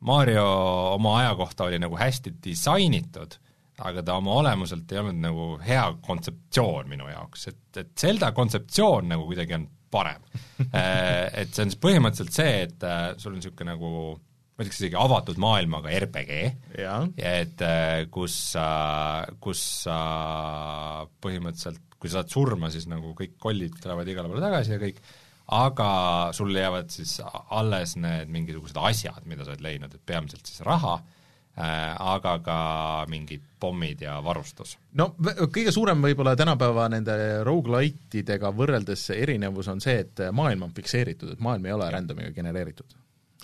Mario 0.00 0.46
oma 0.94 1.18
aja 1.18 1.34
kohta 1.34 1.64
oli 1.64 1.78
nagu 1.78 1.96
hästi 1.96 2.34
disainitud 2.44 3.36
aga 3.80 4.02
ta 4.02 4.16
oma 4.20 4.34
olemuselt 4.42 4.92
ei 4.92 4.98
olnud 5.00 5.20
nagu 5.22 5.58
hea 5.64 5.84
kontseptsioon 6.04 6.88
minu 6.88 7.08
jaoks, 7.08 7.46
et, 7.48 7.76
et 7.76 7.92
Zelda 7.98 8.32
kontseptsioon 8.36 9.08
nagu 9.08 9.24
kuidagi 9.28 9.54
on 9.54 9.68
parem. 9.90 10.22
Äh, 10.60 11.24
et 11.40 11.54
see 11.56 11.64
on 11.64 11.70
siis 11.72 11.80
põhimõtteliselt 11.80 12.34
see, 12.36 12.50
et 12.66 12.84
äh, 12.84 13.14
sul 13.16 13.32
on 13.32 13.38
niisugune 13.38 13.72
nagu 13.72 13.90
ma 14.60 14.66
ütleks 14.66 14.82
isegi 14.82 14.98
avatud 15.00 15.40
maailmaga 15.40 15.92
RPG, 16.02 16.40
et 17.16 17.64
äh, 17.64 18.04
kus 18.12 18.36
sa, 18.52 18.66
kus 19.40 19.62
sa 19.86 19.96
põhimõtteliselt, 21.24 21.80
kui 22.00 22.12
sa 22.12 22.20
saad 22.20 22.32
surma, 22.32 22.68
siis 22.72 22.84
nagu 22.90 23.14
kõik 23.16 23.38
kollid 23.40 23.80
tulevad 23.80 24.08
igale 24.08 24.28
poole 24.28 24.44
tagasi 24.44 24.76
ja 24.76 24.80
kõik, 24.82 25.00
aga 25.56 25.88
sul 26.36 26.52
jäävad 26.54 26.92
siis 26.92 27.16
alles 27.24 27.96
need 27.98 28.28
mingisugused 28.30 28.76
asjad, 28.78 29.24
mida 29.26 29.46
sa 29.46 29.54
oled 29.54 29.64
leidnud, 29.64 29.96
et 29.96 30.04
peamiselt 30.06 30.46
siis 30.46 30.62
raha 30.68 30.98
äh,, 31.00 31.16
Äh, 31.60 31.94
aga 31.98 32.36
ka 32.40 32.56
mingid 33.10 33.42
pommid 33.60 34.00
ja 34.04 34.14
varustus. 34.22 34.76
no 34.94 35.10
kõige 35.50 35.72
suurem 35.74 35.98
võib-olla 36.00 36.36
tänapäeva 36.38 36.86
nende 36.88 37.16
rogu-lite'idega 37.44 38.52
võrreldes 38.54 39.02
erinevus 39.16 39.68
on 39.68 39.82
see, 39.82 39.98
et 40.06 40.22
maailm 40.32 40.68
on 40.68 40.72
fikseeritud, 40.76 41.34
et 41.34 41.42
maailm 41.42 41.66
ei 41.66 41.74
ole 41.74 41.90
random'iga 41.90 42.30
genereeritud. 42.36 42.94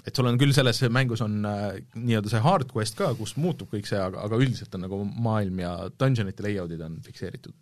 Et 0.05 0.17
sul 0.17 0.29
on 0.29 0.39
küll 0.41 0.55
selles 0.57 0.83
mängus 0.93 1.23
on 1.25 1.39
äh, 1.49 1.79
nii-öelda 1.97 2.33
see 2.33 2.43
hard 2.45 2.73
quest 2.75 2.99
ka, 2.99 3.13
kus 3.19 3.37
muutub 3.41 3.71
kõik 3.73 3.89
see, 3.89 4.01
aga, 4.01 4.25
aga 4.27 4.41
üldiselt 4.43 4.75
on 4.77 4.87
nagu 4.87 5.03
maailm 5.07 5.63
ja 5.65 5.77
dungeonite 5.99 6.45
layout'id 6.47 6.83
on 6.87 6.99
fikseeritud. 7.07 7.57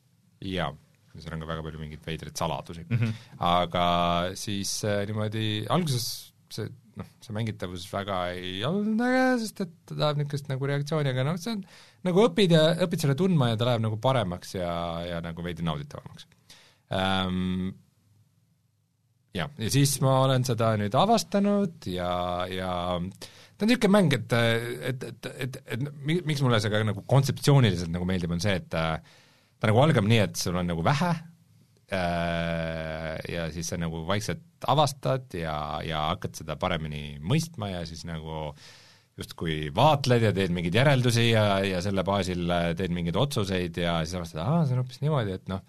jaa, 0.44 0.70
seal 1.14 1.36
on 1.36 1.44
ka 1.44 1.50
väga 1.52 1.66
palju 1.66 1.82
mingeid 1.82 2.06
veidraid 2.06 2.38
saladusi 2.38 2.86
mm. 2.86 2.96
-hmm. 3.00 3.26
aga 3.50 3.84
siis 4.38 4.76
äh, 4.88 5.04
niimoodi 5.08 5.66
alguses 5.72 6.08
see 6.54 6.70
noh, 6.98 7.08
see 7.24 7.34
mängitavus 7.34 7.86
väga 7.90 8.18
ei 8.36 8.58
olnud 8.66 9.00
äge, 9.04 9.24
sest 9.42 9.62
et 9.64 9.72
ta 9.88 9.96
tahab 9.96 10.20
niisugust 10.20 10.50
nagu 10.50 10.68
reaktsiooni, 10.70 11.10
aga 11.10 11.26
noh, 11.26 11.38
see 11.40 11.56
on, 11.56 11.64
nagu 12.06 12.26
õpid 12.28 12.54
ja, 12.54 12.64
õpid 12.86 13.04
selle 13.04 13.16
tundma 13.18 13.50
ja 13.50 13.58
ta 13.60 13.68
läheb 13.68 13.82
nagu 13.84 13.98
paremaks 14.02 14.54
ja, 14.58 14.74
ja 15.08 15.22
nagu 15.24 15.46
veidi 15.46 15.66
nauditavamaks 15.66 16.28
ähm,. 16.94 17.72
Jah, 19.34 19.50
ja 19.58 19.70
siis 19.72 19.96
ma 20.04 20.20
olen 20.28 20.46
seda 20.46 20.74
nüüd 20.78 20.94
avastanud 20.94 21.88
ja, 21.90 22.12
ja 22.46 22.70
ta 23.02 23.66
on 23.66 23.70
niisugune 23.70 23.94
mäng, 23.96 24.14
et, 24.14 24.34
et, 24.92 25.06
et, 25.10 25.28
et, 25.34 25.60
et 25.74 25.86
miks 26.06 26.42
mulle 26.44 26.60
see 26.62 26.70
ka 26.70 26.84
nagu 26.86 27.02
kontseptsiooniliselt 27.10 27.90
nagu 27.90 28.06
meeldib, 28.06 28.34
on 28.36 28.42
see, 28.42 28.54
et 28.62 28.68
ta, 28.70 28.84
ta 29.58 29.70
nagu 29.70 29.82
algab 29.82 30.06
nii, 30.06 30.22
et 30.28 30.38
sul 30.38 30.60
on 30.60 30.70
nagu 30.70 30.86
vähe 30.86 31.12
Äh, 31.92 33.18
ja 33.28 33.50
siis 33.52 33.68
sa 33.68 33.76
nagu 33.76 34.00
vaikselt 34.08 34.64
avastad 34.72 35.34
ja, 35.36 35.82
ja 35.84 36.06
hakkad 36.14 36.38
seda 36.38 36.56
paremini 36.56 37.18
mõistma 37.20 37.68
ja 37.68 37.82
siis 37.84 38.06
nagu 38.08 38.54
justkui 39.20 39.68
vaatled 39.74 40.24
ja 40.24 40.30
teed 40.34 40.54
mingeid 40.54 40.78
järeldusi 40.80 41.26
ja, 41.28 41.60
ja 41.60 41.82
selle 41.84 42.02
baasil 42.06 42.48
teed 42.78 42.94
mingeid 42.94 43.18
otsuseid 43.20 43.76
ja 43.84 43.98
siis 44.00 44.16
avastad, 44.16 44.40
aa, 44.42 44.62
see 44.64 44.74
on 44.74 44.80
hoopis 44.80 45.02
niimoodi, 45.04 45.36
et 45.36 45.52
noh 45.52 45.60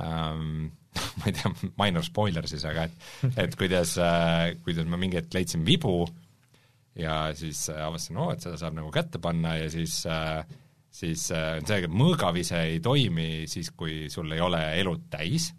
ähm,, 0.00 0.70
ma 1.18 1.28
ei 1.28 1.34
tea, 1.36 1.52
minor 1.80 2.06
spoiler 2.06 2.48
siis, 2.50 2.64
aga 2.68 2.88
et 2.88 3.36
et 3.46 3.58
kuidas 3.58 3.96
äh,, 4.02 4.54
kuidas 4.64 4.88
ma 4.88 5.00
mingi 5.00 5.20
hetk 5.20 5.34
leidsin 5.36 5.66
vibu 5.66 6.00
ja 6.98 7.28
siis 7.38 7.68
äh, 7.70 7.84
avastasin, 7.86 8.18
oo, 8.18 8.32
et 8.34 8.42
seda 8.42 8.58
saab 8.60 8.78
nagu 8.78 8.90
kätte 8.94 9.20
panna 9.22 9.56
ja 9.60 9.68
siis 9.72 10.00
äh, 10.10 10.42
siis 10.90 11.30
äh, 11.30 11.58
on 11.58 11.68
see, 11.68 11.82
et 11.84 11.94
mõõgavise 11.94 12.60
ei 12.72 12.80
toimi 12.84 13.46
siis, 13.50 13.70
kui 13.76 14.06
sul 14.12 14.32
ei 14.34 14.42
ole 14.42 14.60
elud 14.80 15.06
täis. 15.12 15.50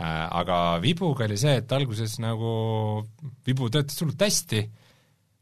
Äh,, 0.00 0.26
aga 0.40 0.78
vibuga 0.82 1.26
oli 1.26 1.38
see, 1.40 1.58
et 1.62 1.72
alguses 1.76 2.18
nagu 2.22 2.52
vibu 3.46 3.70
töötas 3.72 3.98
hullult 4.00 4.22
hästi, 4.24 4.62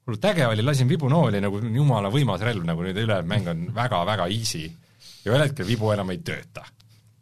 hullult 0.07 0.29
äge 0.31 0.49
oli, 0.49 0.65
lasin 0.65 0.91
vibunooli 0.91 1.43
nagu 1.45 1.61
jumala 1.63 2.11
võimas 2.15 2.43
relv, 2.47 2.65
nagu 2.67 2.87
nüüd 2.87 2.99
ülejäänud 3.05 3.31
mäng 3.31 3.53
on 3.53 3.69
väga-väga 3.77 4.31
easy. 4.35 4.67
Ja 5.25 5.35
ühel 5.35 5.49
hetkel 5.49 5.67
vibu 5.69 5.93
enam 5.93 6.11
ei 6.15 6.23
tööta. 6.25 6.65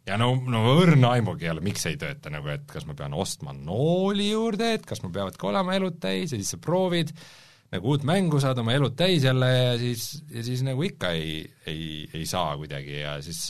Ja 0.07 0.17
no, 0.19 0.31
no 0.47 0.63
õrna 0.77 1.11
aimugi 1.17 1.47
ei 1.47 1.51
ole, 1.53 1.63
miks 1.65 1.85
ei 1.89 1.97
tööta, 1.99 2.31
nagu 2.33 2.49
et 2.53 2.65
kas 2.71 2.87
ma 2.87 2.95
pean 2.97 3.15
ostma 3.17 3.53
nooli 3.55 4.29
juurde, 4.31 4.73
et 4.77 4.87
kas 4.87 5.03
mul 5.03 5.13
peavad 5.15 5.37
ka 5.39 5.49
olema 5.51 5.75
elud 5.77 5.99
täis 6.03 6.31
ja 6.31 6.39
siis 6.39 6.53
sa 6.55 6.61
proovid, 6.63 7.11
nagu 7.73 7.91
uut 7.91 8.05
mängu, 8.07 8.39
saad 8.43 8.59
oma 8.61 8.75
elud 8.77 8.95
täis 8.97 9.25
jälle 9.27 9.49
ja 9.51 9.75
siis, 9.81 10.09
ja 10.31 10.43
siis 10.47 10.63
nagu 10.65 10.83
ikka 10.87 11.11
ei, 11.17 11.41
ei, 11.67 12.07
ei 12.15 12.27
saa 12.29 12.55
kuidagi 12.59 13.01
ja 13.01 13.17
siis 13.23 13.49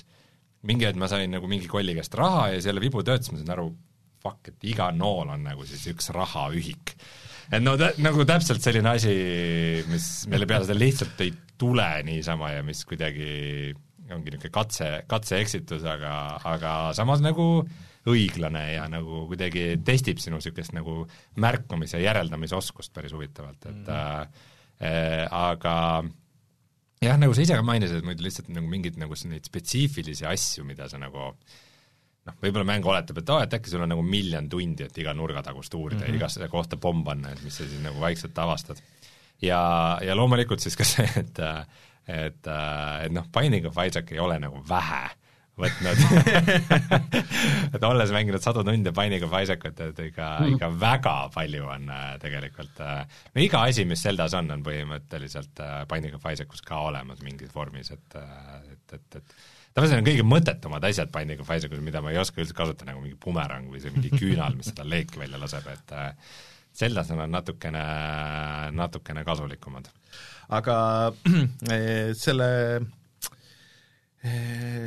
mingi 0.68 0.88
hetk 0.88 1.00
ma 1.00 1.10
sain 1.12 1.30
nagu 1.32 1.50
mingi 1.50 1.70
kolli 1.70 1.96
käest 1.98 2.18
raha 2.18 2.50
ja 2.56 2.62
selle 2.66 2.82
vibu 2.84 3.04
töötas, 3.06 3.30
ma 3.32 3.40
sain 3.40 3.54
aru, 3.54 3.70
fuck, 4.24 4.50
et 4.50 4.70
iga 4.72 4.90
nool 4.96 5.30
on 5.30 5.46
nagu 5.46 5.66
siis 5.70 5.86
üks 5.94 6.10
rahaühik. 6.16 6.96
et 7.52 7.62
no 7.62 7.78
tä-, 7.80 7.94
nagu 8.02 8.26
täpselt 8.28 8.66
selline 8.66 8.96
asi, 8.98 9.14
mis, 9.92 10.08
mille 10.32 10.50
peale 10.50 10.66
seda 10.66 10.80
lihtsalt 10.80 11.22
ei 11.22 11.36
tule 11.58 11.88
niisama 12.06 12.56
ja 12.56 12.66
mis 12.66 12.82
kuidagi 12.86 13.76
ongi 14.16 14.32
niisugune 14.32 14.54
katse, 14.54 14.90
katse-eksitus, 15.10 15.84
aga, 15.88 16.14
aga 16.48 16.74
samas 16.98 17.24
nagu 17.24 17.48
õiglane 18.08 18.64
ja 18.74 18.86
nagu 18.92 19.26
kuidagi 19.28 19.74
testib 19.86 20.22
sinu 20.24 20.40
niisugust 20.40 20.76
nagu 20.78 21.02
märkamis- 21.44 21.98
ja 21.98 22.04
järeldamisoskust 22.06 22.94
päris 22.96 23.16
huvitavalt, 23.16 23.68
et 23.68 23.92
mm. 23.92 24.40
äh, 24.80 25.26
aga 25.28 25.76
jah, 27.04 27.18
nagu 27.20 27.36
sa 27.36 27.44
ise 27.44 27.58
ka 27.58 27.66
mainisid, 27.66 28.00
et 28.00 28.08
muidu 28.08 28.26
lihtsalt 28.26 28.52
nagu 28.54 28.70
mingeid 28.70 29.00
nagu 29.02 29.18
neid 29.30 29.48
spetsiifilisi 29.48 30.28
asju, 30.30 30.66
mida 30.68 30.88
sa 30.90 31.00
nagu 31.02 31.32
noh, 32.28 32.38
võib-olla 32.44 32.68
mäng 32.68 32.88
oletab, 32.88 33.22
et 33.22 33.34
aa, 33.34 33.44
et 33.46 33.58
äkki 33.58 33.72
sul 33.72 33.84
on 33.86 33.92
nagu 33.94 34.04
miljon 34.06 34.50
tundi, 34.52 34.88
et 34.88 35.02
iga 35.02 35.14
nurgatagust 35.18 35.74
uurida 35.78 36.02
mm 36.02 36.08
-hmm. 36.08 36.16
ja 36.16 36.22
igasse 36.22 36.50
kohta 36.52 36.78
pomm 36.78 37.04
panna, 37.04 37.32
et 37.32 37.44
mis 37.44 37.56
sa 37.56 37.68
siis 37.68 37.82
nagu 37.84 38.00
vaikselt 38.00 38.38
avastad. 38.38 38.82
ja, 39.42 40.00
ja 40.02 40.16
loomulikult 40.16 40.60
siis 40.60 40.76
ka 40.76 40.84
see, 40.84 41.10
et 41.16 41.40
et, 42.08 42.48
et 42.48 43.14
noh, 43.14 43.30
Binding 43.34 43.68
of 43.70 43.80
Isaac 43.84 44.12
ei 44.16 44.22
ole 44.24 44.40
nagu 44.42 44.62
vähe 44.68 45.06
võtnud 45.58 46.02
et 47.76 47.86
olles 47.88 48.14
mänginud 48.14 48.44
sadu 48.44 48.64
tunde 48.66 48.94
Binding 48.96 49.26
of 49.26 49.34
Isaacut, 49.40 49.80
et 49.90 50.02
ikka 50.08 50.30
mm., 50.38 50.56
ikka 50.56 50.70
väga 50.84 51.16
palju 51.34 51.68
on 51.74 51.90
äh, 51.94 52.10
tegelikult 52.22 52.82
äh, 52.86 53.22
no 53.34 53.44
iga 53.44 53.64
asi, 53.70 53.86
mis 53.90 54.04
Zeldas 54.06 54.38
on, 54.38 54.52
on 54.54 54.66
põhimõtteliselt 54.66 55.64
äh, 55.64 55.80
Binding 55.90 56.18
of 56.18 56.28
Isaacus 56.30 56.62
ka 56.66 56.84
olemas 56.92 57.24
mingis 57.26 57.54
vormis, 57.56 57.92
et 57.96 58.18
et, 58.18 59.00
et, 59.00 59.18
et 59.20 59.38
tavaliselt 59.74 60.02
on 60.02 60.10
kõige 60.10 60.28
mõttetumad 60.28 60.86
asjad 60.90 61.12
Binding 61.14 61.42
of 61.42 61.50
Isaacus, 61.54 61.82
mida 61.86 62.04
ma 62.06 62.14
ei 62.14 62.22
oska 62.22 62.42
üldse 62.44 62.58
kasutada, 62.58 62.92
nagu 62.92 63.02
mingi 63.02 63.18
bumerang 63.24 63.72
või 63.74 63.82
see 63.82 63.94
mingi 63.96 64.14
küünal, 64.14 64.58
mis 64.58 64.70
seda 64.72 64.86
leeki 64.86 65.26
välja 65.26 65.42
laseb, 65.42 65.74
et 65.74 65.98
On 66.78 67.18
nad 67.18 67.30
natukene, 67.30 67.84
natukene 68.72 69.24
kasulikumad. 69.26 69.90
aga 70.50 71.12
selle 72.26 72.52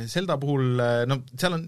Zelda 0.07 0.37
puhul 0.37 0.79
no 1.07 1.17
seal 1.35 1.57
on, 1.57 1.65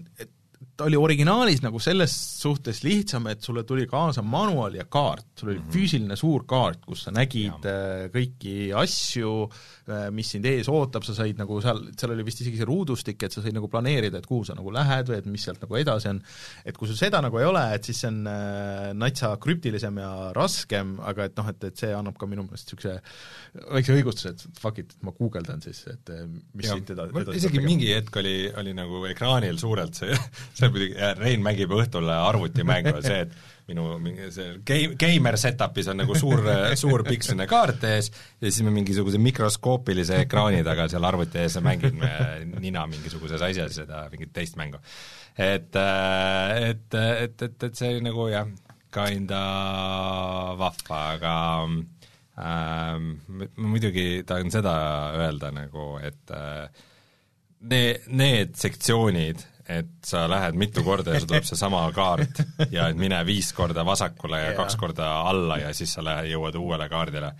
ta 0.76 0.88
oli 0.88 0.98
originaalis 0.98 1.62
nagu 1.62 1.78
selles 1.82 2.14
suhtes 2.40 2.82
lihtsam, 2.86 3.28
et 3.30 3.42
sulle 3.42 3.64
tuli 3.68 3.86
kaasa 3.90 4.22
manual 4.22 4.74
ja 4.78 4.86
kaart, 4.90 5.26
sul 5.38 5.52
oli 5.52 5.58
mm 5.58 5.64
-hmm. 5.64 5.74
füüsiline 5.76 6.16
suur 6.16 6.44
kaart, 6.46 6.84
kus 6.86 7.04
sa 7.04 7.10
nägid 7.14 7.68
ja. 7.68 8.08
Kõiki 8.14 8.72
asju, 8.74 9.34
äh, 9.44 9.73
mis 10.14 10.30
sind 10.34 10.46
ees 10.48 10.68
ootab, 10.72 11.04
sa 11.06 11.14
said 11.16 11.38
nagu 11.40 11.58
seal, 11.64 11.80
seal 11.98 12.14
oli 12.14 12.24
vist 12.26 12.40
isegi 12.40 12.60
see 12.60 12.68
ruudustik, 12.68 13.20
et 13.26 13.34
sa 13.34 13.42
said 13.44 13.56
nagu 13.56 13.68
planeerida, 13.70 14.20
et 14.20 14.28
kuhu 14.28 14.46
sa 14.48 14.56
nagu 14.56 14.72
lähed 14.74 15.10
või 15.10 15.18
et 15.20 15.28
mis 15.30 15.44
sealt 15.44 15.60
nagu 15.64 15.78
edasi 15.80 16.10
on. 16.10 16.20
et 16.64 16.78
kui 16.78 16.88
sul 16.88 16.98
seda 16.98 17.20
nagu 17.24 17.40
ei 17.40 17.48
ole, 17.48 17.64
et 17.76 17.84
siis 17.84 18.00
see 18.04 18.10
on 18.10 18.20
äh, 18.30 18.90
natsa 18.96 19.34
krüptilisem 19.42 20.00
ja 20.00 20.10
raskem, 20.36 20.96
aga 21.04 21.28
et 21.28 21.40
noh, 21.40 21.50
et, 21.52 21.68
et 21.70 21.84
see 21.84 21.92
annab 21.94 22.18
ka 22.20 22.28
minu 22.30 22.46
meelest 22.46 22.70
niisuguse 22.70 22.96
väikse 23.76 23.96
õigustuse, 23.98 24.34
et 24.34 24.60
fuck 24.60 24.80
it, 24.82 24.94
ma 25.04 25.14
guugeldan 25.16 25.64
siis, 25.64 25.84
et 25.92 26.14
mis 26.54 26.68
ja, 26.68 26.78
siit 26.78 26.94
edasi, 26.96 27.16
edasi 27.24 27.42
isegi 27.42 27.64
mingi 27.64 27.92
hetk 27.92 28.20
oli, 28.22 28.36
oli 28.60 28.76
nagu 28.76 29.04
ekraanil 29.10 29.60
suurelt 29.60 30.00
see, 30.00 30.16
see 30.58 30.70
muidugi, 30.70 30.96
Rein 31.20 31.44
mängib 31.44 31.72
õhtul 31.76 32.08
arvutimängu, 32.14 32.96
see, 33.04 33.26
et 33.26 33.53
minu 33.68 33.86
mingi 34.02 34.28
see 34.34 34.58
game, 34.66 34.96
gamer 35.00 35.38
setup'is 35.40 35.88
on 35.92 36.02
nagu 36.02 36.16
suur, 36.18 36.42
suur 36.82 37.04
piksline 37.06 37.46
kaart 37.48 37.86
ees 37.88 38.10
ja 38.12 38.50
siis 38.50 38.60
ma 38.66 38.72
mingisuguse 38.74 39.20
mikroskoopilise 39.22 40.20
ekraani 40.26 40.60
taga 40.66 40.88
seal 40.92 41.06
arvuti 41.08 41.40
ees 41.40 41.56
mängin 41.64 42.02
nina 42.58 42.84
mingisuguses 42.90 43.44
asjas 43.44 43.80
seda 43.80 44.04
mingit 44.12 44.34
teist 44.36 44.58
mängu. 44.60 44.82
et, 45.38 45.72
et, 45.74 46.98
et, 47.00 47.42
et, 47.48 47.68
et 47.68 47.80
see 47.80 48.00
nagu 48.04 48.28
jah, 48.32 48.50
kinda 48.94 49.42
vahva, 50.60 51.00
aga 51.16 51.36
ähm, 52.38 53.08
ma 53.26 53.70
muidugi 53.72 54.22
tahan 54.26 54.52
seda 54.54 54.74
öelda 55.18 55.50
nagu, 55.54 55.94
et 56.02 56.34
äh, 56.34 56.68
need, 57.70 58.06
need 58.12 58.54
sektsioonid 58.60 59.42
et 59.68 59.92
sa 60.04 60.26
lähed 60.28 60.56
mitu 60.60 60.82
korda 60.84 61.14
ja 61.14 61.20
sul 61.20 61.30
tuleb 61.30 61.46
seesama 61.48 61.84
kaart 61.96 62.40
ja 62.70 62.88
et 62.92 62.98
mine 63.00 63.20
viis 63.26 63.52
korda 63.56 63.84
vasakule 63.86 64.40
ja 64.40 64.50
yeah. 64.50 64.56
kaks 64.58 64.76
korda 64.76 65.10
alla 65.30 65.56
ja 65.62 65.72
siis 65.74 65.94
sa 65.96 66.04
lähed, 66.04 66.28
jõuad 66.34 66.58
uuele 66.60 66.88
kaardile. 66.92 67.32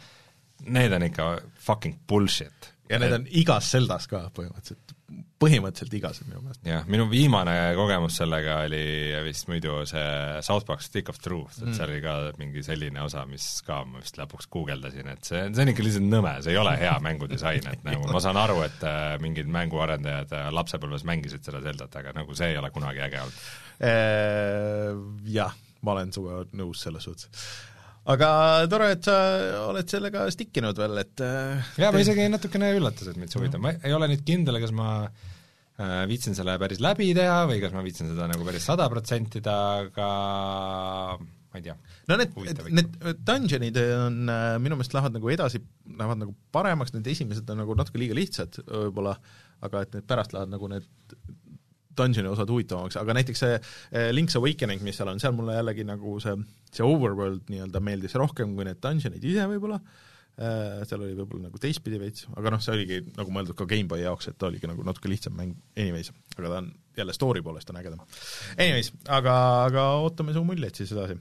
Need 0.65 0.93
on 0.97 1.03
ikka 1.11 1.29
fucking 1.67 1.99
bullshit. 2.09 2.71
ja 2.89 2.99
need 2.99 3.13
on 3.13 3.27
igas 3.31 3.71
Zeldas 3.75 4.09
ka 4.09 4.27
põhimõtteliselt, 4.37 4.94
põhimõtteliselt 5.43 5.95
igas 5.99 6.21
minu 6.25 6.41
meelest. 6.41 6.63
jah, 6.65 6.87
minu 6.89 7.05
viimane 7.11 7.55
kogemus 7.77 8.17
sellega 8.21 8.57
oli 8.65 8.85
vist 9.27 9.49
muidu 9.51 9.83
see 9.89 10.05
South 10.47 10.65
Park 10.69 10.85
Stick 10.85 11.11
of 11.13 11.19
Truth, 11.21 11.59
et 11.61 11.69
mm. 11.69 11.75
seal 11.77 11.93
oli 11.93 12.01
ka 12.05 12.15
mingi 12.41 12.65
selline 12.65 13.03
osa, 13.05 13.27
mis 13.29 13.49
ka 13.67 13.83
ma 13.89 14.01
vist 14.01 14.17
lõpuks 14.21 14.49
guugeldasin, 14.55 15.11
et 15.13 15.29
see, 15.29 15.43
see 15.51 15.67
on 15.67 15.73
ikka 15.75 15.85
lihtsalt 15.85 16.09
nõme, 16.09 16.33
see 16.45 16.55
ei 16.55 16.61
ole 16.63 16.73
hea 16.81 16.95
mängudisain, 17.05 17.69
et 17.75 17.85
nagu 17.87 18.09
ma 18.09 18.23
saan 18.25 18.41
aru, 18.41 18.63
et 18.65 18.89
äh, 18.89 19.03
mingid 19.25 19.51
mänguarendajad 19.53 20.33
äh, 20.39 20.49
lapsepõlves 20.57 21.05
mängisid 21.09 21.45
seda 21.45 21.61
Zeldat, 21.65 22.01
aga 22.01 22.17
nagu 22.17 22.39
see 22.39 22.55
ei 22.55 22.59
ole 22.61 22.73
kunagi 22.75 23.05
äge 23.05 23.21
olnud. 23.27 23.45
Äh, 23.85 24.91
jah, 25.37 25.53
ma 25.85 25.99
olen 25.99 26.17
sinuga 26.17 26.43
nõus 26.57 26.87
selles 26.87 27.05
suhtes 27.05 27.29
aga 28.13 28.31
tore, 28.71 28.91
et 28.97 29.07
sa 29.07 29.19
oled 29.69 29.89
sellega 29.89 30.27
stikkinud 30.35 30.81
veel, 30.81 30.99
et 31.05 31.23
jaa, 31.25 31.93
ma 31.95 32.03
isegi 32.03 32.27
natukene 32.33 32.75
üllatas, 32.77 33.09
et 33.11 33.21
mind 33.21 33.33
see 33.33 33.41
huvitab, 33.41 33.63
ma 33.65 33.75
ei 33.79 33.95
ole 33.97 34.11
nüüd 34.13 34.25
kindel, 34.27 34.61
kas 34.63 34.75
ma 34.77 34.89
äh, 35.05 36.03
viitsin 36.11 36.37
selle 36.37 36.59
päris 36.61 36.83
läbi 36.85 37.13
teha 37.17 37.45
või 37.51 37.63
kas 37.65 37.73
ma 37.77 37.85
viitsin 37.87 38.13
seda 38.13 38.29
nagu 38.31 38.45
päris 38.47 38.67
sada 38.69 38.91
protsenti 38.93 39.41
teha, 39.45 39.87
aga 39.89 40.11
ma 41.55 41.61
ei 41.61 41.65
tea. 41.65 41.77
no 42.11 42.19
need, 42.19 42.35
need 42.75 43.23
dungeonid 43.25 43.81
on 43.85 44.21
äh, 44.33 44.45
minu 44.63 44.79
meelest 44.79 44.97
lähevad 44.97 45.15
nagu 45.17 45.31
edasi, 45.31 45.63
lähevad 45.87 46.21
nagu 46.25 46.35
paremaks, 46.55 46.93
need 46.97 47.09
esimesed 47.15 47.49
on 47.55 47.63
nagu 47.63 47.79
natuke 47.79 48.03
liiga 48.03 48.19
lihtsad 48.19 48.59
võib-olla, 48.67 49.15
aga 49.65 49.85
et 49.87 49.97
need 49.97 50.09
pärast 50.11 50.35
lähevad 50.35 50.53
nagu 50.57 50.71
need 50.73 50.91
dungeoni 51.99 52.31
osad 52.31 52.51
huvitavamaks, 52.51 52.99
aga 53.01 53.19
näiteks 53.19 53.45
see 53.45 53.59
eh, 53.59 54.09
Link's 54.15 54.39
Awakening, 54.41 54.83
mis 54.87 54.99
seal 55.01 55.13
on, 55.13 55.23
seal 55.23 55.37
mulle 55.37 55.59
jällegi 55.59 55.87
nagu 55.89 56.17
see, 56.23 56.35
see 56.73 56.87
overworld 56.87 57.47
nii-öelda 57.53 57.85
meeldis 57.85 58.19
rohkem 58.21 58.57
kui 58.57 58.67
need 58.69 58.83
dungeonid 58.85 59.25
ise 59.31 59.49
võib-olla, 59.51 59.81
eh, 60.39 60.81
seal 60.89 61.05
oli 61.05 61.17
võib-olla 61.19 61.49
nagu 61.49 61.63
teistpidi 61.63 62.01
veits, 62.03 62.29
aga 62.35 62.55
noh, 62.55 62.65
see 62.65 62.77
oligi 62.77 63.03
nagu 63.15 63.35
mõeldud 63.35 63.59
ka 63.59 63.69
GameBoy 63.71 64.05
jaoks, 64.05 64.31
et 64.31 64.39
ta 64.41 64.51
oligi 64.51 64.71
nagu 64.71 64.87
natuke 64.87 65.13
lihtsam 65.13 65.37
mäng 65.39 65.57
anyways, 65.77 66.13
aga 66.39 66.49
ta 66.49 66.63
on 66.63 66.73
jälle 66.97 67.13
story 67.13 67.43
poolest 67.43 67.71
on 67.71 67.77
ägedam. 67.77 68.03
Anyways, 68.59 68.93
aga, 69.09 69.35
aga 69.65 69.89
ootame 70.05 70.35
su 70.35 70.45
muljeid 70.47 70.79
siis 70.79 70.93
edasi. 70.95 71.19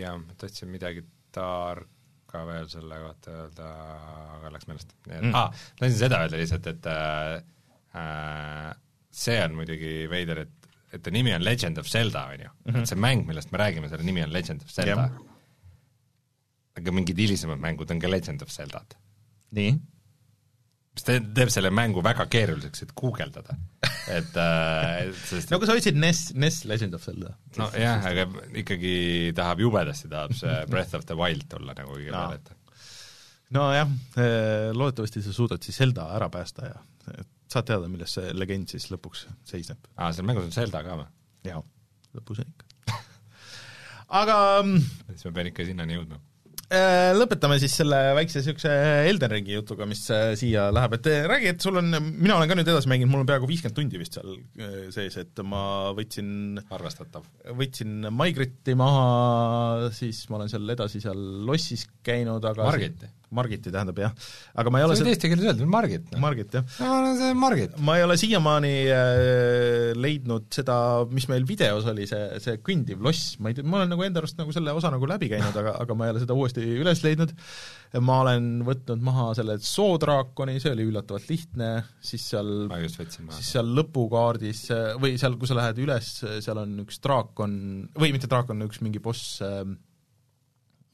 jah, 0.00 0.16
ma 0.20 0.36
tahtsin 0.38 0.72
midagi 0.72 1.04
tarka 1.36 2.44
veel 2.48 2.68
selle 2.72 3.00
kohta 3.02 3.36
öelda, 3.42 3.68
aga 4.38 4.52
läks 4.54 4.68
meelest 4.70 4.96
mm.. 5.08 5.34
ah,, 5.36 5.52
tahtsin 5.80 5.98
seda 5.98 6.22
öelda 6.24 6.40
lihtsalt, 6.40 6.68
et 6.72 6.88
äh, 6.92 7.36
äh, 7.96 8.74
see 9.16 9.38
on 9.44 9.56
muidugi 9.58 9.94
veider, 10.12 10.44
et, 10.44 10.70
et 10.92 11.02
ta 11.02 11.12
nimi 11.14 11.34
on 11.36 11.44
Legend 11.44 11.80
of 11.82 11.88
Zelda, 11.90 12.26
on 12.32 12.44
ju 12.44 12.50
-hmm. 12.50 12.82
et 12.82 12.92
see 12.92 13.00
mäng, 13.00 13.26
millest 13.28 13.52
me 13.52 13.58
räägime, 13.62 13.88
selle 13.88 14.04
nimi 14.06 14.22
on 14.24 14.32
Legend 14.32 14.62
of 14.62 14.72
Zelda. 14.72 15.10
aga 16.76 16.92
mingid 16.92 17.18
hilisemad 17.18 17.58
mängud 17.58 17.90
on 17.90 18.00
ka 18.00 18.10
Legend 18.10 18.42
of 18.42 18.52
Zeldad. 18.52 18.96
nii? 19.50 19.76
mis 20.96 21.04
teeb, 21.04 21.32
teeb 21.36 21.50
selle 21.52 21.70
mängu 21.70 22.02
väga 22.04 22.24
keeruliseks, 22.32 22.82
et 22.82 22.92
guugeldada, 22.96 23.56
et 24.08 24.36
äh, 24.40 25.12
sest 25.28 25.50
no 25.52 25.58
kui 25.60 25.68
sa 25.68 25.76
otsid 25.76 25.96
NES, 25.96 26.32
NES 26.34 26.64
Legend 26.64 26.96
of 26.96 27.04
Zelda. 27.04 27.34
nojah, 27.56 28.06
aga 28.12 28.26
ikkagi 28.62 29.32
tahab 29.36 29.60
jubedasti, 29.60 30.08
tahab 30.12 30.32
see 30.36 30.60
Breath 30.72 30.96
of 30.96 31.04
the 31.04 31.16
Wild 31.18 31.48
tulla 31.52 31.76
nagu 31.76 31.92
kõigepealt 31.92 32.32
no. 32.32 32.40
ette. 32.40 32.80
nojah, 33.56 33.88
eh, 34.16 34.70
loodetavasti 34.72 35.24
sa 35.24 35.32
suudad 35.36 35.62
siis 35.62 35.76
Zelda 35.76 36.08
ära 36.16 36.30
päästa 36.32 36.72
ja 36.72 36.80
et 37.18 37.35
saad 37.52 37.66
teada, 37.68 37.90
milles 37.90 38.16
see 38.18 38.36
legend 38.36 38.70
siis 38.74 38.88
lõpuks 38.92 39.26
seisneb? 39.46 39.82
aa, 39.96 40.12
seal 40.14 40.26
mängus 40.28 40.48
on 40.48 40.54
Zelda 40.54 40.82
ka 40.86 41.00
või? 41.02 41.10
jaa, 41.46 41.60
lõpus 42.18 42.42
on 42.42 42.54
ikka 42.54 42.96
aga 44.22 44.38
mm, 44.62 44.88
siis 45.12 45.28
ma 45.28 45.36
pean 45.38 45.52
ikka 45.52 45.66
sinnani 45.68 45.98
jõudma 45.98 46.18
äh, 46.74 47.12
lõpetame 47.14 47.58
siis 47.62 47.76
selle 47.78 48.00
väikse 48.18 48.40
niisuguse 48.40 48.72
Elden 49.06 49.32
Ringi 49.36 49.54
jutuga, 49.54 49.86
mis 49.88 50.02
äh, 50.14 50.32
siia 50.38 50.66
läheb, 50.74 50.96
et 50.98 51.10
äh, 51.12 51.20
räägi, 51.30 51.52
et 51.54 51.66
sul 51.66 51.78
on, 51.78 51.94
mina 52.08 52.38
olen 52.38 52.50
ka 52.50 52.58
nüüd 52.58 52.70
edasi 52.72 52.90
mänginud, 52.90 53.12
mul 53.14 53.22
on 53.22 53.30
peaaegu 53.30 53.50
viiskümmend 53.50 53.78
tundi 53.78 54.02
vist 54.02 54.18
seal 54.18 54.34
sees, 54.94 55.20
et 55.22 55.44
ma 55.46 55.92
võtsin 55.96 56.58
arvestatav. 56.66 57.28
võtsin 57.62 58.10
Maigriti 58.10 58.74
maha, 58.78 59.92
siis 59.94 60.24
ma 60.32 60.40
olen 60.40 60.50
seal 60.50 60.74
edasi 60.74 61.04
seal 61.04 61.22
lossis 61.46 61.86
käinud, 62.06 62.42
aga 62.50 62.66
Margiti? 62.66 63.12
Margiti 63.34 63.72
tähendab 63.74 63.96
jah, 63.98 64.12
aga 64.54 64.70
ma 64.70 64.78
ei 64.78 64.86
ole 64.86 64.94
see 64.94 65.02
võib 65.02 65.16
eesti 65.16 65.30
keeles 65.32 65.46
öelda, 65.48 65.66
Margit 65.70 66.12
no.. 66.12 66.20
Margit, 66.22 66.52
jah. 66.54 66.66
no 66.78 67.14
see 67.18 67.30
on 67.32 67.40
Margit. 67.40 67.72
ma 67.82 67.96
ei 67.98 68.04
ole 68.06 68.14
siiamaani 68.20 68.72
äh, 68.94 69.08
leidnud 69.98 70.46
seda, 70.54 70.76
mis 71.10 71.26
meil 71.30 71.46
videos 71.48 71.88
oli, 71.90 72.06
see, 72.06 72.38
see 72.42 72.60
kõndiv 72.66 73.02
loss, 73.02 73.34
ma 73.42 73.50
ei 73.50 73.58
tea, 73.58 73.66
ma 73.66 73.80
olen 73.80 73.90
nagu 73.94 74.06
enda 74.06 74.22
arust 74.22 74.38
nagu 74.38 74.54
selle 74.54 74.74
osa 74.76 74.92
nagu 74.94 75.08
läbi 75.10 75.30
käinud, 75.32 75.58
aga, 75.58 75.74
aga 75.82 75.96
ma 75.98 76.06
ei 76.06 76.14
ole 76.14 76.22
seda 76.22 76.36
uuesti 76.38 76.68
üles 76.76 77.02
leidnud, 77.02 77.34
ma 78.06 78.20
olen 78.22 78.46
võtnud 78.68 79.02
maha 79.10 79.26
selle 79.38 79.58
soodraakoni, 79.62 80.60
see 80.62 80.76
oli 80.76 80.86
üllatavalt 80.92 81.26
lihtne, 81.32 81.72
siis 81.98 82.28
seal 82.30 82.52
ma 82.70 82.78
just 82.84 83.02
võtsin 83.02 83.26
maha. 83.26 83.40
siis 83.40 83.56
seal 83.56 83.74
lõpukaardis 83.80 84.62
või 85.02 85.18
seal, 85.18 85.34
kui 85.40 85.50
sa 85.50 85.58
lähed 85.58 85.82
üles, 85.82 86.14
seal 86.46 86.62
on 86.62 86.78
üks 86.86 87.02
draakon, 87.02 87.58
või 87.98 88.14
mitte 88.14 88.30
draakon, 88.30 88.62
üks 88.70 88.84
mingi 88.86 89.02
boss 89.02 89.42
äh, 89.42 89.64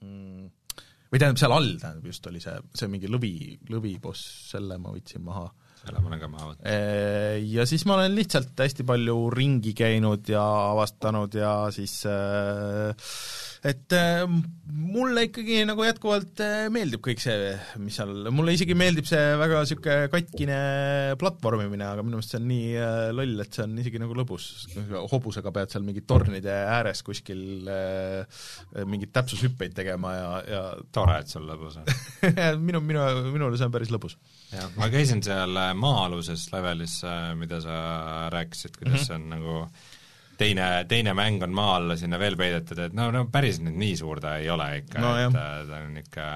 mm, 0.01 0.51
või 1.13 1.21
tähendab, 1.21 1.41
seal 1.43 1.53
all, 1.55 1.75
tähendab 1.81 2.09
just, 2.09 2.27
oli 2.31 2.41
see, 2.41 2.55
see 2.79 2.89
mingi 2.89 3.11
lõvi, 3.13 3.35
lõviboss, 3.69 4.25
selle 4.55 4.79
ma 4.81 4.95
võtsin 4.95 5.25
maha. 5.27 5.45
selle 5.83 6.01
ma 6.01 6.13
olen 6.13 6.23
ka 6.23 6.31
maha 6.33 6.49
võtnud. 6.51 7.47
Ja 7.53 7.67
siis 7.69 7.85
ma 7.89 7.99
olen 7.99 8.17
lihtsalt 8.17 8.65
hästi 8.65 8.87
palju 8.89 9.19
ringi 9.37 9.75
käinud 9.77 10.33
ja 10.33 10.45
avastanud 10.73 11.37
ja 11.37 11.55
siis 11.75 11.99
äh, 12.09 13.13
et 13.63 13.95
äh, 13.95 14.25
mulle 14.67 15.23
ikkagi 15.29 15.61
nagu 15.69 15.85
jätkuvalt 15.87 16.41
äh, 16.43 16.65
meeldib 16.75 17.03
kõik 17.05 17.21
see, 17.23 17.53
mis 17.79 17.95
seal, 17.95 18.11
mulle 18.35 18.57
isegi 18.57 18.75
meeldib 18.75 19.07
see 19.07 19.21
väga 19.39 19.61
niisugune 19.63 20.09
katkine 20.11 20.57
platvormimine, 21.21 21.87
aga 21.87 22.03
minu 22.03 22.19
meelest 22.19 22.35
see 22.35 22.41
on 22.41 22.49
nii 22.51 22.73
äh, 22.75 23.05
loll, 23.15 23.37
et 23.45 23.55
see 23.55 23.63
on 23.63 23.79
isegi 23.79 24.03
nagu 24.03 24.17
lõbus. 24.19 24.49
hobusega 25.13 25.55
pead 25.55 25.71
seal 25.75 25.87
mingi 25.87 26.03
tornide 26.03 26.57
ääres 26.73 27.05
kuskil 27.07 27.71
mingeid 28.83 29.15
täpsushüppeid 29.15 29.79
tegema 29.79 30.17
ja, 30.17 30.29
ja 30.49 30.65
tore, 30.95 31.21
et 31.23 31.39
lõbus 31.39 31.79
on 31.79 31.87
minu, 32.67 32.83
minu, 32.83 33.07
minule 33.31 33.61
see 33.61 33.71
on 33.71 33.79
päris 33.79 33.95
lõbus. 33.95 34.19
jah, 34.51 34.75
ma 34.75 34.91
käisin 34.91 35.23
seal 35.23 35.55
maa-aluses 35.79 36.51
levelis, 36.51 36.99
mida 37.39 37.63
sa 37.63 37.79
rääkisid, 38.35 38.75
kuidas 38.75 38.95
mm 38.95 38.99
-hmm. 38.99 39.07
see 39.07 39.21
on 39.21 39.31
nagu 39.37 39.67
teine, 40.39 40.69
teine 40.91 41.15
mäng 41.19 41.43
on 41.45 41.55
maa 41.55 41.77
alla 41.79 41.97
sinna 42.01 42.19
veel 42.21 42.37
peidetud, 42.41 42.81
et 42.87 42.97
no, 42.97 43.11
no 43.15 43.27
päris 43.33 43.61
nüüd 43.63 43.79
nii 43.81 43.97
suur 44.01 44.21
ta 44.23 44.37
ei 44.41 44.51
ole 44.53 44.69
ikka 44.83 45.03
no,, 45.03 45.15
et 45.19 45.29
jah. 45.29 45.65
ta 45.69 45.81
on 45.83 45.97
ikka 46.03 46.27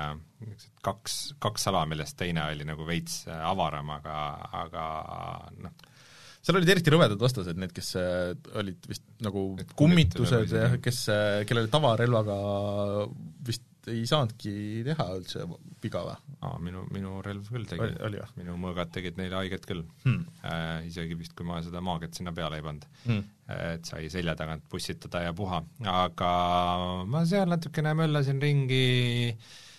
niisugused 0.47 0.73
kaks, 0.87 1.19
kaks 1.43 1.69
ala, 1.73 1.85
millest 1.91 2.17
teine 2.21 2.45
oli 2.47 2.67
nagu 2.69 2.87
veits 2.87 3.25
avaram, 3.27 3.91
aga, 3.97 4.17
aga 4.61 4.85
noh, 5.65 5.75
seal 6.47 6.61
olid 6.61 6.71
eriti 6.77 6.93
rõvedad 6.95 7.21
vastased, 7.21 7.59
need, 7.59 7.73
kes 7.75 7.95
äh, 7.99 8.35
olid 8.61 8.87
vist 8.87 9.03
nagu 9.25 9.49
kummitused, 9.79 10.55
kes, 10.85 11.01
äh, 11.11 11.41
kellele 11.49 11.73
tavarelvaga 11.73 12.37
ei 13.93 14.03
saanudki 14.09 14.53
teha 14.87 15.07
üldse 15.17 15.45
viga 15.83 16.03
või? 16.07 16.17
aa, 16.47 16.57
minu, 16.63 16.85
minu 16.95 17.19
relv 17.25 17.49
küll 17.53 17.67
tegi. 17.69 17.89
minu 18.39 18.57
mõõgad 18.61 18.91
tegid 18.95 19.21
neile 19.21 19.39
haiget 19.41 19.67
küll. 19.69 19.85
Hmm.. 20.05 20.25
Äh, 20.47 20.89
isegi 20.91 21.19
vist, 21.19 21.37
kui 21.39 21.47
ma 21.49 21.61
seda 21.65 21.83
maaget 21.85 22.19
sinna 22.19 22.35
peale 22.37 22.61
ei 22.61 22.67
pannud. 22.67 22.89
Hmm.. 23.07 23.23
et 23.47 23.87
sai 23.87 24.11
selja 24.13 24.35
tagant 24.39 24.67
pussitada 24.71 25.23
ja 25.23 25.35
puha, 25.37 25.63
aga 25.87 26.33
ma 27.07 27.23
seal 27.29 27.51
natukene 27.53 27.95
möllasin 27.99 28.43
ringi, 28.43 29.37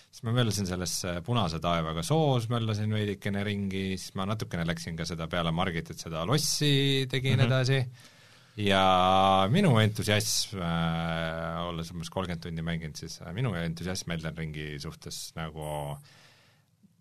siis 0.08 0.24
ma 0.24 0.32
möllasin 0.36 0.68
selles 0.70 0.94
punase 1.26 1.60
taevaga 1.60 2.04
soos, 2.06 2.48
möllasin 2.52 2.94
veidikene 2.96 3.44
ringi, 3.44 3.90
siis 3.96 4.14
ma 4.16 4.24
natukene 4.30 4.64
läksin 4.68 4.96
ka 4.96 5.04
seda 5.08 5.28
peale 5.28 5.52
Margit, 5.52 5.92
et 5.92 6.06
seda 6.06 6.24
lossi 6.28 7.06
tegin 7.12 7.36
mm 7.36 7.44
-hmm. 7.44 7.52
edasi 7.52 8.16
ja 8.58 8.82
minu 9.52 9.76
entusiasm 9.78 10.58
äh,, 10.58 11.58
olles 11.68 11.92
umbes 11.94 12.10
kolmkümmend 12.10 12.42
tundi 12.42 12.64
mänginud, 12.66 12.98
siis 12.98 13.20
äh, 13.22 13.32
minu 13.36 13.54
entusiasm 13.58 14.16
Elden 14.16 14.38
Ringi 14.38 14.70
suhtes 14.82 15.28
nagu 15.38 15.68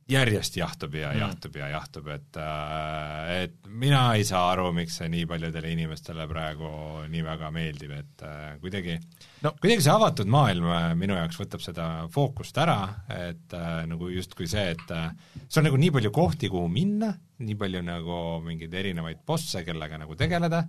järjest 0.07 0.55
jahtub 0.55 0.95
ja 0.95 1.09
mm. 1.11 1.19
jahtub 1.19 1.55
ja 1.59 1.67
jahtub, 1.73 2.07
et 2.13 2.37
äh, 2.39 3.31
et 3.43 3.55
mina 3.67 4.01
ei 4.15 4.23
saa 4.27 4.45
aru, 4.53 4.69
miks 4.75 4.99
see 5.01 5.09
nii 5.11 5.25
paljudele 5.27 5.71
inimestele 5.73 6.27
praegu 6.29 6.69
nii 7.11 7.23
väga 7.25 7.49
meeldib, 7.55 7.91
et 7.97 8.23
äh, 8.23 8.53
kuidagi 8.61 8.95
no 9.43 9.51
kuidagi 9.57 9.83
see 9.83 9.93
avatud 9.93 10.31
maailm 10.31 10.69
äh, 10.71 10.89
minu 10.99 11.17
jaoks 11.17 11.39
võtab 11.41 11.63
seda 11.63 11.87
fookust 12.13 12.59
ära, 12.63 12.79
et 13.17 13.57
äh, 13.57 13.81
nagu 13.89 14.11
justkui 14.13 14.47
see, 14.51 14.69
et 14.77 14.95
äh, 14.95 15.09
see 15.47 15.59
on 15.61 15.67
nagu 15.71 15.81
nii 15.81 15.95
palju 15.97 16.13
kohti, 16.15 16.51
kuhu 16.53 16.69
minna, 16.71 17.11
nii 17.43 17.57
palju 17.59 17.83
nagu 17.85 18.21
mingeid 18.45 18.77
erinevaid 18.79 19.25
bosse, 19.27 19.65
kellega 19.67 19.99
nagu 19.99 20.15
tegeleda, 20.19 20.63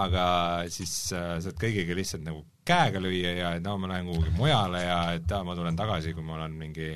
aga 0.00 0.24
siis 0.72 0.92
äh, 1.16 1.36
saad 1.44 1.58
kõigiga 1.60 1.96
lihtsalt 1.96 2.24
nagu 2.24 2.46
käega 2.64 3.00
lüüa 3.02 3.34
ja 3.36 3.50
et 3.58 3.64
no 3.66 3.74
ma 3.80 3.90
lähen 3.90 4.08
kuhugi 4.08 4.32
mujale 4.38 4.84
ja 4.86 5.00
et 5.16 5.32
aa, 5.34 5.42
ma 5.44 5.56
tulen 5.58 5.76
tagasi, 5.76 6.14
kui 6.16 6.24
mul 6.24 6.40
on 6.40 6.54
mingi 6.56 6.94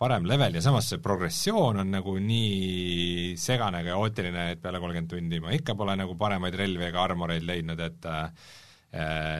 parem 0.00 0.26
level. 0.26 0.56
Ja 0.58 0.64
samas 0.64 0.88
see 0.90 0.98
progressioon 1.04 1.78
on 1.84 1.92
nagu 1.94 2.16
nii 2.18 3.36
segane, 3.38 3.84
kaootiline, 3.86 4.50
et 4.54 4.62
peale 4.64 4.80
kolmkümmend 4.82 5.12
tundi 5.12 5.40
ma 5.40 5.54
ikka 5.54 5.76
pole 5.78 5.94
nagu 6.00 6.16
paremaid 6.18 6.58
relvi 6.58 6.88
ega 6.88 7.04
armoreid 7.04 7.46
leidnud, 7.46 7.80
et 7.80 8.10
Äh, 8.10 8.28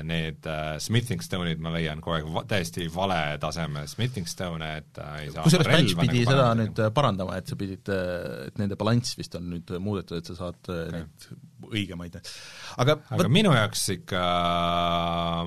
need 0.04 0.46
uh, 0.50 0.74
smithing 0.82 1.22
stone'id 1.22 1.60
ma 1.62 1.70
leian 1.74 2.02
kogu 2.02 2.16
aeg 2.18 2.28
va 2.34 2.42
täiesti 2.50 2.88
vale 2.92 3.18
taseme. 3.42 3.84
Smithing 3.90 4.28
stone'e, 4.30 4.70
et 4.82 5.00
uh, 5.02 5.16
ei 5.22 5.32
saa 5.34 5.46
kusjuures 5.46 5.70
patch 5.70 5.96
pidi 6.00 6.24
nagu 6.24 6.32
seda 6.32 6.50
nüüd 6.58 6.82
parandama, 6.96 7.38
et 7.40 7.50
sa 7.50 7.58
pidid, 7.60 7.90
et 8.48 8.60
nende 8.60 8.78
balanss 8.80 9.18
vist 9.18 9.36
on 9.38 9.50
nüüd 9.52 9.74
muudetud, 9.78 10.18
et 10.18 10.30
sa 10.30 10.38
saad 10.42 10.58
okay. 10.64 10.92
neid 10.98 11.28
õigemaid, 11.70 12.18
aga 12.76 12.98
aga 12.98 13.22
võt... 13.22 13.32
minu 13.32 13.54
jaoks 13.54 13.86
ikka 13.94 14.22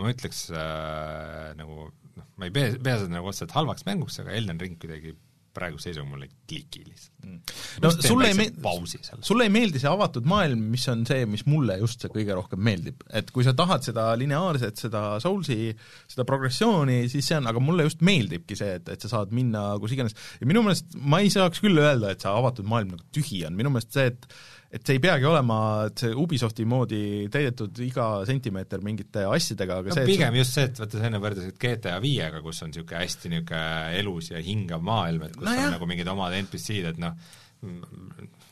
ma 0.01 0.11
ütleks 0.13 0.47
äh, 0.53 1.53
nagu 1.59 1.87
noh, 1.89 2.27
ma 2.39 2.49
ei 2.49 2.53
pea, 2.53 2.73
pea 2.81 3.01
seda 3.01 3.17
nagu 3.17 3.29
otseselt 3.31 3.55
halvaks 3.57 3.85
mänguks, 3.87 4.21
aga 4.23 4.35
Elden 4.37 4.61
Ring 4.61 4.77
kuidagi 4.81 5.15
praeguse 5.57 5.89
seisuga 5.89 6.07
mulle 6.09 6.27
ei 6.27 6.33
kliki 6.47 6.83
lihtsalt. 6.85 7.13
Mm.. 7.27 7.39
no 7.83 7.91
sulle 7.95 8.29
ei 8.31 8.37
meeldi, 8.37 9.01
sulle 9.25 9.47
ei 9.47 9.51
meeldi 9.51 9.81
see 9.81 9.89
avatud 9.91 10.27
maailm, 10.29 10.61
mis 10.71 10.85
on 10.93 11.03
see, 11.09 11.25
mis 11.29 11.43
mulle 11.49 11.79
just 11.81 12.03
see 12.03 12.13
kõige 12.13 12.37
rohkem 12.37 12.61
meeldib. 12.63 13.03
et 13.09 13.31
kui 13.35 13.45
sa 13.47 13.55
tahad 13.57 13.85
seda 13.87 14.09
lineaarset, 14.19 14.79
seda 14.87 15.03
Soulsi, 15.23 15.71
seda 16.07 16.27
progressiooni, 16.29 17.03
siis 17.11 17.27
see 17.27 17.39
on, 17.41 17.49
aga 17.51 17.63
mulle 17.63 17.87
just 17.87 18.03
meeldibki 18.05 18.57
see, 18.59 18.77
et, 18.79 18.91
et 18.93 19.03
sa 19.03 19.11
saad 19.17 19.33
minna 19.35 19.69
kus 19.81 19.95
iganes. 19.95 20.15
Ja 20.41 20.49
minu 20.49 20.63
meelest 20.65 20.95
ma 20.97 21.21
ei 21.23 21.33
saaks 21.33 21.63
küll 21.63 21.81
öelda, 21.81 22.13
et 22.13 22.23
see 22.23 22.31
avatud 22.31 22.69
maailm 22.69 22.95
nagu 22.95 23.09
tühi 23.15 23.43
on, 23.47 23.57
minu 23.57 23.73
meelest 23.73 23.97
see, 23.97 24.13
et 24.13 24.29
et 24.77 24.85
see 24.85 24.97
ei 24.97 25.01
peagi 25.03 25.27
olema 25.27 25.59
see 25.97 26.13
Ubisofti 26.17 26.65
moodi 26.69 27.01
täidetud 27.33 27.81
iga 27.85 28.07
sentimeeter 28.29 28.83
mingite 28.85 29.25
asjadega, 29.27 29.81
aga 29.81 29.91
no, 29.91 29.97
see 29.97 30.09
pigem 30.09 30.35
sa... 30.35 30.41
just 30.41 30.57
see, 30.57 30.67
et 30.69 30.81
vaata, 30.83 31.01
sa 31.01 31.09
enne 31.09 31.21
võrdlesid 31.23 31.59
GTA 31.61 31.97
viiega, 32.03 32.41
kus 32.45 32.61
on 32.65 32.73
niisugune 32.73 33.01
hästi 33.03 33.33
niisugune 33.33 33.99
elus 34.01 34.31
ja 34.33 34.43
hingav 34.43 34.85
maailm, 34.85 35.27
et 35.27 35.37
kus 35.37 35.47
no 35.47 35.53
on 35.53 35.61
jah. 35.61 35.73
nagu 35.75 35.89
mingid 35.89 36.11
omad 36.13 36.37
NPC-d, 36.43 36.93
et 36.93 37.01
noh, 37.01 37.17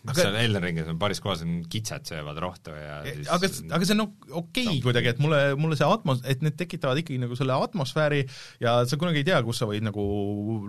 aga 0.06 0.18
seal 0.20 0.38
Elden 0.40 0.66
Ringis 0.66 0.90
on 0.92 1.00
paaris 1.02 1.22
kohas 1.24 1.42
on 1.46 1.58
kitsed 1.72 2.10
söövad 2.12 2.40
rohtu 2.42 2.74
ja 2.76 3.00
siis 3.06 3.30
aga, 3.32 3.50
aga 3.78 3.88
see 3.88 3.96
on 3.96 4.04
okei 4.06 4.36
okay 4.40 4.66
no. 4.68 4.76
kuidagi, 4.86 5.12
et 5.14 5.22
mulle, 5.24 5.40
mulle 5.60 5.78
see 5.80 5.88
atmos-, 5.90 6.24
et 6.30 6.44
need 6.46 6.58
tekitavad 6.60 7.02
ikkagi 7.02 7.20
nagu 7.22 7.38
selle 7.38 7.58
atmosfääri 7.66 8.22
ja 8.64 8.78
sa 8.90 9.00
kunagi 9.02 9.24
ei 9.24 9.28
tea, 9.30 9.40
kus 9.46 9.62
sa 9.62 9.70
võid 9.70 9.86
nagu 9.86 10.06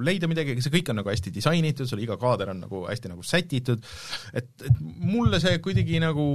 leida 0.07 0.31
midagi, 0.31 0.57
see 0.65 0.75
kõik 0.79 0.93
on 0.93 1.01
nagu 1.03 1.13
hästi 1.13 1.33
disainitud, 1.35 1.89
sul 1.91 2.03
iga 2.05 2.19
kaader 2.21 2.55
on 2.55 2.63
nagu 2.65 2.85
hästi 2.89 3.13
nagu 3.13 3.27
sätitud, 3.27 3.85
et, 4.37 4.51
et 4.69 4.83
mulle 5.05 5.41
see 5.43 5.61
kuidagi 5.65 6.01
nagu 6.03 6.27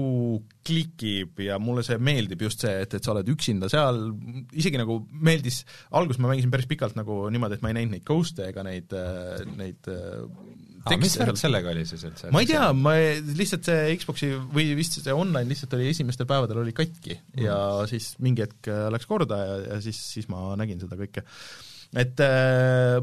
klikib 0.67 1.41
ja 1.45 1.57
mulle 1.61 1.85
see 1.87 1.97
meeldib 2.01 2.45
just 2.47 2.65
see, 2.65 2.75
et, 2.85 2.97
et 2.97 3.03
sa 3.03 3.15
oled 3.15 3.29
üksinda 3.33 3.69
seal, 3.71 4.03
isegi 4.53 4.81
nagu 4.81 5.01
meeldis, 5.11 5.63
alguses 5.97 6.21
ma 6.21 6.31
mängisin 6.31 6.53
päris 6.53 6.69
pikalt 6.69 6.97
nagu 6.99 7.23
niimoodi, 7.33 7.57
et 7.57 7.65
ma 7.65 7.71
ei 7.71 7.79
näinud 7.81 7.97
neid 7.97 8.05
ghost'e 8.07 8.51
ega 8.51 8.65
neid, 8.67 8.93
neid 9.57 9.91
aga 10.81 10.97
mis 11.01 11.15
värk 11.19 11.39
sellega 11.39 11.71
oli 11.73 11.83
siis 11.87 12.03
üldse? 12.07 12.29
ma 12.33 12.41
ei 12.43 12.49
tea, 12.49 12.67
ma 12.77 12.93
lihtsalt 13.37 13.67
see 13.67 13.95
Xboxi 14.01 14.31
või 14.53 14.71
vist 14.77 14.97
see 14.99 15.13
online 15.15 15.49
lihtsalt 15.51 15.75
oli 15.77 15.89
esimestel 15.91 16.29
päevadel 16.29 16.61
oli 16.63 16.73
katki 16.75 17.17
mm. 17.17 17.43
ja 17.45 17.57
siis 17.91 18.13
mingi 18.23 18.45
hetk 18.45 18.71
äh, 18.71 18.87
läks 18.93 19.09
korda 19.09 19.39
ja, 19.41 19.57
ja 19.73 19.81
siis, 19.83 19.99
siis 20.15 20.29
ma 20.31 20.55
nägin 20.59 20.81
seda 20.81 20.97
kõike. 20.99 21.25
et 22.01 22.23
äh, 22.25 22.97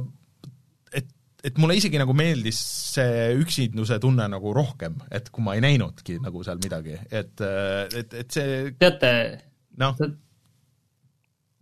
et, 0.99 1.13
et 1.51 1.61
mulle 1.63 1.79
isegi 1.79 2.01
nagu 2.01 2.17
meeldis 2.19 2.61
see 2.97 3.29
üksinduse 3.39 4.01
tunne 4.03 4.27
nagu 4.31 4.55
rohkem, 4.57 4.99
et 5.15 5.31
kui 5.35 5.45
ma 5.47 5.55
ei 5.59 5.63
näinudki 5.65 6.19
nagu 6.25 6.43
seal 6.47 6.61
midagi, 6.63 6.99
et, 7.11 7.37
äh, 7.45 7.85
et, 8.03 8.19
et 8.25 8.39
see 8.39 8.59
teate, 8.81 9.13
noh, 9.79 9.95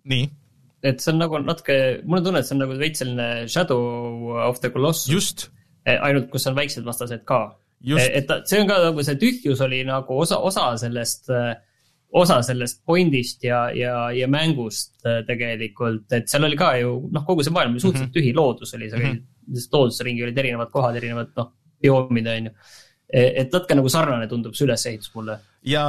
nii? 0.09 0.31
et 0.87 1.03
see 1.03 1.13
on 1.13 1.21
nagu 1.21 1.43
natuke, 1.43 1.77
mul 2.07 2.21
on 2.21 2.31
tunne, 2.31 2.41
et 2.41 2.49
see 2.49 2.57
on 2.57 2.63
nagu 2.63 2.79
veits 2.81 3.03
selline 3.03 3.29
Shadow 3.51 4.33
of 4.47 4.63
the 4.63 4.71
Colossus. 4.73 5.11
just 5.11 5.49
ainult 5.87 6.31
kus 6.33 6.47
on 6.51 6.57
väiksed 6.57 6.85
vastased 6.87 7.25
ka. 7.29 7.41
Eh, 7.87 8.09
et 8.19 8.31
see 8.49 8.61
on 8.63 8.69
ka 8.71 8.79
nagu 8.89 9.05
see 9.05 9.19
tühjus 9.21 9.61
oli 9.63 9.83
nagu 9.87 10.19
osa, 10.19 10.39
osa 10.39 10.71
sellest, 10.81 11.29
eh, 11.31 11.53
osa 12.17 12.41
sellest 12.43 12.81
point'ist 12.89 13.45
ja, 13.45 13.67
ja, 13.77 14.09
ja 14.15 14.29
mängust 14.31 15.05
tegelikult, 15.29 16.07
et 16.17 16.31
seal 16.31 16.49
oli 16.49 16.59
ka 16.59 16.73
ju 16.81 16.97
noh, 17.13 17.27
kogu 17.27 17.45
see 17.45 17.55
maailm 17.55 17.77
oli 17.77 17.85
suhteliselt 17.85 18.09
mm 18.09 18.15
-hmm. 18.15 18.33
tühi, 18.33 18.35
loodus 18.35 18.75
oli, 18.75 18.91
käisid 18.91 19.13
mm 19.13 19.21
-hmm., 19.21 19.69
looduse 19.73 20.05
ringi 20.05 20.25
olid 20.25 20.39
erinevad 20.39 20.73
kohad, 20.73 20.97
erinevad 20.97 21.31
noh, 21.37 21.53
bioomid 21.83 22.27
on 22.33 22.51
ju 22.51 22.55
et 23.07 23.53
natuke 23.53 23.77
nagu 23.79 23.91
sarnane 23.93 24.27
tundub 24.31 24.57
see 24.57 24.67
ülesehitus 24.67 25.13
mulle. 25.15 25.37
ja 25.67 25.83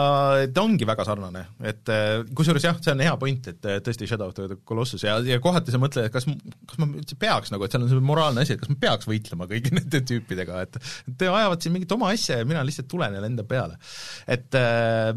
ta 0.54 0.62
ongi 0.62 0.86
väga 0.86 1.06
sarnane, 1.06 1.44
et 1.66 1.90
eh, 1.94 2.22
kusjuures 2.38 2.68
jah, 2.68 2.78
see 2.82 2.94
on 2.94 3.02
hea 3.02 3.16
point, 3.22 3.50
et 3.54 3.66
eh, 3.70 3.80
tõesti 3.86 4.10
Shadow 4.10 4.30
of 4.30 4.38
the 4.38 4.60
Colossus 4.68 5.06
ja, 5.06 5.18
ja 5.26 5.40
kohati 5.42 5.74
sa 5.74 5.82
mõtled, 5.82 6.08
et 6.08 6.14
kas, 6.14 6.30
kas 6.70 6.82
ma 6.82 6.90
üldse 6.92 7.18
peaks 7.20 7.54
nagu, 7.54 7.66
et 7.66 7.74
seal 7.74 7.86
on 7.86 7.92
see 7.92 8.06
moraalne 8.06 8.46
asi, 8.46 8.54
et 8.54 8.62
kas 8.62 8.70
ma 8.74 8.78
peaks 8.86 9.10
võitlema 9.10 9.50
kõigi 9.50 9.74
nende 9.80 10.04
tüüpidega, 10.06 10.62
et 10.68 10.78
te 11.18 11.32
ajavad 11.32 11.62
siin 11.62 11.78
mingit 11.78 11.98
oma 11.98 12.14
asja 12.14 12.42
ja 12.42 12.50
mina 12.50 12.66
lihtsalt 12.68 12.90
tulen 12.92 13.18
ja 13.18 13.26
lendan 13.26 13.50
peale. 13.50 13.82
et 14.30 14.58
äh, 14.58 15.14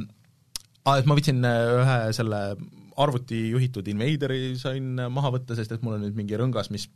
et 0.97 1.09
ma 1.09 1.17
võtsin 1.19 1.45
ühe 1.45 1.99
selle 2.17 2.45
arvuti 3.01 3.39
juhitud 3.51 3.87
Invaderi 3.89 4.55
sain 4.61 4.99
maha 5.13 5.33
võtta, 5.37 5.57
sest 5.57 5.73
et 5.75 5.85
mul 5.85 5.97
on 5.97 6.05
nüüd 6.05 6.17
mingi 6.19 6.37
rõngas, 6.39 6.71
mis, 6.75 6.87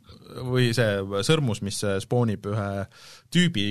või 0.45 0.69
see 0.75 1.21
sõrmus, 1.27 1.61
mis 1.65 1.79
spoonib 2.03 2.45
ühe 2.51 2.69
tüübi 3.33 3.65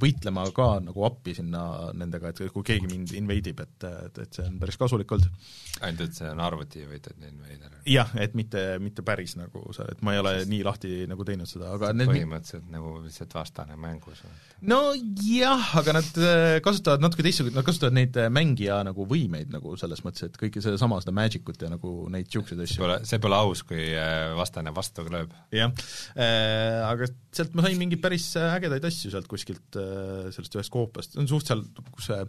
võitlema 0.00 0.44
ka 0.54 0.68
nagu 0.84 1.04
appi 1.08 1.34
sinna 1.36 1.90
nendega, 1.96 2.30
et 2.30 2.42
kui 2.52 2.64
keegi 2.66 2.88
mind 2.90 3.14
invade 3.18 3.52
ib, 3.52 3.62
et, 3.64 3.86
et, 3.88 4.20
et 4.24 4.38
see 4.38 4.46
on 4.46 4.58
päris 4.60 4.78
kasulik 4.80 5.12
olnud. 5.16 5.48
ainult, 5.80 6.04
et 6.04 6.18
see 6.18 6.28
on 6.30 6.42
arvuti 6.44 6.84
võitlejad 6.86 7.26
invader? 7.30 7.78
jah, 7.88 8.12
et 8.20 8.36
mitte, 8.38 8.62
mitte 8.82 9.04
päris 9.06 9.36
nagu 9.40 9.64
see, 9.76 9.86
et 9.94 10.04
ma 10.06 10.14
ei 10.14 10.22
ole 10.22 10.34
nii 10.50 10.62
lahti 10.66 10.92
nagu 11.10 11.26
teinud 11.26 11.50
seda, 11.50 11.72
aga 11.76 11.92
need 11.96 12.12
põhimõtteliselt 12.12 12.66
mi... 12.66 12.74
nagu 12.76 12.94
lihtsalt 13.06 13.36
vastane 13.38 13.78
mängus? 13.80 14.22
no 14.70 14.80
jah, 15.24 15.72
aga 15.80 15.96
nad 15.96 16.20
äh, 16.20 16.58
kasutavad 16.64 17.02
natuke 17.02 17.24
teistsugust, 17.26 17.56
nad 17.56 17.66
kasutavad 17.66 17.96
neid 17.96 18.18
äh, 18.20 18.30
mängija 18.32 18.80
nagu 18.86 19.06
võimeid 19.08 19.50
nagu 19.54 19.74
selles 19.80 20.04
mõttes, 20.06 20.28
et 20.28 20.38
kõike 20.40 20.62
sedasama, 20.64 21.00
seda 21.02 21.16
magic 21.16 21.48
ut 21.50 21.64
ja 21.64 21.72
nagu 21.72 21.94
neid 22.12 22.28
niisuguseid 22.30 22.62
asju. 22.62 22.90
See 23.08 23.22
pole 23.22 23.38
aus, 23.40 23.64
kui 23.66 23.90
äh, 23.96 24.30
vastane 24.38 24.74
vastu 24.76 25.06
lööb. 25.10 25.32
jah 25.54 25.72
äh,, 26.14 26.84
aga 26.86 27.08
sealt 27.34 27.56
ma 27.56 27.64
sain 27.64 27.78
mingeid 27.80 28.02
päris 28.02 28.28
ägedaid 28.38 28.84
asju 28.86 28.99
sealt 29.08 29.28
kuskilt 29.30 29.78
äh, 29.80 30.28
sellest 30.34 30.58
ühest 30.58 30.74
koopiast, 30.74 31.14
see 31.14 31.22
on 31.22 31.30
suht 31.30 31.48
seal, 31.48 31.64
kus 31.94 32.10
see 32.10 32.20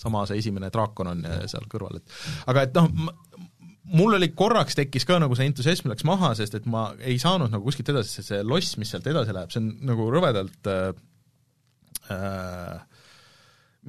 sama 0.00 0.24
see 0.26 0.40
esimene 0.40 0.72
draakon 0.72 1.12
on 1.12 1.26
seal 1.50 1.68
kõrval, 1.70 2.00
et 2.00 2.16
aga 2.50 2.64
et 2.64 2.80
noh, 2.80 2.88
mul 3.92 4.16
oli 4.16 4.30
korraks 4.36 4.78
tekkis 4.78 5.04
ka 5.08 5.18
nagu 5.20 5.36
see 5.36 5.50
entusiasm 5.50 5.92
läks 5.92 6.06
maha, 6.08 6.32
sest 6.38 6.56
et 6.56 6.66
ma 6.70 6.88
ei 7.04 7.18
saanud 7.20 7.52
nagu 7.52 7.66
kuskilt 7.66 7.92
edasi, 7.92 8.16
sest 8.16 8.32
see 8.32 8.40
loss, 8.46 8.78
mis 8.80 8.94
sealt 8.94 9.06
edasi 9.10 9.36
läheb, 9.36 9.52
see 9.52 9.60
on 9.60 9.70
nagu 9.90 10.08
rõvedalt 10.14 10.70
äh, 10.72 10.88
äh, 12.14 13.04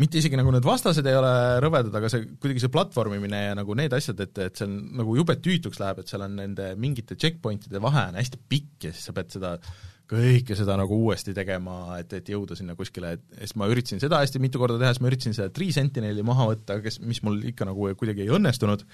mitte 0.02 0.20
isegi 0.20 0.36
nagu 0.40 0.52
need 0.52 0.66
vastased 0.68 1.08
ei 1.08 1.16
ole 1.16 1.34
rõvedad, 1.64 1.94
aga 1.96 2.12
see, 2.12 2.28
kuidagi 2.42 2.66
see 2.66 2.74
platvormimine 2.74 3.42
ja 3.48 3.58
nagu 3.58 3.78
need 3.80 3.96
asjad, 3.96 4.20
et, 4.26 4.36
et 4.44 4.60
see 4.60 4.68
on 4.68 4.78
nagu 5.02 5.16
jube 5.22 5.38
tüütuks 5.40 5.80
läheb, 5.80 6.02
et 6.02 6.12
seal 6.12 6.26
on 6.28 6.36
nende 6.42 6.74
mingite 6.80 7.18
checkpointide 7.20 7.80
vahe 7.84 8.10
on 8.12 8.20
hästi 8.20 8.42
pikk 8.52 8.90
ja 8.90 8.96
siis 8.96 9.08
sa 9.08 9.16
pead 9.16 9.32
seda 9.38 9.56
kõike 10.10 10.58
seda 10.58 10.76
nagu 10.78 10.98
uuesti 11.08 11.34
tegema, 11.36 11.98
et, 12.00 12.12
et 12.14 12.30
jõuda 12.30 12.58
sinna 12.58 12.76
kuskile, 12.78 13.16
et 13.18 13.24
siis 13.40 13.56
ma 13.60 13.70
üritasin 13.72 14.02
seda 14.04 14.20
hästi 14.22 14.42
mitu 14.44 14.62
korda 14.62 14.78
teha, 14.82 14.94
siis 14.94 15.04
ma 15.04 15.10
üritasin 15.10 15.38
seda 15.38 15.54
Three 15.54 15.74
Sentineli 15.76 16.26
maha 16.26 16.50
võtta, 16.52 16.78
kes, 16.84 17.00
mis 17.02 17.24
mul 17.26 17.42
ikka 17.52 17.68
nagu 17.70 17.90
kuidagi 17.98 18.26
ei 18.26 18.34
õnnestunud, 18.38 18.86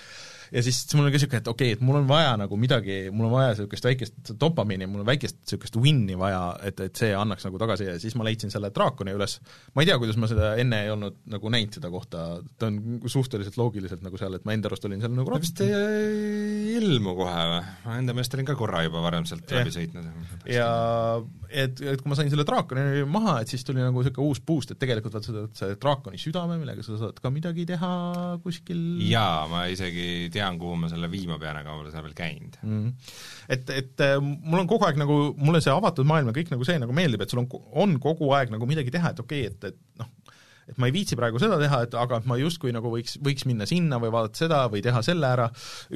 ja 0.51 0.63
siis 0.65 0.81
mul 0.95 1.05
oli 1.05 1.13
ka 1.13 1.19
niisugune, 1.19 1.41
et 1.41 1.49
okei 1.51 1.71
okay,, 1.71 1.77
et 1.77 1.83
mul 1.85 1.99
on 2.01 2.07
vaja 2.09 2.33
nagu 2.39 2.57
midagi, 2.59 2.97
mul 3.15 3.29
on 3.29 3.33
vaja 3.35 3.53
niisugust 3.53 3.87
väikest 3.87 4.33
dopamiini, 4.41 4.87
mul 4.89 5.03
on 5.03 5.07
väikest 5.07 5.39
niisugust 5.39 5.77
win'i 5.79 6.17
vaja, 6.19 6.41
et, 6.67 6.81
et 6.87 7.01
see 7.03 7.11
annaks 7.17 7.47
nagu 7.47 7.61
tagasi 7.61 7.87
ja 7.87 7.95
siis 8.01 8.17
ma 8.19 8.27
leidsin 8.27 8.53
selle 8.53 8.71
draakoni 8.75 9.15
üles, 9.17 9.37
ma 9.75 9.83
ei 9.83 9.89
tea, 9.89 9.97
kuidas 10.01 10.19
ma 10.21 10.29
seda 10.31 10.53
enne 10.61 10.83
ei 10.85 10.93
olnud 10.93 11.21
nagu 11.31 11.53
näinud, 11.55 11.77
seda 11.79 11.91
kohta, 11.93 12.25
ta 12.59 12.71
on 12.71 12.99
suhteliselt 13.11 13.59
loogiliselt 13.61 14.03
nagu 14.05 14.19
seal, 14.19 14.35
et 14.37 14.47
ma 14.47 14.55
enda 14.57 14.71
arust 14.71 14.89
olin 14.89 15.03
seal 15.03 15.15
nagu 15.15 15.31
ta 15.31 15.41
vist 15.45 15.63
ei 15.65 16.75
ilmu 16.81 17.15
kohe 17.19 17.45
või? 17.55 17.61
ma 17.85 18.01
enda 18.01 18.17
meelest 18.17 18.35
olin 18.37 18.51
ka 18.51 18.57
korra 18.59 18.83
juba 18.87 19.03
varem 19.05 19.27
sealt 19.29 19.55
läbi 19.55 19.75
sõitnud. 19.75 20.11
ja 20.51 20.67
et, 21.51 21.81
et 21.83 22.01
kui 22.01 22.11
ma 22.11 22.17
sain 22.17 22.29
selle 22.31 22.45
draakoni 22.47 23.03
maha, 23.11 23.37
et 23.41 23.51
siis 23.51 23.65
tuli 23.67 23.81
nagu 23.81 24.01
niisugune 24.01 24.31
uus 24.31 24.41
boost, 24.45 24.73
et 24.73 24.79
tegelikult 24.81 25.17
vaat 25.17 25.27
seda, 25.27 25.43
see 25.57 25.77
draakoni 25.81 26.21
südame, 26.21 26.57
millega 26.61 26.85
sa 26.85 26.99
saad 26.99 27.19
ka 27.23 27.31
midagi 27.33 27.65
teha 27.69 27.91
kuskil 28.43 28.81
jaa, 29.07 29.45
ma 29.51 29.65
isegi 29.71 30.29
tean, 30.33 30.59
kuhu 30.61 30.79
ma 30.79 30.91
selle 30.91 31.09
viima 31.11 31.39
pean, 31.41 31.59
aga 31.59 31.73
ma 31.73 31.81
pole 31.81 31.93
seal 31.93 32.05
veel 32.07 32.17
käinud. 32.17 32.57
mm. 32.61 33.13
et, 33.57 33.75
et 33.81 34.05
äh, 34.07 34.17
mul 34.21 34.63
on 34.63 34.71
kogu 34.71 34.87
aeg 34.87 34.99
nagu, 35.01 35.19
mulle 35.39 35.63
see 35.63 35.73
avatud 35.73 36.07
maailm 36.07 36.31
ja 36.31 36.37
kõik 36.39 36.53
nagu 36.55 36.67
see 36.67 36.79
nagu 36.81 36.95
meeldib, 36.95 37.25
et 37.25 37.33
sul 37.33 37.43
on, 37.43 37.49
on 37.85 37.97
kogu 38.03 38.31
aeg 38.37 38.53
nagu 38.53 38.69
midagi 38.69 38.93
teha, 38.93 39.13
et 39.13 39.23
okei 39.23 39.47
okay,, 39.47 39.55
et, 39.55 39.71
et 39.73 40.01
noh, 40.01 40.11
et 40.71 40.79
ma 40.81 40.87
ei 40.89 40.95
viitsi 40.95 41.17
praegu 41.19 41.39
seda 41.41 41.59
teha, 41.61 41.81
et 41.85 41.95
aga 41.99 42.21
ma 42.29 42.37
justkui 42.39 42.73
nagu 42.75 42.91
võiks, 42.93 43.17
võiks 43.23 43.45
minna 43.49 43.67
sinna 43.69 43.99
või 44.01 44.11
vaadata 44.13 44.43
seda 44.43 44.61
või 44.71 44.83
teha 44.85 45.03
selle 45.05 45.27
ära, 45.27 45.47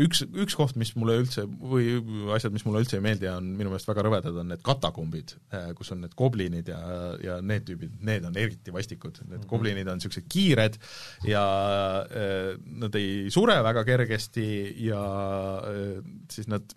üks, 0.06 0.26
üks 0.28 0.58
koht, 0.60 0.78
mis 0.80 0.94
mulle 1.00 1.18
üldse, 1.24 1.46
või 1.46 1.98
asjad, 2.36 2.54
mis 2.56 2.66
mulle 2.68 2.84
üldse 2.84 3.00
ei 3.00 3.06
meeldi, 3.06 3.30
on 3.32 3.52
minu 3.56 3.72
meelest 3.72 3.90
väga 3.90 4.06
rõvedad, 4.06 4.40
on 4.42 4.52
need 4.54 4.64
katakombid, 4.66 5.36
kus 5.80 5.94
on 5.96 6.04
need 6.06 6.16
goblinid 6.20 6.72
ja, 6.72 6.80
ja 7.24 7.40
need 7.46 7.68
tüübid, 7.70 8.00
need 8.06 8.28
on 8.28 8.40
eriti 8.40 8.74
vastikud, 8.76 9.22
need 9.24 9.32
mm 9.32 9.42
-hmm. 9.42 9.52
goblinid 9.52 9.92
on 9.92 10.02
niisugused 10.02 10.30
kiired 10.30 10.80
ja 11.26 11.44
äh, 12.06 12.56
nad 12.84 12.96
ei 13.00 13.30
sure 13.34 13.62
väga 13.64 13.86
kergesti 13.88 14.48
ja 14.88 15.04
äh, 15.64 16.02
siis 16.32 16.52
nad 16.52 16.76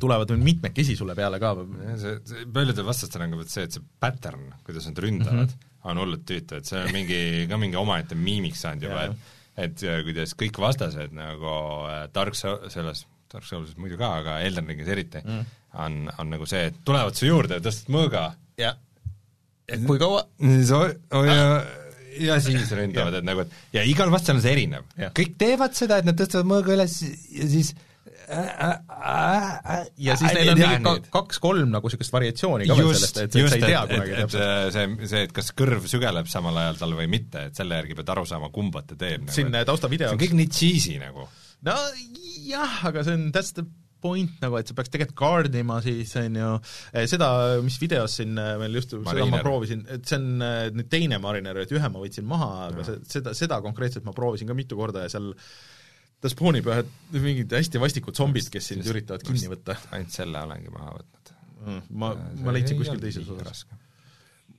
tulevad 0.00 0.30
veel 0.32 0.40
mitmekesi 0.40 0.96
sulle 0.96 1.14
peale 1.14 1.38
ka. 1.40 1.52
see, 2.00 2.14
see 2.24 2.46
paljudel 2.52 2.86
vastastel 2.86 3.24
on 3.24 3.34
ka 3.34 3.40
vot 3.42 3.50
see, 3.52 3.64
et 3.68 3.76
see 3.76 3.84
pattern, 4.00 4.52
kuidas 4.64 4.88
nad 4.88 5.00
ründavad 5.04 5.44
mm, 5.44 5.50
-hmm. 5.52 5.67
On 5.86 6.00
hullult 6.02 6.24
tüütu, 6.28 6.58
et 6.58 6.68
see 6.68 6.80
on 6.82 6.94
mingi, 6.98 7.20
ka 7.50 7.58
mingi 7.60 7.78
omaette 7.80 8.18
miimiks 8.18 8.64
saanud 8.66 8.88
juba, 8.88 9.08
et 9.08 9.34
et 9.58 9.82
äh, 9.86 10.02
kuidas 10.06 10.34
kõik 10.38 10.60
vastased 10.62 11.14
nagu 11.16 11.54
äh, 11.88 12.04
Dark 12.14 12.36
Soul, 12.38 12.68
selles, 12.72 13.04
Dark 13.32 13.46
Soulsis 13.48 13.78
muidu 13.80 13.98
ka, 14.00 14.12
aga 14.20 14.36
Elden 14.46 14.70
Ringis 14.70 14.90
eriti 14.92 15.22
mm, 15.24 15.56
on, 15.82 16.04
on 16.14 16.30
nagu 16.30 16.46
see, 16.48 16.68
et 16.70 16.78
tulevad 16.86 17.18
su 17.18 17.26
juurde 17.26 17.58
ja 17.58 17.64
tõstad 17.64 17.90
mõõga. 17.94 18.28
jah. 18.60 18.78
kui 19.86 19.98
kaua? 20.00 20.24
ja, 21.26 21.42
ja 22.22 22.38
siis 22.44 22.70
ründavad, 22.70 23.18
et 23.18 23.26
nagu, 23.26 23.44
et 23.44 23.80
ja 23.80 23.84
igal 23.88 24.14
vastasel 24.14 24.38
on 24.38 24.46
see 24.46 24.54
erinev. 24.54 24.86
kõik 25.18 25.34
teevad 25.40 25.76
seda, 25.78 25.98
et 25.98 26.08
nad 26.08 26.18
tõstavad 26.18 26.48
mõõga 26.54 26.78
üles 26.78 27.00
ja 27.02 27.50
siis 27.50 27.74
ja 28.28 30.16
siis 30.18 30.34
neil 30.36 30.52
on 30.52 30.60
mingi 30.60 30.84
ka, 30.84 30.94
kaks-kolm 31.14 31.72
nagu 31.72 31.88
niisugust 31.88 32.14
variatsiooni 32.14 32.68
ka 32.68 32.76
veel 32.78 32.92
sellest, 32.92 33.20
et, 33.24 33.34
et 33.40 33.50
sa 33.52 33.58
ei 33.58 33.64
tea 33.64 33.82
kunagi 33.88 34.16
täpselt. 34.18 34.76
see, 34.76 35.10
see, 35.12 35.24
et 35.28 35.34
kas 35.36 35.50
kõrv 35.56 35.88
sügeleb 35.90 36.30
samal 36.30 36.60
ajal 36.62 36.80
tal 36.82 36.94
või 36.98 37.08
mitte, 37.10 37.48
et 37.48 37.58
selle 37.58 37.80
järgi 37.80 37.96
pead 37.98 38.14
aru 38.14 38.24
saama, 38.28 38.52
kumba 38.54 38.84
ta 38.86 38.98
teeb. 39.00 39.28
siin 39.32 39.52
taustavideos 39.68 40.12
see 40.12 40.18
on 40.18 40.22
kõik 40.24 40.38
nii 40.38 40.48
cheesy 40.60 40.96
nagu. 41.02 41.28
no 41.68 41.76
jah, 42.48 42.80
aga 42.90 43.06
see 43.06 43.16
on, 43.18 43.28
that's 43.34 43.54
the 43.56 43.66
point 44.02 44.36
nagu, 44.42 44.58
et 44.60 44.68
sa 44.68 44.76
peaks 44.78 44.92
tegelikult 44.92 45.18
guard 45.18 45.56
ima 45.58 45.80
siis, 45.84 46.12
on 46.20 46.36
ju, 46.38 46.50
seda, 47.10 47.30
mis 47.64 47.78
videos 47.82 48.18
siin 48.20 48.36
meil 48.36 48.78
just, 48.78 48.94
seda 48.94 49.26
ma 49.30 49.40
proovisin, 49.42 49.82
et 49.96 50.06
see 50.06 50.20
on 50.20 50.44
nüüd 50.76 50.90
teine 50.92 51.18
Mariner, 51.22 51.64
et 51.64 51.74
ühe 51.74 51.90
ma 51.90 52.04
võtsin 52.04 52.28
maha, 52.28 52.52
aga 52.68 52.86
seda, 53.08 53.34
seda 53.38 53.58
konkreetselt 53.64 54.06
ma 54.06 54.14
proovisin 54.16 54.50
ka 54.50 54.56
mitu 54.58 54.78
korda 54.78 55.06
ja 55.06 55.12
seal 55.16 55.32
ta 56.22 56.30
spoonib 56.32 56.68
ühed 56.68 56.94
mingid 57.14 57.52
hästi 57.54 57.80
vastikud 57.82 58.16
zombid, 58.18 58.48
kes 58.52 58.72
sind 58.72 58.86
üritavad 58.90 59.24
kinni 59.26 59.50
võtta. 59.52 59.76
ainult 59.94 60.14
selle 60.14 60.40
olengi 60.42 60.72
maha 60.74 60.96
võtnud 60.96 61.34
mm,. 61.64 61.82
ma, 62.00 62.14
ma 62.44 62.54
leidsin 62.56 62.80
kuskil 62.80 63.02
teises 63.02 63.28
osas. 63.34 63.64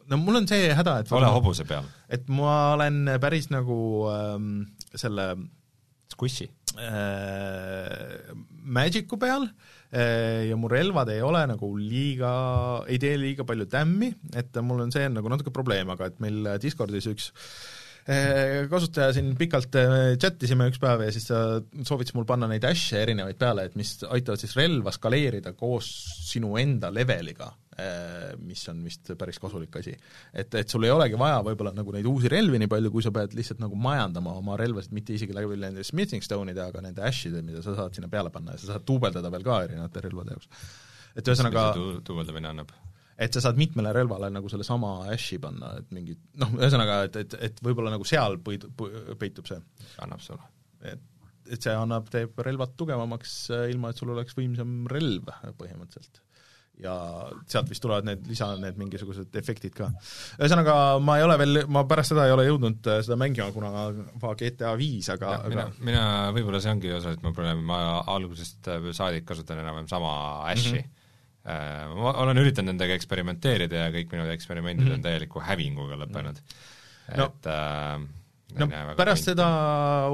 no 0.09 0.19
mul 0.21 0.41
on 0.41 0.47
see 0.49 0.69
häda, 0.75 0.99
et 1.03 1.11
ole 1.15 1.31
hobuse 1.35 1.67
peal. 1.69 1.87
et 2.07 2.29
ma 2.31 2.75
olen 2.75 3.17
päris 3.21 3.49
nagu 3.53 3.79
ähm, 4.13 4.53
selle 4.93 5.33
Squishy 6.09 6.47
äh, 6.79 8.31
Magicu 8.63 9.19
peal 9.21 9.49
äh, 9.91 10.47
ja 10.47 10.55
mu 10.59 10.71
relvad 10.71 11.11
ei 11.11 11.19
ole 11.25 11.43
nagu 11.51 11.73
liiga, 11.75 12.31
ei 12.87 13.01
tee 13.03 13.19
liiga 13.19 13.43
palju 13.47 13.67
tämmi, 13.69 14.13
et 14.39 14.63
mul 14.63 14.87
on 14.87 14.95
see 14.95 15.11
nagu 15.11 15.31
natuke 15.31 15.53
probleem, 15.53 15.91
aga 15.91 16.07
et 16.09 16.23
meil 16.23 16.55
Discordis 16.63 17.11
üks 17.11 17.29
äh, 17.33 17.78
kasutaja 18.71 19.13
siin 19.13 19.33
pikalt 19.37 19.75
äh, 19.79 19.95
chat 20.21 20.43
isime 20.45 20.69
üks 20.71 20.81
päev 20.81 21.05
ja 21.05 21.13
siis 21.13 21.29
ta 21.29 21.61
soovitas 21.85 22.15
mul 22.17 22.27
panna 22.29 22.49
neid 22.49 22.65
hash'e 22.65 23.03
erinevaid 23.03 23.39
peale, 23.39 23.67
et 23.69 23.79
mis 23.79 23.97
aitavad 24.07 24.41
siis 24.41 24.55
relva 24.57 24.93
skaleerida 24.95 25.53
koos 25.57 25.89
sinu 26.29 26.55
enda 26.61 26.93
leveliga 26.93 27.51
mis 28.43 28.61
on 28.71 28.81
vist 28.83 29.11
päris 29.19 29.39
kasulik 29.41 29.75
asi. 29.79 29.93
et, 30.33 30.55
et 30.61 30.69
sul 30.69 30.83
ei 30.87 30.91
olegi 30.93 31.19
vaja 31.19 31.39
võib-olla 31.45 31.73
nagu 31.75 31.93
neid 31.95 32.07
uusi 32.09 32.31
relvi 32.31 32.59
nii 32.61 32.71
palju, 32.71 32.91
kui 32.91 33.05
sa 33.05 33.13
pead 33.15 33.35
lihtsalt 33.37 33.61
nagu 33.63 33.77
majandama 33.79 34.35
oma 34.39 34.57
relvasid, 34.59 34.93
mitte 34.95 35.15
isegi 35.15 35.35
läbi 35.35 35.59
nende 35.61 35.85
smithing 35.87 36.25
stone'ide, 36.25 36.65
aga 36.65 36.83
nende 36.85 37.05
hash'ide, 37.05 37.43
mida 37.45 37.63
sa 37.65 37.77
saad 37.77 37.95
sinna 37.95 38.11
peale 38.11 38.33
panna 38.33 38.57
ja 38.57 38.61
sa 38.61 38.73
saad 38.73 38.87
duubeldada 38.87 39.31
veel 39.33 39.47
ka 39.47 39.63
erinevate 39.67 40.05
relvade 40.05 40.35
jaoks. 40.35 40.69
et 41.15 41.31
ühesõnaga 41.31 41.69
tu 41.77 41.89
duubeldamine 42.11 42.51
annab? 42.53 42.75
Et 43.19 43.35
sa 43.35 43.43
saad 43.43 43.59
mitmele 43.59 43.91
relvale 43.95 44.29
nagu 44.31 44.49
sellesama 44.51 44.93
hash'i 45.09 45.39
panna, 45.43 45.73
et 45.81 45.91
mingi 45.95 46.15
noh, 46.39 46.55
ühesõnaga, 46.59 47.01
et, 47.09 47.19
et, 47.25 47.37
et 47.49 47.61
võib-olla 47.65 47.91
nagu 47.93 48.07
seal 48.07 48.39
põid-, 48.43 48.67
peitub 49.19 49.49
see. 49.49 49.59
annab 50.05 50.23
sulle? 50.23 50.47
et, 50.87 51.03
et 51.49 51.59
see 51.59 51.75
annab, 51.75 52.07
teeb 52.13 52.39
relvad 52.45 52.77
tugevamaks, 52.79 53.35
ilma 53.73 53.91
et 53.91 53.99
sul 53.99 54.15
oleks 54.15 54.37
võimsam 54.37 54.81
relv 54.91 55.31
põhimõtteliselt 55.59 56.23
ja 56.79 56.93
sealt 57.49 57.67
vist 57.67 57.83
tulevad 57.83 58.05
need 58.07 58.27
lisa, 58.29 58.53
need 58.59 58.77
mingisugused 58.79 59.35
efektid 59.41 59.73
ka. 59.75 59.89
ühesõnaga, 60.39 60.75
ma 61.03 61.17
ei 61.19 61.25
ole 61.25 61.35
veel, 61.41 61.61
ma 61.67 61.83
pärast 61.89 62.13
seda 62.13 62.23
ei 62.27 62.31
ole 62.31 62.45
jõudnud 62.47 62.87
seda 63.03 63.17
mängima, 63.19 63.49
kuna 63.51 63.83
GTA 64.39 64.71
viis, 64.79 65.09
aga, 65.11 65.33
aga 65.41 65.51
mina, 65.51 65.65
mina, 65.89 66.05
võib-olla 66.35 66.61
see 66.63 66.71
ongi 66.71 66.93
osaliselt 66.95 67.25
mu 67.25 67.33
probleem, 67.35 67.65
ma 67.67 67.81
algusest 68.15 68.71
saadik 68.95 69.27
kasutan 69.27 69.59
enam-vähem 69.59 69.91
sama 69.91 70.13
hash'i 70.47 70.77
mm. 70.77 70.79
-hmm. 70.79 70.95
Ma 71.99 72.13
olen 72.23 72.41
üritanud 72.43 72.73
nendega 72.73 72.95
eksperimenteerida 72.99 73.85
ja 73.85 73.91
kõik 73.93 74.13
minu 74.13 74.27
eksperimendid 74.33 74.85
mm 74.85 74.91
-hmm. 74.91 74.99
on 74.99 75.05
täieliku 75.07 75.43
hävinguga 75.43 75.99
lõppenud. 76.03 76.41
-hmm. 76.41 77.13
et 77.13 77.17
no. 77.17 77.51
äh, 77.53 78.18
no 78.57 78.67
pärast 78.97 79.29
seda 79.29 79.47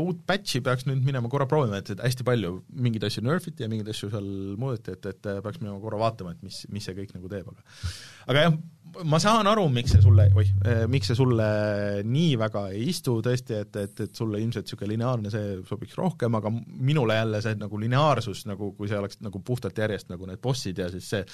uut 0.02 0.22
patch'i 0.28 0.62
peaks 0.66 0.88
nüüd 0.90 1.03
minema 1.06 1.30
korra 1.32 1.48
proovima, 1.49 1.80
et, 1.80 1.94
et 1.95 2.03
hästi 2.03 2.26
palju 2.28 2.57
mingeid 2.86 3.07
asju 3.07 3.24
nerfiti 3.26 3.64
ja 3.64 3.72
mingeid 3.72 3.91
asju 3.94 4.12
seal 4.14 4.28
muudeti, 4.60 4.95
et, 4.98 5.12
et 5.14 5.30
peaks 5.45 5.62
minema 5.62 5.80
korra 5.84 6.02
vaatama, 6.02 6.36
et 6.36 6.44
mis, 6.45 6.64
mis 6.74 6.86
see 6.86 6.98
kõik 6.98 7.16
nagu 7.16 7.32
teeb, 7.32 7.48
aga 7.53 7.94
aga 8.34 8.44
jah, 8.48 8.57
ma 9.07 9.20
saan 9.24 9.48
aru, 9.49 9.66
miks 9.74 9.95
see 9.95 10.03
sulle, 10.03 10.28
oih, 10.38 10.52
miks 10.91 11.12
see 11.12 11.18
sulle 11.20 11.48
nii 12.07 12.36
väga 12.41 12.68
ei 12.76 12.86
istu 12.91 13.18
tõesti, 13.26 13.60
et, 13.66 13.80
et, 13.82 14.06
et 14.07 14.20
sulle 14.20 14.40
ilmselt 14.44 14.68
niisugune 14.68 14.91
lineaarne 14.94 15.32
see 15.34 15.57
sobiks 15.70 15.98
rohkem, 15.99 16.36
aga 16.40 16.52
minule 16.52 17.18
jälle 17.20 17.41
see 17.45 17.60
nagu 17.60 17.82
lineaarsus 17.82 18.45
nagu, 18.52 18.74
kui 18.78 18.91
see 18.91 18.99
oleks 18.99 19.22
nagu 19.26 19.41
puhtalt 19.45 19.84
järjest 19.86 20.12
nagu 20.12 20.28
need 20.30 20.44
bossid 20.44 20.80
ja 20.84 20.90
siis 20.94 21.12
see, 21.16 21.26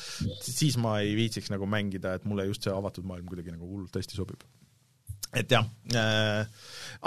siis 0.45 0.77
ma 0.81 0.99
ei 1.01 1.15
viitsiks 1.17 1.53
nagu 1.53 1.69
mängida, 1.69 2.17
et 2.17 2.27
mulle 2.29 2.49
just 2.49 2.67
see 2.67 2.73
avatud 2.73 3.07
maailm 3.07 3.29
kuidagi 3.29 3.55
nagu 3.55 3.69
hullult 3.69 3.97
hästi 3.97 4.17
sobib 4.19 4.45
et 5.33 5.51
jah 5.51 5.67
äh,, 5.95 6.43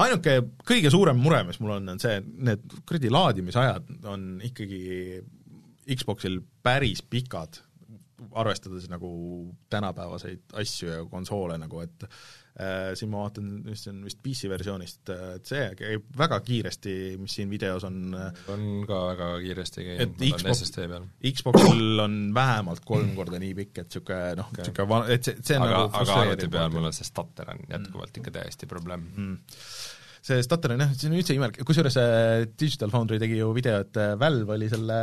ainuke 0.01 0.39
kõige 0.67 0.93
suurem 0.93 1.19
mure, 1.21 1.43
mis 1.49 1.61
mul 1.61 1.77
on, 1.79 1.93
on 1.95 2.03
see, 2.03 2.19
need 2.49 2.65
kuradi 2.87 3.13
laadimisajad 3.13 4.09
on 4.11 4.29
ikkagi 4.45 5.21
Xboxil 5.95 6.39
päris 6.65 7.03
pikad, 7.05 7.59
arvestades 8.41 8.87
nagu 8.89 9.11
tänapäevaseid 9.71 10.57
asju 10.61 10.89
ja 10.89 11.03
konsoole 11.11 11.59
nagu, 11.61 11.83
et 11.85 12.07
siin 12.95 13.11
ma 13.11 13.25
vaatan, 13.25 13.49
mis 13.67 13.83
on 13.91 13.97
vist 14.07 14.21
PC 14.23 14.47
versioonist, 14.51 15.11
et 15.11 15.49
see 15.51 15.63
käib 15.79 16.05
väga 16.19 16.39
kiiresti, 16.47 16.93
mis 17.19 17.35
siin 17.35 17.51
videos 17.51 17.83
on 17.89 18.15
äh, 18.15 18.45
on 18.55 18.85
ka 18.87 19.01
väga 19.09 19.31
kiiresti 19.43 19.87
käinud, 19.89 20.13
ma 20.15 20.29
olen 20.29 20.45
Xbox- 20.45 20.63
SSD 20.63 20.87
peal. 20.93 21.09
Xboxil 21.33 22.05
on 22.05 22.15
vähemalt 22.37 22.85
kolm 22.87 23.11
korda 23.19 23.41
nii 23.43 23.57
pikk, 23.59 23.83
et 23.83 23.89
niisugune 23.89 24.37
noh, 24.39 24.53
niisugune 24.55 24.89
va-, 24.93 25.03
et 25.17 25.27
see, 25.27 25.43
see 25.43 25.59
on 25.59 25.67
aga 25.67 25.81
nagu 25.81 25.99
aga 26.05 26.21
arvuti 26.21 26.51
peal 26.55 26.77
mul 26.77 26.89
on 26.91 26.95
see 26.95 27.09
stutter 27.11 27.51
on 27.57 27.67
jätkuvalt 27.75 28.23
ikka 28.23 28.37
täiesti 28.39 28.71
probleem 28.71 29.03
mm.. 29.09 29.59
see 30.31 30.47
stutter 30.47 30.77
on 30.77 30.87
jah, 30.87 30.95
see 30.95 31.11
on 31.11 31.19
üldse 31.19 31.35
imelik, 31.35 31.59
kusjuures 31.67 31.99
äh, 32.05 32.47
Digital 32.55 32.95
Foundry 32.95 33.19
tegi 33.23 33.43
ju 33.43 33.51
video, 33.57 33.83
et 33.83 33.99
äh, 33.99 34.15
Valve 34.21 34.55
oli 34.61 34.71
selle, 34.71 35.01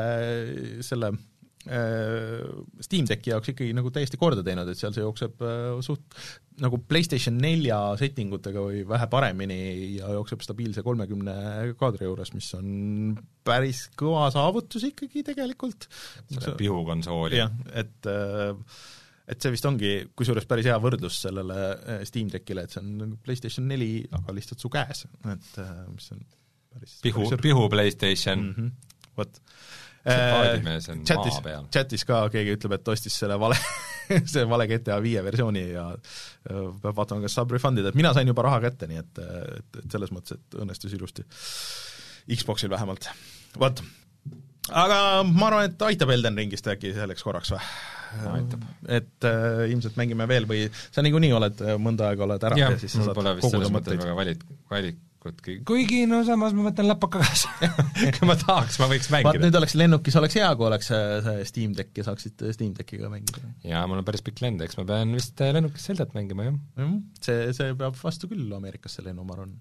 selle 0.87 1.11
äh, 1.11 1.19
Steam 1.61 3.05
Decki 3.09 3.33
jaoks 3.33 3.51
ikkagi 3.53 3.75
nagu 3.77 3.91
täiesti 3.93 4.17
korda 4.17 4.41
teinud, 4.45 4.69
et 4.71 4.79
seal 4.79 4.95
see 4.95 5.03
jookseb 5.03 5.43
äh, 5.45 5.81
suht 5.85 6.17
nagu 6.61 6.79
PlayStation 6.89 7.37
nelja 7.41 7.77
settingutega 7.99 8.63
või 8.65 8.81
vähe 8.89 9.07
paremini 9.11 9.59
ja 9.97 10.09
jookseb 10.15 10.41
stabiilse 10.45 10.83
kolmekümne 10.85 11.35
kaadri 11.79 12.09
juures, 12.09 12.33
mis 12.37 12.49
on 12.57 13.13
päris 13.45 13.85
kõva 13.97 14.27
saavutus 14.33 14.87
ikkagi 14.89 15.23
tegelikult. 15.31 15.87
selle 16.31 16.57
pihukonsooli 16.59 17.41
jah, 17.41 17.53
et 17.77 18.09
äh, 18.09 18.51
et 19.31 19.39
see 19.39 19.53
vist 19.53 19.67
ongi 19.69 19.91
kusjuures 20.17 20.47
päris 20.49 20.67
hea 20.67 20.77
võrdlus 20.81 21.21
sellele 21.27 21.57
äh, 21.71 22.03
Steam 22.09 22.29
Deckile, 22.31 22.65
et 22.65 22.73
see 22.73 22.81
on 22.83 22.93
nagu 23.03 23.17
PlayStation 23.23 23.67
neli, 23.69 23.93
aga 24.17 24.35
lihtsalt 24.35 24.63
su 24.63 24.71
käes, 24.73 25.05
et 25.31 25.61
äh, 25.61 25.75
mis 25.93 26.09
on 26.15 26.25
päris 26.71 26.97
pihu 27.05 27.29
pihu 27.41 27.69
Playstation 27.69 28.39
mm 28.47 28.53
-hmm. 28.57 28.97
vot. 29.17 29.41
See 30.01 30.17
paadimees 30.33 30.89
on 30.89 31.03
chatis 31.05 31.37
maa 31.37 31.45
peal., 31.45 31.65
chatis 31.73 32.05
ka 32.09 32.23
keegi 32.33 32.55
ütleb, 32.57 32.73
et 32.79 32.91
ostis 32.93 33.17
selle 33.21 33.37
vale 33.41 33.57
see 34.33 34.43
vale 34.49 34.67
GTA 34.69 34.97
viie 35.03 35.21
versiooni 35.25 35.63
ja 35.75 35.85
äh, 35.93 36.67
peab 36.81 36.97
vaatama, 36.97 37.21
kas 37.25 37.37
saab 37.37 37.53
refund 37.53 37.81
ida, 37.81 37.91
et 37.93 37.99
mina 37.99 38.13
sain 38.17 38.29
juba 38.29 38.45
raha 38.47 38.61
kätte, 38.65 38.89
nii 38.89 39.01
et, 39.01 39.21
et, 39.21 39.81
et 39.83 39.93
selles 39.93 40.13
mõttes, 40.15 40.39
et 40.39 40.59
õnnestus 40.63 40.97
ilusti. 40.97 41.25
Xboxil 42.31 42.69
vähemalt, 42.71 43.09
vot. 43.61 43.81
aga 44.69 44.99
ma 45.29 45.49
arvan, 45.51 45.69
et 45.69 45.87
aitab 45.89 46.13
Elden 46.13 46.37
Ringist 46.37 46.69
äkki 46.71 46.95
selleks 46.97 47.25
korraks 47.25 47.53
või? 47.53 47.61
Aitab. 48.27 48.65
et 48.91 49.23
äh, 49.23 49.69
ilmselt 49.71 49.95
mängime 49.95 50.25
veel 50.27 50.43
või 50.49 50.65
sa 50.91 50.99
niikuinii 51.05 51.31
oled 51.37 51.61
äh, 51.63 51.77
mõnda 51.79 52.09
aega 52.09 52.25
oled 52.25 52.43
ära 52.49 52.57
jah 52.59 52.73
ja 52.75 52.81
siis 52.81 52.97
sa 52.97 53.05
saad 53.07 53.21
koguda 53.39 53.69
mõtteid. 53.71 54.01
väga 54.03 54.17
valit-, 54.17 54.43
valikutki, 55.21 55.55
kuigi 55.67 56.05
no 56.09 56.21
samas 56.25 56.53
ma 56.57 56.65
võtan 56.67 56.87
läpaka 56.89 57.21
kaasa 57.21 57.51
kui 58.15 58.27
ma 58.29 58.35
tahaks, 58.39 58.79
ma 58.81 58.87
võiks 58.91 59.09
vaat 59.11 59.27
mängida. 59.27 59.45
nüüd 59.45 59.57
oleks 59.59 59.75
lennukis 59.77 60.17
oleks 60.19 60.37
hea, 60.39 60.49
kui 60.57 60.67
oleks 60.67 60.89
see, 60.91 61.19
see 61.25 61.45
Steam 61.49 61.75
Deck 61.77 61.97
ja 61.97 62.05
saaksid 62.07 62.41
Steam 62.55 62.73
Deckiga 62.77 63.11
mängida. 63.11 63.43
jaa, 63.67 63.83
mul 63.89 64.01
on 64.01 64.07
päris 64.07 64.25
pikk 64.25 64.41
lend, 64.43 64.63
eks 64.65 64.79
ma 64.79 64.87
pean 64.89 65.13
vist 65.17 65.41
äh, 65.43 65.53
lennukis 65.55 65.85
Zeldat 65.89 66.15
mängima, 66.17 66.49
jah. 66.49 66.95
see, 67.21 67.51
see 67.57 67.77
peab 67.77 67.97
vastu 67.99 68.29
küll 68.31 68.49
Ameerikasse 68.57 69.05
lennu, 69.05 69.25
ma 69.27 69.37
arvan. 69.37 69.55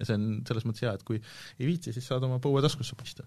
ja 0.00 0.08
see 0.08 0.18
on 0.18 0.28
selles 0.48 0.66
mõttes 0.68 0.86
hea, 0.86 0.94
et 0.98 1.06
kui 1.06 1.20
ei 1.20 1.68
viitsi, 1.68 1.94
siis 1.94 2.10
saad 2.10 2.26
oma 2.26 2.40
põue 2.42 2.62
taskusse 2.64 2.98
paista. 2.98 3.26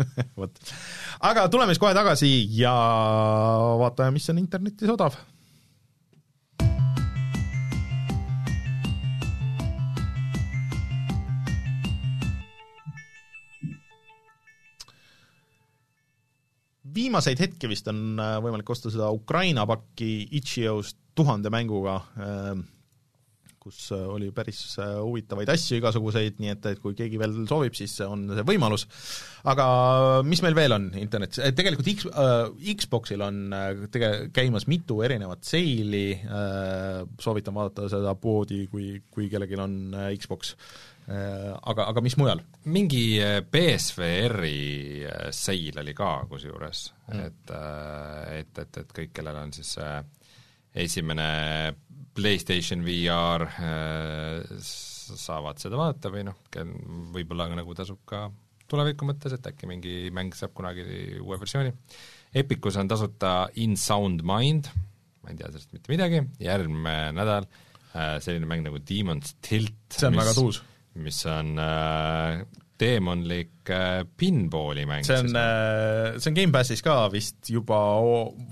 vot. 0.40 0.56
aga 1.28 1.48
tuleme 1.52 1.74
siis 1.74 1.82
kohe 1.82 1.92
tagasi 1.96 2.30
ja 2.56 2.72
vaatame, 3.80 4.16
mis 4.16 4.32
on 4.32 4.40
internetis 4.40 4.96
odav. 4.96 5.20
Viimaseid 17.00 17.40
hetki 17.40 17.70
vist 17.70 17.88
on 17.90 18.20
äh, 18.20 18.36
võimalik 18.44 18.68
osta 18.72 18.92
seda 18.92 19.10
Ukraina 19.14 19.66
pakki 19.68 20.12
Itšios 20.40 20.94
tuhande 21.16 21.50
mänguga, 21.52 21.98
kus 23.60 23.90
äh, 23.92 24.04
oli 24.08 24.30
päris 24.34 24.60
äh, 24.80 24.96
huvitavaid 25.04 25.50
asju 25.52 25.78
igasuguseid, 25.78 26.38
nii 26.40 26.52
et, 26.54 26.68
et 26.72 26.80
kui 26.80 26.96
keegi 26.96 27.20
veel 27.20 27.34
soovib, 27.48 27.76
siis 27.76 27.92
on 28.06 28.24
see 28.32 28.44
võimalus. 28.48 28.86
aga 29.50 29.66
mis 30.26 30.40
meil 30.44 30.56
veel 30.56 30.76
on 30.76 30.88
internetis, 31.00 31.42
tegelikult 31.56 31.90
X, 31.92 32.08
Xboxil 32.84 33.24
on 33.24 33.42
äh, 33.56 33.84
tege-, 33.92 34.30
käimas 34.36 34.66
mitu 34.70 35.00
erinevat 35.04 35.44
seili, 35.46 36.06
soovitan 37.20 37.56
vaadata 37.56 37.88
seda 37.92 38.14
poodi, 38.20 38.64
kui, 38.72 38.94
kui 39.12 39.28
kellelgi 39.32 39.60
on 39.60 39.76
äh, 39.92 40.12
Xbox. 40.16 40.54
aga, 41.10 41.88
aga 41.90 42.02
mis 42.04 42.16
mujal? 42.20 42.42
mingi 42.70 43.04
äh, 43.22 43.40
BSVR-i 43.42 45.04
äh, 45.08 45.28
seil 45.34 45.78
oli 45.82 45.94
ka 45.96 46.12
kusjuures 46.30 46.84
mm., 47.08 47.24
et, 47.26 47.54
et, 48.40 48.60
et, 48.64 48.80
et 48.84 48.92
kõik, 48.94 49.14
kellel 49.16 49.40
on 49.42 49.54
siis 49.56 49.74
äh, 49.82 50.00
esimene 50.84 51.30
PlayStation 52.14 52.84
VR 52.86 53.46
äh, 53.48 54.60
saavad 54.60 55.58
seda 55.58 55.78
vaadata 55.80 56.12
või 56.14 56.22
noh, 56.28 56.38
võib-olla 57.14 57.48
nagu 57.56 57.74
tasub 57.74 58.04
ka 58.06 58.28
tuleviku 58.70 59.08
mõttes, 59.08 59.34
et 59.34 59.46
äkki 59.50 59.66
mingi 59.66 59.94
mäng 60.14 60.34
saab 60.36 60.54
kunagi 60.54 60.84
uue 61.18 61.38
versiooni. 61.40 61.72
Epicus 62.38 62.78
on 62.78 62.90
tasuta 62.90 63.48
In 63.58 63.74
Sound 63.80 64.22
Mind, 64.26 64.70
ma 65.24 65.32
ei 65.32 65.40
tea 65.40 65.50
sellest 65.50 65.74
mitte 65.74 65.90
midagi, 65.90 66.22
järgmine 66.38 67.10
nädal 67.16 67.48
äh, 67.50 68.18
selline 68.22 68.46
mäng 68.46 68.62
nagu 68.66 68.78
Demon's 68.78 69.34
Tilt, 69.42 69.74
see 69.90 70.06
on 70.06 70.20
väga 70.20 70.36
tuus. 70.38 70.62
Mis 70.98 71.20
on 71.30 71.52
äh, 71.62 72.40
teemonlik 72.80 73.70
äh, 73.70 74.02
pinballi 74.16 74.86
mäng. 74.88 75.04
see 75.06 75.18
on, 75.20 75.34
see 76.18 76.32
on 76.32 76.38
Gamepassis 76.38 76.82
ka 76.82 77.02
vist 77.12 77.52
juba, 77.52 77.78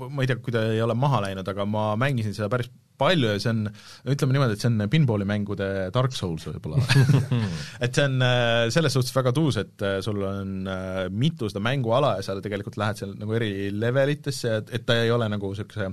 ma 0.09 0.23
ei 0.23 0.31
tea, 0.31 0.39
kui 0.43 0.55
ta 0.55 0.69
ei 0.70 0.82
ole 0.85 0.94
maha 0.98 1.24
läinud, 1.28 1.48
aga 1.48 1.66
ma 1.66 1.90
mängisin 2.01 2.36
seda 2.36 2.51
päris 2.52 2.70
palju 2.98 3.32
ja 3.32 3.40
see 3.43 3.52
on, 3.52 3.65
ütleme 4.12 4.35
niimoodi, 4.35 4.56
et 4.56 4.62
see 4.62 4.70
on 4.70 4.86
pinballi 4.90 5.27
mängude 5.28 5.69
Dark 5.94 6.15
Souls 6.16 6.47
võib-olla 6.48 6.82
et 7.85 7.94
see 7.94 8.06
on 8.06 8.24
äh, 8.24 8.66
selles 8.74 8.97
suhtes 8.97 9.15
väga 9.16 9.32
tuus, 9.36 9.60
et 9.62 9.85
äh, 9.86 9.98
sul 10.05 10.23
on 10.27 10.70
äh, 10.70 11.05
mitu 11.10 11.51
seda 11.51 11.62
mänguala 11.65 12.16
ja 12.19 12.27
sa 12.27 12.39
tegelikult 12.43 12.78
lähed 12.81 13.02
seal 13.02 13.15
nagu 13.19 13.36
eri 13.39 13.70
levelitesse, 13.74 14.56
et, 14.62 14.74
et 14.78 14.89
ta 14.89 14.98
ei 15.02 15.12
ole 15.15 15.31
nagu 15.31 15.52
niisuguse 15.52 15.90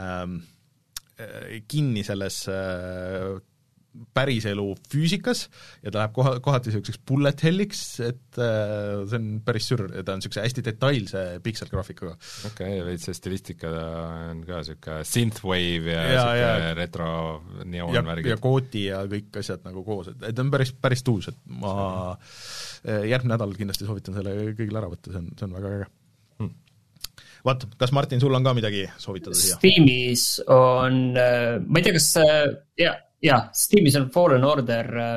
ähm, 0.00 0.40
äh, 1.20 1.60
kinni 1.70 2.04
selles 2.06 2.42
äh, 2.50 3.38
päriselu 4.14 4.64
füüsikas 4.90 5.44
ja 5.82 5.90
ta 5.90 6.02
läheb 6.02 6.12
koha, 6.14 6.34
kohati 6.44 6.70
niisuguseks 6.70 7.00
bullet 7.06 7.42
hell'iks, 7.42 7.82
et 8.06 8.38
äh, 8.38 9.02
see 9.10 9.18
on 9.18 9.28
päris 9.46 9.66
sürr 9.70 9.88
ja 9.88 10.04
ta 10.06 10.14
on 10.14 10.22
niisuguse 10.22 10.44
hästi 10.44 10.64
detailse 10.66 11.24
pikselgraafikaga. 11.44 12.14
okei 12.50 12.76
okay,, 12.76 12.84
veits 12.86 13.08
see 13.08 13.18
stilistika 13.18 13.72
on 14.30 14.44
ka 14.46 14.62
niisugune 14.62 15.00
synthwave 15.10 15.96
ja, 15.96 16.06
Ja, 16.10 16.24
niisugune 16.30 16.72
retro 16.78 17.10
neoonvärgid 17.74 18.34
ja. 18.34 18.40
kooti 18.42 18.86
ja 18.86 19.02
kõik 19.10 19.40
asjad 19.42 19.66
nagu 19.66 19.84
koos, 19.86 20.12
et, 20.14 20.22
et 20.30 20.38
ta 20.38 20.46
on 20.46 20.54
päris, 20.54 20.74
päris 20.86 21.04
tuus, 21.06 21.30
et 21.32 21.40
ma 21.60 21.74
äh, 22.14 23.08
järgmine 23.10 23.34
nädal 23.34 23.58
kindlasti 23.58 23.88
soovitan 23.88 24.16
selle 24.18 24.36
kõigile 24.54 24.82
ära 24.82 24.92
võtta, 24.92 25.10
see 25.10 25.22
on, 25.24 25.32
see 25.34 25.48
on 25.48 25.58
väga 25.58 25.78
äge 25.80 25.90
Hmm. 26.40 26.54
vaat, 27.44 27.66
kas 27.76 27.90
Martin, 27.92 28.20
sul 28.22 28.32
on 28.32 28.46
ka 28.46 28.54
midagi 28.56 28.86
soovitada 28.96 29.36
siia? 29.36 29.58
Steamis 29.58 30.22
on, 30.48 31.10
ma 31.12 31.80
ei 31.82 31.84
tea, 31.84 31.92
kas 31.98 32.06
ja, 32.80 32.94
ja 33.22 33.40
Steamis 33.56 33.96
on 34.00 34.10
Fallen 34.14 34.44
Order 34.44 34.90
äh, 34.98 35.14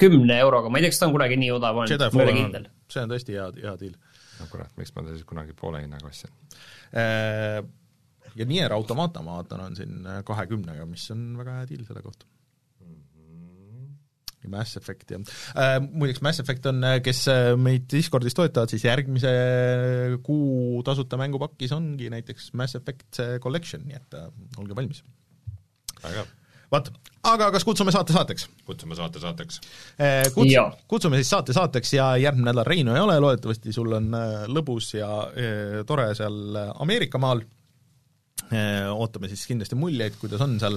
kümne 0.00 0.38
euroga, 0.44 0.70
ma 0.70 0.78
ei 0.78 0.86
tea, 0.86 0.92
kas 0.94 1.00
ta 1.00 1.08
on 1.08 1.16
kunagi 1.16 1.38
nii 1.40 1.50
odav 1.56 1.82
olnud, 1.82 2.06
ma 2.12 2.22
ei 2.22 2.28
ole 2.28 2.36
kindel. 2.36 2.68
see 2.92 3.02
on 3.06 3.12
tõesti 3.12 3.36
hea, 3.36 3.48
hea 3.64 3.74
diil. 3.80 3.96
no 4.40 4.48
kurat, 4.52 4.72
miks 4.78 4.94
ma 4.94 5.04
ta 5.06 5.16
siis 5.16 5.26
kunagi 5.28 5.56
poole 5.56 5.82
hinnaga 5.84 6.10
ostsin? 6.10 6.32
Äh, 6.92 7.60
ja 8.36 8.48
Nier 8.48 8.74
Automata 8.76 9.24
ma 9.24 9.40
vaatan, 9.40 9.68
on 9.70 9.76
siin 9.78 10.08
kahekümnega, 10.26 10.88
mis 10.90 11.06
on 11.14 11.28
väga 11.40 11.60
hea 11.60 11.70
diil 11.72 11.84
selle 11.88 12.04
kohta. 12.04 12.28
ja 14.44 14.52
Mass 14.52 14.76
Effect 14.78 15.10
ja 15.10 15.18
äh, 15.18 15.76
muideks 15.82 16.22
Mass 16.22 16.40
Effect 16.42 16.68
on, 16.70 16.84
kes 17.02 17.24
äh, 17.32 17.52
meid 17.58 17.88
Discordis 17.92 18.36
toetavad, 18.36 18.70
siis 18.70 18.84
järgmise 18.84 19.32
kuu 20.26 20.82
tasuta 20.86 21.18
mängupakis 21.20 21.72
ongi 21.74 22.10
näiteks 22.12 22.52
Mass 22.58 22.78
Effect 22.78 23.22
collection, 23.42 23.86
nii 23.88 23.96
et 23.98 24.18
äh, 24.18 24.28
olge 24.60 24.76
valmis. 24.76 25.02
väga 26.02 26.20
hea, 26.20 26.26
vaat, 26.72 26.90
aga 27.30 27.50
kas 27.54 27.64
kutsume 27.66 27.92
saate 27.94 28.14
saateks? 28.16 28.48
kutsume 28.66 28.96
saate 28.98 29.20
saateks. 29.22 29.60
Kutsu- 30.34 30.52
Jaa., 30.52 30.70
kutsume 30.88 31.20
siis 31.20 31.30
saate 31.30 31.54
saateks 31.56 31.92
ja 31.96 32.08
järgmine 32.20 32.50
nädal 32.50 32.66
Reinu 32.68 32.94
ei 32.94 33.02
ole, 33.02 33.18
loodetavasti 33.22 33.72
sul 33.72 33.92
on 33.98 34.08
äh, 34.14 34.46
lõbus 34.50 34.92
ja 34.98 35.10
äh, 35.28 35.82
tore 35.86 36.08
seal 36.18 36.56
äh, 36.56 36.72
Ameerika 36.82 37.18
maal, 37.22 37.44
ootame 38.92 39.26
siis 39.26 39.42
kindlasti 39.48 39.74
muljeid, 39.74 40.14
kuidas 40.20 40.42
on 40.44 40.52
seal, 40.62 40.76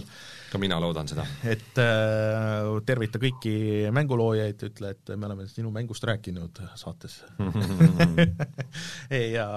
ka 0.51 0.61
mina 0.61 0.79
loodan 0.81 1.09
seda. 1.09 1.25
et 1.47 1.79
äh, 1.81 2.69
tervita 2.87 3.21
kõiki 3.21 3.53
mänguloojaid, 3.95 4.65
ütle, 4.69 4.93
et 4.95 5.13
me 5.15 5.29
oleme 5.29 5.47
sinu 5.49 5.71
mängust 5.75 6.05
rääkinud 6.09 6.61
saates 6.79 7.19
ja 9.37 9.47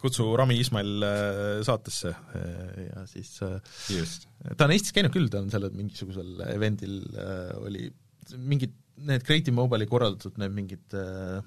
kutsu 0.00 0.28
Rami 0.38 0.58
Ismail 0.62 1.08
äh, 1.08 1.42
saatesse 1.66 2.14
äh, 2.14 2.86
ja 2.88 3.06
siis 3.10 3.36
äh, 3.46 3.58
just. 3.94 4.28
ta 4.56 4.68
on 4.68 4.76
Eestis 4.76 4.94
käinud 4.96 5.14
küll, 5.14 5.30
ta 5.32 5.42
on 5.44 5.52
sellel 5.52 5.74
mingisugusel 5.76 6.46
event'il 6.52 7.00
äh, 7.14 7.50
oli 7.64 7.88
mingid, 8.36 8.72
need 9.04 9.24
Creative 9.26 9.54
Mobile'i 9.56 9.88
korraldatud 9.90 10.38
need 10.40 10.54
mingid 10.56 10.96
äh, 10.98 11.42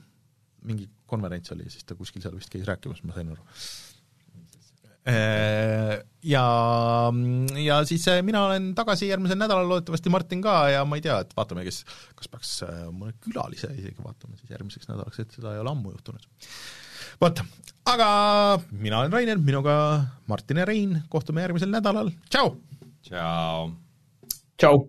mingi 0.67 0.87
konverents 1.07 1.53
oli, 1.55 1.67
siis 1.71 1.85
ta 1.87 1.95
kuskil 1.97 2.23
seal 2.23 2.35
vist 2.35 2.51
käis 2.51 2.65
rääkimas, 2.67 3.03
ma 3.07 3.15
sain 3.15 3.29
aru. 3.31 3.43
Ja, 6.27 6.43
ja 7.63 7.77
siis 7.87 8.07
äh, 8.11 8.19
mina 8.25 8.41
olen 8.47 8.71
tagasi 8.75 9.07
järgmisel 9.07 9.39
nädalal, 9.39 9.69
loodetavasti 9.69 10.11
Martin 10.11 10.41
ka 10.43 10.55
ja 10.73 10.81
ma 10.85 10.97
ei 10.97 11.03
tea, 11.05 11.21
et 11.23 11.31
vaatame, 11.37 11.63
kes, 11.67 11.83
kas 12.17 12.31
peaks 12.31 12.51
äh, 12.65 12.81
mõne 12.91 13.13
külalise 13.23 13.69
isegi 13.77 14.03
vaatama 14.03 14.35
siis 14.35 14.51
järgmiseks 14.51 14.89
nädalaks, 14.89 15.21
et 15.23 15.37
seda 15.37 15.53
ei 15.55 15.61
ole 15.63 15.71
ammu 15.71 15.93
juhtunud. 15.93 16.27
vot, 17.21 17.43
aga 17.93 18.09
mina 18.73 18.99
olen 18.99 19.15
Rainer, 19.15 19.39
minuga 19.39 19.77
Martin 20.27 20.63
ja 20.63 20.67
Rein, 20.67 20.99
kohtume 21.13 21.45
järgmisel 21.45 21.71
nädalal, 21.71 22.11
tšau! 22.27 22.57
tšau! 23.07 23.71
tšau! 24.57 24.85